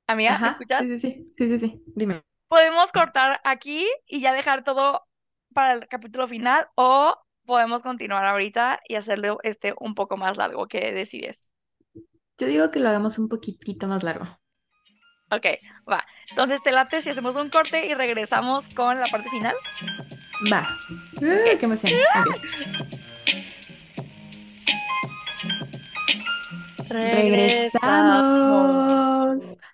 Amiga, 0.06 0.38
¿me 0.40 0.48
Ajá, 0.48 0.50
escuchas? 0.50 0.86
sí, 0.88 0.98
sí, 0.98 0.98
sí, 0.98 1.32
sí, 1.38 1.48
sí, 1.48 1.58
sí, 1.58 1.82
dime. 1.94 2.22
Podemos 2.48 2.92
cortar 2.92 3.40
aquí 3.44 3.88
y 4.06 4.20
ya 4.20 4.32
dejar 4.32 4.62
todo 4.64 5.06
para 5.54 5.72
el 5.74 5.88
capítulo 5.88 6.28
final 6.28 6.68
o 6.76 7.16
podemos 7.44 7.82
continuar 7.82 8.24
ahorita 8.24 8.80
y 8.88 8.96
hacerlo 8.96 9.38
este 9.42 9.74
un 9.78 9.94
poco 9.94 10.16
más 10.16 10.36
largo. 10.36 10.66
¿Qué 10.68 10.92
decides? 10.92 11.50
Yo 12.38 12.46
digo 12.46 12.70
que 12.70 12.80
lo 12.80 12.88
hagamos 12.88 13.18
un 13.18 13.28
poquitito 13.28 13.86
más 13.86 14.02
largo. 14.02 14.26
Ok, 15.30 15.46
va. 15.90 16.04
Entonces 16.30 16.62
te 16.62 16.72
late 16.72 17.00
si 17.00 17.10
hacemos 17.10 17.36
un 17.36 17.48
corte 17.48 17.86
y 17.86 17.94
regresamos 17.94 18.68
con 18.74 18.98
la 19.00 19.06
parte 19.06 19.30
final. 19.30 19.54
Va. 20.52 20.68
Uh, 21.16 21.58
qué 21.58 21.64
emoción. 21.64 21.92
Ok. 22.18 22.36
Regresamos. 26.88 27.82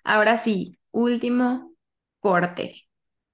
Ahora 0.03 0.37
sí, 0.37 0.77
último 0.91 1.73
corte. 2.19 2.88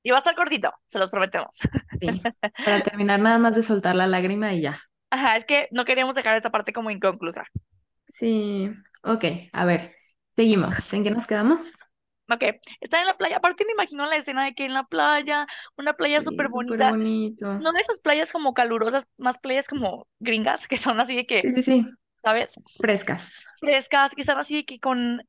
Y 0.05 0.11
va 0.11 0.17
a 0.17 0.19
estar 0.19 0.35
cortito, 0.35 0.71
se 0.87 0.99
los 0.99 1.11
prometemos. 1.11 1.57
Sí, 1.99 2.31
para 2.63 2.81
terminar 2.83 3.19
nada 3.19 3.37
más 3.39 3.55
de 3.55 3.63
soltar 3.63 3.95
la 3.95 4.07
lágrima 4.07 4.53
y 4.53 4.61
ya. 4.61 4.79
Ajá, 5.09 5.37
es 5.37 5.45
que 5.45 5.67
no 5.71 5.83
queríamos 5.85 6.13
dejar 6.15 6.35
esta 6.35 6.51
parte 6.51 6.71
como 6.73 6.91
inconclusa. 6.91 7.45
Sí, 8.09 8.69
ok, 9.03 9.25
a 9.53 9.65
ver, 9.65 9.95
seguimos. 10.35 10.91
¿En 10.93 11.03
qué 11.03 11.11
nos 11.11 11.27
quedamos? 11.27 11.73
Ok, 12.29 12.43
están 12.81 13.01
en 13.01 13.07
la 13.07 13.17
playa. 13.17 13.37
Aparte 13.37 13.65
me 13.65 13.73
imagino 13.73 14.05
la 14.07 14.15
escena 14.15 14.45
de 14.45 14.55
que 14.55 14.65
en 14.65 14.73
la 14.73 14.83
playa, 14.85 15.45
una 15.77 15.93
playa 15.93 16.21
Sí, 16.21 16.21
súper 16.21 16.49
súper 16.49 16.81
bonita. 16.81 16.91
bonito. 16.91 17.47
No 17.59 17.71
de 17.73 17.81
esas 17.81 17.99
playas 17.99 18.31
como 18.33 18.53
calurosas, 18.53 19.07
más 19.17 19.39
playas 19.39 19.67
como 19.67 20.07
gringas, 20.19 20.67
que 20.69 20.77
son 20.77 20.99
así 20.99 21.15
de 21.15 21.25
que, 21.27 21.43
Sí, 21.43 21.51
sí, 21.53 21.61
sí, 21.63 21.85
¿sabes? 22.23 22.55
frescas. 22.77 23.45
frescas, 23.59 24.13
que 24.15 24.21
están 24.21 24.37
así 24.39 24.55
de 24.57 24.65
que 24.65 24.79
con 24.79 25.21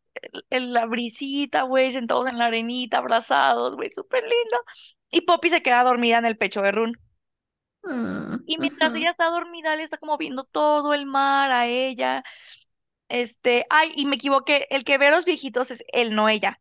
la 0.51 0.86
brisita, 0.86 1.62
güey, 1.62 1.93
sentados 1.93 2.28
en 2.28 2.38
la 2.38 2.47
arenita, 2.47 2.98
abrazados, 2.98 3.76
güey, 3.76 3.88
súper 3.90 4.22
lindo. 4.22 4.59
Y 5.10 5.22
Poppy 5.22 5.51
se 5.51 5.62
queda 5.62 5.82
dormida 5.84 6.18
en 6.18 6.26
el 6.26 6.36
pecho 6.38 6.62
de 6.62 6.72
Run. 6.72 6.94
Mm, 7.84 8.44
Y 8.47 8.59
mientras 8.59 8.94
ella 8.94 9.10
está 9.10 9.26
dormida, 9.30 9.74
él 9.74 9.80
está 9.80 9.98
como 9.98 10.16
viendo 10.18 10.44
todo 10.44 10.94
el 10.94 11.06
mar 11.06 11.51
a 11.51 11.66
ella. 11.66 12.22
Este, 13.09 13.66
ay, 13.70 13.93
y 13.97 14.06
me 14.06 14.16
equivoqué, 14.16 14.66
el 14.70 14.84
que 14.84 14.98
ve 14.98 15.09
a 15.09 15.10
los 15.12 15.24
viejitos 15.24 15.70
es 15.70 15.84
él, 15.93 16.14
no 16.14 16.28
ella. 16.28 16.60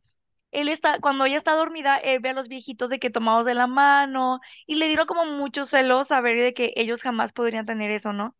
Él 0.52 0.70
está, 0.70 1.00
cuando 1.02 1.26
ella 1.26 1.38
está 1.38 1.54
dormida, 1.56 1.98
él 1.98 2.20
ve 2.22 2.30
a 2.30 2.34
los 2.34 2.48
viejitos 2.50 2.90
de 2.90 3.00
que 3.00 3.10
tomados 3.12 3.46
de 3.46 3.56
la 3.56 3.68
mano 3.68 4.40
y 4.68 4.76
le 4.76 4.88
dieron 4.88 5.08
como 5.08 5.26
mucho 5.26 5.66
celos 5.66 6.10
saber 6.10 6.40
de 6.40 6.54
que 6.54 6.74
ellos 6.78 7.02
jamás 7.04 7.34
podrían 7.34 7.66
tener 7.66 7.92
eso, 7.92 8.14
¿no? 8.14 8.36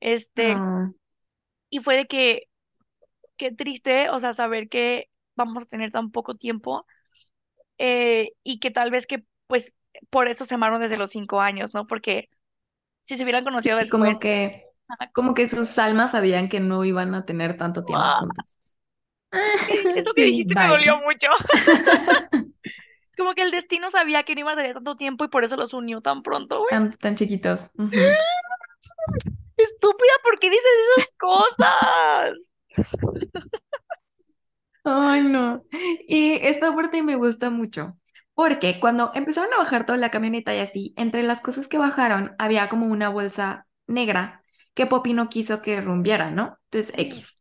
Este, 0.00 0.54
No. 0.54 0.94
y 1.70 1.80
fue 1.80 1.96
de 1.96 2.06
que 2.06 2.47
qué 3.38 3.52
triste, 3.52 4.10
o 4.10 4.20
sea, 4.20 4.34
saber 4.34 4.68
que 4.70 5.10
vamos 5.36 5.64
a 5.64 5.66
tener 5.68 5.92
tan 5.92 6.12
poco 6.12 6.36
tiempo 6.36 6.86
eh, 7.78 8.32
y 8.44 8.60
que 8.60 8.70
tal 8.70 8.90
vez 8.90 9.06
que, 9.06 9.24
pues, 9.46 9.74
por 10.10 10.28
eso 10.28 10.44
se 10.44 10.54
amaron 10.54 10.80
desde 10.80 10.98
los 10.98 11.10
cinco 11.10 11.40
años, 11.40 11.74
¿no? 11.74 11.86
Porque 11.86 12.28
si 13.04 13.16
se 13.16 13.24
hubieran 13.24 13.44
conocido 13.44 13.78
después, 13.78 13.90
como 13.90 14.18
que, 14.18 14.64
como 15.12 15.34
que 15.34 15.48
sus 15.48 15.78
almas 15.78 16.12
sabían 16.12 16.48
que 16.48 16.60
no 16.60 16.84
iban 16.84 17.14
a 17.14 17.24
tener 17.26 17.56
tanto 17.56 17.84
tiempo 17.84 18.12
¡guau! 18.12 18.18
juntos. 18.18 18.76
Eso 19.94 20.14
que, 20.14 20.24
Sí, 20.24 20.24
dijiste 20.24 20.54
me 20.56 20.66
bye. 20.66 20.68
dolió 20.68 20.98
mucho. 20.98 21.28
Como 23.18 23.34
que 23.34 23.42
el 23.42 23.50
destino 23.50 23.90
sabía 23.90 24.22
que 24.22 24.34
no 24.34 24.40
iban 24.40 24.54
a 24.54 24.62
tener 24.62 24.74
tanto 24.74 24.96
tiempo 24.96 25.24
y 25.24 25.28
por 25.28 25.44
eso 25.44 25.56
los 25.56 25.74
unió 25.74 26.00
tan 26.00 26.22
pronto, 26.22 26.60
güey. 26.60 26.70
Tan, 26.70 26.90
tan 26.92 27.16
chiquitos. 27.16 27.70
Estúpida, 29.56 30.12
¿por 30.22 30.38
qué 30.38 30.48
dices 30.50 30.64
esas 30.96 31.12
cosas? 31.18 32.38
Ay, 34.84 35.22
no. 35.22 35.64
Y 36.06 36.32
esta 36.42 36.74
parte 36.74 37.02
me 37.02 37.16
gusta 37.16 37.50
mucho, 37.50 37.98
porque 38.34 38.80
cuando 38.80 39.10
empezaron 39.14 39.52
a 39.52 39.58
bajar 39.58 39.84
toda 39.86 39.98
la 39.98 40.10
camioneta 40.10 40.54
y 40.54 40.60
así, 40.60 40.94
entre 40.96 41.22
las 41.22 41.40
cosas 41.40 41.68
que 41.68 41.78
bajaron 41.78 42.34
había 42.38 42.68
como 42.68 42.86
una 42.86 43.08
bolsa 43.10 43.66
negra 43.86 44.42
que 44.74 44.86
Poppy 44.86 45.12
no 45.12 45.28
quiso 45.28 45.60
que 45.62 45.80
rumbiera, 45.80 46.30
¿no? 46.30 46.58
Entonces, 46.70 46.92
X. 46.96 47.38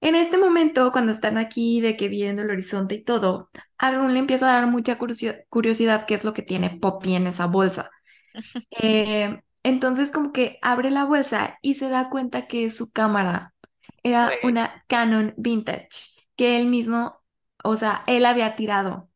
En 0.00 0.14
este 0.14 0.38
momento, 0.38 0.92
cuando 0.92 1.12
están 1.12 1.38
aquí 1.38 1.80
de 1.80 1.96
que 1.96 2.08
viendo 2.08 2.42
el 2.42 2.50
horizonte 2.50 2.96
y 2.96 3.04
todo, 3.04 3.50
a 3.78 3.92
Run 3.92 4.14
le 4.14 4.20
empieza 4.20 4.50
a 4.50 4.54
dar 4.56 4.66
mucha 4.68 4.98
curiosi- 4.98 5.44
curiosidad 5.50 6.06
qué 6.06 6.14
es 6.14 6.24
lo 6.24 6.32
que 6.34 6.42
tiene 6.42 6.78
Poppy 6.80 7.14
en 7.14 7.26
esa 7.26 7.46
bolsa. 7.46 7.90
Eh, 8.70 9.40
entonces 9.62 10.10
como 10.10 10.32
que 10.32 10.58
abre 10.62 10.90
la 10.90 11.04
bolsa 11.04 11.58
y 11.62 11.74
se 11.74 11.88
da 11.88 12.10
cuenta 12.10 12.46
que 12.46 12.70
su 12.70 12.92
cámara 12.92 13.54
era 14.02 14.38
una 14.42 14.84
Canon 14.88 15.34
Vintage 15.36 15.88
que 16.36 16.58
él 16.58 16.66
mismo, 16.66 17.22
o 17.64 17.76
sea, 17.76 18.04
él 18.06 18.26
había 18.26 18.56
tirado 18.56 19.10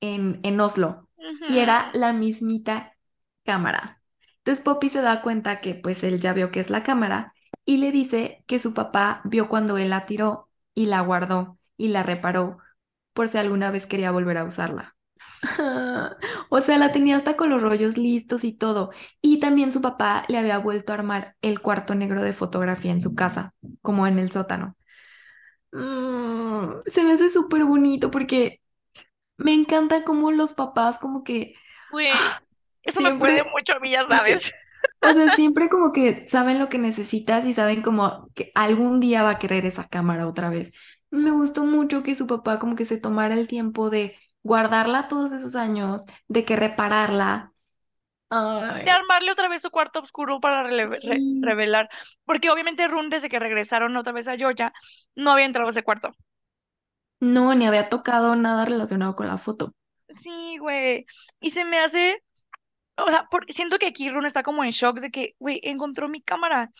en, 0.00 0.40
en 0.44 0.60
Oslo 0.60 1.08
y 1.46 1.58
era 1.60 1.90
la 1.94 2.12
mismita 2.14 2.96
cámara. 3.44 4.02
Entonces 4.38 4.64
Poppy 4.64 4.90
se 4.90 5.02
da 5.02 5.22
cuenta 5.22 5.60
que 5.62 5.74
pues 5.76 6.04
él 6.04 6.20
ya 6.20 6.34
vio 6.34 6.52
que 6.52 6.60
es 6.60 6.70
la 6.70 6.84
cámara 6.84 7.34
y 7.66 7.78
le 7.78 7.92
dice 7.92 8.44
que 8.48 8.60
su 8.60 8.74
papá 8.74 9.22
vio 9.24 9.48
cuando 9.48 9.78
él 9.78 9.90
la 9.90 10.06
tiró 10.06 10.50
y 10.74 10.86
la 10.88 11.00
guardó 11.02 11.58
y 11.78 11.88
la 11.90 12.02
reparó 12.04 12.58
por 13.14 13.28
si 13.28 13.38
alguna 13.38 13.72
vez 13.72 13.86
quería 13.86 14.12
volver 14.12 14.38
a 14.38 14.44
usarla. 14.44 14.97
O 16.50 16.60
sea, 16.60 16.78
la 16.78 16.92
tenía 16.92 17.16
hasta 17.16 17.36
con 17.36 17.50
los 17.50 17.62
rollos 17.62 17.96
listos 17.96 18.44
y 18.44 18.52
todo. 18.52 18.90
Y 19.20 19.40
también 19.40 19.72
su 19.72 19.80
papá 19.80 20.24
le 20.28 20.38
había 20.38 20.58
vuelto 20.58 20.92
a 20.92 20.96
armar 20.96 21.36
el 21.42 21.60
cuarto 21.60 21.94
negro 21.94 22.22
de 22.22 22.32
fotografía 22.32 22.92
en 22.92 23.00
su 23.00 23.14
casa, 23.14 23.54
como 23.82 24.06
en 24.06 24.18
el 24.18 24.30
sótano. 24.30 24.76
Mm, 25.72 26.80
se 26.86 27.04
me 27.04 27.12
hace 27.12 27.28
súper 27.28 27.64
bonito 27.64 28.10
porque 28.10 28.60
me 29.36 29.52
encanta 29.52 30.04
cómo 30.04 30.32
los 30.32 30.54
papás 30.54 30.98
como 30.98 31.22
que 31.22 31.54
ah, 32.12 32.40
eso 32.82 33.00
me 33.02 33.14
puede 33.16 33.44
mucho 33.44 33.74
a 33.74 33.80
mí, 33.80 33.90
ya 33.90 34.06
sabes. 34.08 34.40
o 35.02 35.12
sea, 35.12 35.34
siempre 35.36 35.68
como 35.68 35.92
que 35.92 36.26
saben 36.28 36.58
lo 36.58 36.68
que 36.68 36.78
necesitas 36.78 37.44
y 37.44 37.54
saben 37.54 37.82
como 37.82 38.30
que 38.34 38.50
algún 38.54 39.00
día 39.00 39.22
va 39.22 39.30
a 39.30 39.38
querer 39.38 39.66
esa 39.66 39.88
cámara 39.88 40.26
otra 40.26 40.48
vez. 40.48 40.72
Me 41.10 41.30
gustó 41.30 41.64
mucho 41.64 42.02
que 42.02 42.14
su 42.14 42.26
papá 42.26 42.58
como 42.58 42.76
que 42.76 42.84
se 42.84 42.98
tomara 42.98 43.34
el 43.34 43.46
tiempo 43.46 43.90
de 43.90 44.16
guardarla 44.42 45.08
todos 45.08 45.32
esos 45.32 45.54
años, 45.56 46.06
de 46.28 46.44
que 46.44 46.56
repararla. 46.56 47.52
De 48.84 48.90
armarle 48.90 49.30
otra 49.32 49.48
vez 49.48 49.62
su 49.62 49.70
cuarto 49.70 50.00
oscuro 50.00 50.40
para 50.40 50.62
rele- 50.64 51.00
re- 51.04 51.24
sí. 51.26 51.40
revelar. 51.40 51.88
Porque 52.24 52.50
obviamente 52.50 52.88
Rune, 52.88 53.08
desde 53.10 53.28
que 53.28 53.38
regresaron 53.38 53.96
otra 53.96 54.12
vez 54.12 54.26
a 54.28 54.36
Georgia, 54.36 54.72
no 55.14 55.30
había 55.32 55.44
entrado 55.46 55.68
a 55.68 55.70
ese 55.70 55.82
cuarto. 55.84 56.12
No, 57.20 57.54
ni 57.54 57.64
había 57.64 57.88
tocado 57.88 58.34
nada 58.34 58.64
relacionado 58.64 59.14
con 59.14 59.28
la 59.28 59.38
foto. 59.38 59.72
Sí, 60.22 60.56
güey. 60.58 61.06
Y 61.40 61.50
se 61.50 61.64
me 61.64 61.78
hace, 61.80 62.22
o 62.96 63.08
sea, 63.10 63.26
porque 63.30 63.52
siento 63.52 63.78
que 63.78 63.86
aquí 63.88 64.10
Rune 64.10 64.28
está 64.28 64.42
como 64.44 64.64
en 64.64 64.70
shock 64.70 65.00
de 65.00 65.10
que, 65.10 65.36
güey, 65.40 65.60
encontró 65.64 66.08
mi 66.08 66.22
cámara. 66.22 66.72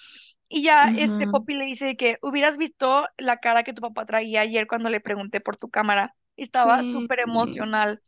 Y 0.48 0.62
ya 0.64 0.88
este 0.96 1.28
Poppy 1.28 1.54
le 1.56 1.66
dice 1.66 1.96
que 1.96 2.18
hubieras 2.22 2.58
visto 2.58 3.06
la 3.18 3.38
cara 3.40 3.64
que 3.64 3.74
tu 3.74 3.82
papá 3.82 4.06
traía 4.06 4.42
ayer 4.42 4.66
cuando 4.68 4.90
le 4.90 5.00
pregunté 5.00 5.40
por 5.40 5.56
tu 5.58 5.70
cámara. 5.70 6.14
Estaba 6.38 6.82
Sí, 6.82 6.84
súper 6.84 7.20
emocional 7.20 8.02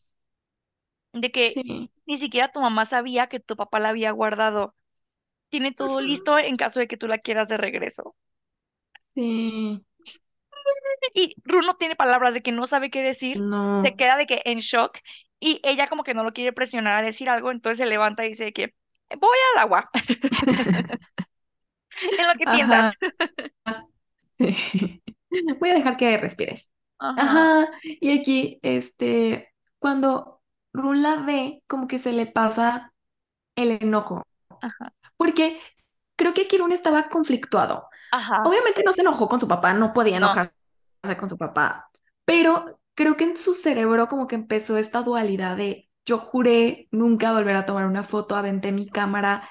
de 1.12 1.30
que 1.32 1.62
sí, 1.64 1.90
ni 2.06 2.18
siquiera 2.18 2.50
tu 2.52 2.60
mamá 2.60 2.84
sabía 2.86 3.28
que 3.28 3.38
tu 3.40 3.56
papá 3.56 3.78
la 3.80 3.90
había 3.90 4.10
guardado. 4.12 4.74
Tiene 5.50 5.72
todo 5.72 6.00
ujú, 6.00 6.02
listo 6.02 6.38
en 6.38 6.56
caso 6.58 6.80
de 6.80 6.88
que 6.88 6.96
tú 6.98 7.06
la 7.08 7.18
quieras 7.18 7.48
de 7.48 7.56
regreso. 7.58 8.16
sí. 9.14 9.84
Y 11.14 11.36
Ru 11.44 11.62
no 11.62 11.76
tiene 11.76 11.96
palabras 11.96 12.34
de 12.34 12.42
que 12.42 12.52
no 12.52 12.66
sabe 12.66 12.90
qué 12.90 13.02
decir, 13.02 13.44
se 13.82 13.94
No. 13.94 13.96
queda 13.96 14.16
de 14.16 14.26
que 14.26 14.42
en 14.44 14.58
shock 14.60 14.98
y 15.40 15.60
ella 15.64 15.88
como 15.88 16.04
que 16.04 16.14
no 16.14 16.24
lo 16.24 16.32
quiere 16.32 16.52
presionar 16.52 16.94
a 16.98 17.02
decir 17.06 17.28
algo, 17.30 17.50
entonces 17.50 17.78
se 17.78 17.86
levanta 17.86 18.24
y 18.24 18.30
dice 18.30 18.52
que 18.52 18.74
voy 19.18 19.38
al 19.54 19.62
agua, 19.62 19.90
en 22.18 22.26
lo 22.26 22.34
que 22.34 22.46
sí. 24.38 25.02
Voy 25.60 25.70
a 25.70 25.74
dejar 25.74 25.96
que 25.96 26.16
respires. 26.18 26.68
Ajá, 27.00 27.50
Ajá, 27.50 27.68
y 27.82 28.18
aquí, 28.18 28.58
este, 28.62 29.54
cuando 29.78 30.42
Run 30.72 31.02
la 31.02 31.16
ve, 31.16 31.62
como 31.68 31.86
que 31.88 31.98
se 31.98 32.12
le 32.12 32.26
pasa 32.26 32.92
el 33.56 33.72
enojo, 33.82 34.22
ajá, 34.60 34.92
porque 35.16 35.60
creo 36.16 36.34
que 36.34 36.42
aquí 36.42 36.58
Run 36.58 36.72
estaba 36.72 37.08
conflictuado. 37.10 37.88
ajá, 38.10 38.40
Obviamente 38.42 38.82
no 38.84 38.92
se 38.92 39.02
enojó 39.02 39.28
con 39.28 39.40
su 39.40 39.48
papá, 39.48 39.74
no 39.74 39.92
podía 39.92 40.18
no, 40.18 40.28
enojarse 40.28 40.52
con 41.18 41.30
su 41.30 41.38
papá, 41.38 41.90
pero 42.24 42.80
creo 42.94 43.16
que 43.16 43.24
en 43.24 43.36
su 43.36 43.54
cerebro 43.54 44.08
como 44.08 44.26
que 44.28 44.36
empezó 44.36 44.78
esta 44.78 45.02
dualidad 45.02 45.56
de 45.56 45.90
yo 46.06 46.18
juré 46.18 46.88
nunca 46.92 47.32
volver 47.32 47.56
a 47.56 47.66
tomar 47.66 47.86
una 47.86 48.04
foto, 48.04 48.36
aventé 48.36 48.72
mi 48.72 48.88
cámara, 48.88 49.48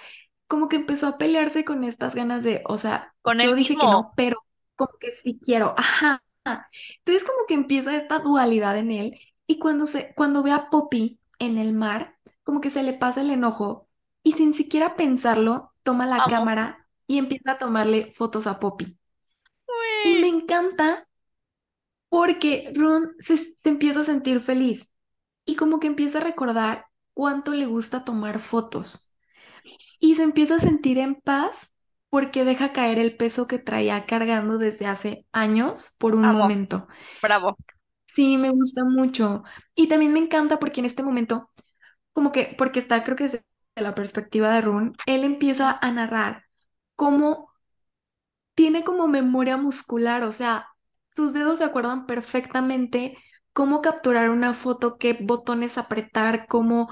como 0.48 0.70
que 0.70 0.78
empezó 0.78 1.08
a 1.08 1.18
pelearse 1.18 1.66
con 1.66 1.84
estas 1.84 2.16
ganas 2.16 2.44
de, 2.44 2.64
o 2.68 2.78
sea, 2.78 3.16
con 3.22 3.40
yo 3.40 3.56
dije 3.56 3.78
que 3.78 3.88
no, 3.88 4.14
pero 4.16 4.38
como 4.76 4.92
que 5.00 5.12
sí 5.12 5.40
quiero, 5.44 5.76
ajá. 5.78 6.24
Entonces 6.46 7.24
como 7.28 7.46
que 7.48 7.54
empieza 7.54 7.96
esta 7.96 8.20
dualidad 8.20 8.78
en 8.78 8.92
él 8.92 9.20
y 9.48 9.60
cuando 9.60 9.86
se, 9.86 10.14
cuando 10.16 10.44
ve 10.44 10.52
a 10.52 10.70
Poppy 10.70 11.20
en 11.40 11.58
el 11.58 11.74
mar, 11.74 12.18
como 12.44 12.62
que 12.62 12.70
se 12.70 12.84
le 12.84 12.94
pasa 12.94 13.22
el 13.22 13.30
enojo 13.32 13.88
y 14.24 14.34
sin 14.34 14.54
siquiera 14.54 14.96
pensarlo, 14.96 15.74
toma 15.84 16.06
la 16.06 16.26
amo. 16.26 16.28
cámara 16.28 16.88
y 17.08 17.18
empieza 17.18 17.54
a 17.54 17.58
tomarle 17.58 18.14
fotos 18.16 18.48
a 18.48 18.60
Poppy. 18.60 18.98
Y 20.04 20.16
me 20.20 20.28
encanta 20.28 21.08
porque 22.10 22.72
Ron 22.76 23.16
se, 23.20 23.38
se 23.38 23.70
empieza 23.70 24.02
a 24.02 24.04
sentir 24.06 24.40
feliz 24.42 24.90
y 25.46 25.56
como 25.56 25.80
que 25.80 25.88
empieza 25.88 26.20
a 26.20 26.22
recordar 26.24 26.86
cuánto 27.14 27.54
le 27.54 27.66
gusta 27.66 28.06
tomar 28.06 28.40
fotos 28.40 29.14
y 30.00 30.16
se 30.16 30.24
empieza 30.24 30.56
a 30.56 30.60
sentir 30.60 30.98
en 31.00 31.16
paz 31.16 31.69
porque 32.10 32.46
deja 32.46 32.74
caer 32.74 33.00
el 33.00 33.16
peso 33.18 33.48
que 33.48 33.60
traía 33.60 34.06
cargando 34.06 34.58
desde 34.58 34.88
hace 34.88 35.26
años 35.32 35.96
por 36.00 36.16
un 36.16 36.32
momento. 36.32 36.88
bravo, 37.22 37.58
Sí, 38.08 38.38
me 38.38 38.50
gusta 38.50 38.84
mucho. 38.86 39.44
Y 39.76 39.88
también 39.88 40.12
me 40.14 40.20
encanta 40.20 40.60
porque 40.60 40.80
en 40.82 40.86
este 40.86 41.04
momento, 41.04 41.52
como 42.14 42.32
que, 42.32 42.56
porque 42.58 42.80
está, 42.80 43.04
creo 43.04 43.16
que 43.18 43.26
desde 43.26 43.44
la 43.76 43.96
perspectiva 43.96 44.54
de 44.54 44.62
Run, 44.62 44.96
él 45.06 45.24
empieza 45.24 45.78
a 45.82 45.92
narrar 45.92 46.46
cómo 46.96 47.52
tiene 48.56 48.84
como 48.84 49.08
memoria 49.08 49.58
muscular, 49.58 50.24
o 50.24 50.32
sea, 50.32 50.68
sus 51.10 51.34
dedos 51.34 51.60
se 51.60 51.64
acuerdan 51.66 52.06
perfectamente 52.06 53.18
cómo 53.54 53.82
capturar 53.82 54.30
una 54.30 54.54
foto, 54.54 54.98
qué 54.98 55.18
botones 55.22 55.78
apretar, 55.78 56.46
cómo 56.48 56.90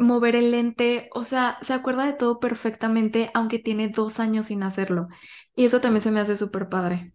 mover 0.00 0.36
el 0.36 0.50
lente, 0.52 1.08
o 1.14 1.24
sea, 1.24 1.58
se 1.62 1.72
acuerda 1.74 2.06
de 2.06 2.12
todo 2.14 2.40
perfectamente, 2.40 3.30
aunque 3.34 3.58
tiene 3.58 3.88
dos 3.88 4.20
años 4.20 4.46
sin 4.46 4.62
hacerlo. 4.62 5.08
Y 5.54 5.64
eso 5.66 5.80
también 5.80 6.02
se 6.02 6.10
me 6.12 6.20
hace 6.20 6.36
súper 6.36 6.68
padre. 6.68 7.12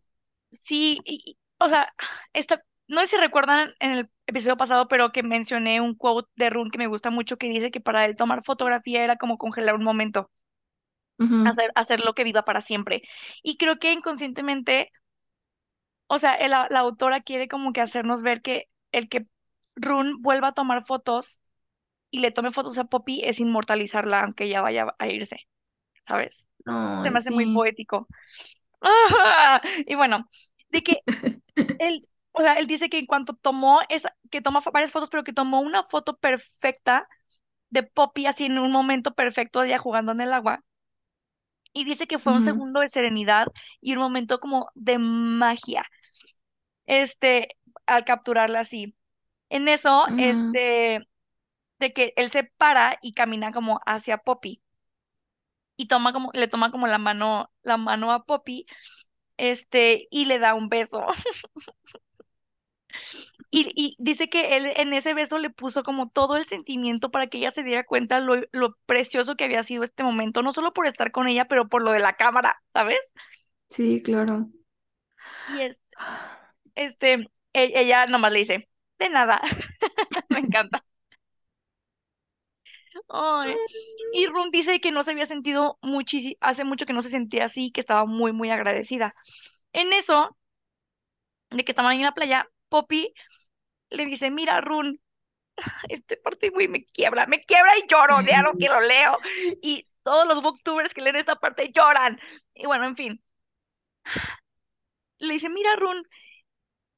Sí, 0.52 1.00
y- 1.06 1.38
o 1.60 1.70
sea, 1.70 1.94
esta, 2.34 2.64
no 2.88 3.02
sé 3.02 3.08
si 3.08 3.18
recuerdan 3.18 3.74
en 3.80 3.92
el 3.94 4.10
episodio 4.28 4.58
pasado, 4.58 4.88
pero 4.88 5.12
que 5.12 5.24
mencioné 5.24 5.82
un 5.82 5.96
quote 5.96 6.30
de 6.36 6.50
Rune 6.50 6.72
que 6.72 6.78
me 6.78 6.88
gusta 6.88 7.10
mucho 7.10 7.38
que 7.38 7.48
dice 7.50 7.72
que 7.72 7.80
para 7.82 8.06
él 8.06 8.16
tomar 8.16 8.44
fotografía 8.44 9.04
era 9.04 9.18
como 9.18 9.38
congelar 9.38 9.76
un 9.76 9.84
momento. 9.84 10.30
Hacer, 11.44 11.72
hacer 11.76 12.00
lo 12.02 12.14
que 12.16 12.24
viva 12.24 12.44
para 12.46 12.62
siempre. 12.62 13.04
Y 13.44 13.58
creo 13.58 13.80
que 13.80 13.92
inconscientemente, 13.94 14.92
o 16.08 16.18
sea, 16.20 16.36
el- 16.36 16.52
la, 16.52 16.68
la 16.70 16.80
autora 16.80 17.22
quiere 17.22 17.48
como 17.48 17.74
que 17.74 17.82
hacernos 17.82 18.22
ver 18.24 18.42
que 18.42 18.70
el 18.92 19.10
que 19.10 19.28
Rune 19.76 20.14
vuelva 20.20 20.50
a 20.50 20.54
tomar 20.54 20.86
fotos 20.86 21.41
y 22.12 22.20
le 22.20 22.32
tome 22.32 22.52
fotos 22.52 22.78
a 22.80 22.86
Poppy 22.86 23.22
es 23.26 23.40
inmortalizarla 23.42 24.22
aunque 24.24 24.46
ella 24.46 24.62
vaya 24.62 24.88
a 25.00 25.08
irse, 25.10 25.38
¿sabes? 26.08 26.48
Se 27.04 27.12
me 27.12 27.20
hace 27.20 27.32
muy 27.32 27.48
poético. 27.48 28.10
Y 29.88 29.96
bueno, 29.96 30.30
de 30.72 30.82
que 30.84 31.00
él, 31.80 32.08
o 32.34 32.42
sea, 32.42 32.56
él 32.56 32.68
dice 32.68 32.90
que 32.90 33.00
en 33.00 33.06
cuanto 33.08 33.36
tomó 33.36 33.82
esa, 33.90 34.16
que 34.32 34.42
toma 34.42 34.62
varias 34.74 34.92
fotos, 34.92 35.10
pero 35.10 35.24
que 35.24 35.34
tomó 35.34 35.62
una 35.62 35.84
foto 35.86 36.18
perfecta 36.18 37.08
de 37.72 37.84
Poppy 37.84 38.26
así 38.28 38.46
en 38.46 38.60
un 38.60 38.72
momento 38.72 39.14
perfecto 39.16 39.62
de 39.62 39.68
ella 39.70 39.80
jugando 39.80 40.12
en 40.14 40.22
el 40.22 40.34
agua 40.34 40.64
y 41.74 41.86
dice 41.86 42.08
que 42.08 42.20
fue 42.20 42.34
un 42.34 42.42
segundo 42.42 42.82
de 42.82 42.90
serenidad 42.90 43.48
y 43.82 43.94
un 43.94 44.00
momento 44.00 44.40
como 44.40 44.70
de 44.76 44.98
magia, 44.98 45.86
este, 46.86 47.50
al 47.86 48.06
capturarla 48.06 48.62
así. 48.62 48.96
En 49.50 49.68
eso, 49.68 50.08
ujú, 50.08 50.18
este, 50.18 51.08
de 51.82 51.94
que 51.94 52.14
él 52.18 52.32
se 52.32 52.46
para 52.46 52.98
y 53.04 53.14
camina 53.14 53.52
como 53.54 53.82
hacia 53.86 54.20
Poppy 54.20 54.62
y 55.76 55.88
toma 55.88 56.14
como, 56.14 56.30
le 56.34 56.48
toma 56.48 56.72
como 56.72 56.88
la 56.88 56.98
mano, 56.98 57.52
la 57.64 57.78
mano 57.78 58.12
a 58.12 58.26
Poppy, 58.26 58.66
este, 59.38 60.08
y 60.12 60.26
le 60.26 60.40
da 60.40 60.54
un 60.56 60.70
beso. 60.70 61.06
Y, 63.50 63.72
y 63.76 63.96
dice 64.00 64.30
que 64.30 64.56
él 64.58 64.72
en 64.78 64.94
ese 64.94 65.14
beso 65.14 65.38
le 65.38 65.50
puso 65.50 65.84
como 65.84 66.10
todo 66.10 66.38
el 66.38 66.46
sentimiento 66.46 67.12
para 67.12 67.28
que 67.28 67.38
ella 67.38 67.52
se 67.52 67.64
diera 67.64 67.84
cuenta 67.86 68.20
lo, 68.20 68.36
lo 68.52 68.78
precioso 68.86 69.36
que 69.36 69.44
había 69.46 69.64
sido 69.64 69.84
este 69.84 70.04
momento, 70.04 70.42
no 70.42 70.52
solo 70.54 70.74
por 70.74 70.88
estar 70.88 71.12
con 71.12 71.28
ella, 71.28 71.46
pero 71.46 71.68
por 71.68 71.84
lo 71.84 71.92
de 71.92 72.00
la 72.00 72.14
cámara, 72.14 72.62
¿sabes? 72.74 73.00
Sí, 73.70 74.04
claro. 74.04 74.52
Y 75.46 75.62
es, 75.62 75.78
este, 76.76 77.14
e- 77.54 77.74
ella 77.76 78.06
nomás 78.08 78.32
le 78.34 78.40
dice, 78.40 78.70
de 79.00 79.10
nada, 79.10 79.42
me 80.30 80.40
encanta. 80.40 80.86
Y 84.14 84.28
Rum 84.28 84.52
dice 84.52 84.80
que 84.80 84.92
no 84.92 85.04
se 85.04 85.12
había 85.12 85.26
sentido 85.26 85.78
muchísimo, 85.82 86.36
hace 86.42 86.64
mucho 86.64 86.86
que 86.86 86.94
no 86.94 87.02
se 87.02 87.10
sentía 87.10 87.46
así, 87.46 87.72
que 87.72 87.82
estaba 87.82 88.06
muy, 88.06 88.32
muy 88.32 88.50
agradecida. 88.50 89.14
En 89.74 89.92
eso, 89.94 90.38
de 91.50 91.64
que 91.64 91.72
estaban 91.72 91.96
en 91.96 92.04
la 92.04 92.14
playa, 92.14 92.48
Poppy 92.70 93.14
le 93.90 94.06
dice, 94.06 94.32
mira, 94.32 94.62
Run, 94.62 95.02
este 95.90 96.18
parte, 96.18 96.52
me 96.52 96.86
quiebra, 96.86 97.26
me 97.28 97.42
quiebra 97.42 97.72
y 97.78 97.88
lloro, 97.88 98.22
de 98.24 98.34
algo 98.34 98.54
que 98.58 98.70
lo 98.70 98.82
leo. 98.82 99.18
Y 99.62 99.88
todos 100.04 100.28
los 100.28 100.42
booktubers 100.42 100.94
que 100.94 101.02
leen 101.02 101.18
esta 101.18 101.36
parte 101.36 101.72
lloran. 101.74 102.20
Y 102.54 102.66
bueno, 102.66 102.86
en 102.86 102.96
fin, 102.96 103.24
le 105.20 105.34
dice, 105.34 105.50
mira, 105.50 105.76
Run, 105.76 106.08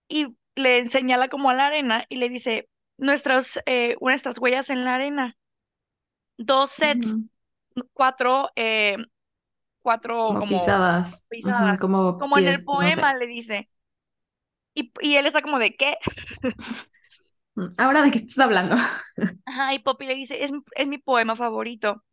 y 0.07 0.27
le 0.55 0.87
señala 0.89 1.27
como 1.27 1.49
a 1.49 1.53
la 1.53 1.67
arena 1.67 2.05
y 2.09 2.17
le 2.17 2.29
dice, 2.29 2.69
nuestras, 2.97 3.59
eh, 3.65 3.95
nuestras 4.01 4.37
huellas 4.39 4.69
en 4.69 4.83
la 4.85 4.95
arena, 4.95 5.35
dos 6.37 6.71
sets, 6.71 7.21
cuatro, 7.93 8.49
eh, 8.55 8.97
cuatro 9.81 10.33
Como 10.33 10.45
como 10.47 10.83
pisadas, 10.83 11.29
pisadas, 11.29 11.79
como 11.79 12.17
como 12.17 12.37
en 12.39 12.47
el 12.47 12.63
no 12.79 12.91
poema 12.91 12.91
sé. 12.91 13.15
le 13.15 13.27
dice. 13.27 13.69
Y, 14.75 14.91
y 15.01 15.15
él 15.15 15.25
está 15.25 15.41
como 15.41 15.59
de, 15.59 15.75
¿qué? 15.75 15.97
Ahora 17.77 18.03
de 18.03 18.11
qué 18.11 18.19
estás 18.19 18.39
hablando. 18.39 18.75
Ajá, 19.45 19.73
y 19.73 19.79
Poppy 19.79 20.05
le 20.05 20.15
dice, 20.15 20.43
es, 20.43 20.51
es 20.75 20.87
mi 20.87 20.97
poema 20.97 21.35
favorito. 21.35 22.03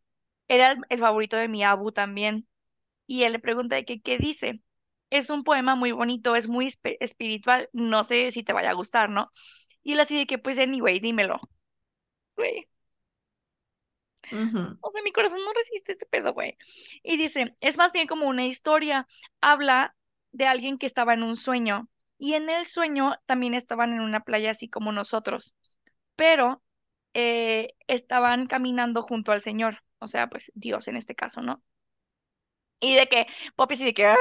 Era 0.49 0.73
el, 0.73 0.79
el 0.89 0.99
favorito 0.99 1.37
de 1.37 1.47
mi 1.49 1.63
abu 1.63 1.91
también. 1.91 2.47
Y 3.07 3.23
él 3.23 3.33
le 3.33 3.39
pregunta 3.39 3.75
de 3.77 3.85
que, 3.85 4.01
¿qué 4.01 4.17
dice? 4.19 4.61
es 5.11 5.29
un 5.31 5.43
poema 5.43 5.75
muy 5.75 5.91
bonito, 5.93 6.35
es 6.35 6.49
muy 6.49 6.73
espiritual, 7.01 7.69
no 7.73 8.03
sé 8.03 8.31
si 8.31 8.43
te 8.43 8.53
vaya 8.53 8.71
a 8.71 8.73
gustar, 8.73 9.09
¿no? 9.09 9.31
Y 9.83 9.93
él 9.93 10.01
así 10.01 10.17
de 10.17 10.27
que, 10.27 10.37
pues, 10.39 10.59
anyway, 10.59 10.99
dímelo. 10.99 11.39
Güey, 12.37 12.67
O 14.79 14.91
sea, 14.91 15.01
mi 15.03 15.11
corazón 15.11 15.39
no 15.45 15.53
resiste 15.53 15.91
este 15.93 16.05
pedo, 16.05 16.33
güey. 16.33 16.57
Y 17.03 17.17
dice, 17.17 17.55
es 17.61 17.77
más 17.77 17.93
bien 17.93 18.07
como 18.07 18.27
una 18.27 18.45
historia, 18.45 19.07
habla 19.41 19.95
de 20.31 20.45
alguien 20.47 20.77
que 20.77 20.85
estaba 20.85 21.13
en 21.13 21.23
un 21.23 21.35
sueño, 21.35 21.87
y 22.17 22.33
en 22.33 22.49
el 22.49 22.65
sueño 22.65 23.15
también 23.25 23.53
estaban 23.55 23.93
en 23.93 24.01
una 24.01 24.21
playa 24.23 24.51
así 24.51 24.69
como 24.69 24.91
nosotros, 24.91 25.55
pero 26.15 26.63
eh, 27.13 27.75
estaban 27.87 28.47
caminando 28.47 29.01
junto 29.03 29.31
al 29.33 29.41
Señor, 29.41 29.83
o 29.99 30.07
sea, 30.07 30.29
pues 30.29 30.51
Dios 30.55 30.87
en 30.87 30.97
este 30.97 31.15
caso, 31.15 31.41
¿no? 31.41 31.63
Y 32.79 32.95
de 32.95 33.07
que, 33.07 33.27
Poppy 33.55 33.75
sí 33.75 33.85
de 33.85 33.93
que, 33.93 34.05
"Ah", 34.07 34.17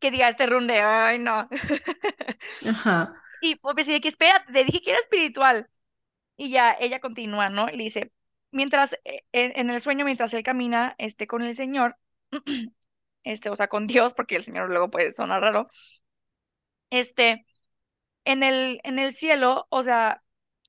que 0.00 0.10
diga 0.10 0.28
este 0.28 0.46
run 0.46 0.66
de, 0.66 0.80
ay, 0.80 1.18
no. 1.18 1.48
Ajá. 2.66 3.14
Y 3.40 3.56
Poppy 3.56 3.84
sí 3.84 3.92
de 3.92 4.00
que, 4.00 4.08
espérate, 4.08 4.52
te 4.52 4.64
dije 4.64 4.80
que 4.82 4.90
era 4.92 5.00
espiritual. 5.00 5.68
Y 6.36 6.50
ya 6.50 6.76
ella 6.80 7.00
continúa, 7.00 7.50
¿no? 7.50 7.68
Y 7.70 7.76
le 7.76 7.84
dice, 7.84 8.12
mientras, 8.56 8.94
eh, 9.04 9.22
en, 9.32 9.70
el 9.70 9.80
sueño, 9.80 10.04
mientras 10.04 10.32
él 10.34 10.42
camina, 10.42 10.94
este, 10.98 11.26
con 11.26 11.42
el 11.42 11.54
Señor, 11.54 11.96
este, 13.22 13.50
o 13.50 13.56
sea, 13.56 13.68
con 13.68 13.86
Dios, 13.86 14.14
porque 14.14 14.36
el 14.36 14.42
Señor 14.42 14.70
luego 14.70 14.90
puede 14.90 15.12
sonar 15.12 15.42
raro, 15.42 15.68
este, 16.90 17.46
en 18.24 18.42
el, 18.42 18.80
en 18.82 18.98
el 18.98 19.12
cielo, 19.12 19.66
o 19.70 19.82
sea, 19.82 20.22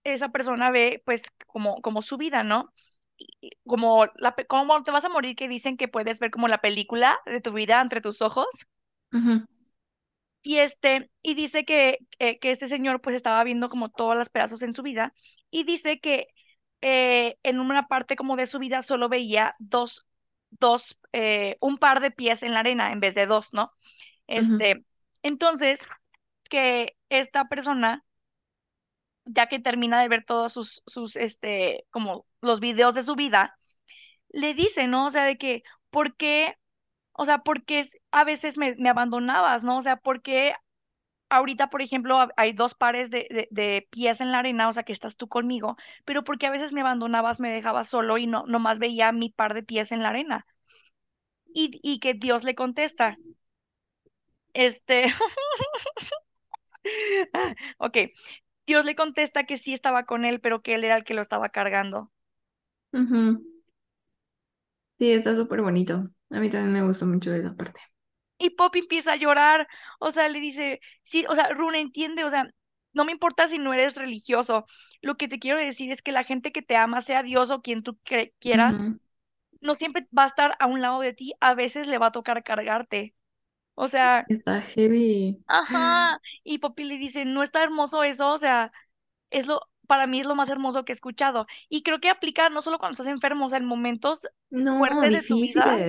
esa 0.03 0.29
persona 0.29 0.69
ve, 0.69 1.01
pues, 1.05 1.23
como, 1.47 1.81
como 1.81 2.01
su 2.01 2.17
vida, 2.17 2.43
¿no? 2.43 2.71
Como, 3.65 4.05
la, 4.15 4.35
como 4.47 4.83
te 4.83 4.91
vas 4.91 5.05
a 5.05 5.09
morir, 5.09 5.35
que 5.35 5.47
dicen 5.47 5.77
que 5.77 5.87
puedes 5.87 6.19
ver 6.19 6.29
como 6.29 6.47
la 6.47 6.59
película 6.59 7.19
de 7.25 7.41
tu 7.41 7.53
vida 7.53 7.81
entre 7.81 8.01
tus 8.01 8.21
ojos. 8.21 8.67
Y 10.41 10.57
este, 10.57 11.09
y 11.21 11.33
dice 11.33 11.65
que, 11.65 11.99
que, 12.19 12.37
que 12.39 12.51
este 12.51 12.67
señor 12.67 13.01
pues 13.01 13.15
estaba 13.15 13.43
viendo 13.43 13.69
como 13.69 13.89
todos 13.89 14.15
los 14.15 14.29
pedazos 14.29 14.61
en 14.61 14.73
su 14.73 14.83
vida 14.83 15.13
y 15.49 15.63
dice 15.63 15.99
que 15.99 16.27
eh, 16.81 17.37
en 17.43 17.59
una 17.59 17.87
parte 17.87 18.15
como 18.15 18.35
de 18.35 18.45
su 18.45 18.59
vida 18.59 18.81
solo 18.81 19.09
veía 19.09 19.55
dos, 19.59 20.05
dos, 20.51 20.99
eh, 21.13 21.57
un 21.61 21.77
par 21.77 21.99
de 22.01 22.11
pies 22.11 22.43
en 22.43 22.53
la 22.53 22.59
arena 22.61 22.91
en 22.91 22.99
vez 22.99 23.15
de 23.15 23.25
dos, 23.27 23.53
¿no? 23.53 23.71
Este, 24.27 24.85
entonces, 25.23 25.87
que 26.49 26.97
esta 27.09 27.47
persona, 27.49 28.05
ya 29.25 29.47
que 29.47 29.59
termina 29.59 30.01
de 30.01 30.07
ver 30.09 30.23
todos 30.25 30.53
sus, 30.53 30.83
sus, 30.85 31.15
este, 31.15 31.85
como 31.89 32.25
los 32.41 32.59
videos 32.59 32.95
de 32.95 33.03
su 33.03 33.15
vida, 33.15 33.57
le 34.29 34.53
dice, 34.53 34.87
¿no? 34.87 35.07
O 35.07 35.09
sea, 35.09 35.25
de 35.25 35.37
que, 35.37 35.63
¿por 35.89 36.15
qué? 36.17 36.55
O 37.13 37.25
sea, 37.25 37.39
¿por 37.39 37.65
qué 37.65 37.85
a 38.11 38.23
veces 38.25 38.57
me, 38.57 38.75
me 38.77 38.89
abandonabas, 38.89 39.63
¿no? 39.63 39.77
O 39.77 39.81
sea, 39.81 39.97
¿por 39.97 40.21
qué 40.21 40.53
ahorita, 41.29 41.69
por 41.69 41.81
ejemplo, 41.81 42.19
ha- 42.21 42.29
hay 42.37 42.53
dos 42.53 42.73
pares 42.75 43.09
de, 43.11 43.27
de, 43.31 43.47
de 43.51 43.87
pies 43.91 44.21
en 44.21 44.31
la 44.31 44.39
arena, 44.39 44.67
o 44.69 44.73
sea, 44.73 44.83
que 44.83 44.93
estás 44.93 45.17
tú 45.17 45.27
conmigo, 45.29 45.77
pero 46.05 46.23
porque 46.23 46.47
a 46.47 46.51
veces 46.51 46.73
me 46.73 46.81
abandonabas, 46.81 47.39
me 47.39 47.51
dejabas 47.51 47.89
solo 47.89 48.17
y 48.17 48.27
no, 48.27 48.45
nomás 48.47 48.79
veía 48.79 49.11
mi 49.11 49.29
par 49.29 49.53
de 49.53 49.63
pies 49.63 49.91
en 49.91 50.03
la 50.03 50.09
arena. 50.09 50.45
Y, 51.53 51.77
y 51.83 51.99
que 51.99 52.13
Dios 52.13 52.45
le 52.45 52.55
contesta, 52.55 53.19
este, 54.53 55.05
ok, 57.77 57.97
Dios 58.67 58.85
le 58.85 58.95
contesta 58.95 59.45
que 59.45 59.57
sí 59.57 59.73
estaba 59.73 60.05
con 60.05 60.25
él, 60.25 60.41
pero 60.41 60.61
que 60.61 60.75
él 60.75 60.83
era 60.83 60.97
el 60.97 61.03
que 61.05 61.13
lo 61.15 61.21
estaba 61.21 61.49
cargando. 61.49 62.11
Sí, 64.99 65.11
está 65.11 65.35
súper 65.35 65.61
bonito. 65.61 66.09
A 66.31 66.39
mí 66.39 66.49
también 66.49 66.73
me 66.73 66.83
gustó 66.87 67.05
mucho 67.05 67.31
esa 67.33 67.55
parte. 67.55 67.79
Y 68.37 68.51
Poppy 68.51 68.79
empieza 68.79 69.13
a 69.13 69.15
llorar, 69.15 69.67
o 69.99 70.11
sea, 70.11 70.27
le 70.29 70.39
dice, 70.39 70.79
sí, 71.03 71.25
o 71.29 71.35
sea, 71.35 71.49
Rune 71.53 71.79
entiende, 71.81 72.23
o 72.23 72.29
sea, 72.29 72.49
no 72.93 73.05
me 73.05 73.11
importa 73.11 73.47
si 73.47 73.57
no 73.59 73.73
eres 73.73 73.95
religioso, 73.97 74.65
lo 75.01 75.15
que 75.17 75.27
te 75.27 75.39
quiero 75.39 75.57
decir 75.59 75.91
es 75.91 76.01
que 76.01 76.11
la 76.11 76.23
gente 76.23 76.51
que 76.51 76.61
te 76.61 76.75
ama, 76.75 77.01
sea 77.01 77.23
Dios 77.23 77.51
o 77.51 77.61
quien 77.61 77.83
tú 77.83 77.97
quieras, 78.39 78.85
no 79.61 79.75
siempre 79.75 80.07
va 80.17 80.23
a 80.25 80.27
estar 80.27 80.55
a 80.59 80.67
un 80.67 80.81
lado 80.81 81.01
de 81.01 81.13
ti, 81.13 81.33
a 81.41 81.55
veces 81.55 81.87
le 81.87 81.97
va 81.99 82.07
a 82.07 82.11
tocar 82.13 82.43
cargarte. 82.43 83.15
O 83.75 83.87
sea, 83.89 84.29
Está 84.29 84.61
heavy. 84.61 85.43
ajá. 85.47 86.19
Y 86.43 86.59
Poppy 86.59 86.83
le 86.83 86.97
dice, 86.97 87.25
no 87.25 87.43
está 87.43 87.63
hermoso 87.63 88.03
eso, 88.03 88.29
o 88.31 88.37
sea, 88.37 88.71
es 89.29 89.47
lo, 89.47 89.61
para 89.87 90.07
mí 90.07 90.19
es 90.19 90.25
lo 90.27 90.35
más 90.35 90.49
hermoso 90.49 90.85
que 90.85 90.93
he 90.93 90.95
escuchado. 90.95 91.47
Y 91.69 91.83
creo 91.83 91.99
que 92.01 92.09
aplica 92.11 92.49
no 92.49 92.61
solo 92.61 92.79
cuando 92.79 92.93
estás 92.93 93.07
enfermo, 93.07 93.45
o 93.47 93.49
sea, 93.49 93.59
en 93.59 93.65
momentos 93.65 94.27
No, 94.49 94.73
fuertes 94.73 95.13
de 95.13 95.23
tu 95.23 95.39
vida, 95.39 95.85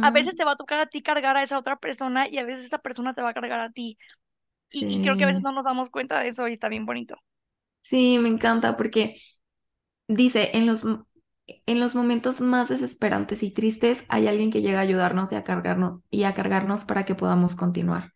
a 0.00 0.10
veces 0.10 0.36
te 0.36 0.44
va 0.44 0.52
a 0.52 0.56
tocar 0.56 0.80
a 0.80 0.86
ti 0.86 1.02
cargar 1.02 1.36
a 1.36 1.42
esa 1.42 1.58
otra 1.58 1.76
persona 1.78 2.28
y 2.28 2.38
a 2.38 2.44
veces 2.44 2.66
esa 2.66 2.78
persona 2.78 3.14
te 3.14 3.22
va 3.22 3.30
a 3.30 3.34
cargar 3.34 3.60
a 3.60 3.70
ti. 3.72 3.98
Y, 4.72 4.86
y 4.94 5.00
creo 5.00 5.16
que 5.16 5.24
a 5.24 5.28
veces 5.28 5.42
Sí. 5.42 5.44
no 5.44 5.52
nos 5.52 5.66
damos 5.66 5.90
cuenta 5.90 6.20
de 6.20 6.28
eso 6.30 6.48
y 6.48 6.52
está 6.54 6.68
bien 6.70 6.86
bonito. 6.86 7.16
Sí, 7.82 8.18
me 8.18 8.28
encanta 8.28 8.76
porque 8.76 9.16
dice, 10.08 10.50
en 10.56 10.66
los, 10.66 10.84
en 11.46 11.80
los 11.80 11.94
momentos 11.94 12.40
más 12.40 12.68
desesperantes 12.68 13.42
y 13.42 13.52
tristes 13.52 14.04
hay 14.08 14.28
alguien 14.28 14.50
que 14.52 14.62
llega 14.62 14.80
a 14.80 14.82
ayudarnos 14.82 15.32
y 15.32 15.36
a 15.36 15.44
cargarnos 15.44 16.02
y 16.10 16.24
a 16.24 16.34
cargarnos 16.34 16.84
para 16.84 17.04
que 17.04 17.14
podamos 17.14 17.56
continuar. 17.56 18.12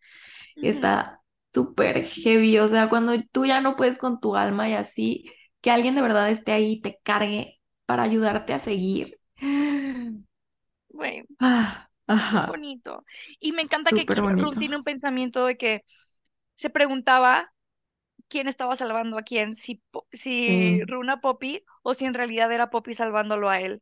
Está 0.61 1.21
súper 1.53 2.05
heavy, 2.05 2.59
o 2.59 2.67
sea, 2.67 2.89
cuando 2.89 3.13
tú 3.31 3.45
ya 3.45 3.61
no 3.61 3.75
puedes 3.77 3.97
con 3.99 4.19
tu 4.19 4.35
alma 4.35 4.69
y 4.69 4.73
así, 4.73 5.31
que 5.61 5.71
alguien 5.71 5.95
de 5.95 6.03
verdad 6.03 6.29
esté 6.31 6.51
ahí 6.53 6.73
y 6.73 6.81
te 6.81 6.99
cargue 7.03 7.59
para 7.85 8.03
ayudarte 8.03 8.53
a 8.53 8.59
seguir. 8.59 9.16
Güey, 10.97 11.23
Ah, 11.39 11.89
ajá, 12.07 12.43
bonito. 12.45 13.05
Y 13.39 13.51
me 13.51 13.61
encanta 13.63 13.93
que 13.93 14.05
súper 14.05 14.21
bonito. 14.21 14.57
tiene 14.57 14.77
un 14.77 14.83
pensamiento 14.83 15.45
de 15.45 15.57
que 15.57 15.83
se 16.55 16.69
preguntaba 16.69 17.53
quién 18.29 18.47
estaba 18.49 18.75
salvando 18.75 19.17
a 19.17 19.23
quién, 19.23 19.55
si, 19.55 19.83
si 20.11 20.79
Sí. 20.79 20.87
Runa 20.87 21.21
Poppy 21.21 21.65
o 21.83 21.95
si 21.95 22.05
en 22.05 22.13
realidad 22.15 22.51
era 22.53 22.71
Poppy 22.71 22.93
salvándolo 22.93 23.49
a 23.49 23.59
él. 23.61 23.81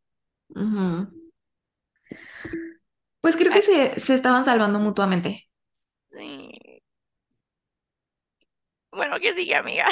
Pues 3.21 3.35
creo 3.35 3.51
que 3.51 3.61
se, 3.61 3.99
se 3.99 4.15
estaban 4.15 4.45
salvando 4.45 4.79
mutuamente. 4.79 5.49
sí. 6.11 6.81
Bueno, 8.91 9.19
que 9.19 9.33
sigue, 9.33 9.55
amiga. 9.55 9.85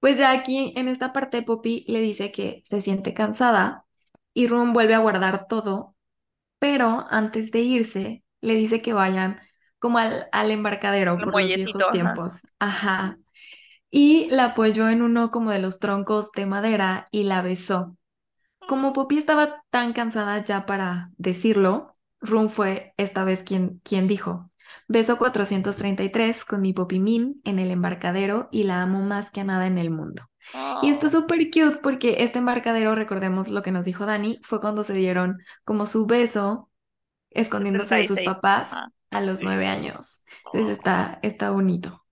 Pues 0.00 0.18
ya 0.18 0.30
aquí 0.32 0.72
en 0.76 0.88
esta 0.88 1.12
parte 1.12 1.42
Poppy 1.42 1.84
le 1.88 2.00
dice 2.00 2.32
que 2.32 2.62
se 2.66 2.80
siente 2.80 3.12
cansada 3.14 3.86
y 4.34 4.46
Rum 4.48 4.72
vuelve 4.72 4.94
a 4.94 4.98
guardar 5.00 5.46
todo, 5.48 5.96
pero 6.58 7.06
antes 7.10 7.50
de 7.52 7.60
irse 7.60 8.24
le 8.40 8.54
dice 8.54 8.82
que 8.82 8.92
vayan 8.94 9.40
como 9.78 9.98
al, 9.98 10.28
al 10.32 10.50
embarcadero 10.50 11.14
El 11.18 11.24
por 11.24 11.34
los 11.36 11.54
viejos 11.54 11.86
ajá. 11.88 11.92
tiempos. 11.92 12.42
Ajá. 12.58 13.18
Y 13.90 14.28
la 14.30 14.46
apoyó 14.46 14.88
en 14.88 15.02
uno 15.02 15.30
como 15.30 15.50
de 15.50 15.60
los 15.60 15.78
troncos 15.78 16.30
de 16.32 16.46
madera 16.46 17.06
y 17.12 17.24
la 17.24 17.42
besó. 17.42 17.96
Como 18.66 18.92
Poppy 18.94 19.18
estaba 19.18 19.64
tan 19.70 19.92
cansada 19.92 20.44
ya 20.44 20.66
para 20.66 21.10
decirlo, 21.18 21.94
Rum 22.20 22.48
fue 22.48 22.94
esta 22.96 23.24
vez 23.24 23.42
quien, 23.44 23.80
quien 23.84 24.08
dijo, 24.08 24.50
beso 24.88 25.18
433 25.18 26.44
con 26.46 26.62
mi 26.62 26.72
Poppy 26.72 27.00
Min 27.00 27.40
en 27.44 27.58
el 27.58 27.70
embarcadero 27.70 28.48
y 28.52 28.64
la 28.64 28.82
amo 28.82 29.02
más 29.02 29.30
que 29.32 29.42
a 29.42 29.44
nada 29.44 29.66
en 29.66 29.78
el 29.78 29.90
mundo. 29.90 30.29
Y 30.80 30.90
está 30.90 31.10
Oh, 31.10 31.10
súper 31.10 31.50
cute 31.50 31.78
porque 31.82 32.16
este 32.24 32.38
embarcadero, 32.38 32.94
recordemos 32.94 33.48
lo 33.48 33.62
que 33.62 33.72
nos 33.72 33.84
dijo 33.84 34.06
Dani, 34.06 34.40
fue 34.44 34.60
cuando 34.60 34.84
se 34.84 34.94
dieron 34.94 35.38
como 35.64 35.86
su 35.86 36.06
beso 36.06 36.70
escondiéndose 37.30 37.96
de 37.96 38.04
sus 38.04 38.22
76. 38.22 38.22
papás 38.22 38.80
a 39.10 39.20
los 39.22 39.42
nueve 39.42 39.66
años. 39.68 40.24
Entonces 40.52 40.78
Oh. 40.78 40.78
está, 40.78 41.20
está 41.22 41.50
bonito. 41.52 42.04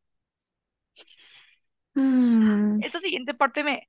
Mm, 1.95 2.81
Esta 2.83 2.99
siguiente 3.01 3.35
parte 3.35 3.65
me 3.65 3.87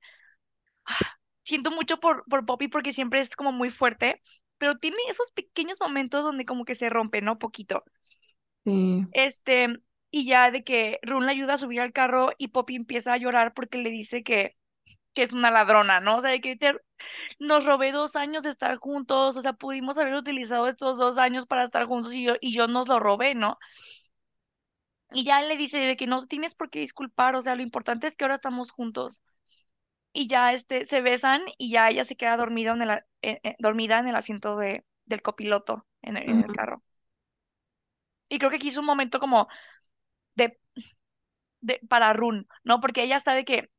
siento 1.42 1.70
mucho 1.70 1.98
por, 2.00 2.24
por 2.26 2.46
Poppy 2.46 2.68
porque 2.68 2.92
siempre 2.94 3.20
es 3.20 3.36
como 3.36 3.52
muy 3.52 3.70
fuerte, 3.70 4.22
pero 4.58 4.78
tiene 4.78 4.96
esos 5.08 5.32
pequeños 5.32 5.78
momentos 5.80 6.24
donde 6.24 6.44
como 6.46 6.64
que 6.64 6.74
se 6.74 6.88
rompe, 6.90 7.20
¿no? 7.22 7.38
Poquito. 7.38 7.84
sí. 8.64 9.06
Este, 9.12 9.68
y 10.10 10.26
ya 10.26 10.50
de 10.50 10.64
que 10.64 10.98
Run 11.02 11.26
le 11.26 11.32
ayuda 11.32 11.54
a 11.54 11.58
subir 11.58 11.80
al 11.80 11.92
carro 11.92 12.30
y 12.38 12.48
Poppy 12.48 12.76
empieza 12.76 13.12
a 13.12 13.16
llorar 13.18 13.54
porque 13.54 13.78
le 13.78 13.90
dice 13.90 14.22
que, 14.22 14.56
que 15.14 15.22
es 15.24 15.32
una 15.32 15.50
ladrona, 15.50 16.00
¿no? 16.00 16.16
O 16.18 16.20
sea, 16.22 16.30
de 16.30 16.40
que 16.40 16.56
te- 16.56 16.74
nos 17.40 17.66
robé 17.66 17.92
dos 17.92 18.16
años 18.16 18.42
de 18.44 18.50
estar 18.50 18.76
juntos, 18.78 19.36
o 19.36 19.42
sea, 19.42 19.52
pudimos 19.54 19.98
haber 19.98 20.14
utilizado 20.14 20.68
estos 20.68 20.98
dos 20.98 21.18
años 21.18 21.46
para 21.46 21.64
estar 21.64 21.86
juntos 21.86 22.14
y 22.14 22.24
yo, 22.24 22.34
y 22.40 22.52
yo 22.54 22.68
nos 22.68 22.88
lo 22.88 23.00
robé, 23.00 23.34
¿no? 23.34 23.58
Y 25.12 25.24
ya 25.24 25.40
le 25.42 25.56
dice 25.56 25.78
de 25.78 25.96
que 25.96 26.06
no 26.06 26.26
tienes 26.26 26.54
por 26.54 26.70
qué 26.70 26.80
disculpar, 26.80 27.34
o 27.36 27.40
sea, 27.42 27.54
lo 27.56 27.62
importante 27.62 28.06
es 28.06 28.16
que 28.16 28.24
ahora 28.24 28.36
estamos 28.36 28.70
juntos. 28.70 29.22
Y 30.12 30.28
ya 30.28 30.52
este, 30.54 30.84
se 30.86 31.00
besan 31.02 31.42
y 31.58 31.70
ya 31.72 31.90
ella 31.90 32.04
se 32.04 32.16
queda 32.16 32.36
dormida 32.36 32.72
en 32.72 32.82
el, 32.82 32.90
eh, 32.90 33.04
eh, 33.44 33.56
dormida 33.60 33.98
en 34.00 34.08
el 34.08 34.16
asiento 34.16 34.56
de, 34.58 34.84
del 35.06 35.22
copiloto 35.22 35.86
en 36.02 36.16
el, 36.18 36.30
en 36.30 36.42
el 36.44 36.52
carro. 36.52 36.82
Y 38.28 38.38
creo 38.38 38.50
que 38.50 38.56
aquí 38.56 38.68
es 38.68 38.76
un 38.78 38.86
momento 38.86 39.18
como 39.20 39.48
de, 40.34 40.58
de 41.60 41.80
para 41.88 42.12
Run, 42.12 42.48
¿no? 42.64 42.80
Porque 42.80 43.02
ella 43.02 43.16
está 43.16 43.34
de 43.34 43.44
que 43.44 43.70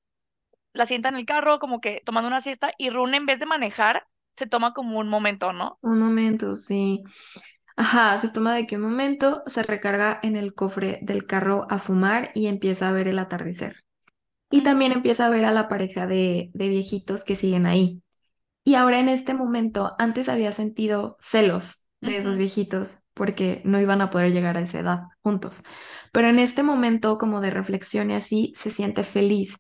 la 0.74 0.86
sienta 0.86 1.10
en 1.10 1.16
el 1.16 1.26
carro 1.26 1.60
como 1.60 1.82
que 1.82 2.02
tomando 2.06 2.28
una 2.28 2.42
siesta 2.42 2.74
y 2.78 2.90
Run 2.90 3.16
en 3.16 3.26
vez 3.26 3.40
de 3.40 3.48
manejar 3.48 4.08
se 4.34 4.48
toma 4.48 4.74
como 4.74 5.00
un 5.00 5.10
momento, 5.10 5.54
¿no? 5.54 5.80
Un 5.82 6.00
momento, 6.00 6.56
sí. 6.56 7.04
Ajá, 7.78 8.18
se 8.20 8.30
toma 8.30 8.56
de 8.56 8.68
que 8.68 8.78
un 8.78 8.84
momento, 8.84 9.44
se 9.48 9.64
recarga 9.64 10.20
en 10.24 10.36
el 10.36 10.54
cofre 10.56 11.00
del 11.04 11.26
carro 11.28 11.68
a 11.70 11.80
fumar 11.80 12.32
y 12.36 12.48
empieza 12.48 12.90
a 12.90 12.94
ver 12.94 13.08
el 13.08 13.20
atardecer. 13.20 13.78
Y 14.52 14.64
también 14.64 14.92
empieza 14.94 15.28
a 15.28 15.30
ver 15.30 15.46
a 15.46 15.52
la 15.52 15.70
pareja 15.70 16.08
de, 16.08 16.52
de 16.54 16.70
viejitos 16.70 17.24
que 17.24 17.36
siguen 17.36 17.66
ahí. 17.68 18.04
Y 18.64 18.76
ahora 18.76 19.00
en 19.00 19.10
este 19.10 19.34
momento, 19.34 19.94
antes 20.00 20.30
había 20.30 20.52
sentido 20.52 21.18
celos 21.22 21.86
de 22.02 22.18
esos 22.18 22.38
viejitos 22.38 23.00
porque 23.14 23.62
no 23.66 23.80
iban 23.82 24.02
a 24.02 24.10
poder 24.10 24.32
llegar 24.34 24.58
a 24.58 24.62
esa 24.62 24.80
edad 24.80 25.00
juntos. 25.22 25.64
Pero 26.12 26.28
en 26.28 26.40
este 26.40 26.64
momento, 26.64 27.18
como 27.18 27.42
de 27.42 27.52
reflexión 27.52 28.12
y 28.12 28.16
así, 28.16 28.54
se 28.58 28.72
siente 28.72 29.04
feliz 29.04 29.58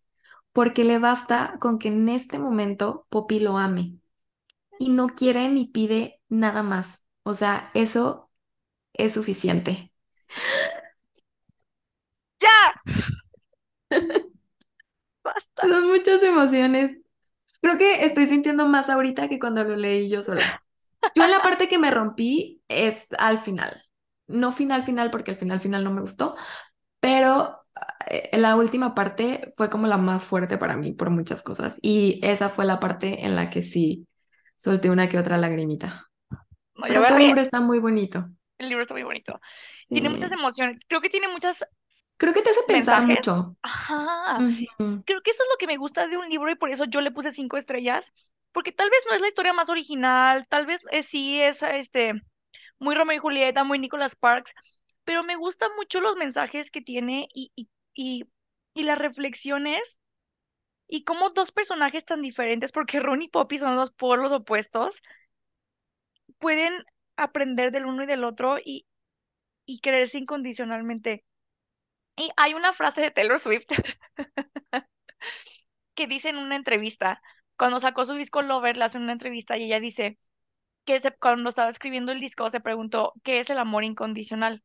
porque 0.54 0.84
le 0.84 1.00
basta 1.00 1.58
con 1.62 1.80
que 1.80 1.88
en 1.90 2.10
este 2.10 2.40
momento 2.40 3.08
Poppy 3.10 3.40
lo 3.40 3.58
ame 3.58 3.96
y 4.80 4.90
no 4.90 5.10
quiere 5.10 5.50
ni 5.50 5.68
pide 5.68 6.22
nada 6.30 6.64
más. 6.64 7.02
O 7.24 7.34
sea, 7.36 7.72
eso 7.74 8.32
es 8.94 9.14
suficiente. 9.14 9.94
Ya, 12.42 12.74
basta. 15.24 15.64
Son 15.68 15.88
muchas 15.88 16.24
emociones. 16.24 16.98
Creo 17.62 17.78
que 17.78 18.06
estoy 18.06 18.28
sintiendo 18.28 18.68
más 18.68 18.90
ahorita 18.90 19.30
que 19.30 19.40
cuando 19.40 19.64
lo 19.64 19.78
leí 19.78 20.10
yo 20.10 20.24
sola. 20.24 20.64
Yo 21.16 21.26
en 21.26 21.32
la 21.32 21.42
parte 21.42 21.70
que 21.70 21.80
me 21.80 21.92
rompí 21.92 22.64
es 22.68 23.06
al 23.18 23.40
final. 23.40 23.84
No 24.32 24.52
final, 24.52 24.84
final, 24.84 25.12
porque 25.12 25.32
al 25.32 25.38
final, 25.38 25.60
final 25.60 25.84
no 25.84 25.92
me 25.92 26.02
gustó, 26.02 26.36
pero 27.00 27.62
eh, 28.10 28.38
la 28.40 28.56
última 28.58 28.96
parte 28.96 29.54
fue 29.58 29.70
como 29.70 29.88
la 29.88 29.98
más 29.98 30.26
fuerte 30.26 30.58
para 30.58 30.78
mí 30.78 30.94
por 30.94 31.10
muchas 31.12 31.42
cosas. 31.44 31.76
Y 31.82 32.20
esa 32.24 32.50
fue 32.50 32.66
la 32.66 32.80
parte 32.80 33.26
en 33.26 33.36
la 33.36 33.50
que 33.50 33.62
sí 33.62 34.08
solté 34.58 34.90
una 34.92 35.10
que 35.10 35.20
otra 35.20 35.38
lagrimita. 35.38 36.08
No, 36.76 36.88
Pero 36.88 37.06
todo 37.08 37.18
el 37.18 37.24
libro 37.26 37.42
está 37.42 37.62
muy 37.62 37.80
bonito. 37.80 38.30
El 38.58 38.70
libro 38.70 38.84
está 38.84 38.94
muy 38.94 39.04
bonito. 39.04 39.42
Tiene 39.92 40.10
muchas 40.10 40.32
Sí. 40.32 40.34
emociones. 40.34 40.80
Creo 40.88 41.02
que 41.02 41.10
tiene 41.10 41.28
muchos 41.28 41.66
Creo 42.18 42.34
que 42.34 42.42
te 42.42 42.52
hace 42.52 42.62
pensar 42.68 43.02
mensajes. 43.06 43.06
mucho. 43.06 43.58
Ajá. 43.62 44.48
Ujú, 44.78 45.04
Creo 45.06 45.22
que 45.24 45.32
eso 45.32 45.44
es 45.44 45.50
lo 45.52 45.58
que 45.58 45.68
me 45.68 45.78
gusta 45.78 46.08
de 46.08 46.18
un 46.18 46.30
libro 46.30 46.52
y 46.52 46.56
por 46.56 46.72
eso 46.72 46.86
yo 46.86 47.02
le 47.02 47.12
puse 47.12 47.32
cinco 47.32 47.58
estrellas. 47.58 48.14
Porque 48.52 48.72
tal 48.72 48.90
vez 48.90 49.04
no 49.10 49.16
es 49.16 49.22
la 49.22 49.28
historia 49.30 49.54
más 49.54 49.70
original, 49.70 50.48
tal 50.50 50.66
vez 50.66 50.84
eh, 50.92 51.04
sí 51.04 51.42
es 51.42 51.64
este 51.64 52.22
muy 52.82 52.96
Romeo 52.96 53.18
y 53.18 53.20
Julieta, 53.20 53.64
muy 53.64 53.80
Nicholas 53.80 54.14
Sparks, 54.14 54.54
pero 55.06 55.24
me 55.24 55.38
gustan 55.38 55.72
mucho 55.78 56.02
los 56.02 56.18
mensajes 56.18 56.72
que 56.72 56.82
tiene 56.82 57.30
y, 57.34 57.52
y, 57.56 57.70
y, 57.96 58.26
y 58.74 58.84
las 58.84 58.98
reflexiones 58.98 60.00
y 60.88 61.04
cómo 61.06 61.32
dos 61.32 61.52
personajes 61.52 62.06
tan 62.06 62.22
diferentes, 62.22 62.72
porque 62.72 63.00
Ron 63.02 63.22
y 63.24 63.30
Poppy 63.30 63.58
son 63.60 63.76
los 63.76 63.92
polos 63.92 64.32
opuestos, 64.32 65.02
pueden 66.40 66.74
aprender 67.18 67.72
del 67.72 67.86
uno 67.86 68.04
y 68.04 68.08
del 68.08 68.24
otro 68.24 68.58
y, 68.64 68.86
y 69.66 69.80
quererse 69.82 70.20
incondicionalmente. 70.20 71.26
Y 72.18 72.32
hay 72.38 72.54
una 72.54 72.74
frase 72.74 73.02
de 73.02 73.12
Taylor 73.12 73.40
Swift 73.40 73.66
que 75.96 76.08
dice 76.08 76.30
en 76.30 76.38
una 76.38 76.56
entrevista, 76.56 77.22
cuando 77.58 77.80
sacó 77.80 78.06
su 78.06 78.16
disco 78.16 78.42
Lover, 78.42 78.78
le 78.78 78.86
hacen 78.86 79.04
una 79.04 79.14
entrevista 79.14 79.58
y 79.58 79.66
ella 79.66 79.80
dice 79.80 80.18
que 80.86 81.00
se- 81.00 81.12
cuando 81.18 81.50
estaba 81.50 81.70
escribiendo 81.70 82.12
el 82.12 82.20
disco 82.20 82.50
se 82.50 82.60
preguntó, 82.62 83.14
¿qué 83.24 83.40
es 83.40 83.50
el 83.50 83.58
amor 83.60 83.84
incondicional? 83.84 84.64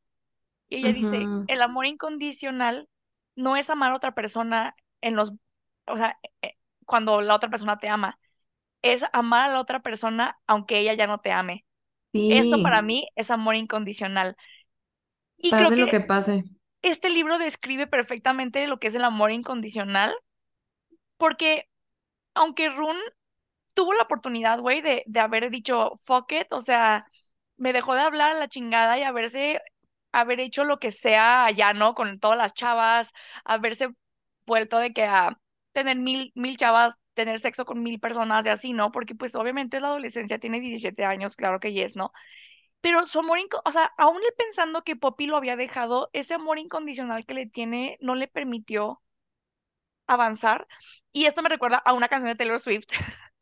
Y 0.68 0.78
ella 0.78 0.93
dice, 0.93 1.32
el 1.47 1.62
amor 1.62 1.86
incondicional 1.86 2.88
no 3.36 3.56
es 3.56 3.70
amar 3.70 3.93
a 3.93 3.97
otra 3.97 4.14
persona 4.14 4.74
en 5.01 5.16
los, 5.16 5.32
o 5.86 5.97
sea, 5.97 6.18
eh, 6.43 6.56
cuando 6.86 7.20
la 7.22 7.34
otra 7.36 7.51
persona 7.51 7.78
te 7.78 7.88
ama, 7.88 8.18
es 8.82 9.05
amar 9.12 9.44
a 9.51 9.52
la 9.55 9.60
otra 9.60 9.80
persona 9.80 10.38
aunque 10.47 10.80
ella 10.80 10.94
ya 10.94 11.06
no 11.09 11.20
te 11.20 11.32
ame. 11.32 11.66
Esto 12.28 12.60
para 12.62 12.82
Sí, 12.82 12.82
mí 12.82 13.09
es 13.16 13.30
amor 13.30 13.56
incondicional. 13.56 14.36
Y 15.38 15.55
creo 15.56 15.72
pase 15.72 15.76
que 15.76 15.80
lo 15.80 15.88
que 15.88 16.01
pase. 16.01 16.44
este 16.82 17.10
libro 17.10 17.38
describe 17.38 17.86
perfectamente 17.86 18.66
lo 18.68 18.78
que 18.80 18.88
es 18.88 18.94
el 18.97 19.05
amor 19.05 19.32
incondicional, 19.32 20.14
porque 21.16 21.68
aunque 22.34 22.70
Rune 22.70 23.01
tuvo 23.77 23.94
la 23.94 24.05
oportunidad, 24.05 24.61
güey, 24.61 24.81
de, 24.82 25.05
de 25.07 25.20
haber 25.20 25.51
dicho 25.51 25.98
fuck 26.05 26.32
it, 26.32 26.48
o 26.53 26.62
sea, 26.62 27.07
me 27.59 27.73
dejó 27.74 27.94
de 27.94 28.01
hablar 28.03 28.32
a 28.32 28.39
la 28.40 28.48
chingada 28.48 28.98
y 28.98 29.05
haberse, 29.05 29.61
haber 30.12 30.40
hecho 30.40 30.65
lo 30.65 30.78
que 30.78 30.90
sea 30.93 31.44
allá, 31.47 31.74
¿no? 31.74 31.94
Con 31.94 32.19
todas 32.20 32.39
las 32.39 32.55
chavas, 32.55 33.12
haberse 33.44 33.90
vuelto 34.47 34.78
de 34.78 34.93
que 34.93 35.05
a 35.05 35.39
tener 35.73 35.97
mil, 35.98 36.32
mil 36.35 36.57
chavas, 36.57 36.97
tener 37.15 37.39
sexo 37.40 37.65
con 37.66 37.82
mil 37.82 38.01
personas 38.01 38.47
y 38.47 38.51
así, 38.51 38.73
¿no? 38.73 38.93
Porque 38.93 39.15
pues 39.15 39.35
obviamente 39.36 39.81
la 39.81 39.89
adolescencia 39.89 40.39
tiene 40.39 40.61
17 40.61 41.05
años, 41.05 41.36
claro 41.36 41.61
que 41.61 41.73
yes, 41.73 41.97
¿no? 41.97 42.12
Pero 42.81 43.07
su 43.07 43.20
amor, 43.20 43.39
o 43.65 43.73
sea, 43.73 43.93
aún 43.98 44.20
pensando 44.39 44.82
que 44.85 44.97
Poppy 44.97 45.27
lo 45.27 45.36
había 45.36 45.57
dejado, 45.57 46.11
ese 46.15 46.35
amor 46.35 46.59
incondicional 46.59 47.27
que 47.27 47.35
le 47.35 47.47
tiene 47.47 47.98
no 48.01 48.15
le 48.15 48.28
permitió 48.28 49.03
avanzar. 50.07 50.66
Y 51.12 51.27
esto 51.27 51.43
me 51.43 51.48
recuerda 51.48 51.78
a 51.78 51.93
una 51.93 52.09
canción 52.09 52.31
de 52.31 52.36
Taylor 52.36 52.61
Swift 52.61 52.86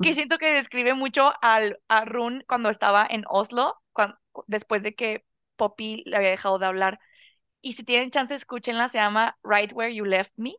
que 0.00 0.14
siento 0.14 0.38
que 0.38 0.52
describe 0.52 0.94
mucho 0.94 1.32
al, 1.42 1.80
a 1.88 2.04
Rune 2.04 2.44
cuando 2.46 2.70
estaba 2.70 3.06
en 3.08 3.24
Oslo, 3.28 3.76
cuan- 3.92 4.16
después 4.46 4.82
de 4.82 4.94
que 4.94 5.24
Poppy 5.56 6.02
le 6.06 6.16
había 6.16 6.30
dejado 6.30 6.58
de 6.58 6.66
hablar. 6.66 7.00
Y 7.62 7.74
si 7.74 7.84
tienen 7.84 8.10
chance, 8.10 8.34
escúchenla, 8.34 8.88
se 8.88 8.98
llama 8.98 9.38
Right 9.44 9.72
Where 9.74 9.94
You 9.94 10.04
Left 10.06 10.32
Me. 10.36 10.54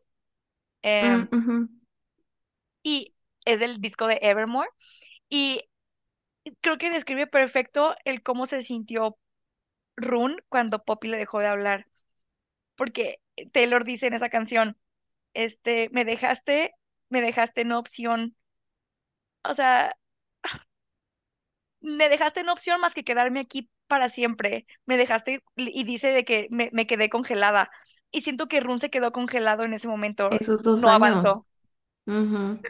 Mm, 1.02 1.22
em, 1.22 1.30
ujú. 1.32 1.56
y 2.82 3.14
es 3.44 3.60
del 3.60 3.80
disco 3.80 4.06
de 4.06 4.18
Evermore. 4.22 4.68
Y 5.28 5.62
creo 6.60 6.78
que 6.78 6.90
describe 6.90 7.26
perfecto 7.26 7.94
el 8.04 8.22
cómo 8.22 8.46
se 8.46 8.62
sintió 8.62 9.18
Rune 9.96 10.36
cuando 10.48 10.84
Poppy 10.84 11.08
le 11.08 11.18
dejó 11.18 11.40
de 11.40 11.48
hablar. 11.48 11.86
Porque 12.76 13.20
Taylor 13.52 13.84
dice 13.84 14.06
en 14.08 14.14
esa 14.14 14.30
canción, 14.30 14.78
este, 15.34 15.88
me 15.92 16.04
dejaste, 16.06 16.74
me 17.10 17.22
dejaste 17.22 17.62
en 17.62 17.72
opción. 17.72 18.36
O 19.44 19.54
sea, 19.54 19.94
me 21.80 22.08
dejaste 22.08 22.40
en 22.40 22.48
opción 22.48 22.80
más 22.80 22.94
que 22.94 23.04
quedarme 23.04 23.40
aquí 23.40 23.70
para 23.86 24.08
siempre. 24.08 24.66
Me 24.86 24.96
dejaste 24.96 25.42
y 25.56 25.84
dice 25.84 26.08
de 26.08 26.24
que 26.24 26.48
me, 26.50 26.70
me 26.72 26.86
quedé 26.86 27.10
congelada. 27.10 27.70
Y 28.10 28.22
siento 28.22 28.48
que 28.48 28.60
Run 28.60 28.78
se 28.78 28.90
quedó 28.90 29.12
congelado 29.12 29.64
en 29.64 29.74
ese 29.74 29.88
momento. 29.88 30.30
Esos 30.30 30.62
dos 30.64 30.84
No 30.84 30.88
años. 30.88 31.42
avanzó. 31.42 31.46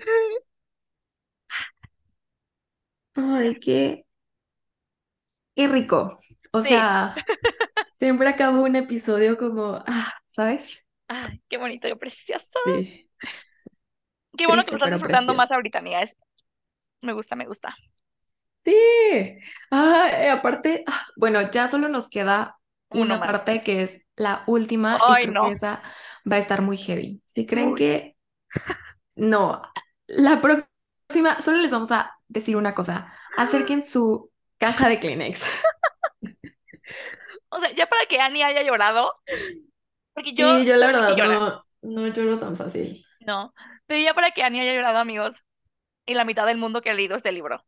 Ay, 3.14 3.58
qué, 3.60 4.04
qué 5.54 5.68
rico. 5.68 6.18
O 6.52 6.62
Sí. 6.62 6.62
sea, 6.62 7.16
siempre 7.98 8.28
acabo 8.28 8.62
un 8.64 8.76
episodio 8.76 9.38
como, 9.38 9.76
ah, 9.86 10.12
¿sabes? 10.28 10.78
Ay, 11.08 11.42
qué 11.48 11.58
bonito, 11.58 11.88
yo 11.88 11.98
precioso. 11.98 12.58
Sí, 12.64 13.08
Qué 14.36 14.46
bueno 14.46 14.64
que 14.64 14.70
lo 14.70 14.76
triste 14.76 14.78
estás 14.78 14.90
pero 14.90 15.00
disfrutando 15.00 15.34
más 15.34 15.50
precioso. 15.50 15.52
ahorita, 15.52 15.78
amiga. 15.78 16.00
Es, 16.02 16.16
me 17.06 17.12
gusta, 17.12 17.36
me 17.36 17.46
gusta. 17.46 17.74
Sí. 18.64 18.72
Y 19.72 20.26
aparte, 20.28 20.84
ah, 20.86 21.06
bueno, 21.16 21.50
ya 21.50 21.66
solo 21.68 21.88
nos 21.88 22.08
queda 22.08 22.58
Uno 22.90 23.14
una 23.14 23.16
más. 23.16 23.26
parte 23.26 23.62
que 23.62 23.82
es 23.82 24.02
la 24.16 24.44
última 24.46 25.04
y 25.06 25.16
Ay, 25.16 25.20
que 25.20 25.32
no. 25.32 25.48
esa 25.48 25.82
va 26.30 26.36
a 26.36 26.38
estar 26.38 26.62
muy 26.62 26.76
heavy. 26.76 27.22
Si 27.24 27.46
creen 27.46 27.74
que 27.74 28.16
no, 29.16 29.62
la 30.06 30.40
próxima, 30.40 31.40
solo 31.40 31.58
les 31.58 31.70
vamos 31.70 31.92
a 31.92 32.14
decir 32.28 32.56
una 32.56 32.74
cosa. 32.74 33.12
Acerquen 33.36 33.82
su 33.84 34.30
caja 34.58 34.88
de 34.88 35.00
Kleenex. 35.00 35.44
O 37.50 37.58
sea, 37.60 37.70
ya 37.74 37.86
para 37.86 38.06
que 38.06 38.20
Annie 38.20 38.42
haya 38.44 38.62
llorado, 38.62 39.12
porque 40.14 40.34
yo 40.34 40.46
Sí, 40.58 40.64
yo 40.66 40.76
la 40.76 40.86
verdad 40.86 41.16
no, 41.16 41.64
no 41.82 42.06
lloro 42.08 42.38
tan 42.38 42.56
fácil. 42.56 43.04
¿no? 43.20 43.54
Pero 43.86 44.00
ya 44.02 44.14
para 44.14 44.30
que 44.32 44.42
Annie 44.42 44.60
haya 44.62 44.74
llorado, 44.74 44.98
amigos, 44.98 45.42
y 46.06 46.14
la 46.14 46.24
mitad 46.24 46.46
del 46.46 46.58
mundo 46.58 46.82
que 46.82 46.90
ha 46.90 46.94
leído 46.94 47.16
este 47.16 47.32
libro. 47.32 47.64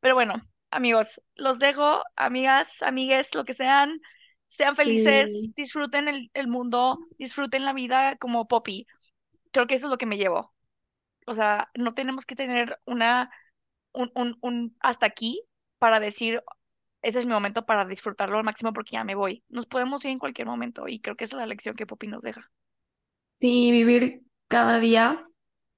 Pero 0.00 0.14
bueno, 0.14 0.34
amigos, 0.70 1.22
los 1.36 1.58
dejo, 1.58 2.02
amigas, 2.16 2.82
amigues, 2.82 3.34
lo 3.34 3.44
que 3.44 3.54
sean, 3.54 4.00
sean 4.48 4.76
felices, 4.76 5.32
Sí, 5.32 5.54
disfruten 5.56 6.08
el, 6.08 6.30
el 6.34 6.48
mundo, 6.48 6.98
disfruten 7.18 7.64
la 7.64 7.72
vida 7.74 8.16
como 8.18 8.48
Poppy. 8.48 8.86
Creo 9.52 9.66
que 9.66 9.74
eso 9.76 9.86
es 9.88 9.90
lo 9.90 9.98
que 9.98 10.06
me 10.06 10.18
llevo. 10.18 10.54
O 11.26 11.34
sea, 11.34 11.70
no 11.74 11.94
tenemos 11.94 12.26
que 12.26 12.36
tener 12.36 12.80
una, 12.86 13.30
un, 13.92 14.10
un, 14.16 14.38
un 14.42 14.76
hasta 14.80 15.06
aquí 15.06 15.42
para 15.78 16.00
decir, 16.00 16.42
ese 17.02 17.20
es 17.20 17.26
mi 17.26 17.32
momento 17.34 17.66
para 17.66 17.84
disfrutarlo 17.86 18.38
al 18.38 18.44
máximo 18.44 18.72
porque 18.74 18.92
ya 18.94 19.04
me 19.04 19.14
voy. 19.16 19.44
Nos 19.50 19.66
podemos 19.66 20.04
ir 20.06 20.12
en 20.12 20.18
cualquier 20.20 20.48
momento 20.48 20.88
y 20.88 21.00
creo 21.00 21.16
que 21.16 21.24
esa 21.24 21.36
es 21.36 21.40
la 21.40 21.46
lección 21.46 21.76
que 21.76 21.86
Poppy 21.86 22.08
nos 22.08 22.22
deja. 22.22 22.50
sí, 23.40 23.70
vivir 23.72 24.22
cada 24.48 24.78
día 24.80 25.28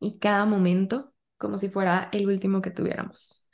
y 0.00 0.18
cada 0.18 0.44
momento 0.46 1.09
como 1.40 1.58
si 1.58 1.70
fuera 1.70 2.10
el 2.12 2.28
último 2.28 2.62
que 2.62 2.70
tuviéramos. 2.72 3.50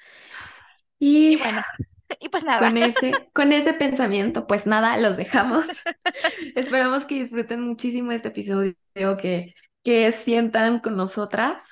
Y 0.98 1.36
Y 1.36 1.36
bueno, 1.36 1.62
y 2.20 2.28
pues 2.28 2.44
nada, 2.44 2.58
con 2.58 2.76
ese, 2.78 3.12
con 3.34 3.52
ese 3.52 3.74
pensamiento, 3.74 4.46
pues 4.46 4.66
nada, 4.66 4.96
los 4.98 5.16
dejamos. 5.16 5.66
Esperamos 6.56 7.04
que 7.06 7.16
disfruten 7.16 7.60
muchísimo 7.62 8.12
este 8.12 8.28
episodio, 8.28 8.74
que, 9.20 9.54
que 9.82 10.12
sientan 10.12 10.80
con 10.80 10.96
nosotras. 10.96 11.62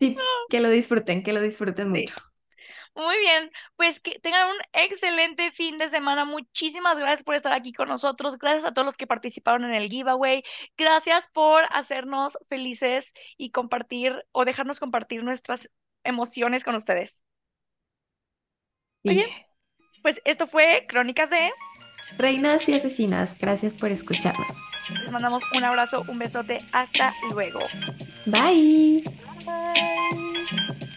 Sí, 0.00 0.16
que 0.48 0.60
lo 0.60 0.68
disfruten, 0.70 1.22
que 1.22 1.32
lo 1.32 1.40
disfruten 1.40 1.90
sí. 1.92 1.92
mucho. 1.92 2.14
Muy 2.94 3.18
bien, 3.18 3.50
pues 3.76 4.00
que 4.00 4.18
tengan 4.18 4.48
un 4.48 4.56
excelente 4.72 5.52
fin 5.52 5.78
de 5.78 5.88
semana. 5.88 6.24
Muchísimas 6.24 6.98
gracias 6.98 7.22
por 7.22 7.34
estar 7.34 7.52
aquí 7.52 7.72
con 7.72 7.88
nosotros. 7.88 8.38
Gracias 8.38 8.64
a 8.64 8.72
todos 8.72 8.84
los 8.84 8.96
que 8.96 9.06
participaron 9.06 9.64
en 9.64 9.74
el 9.74 9.88
giveaway. 9.88 10.42
Gracias 10.76 11.28
por 11.32 11.64
hacernos 11.70 12.36
felices 12.48 13.12
y 13.36 13.50
compartir 13.50 14.24
o 14.32 14.44
dejarnos 14.44 14.80
compartir 14.80 15.22
nuestras 15.22 15.70
emociones 16.04 16.64
con 16.64 16.74
ustedes. 16.74 17.22
Bien, 19.02 19.26
pues 20.02 20.20
esto 20.24 20.46
fue 20.46 20.84
Crónicas 20.86 21.30
de 21.30 21.50
Reinas 22.18 22.68
y 22.68 22.74
asesinas, 22.74 23.38
gracias 23.38 23.74
por 23.74 23.90
escucharnos. 23.90 24.50
Les 25.02 25.12
mandamos 25.12 25.42
un 25.56 25.64
abrazo, 25.64 26.04
un 26.08 26.18
besote. 26.18 26.58
Hasta 26.72 27.14
luego. 27.32 27.60
Bye. 28.26 29.02
Bye. 29.46 30.89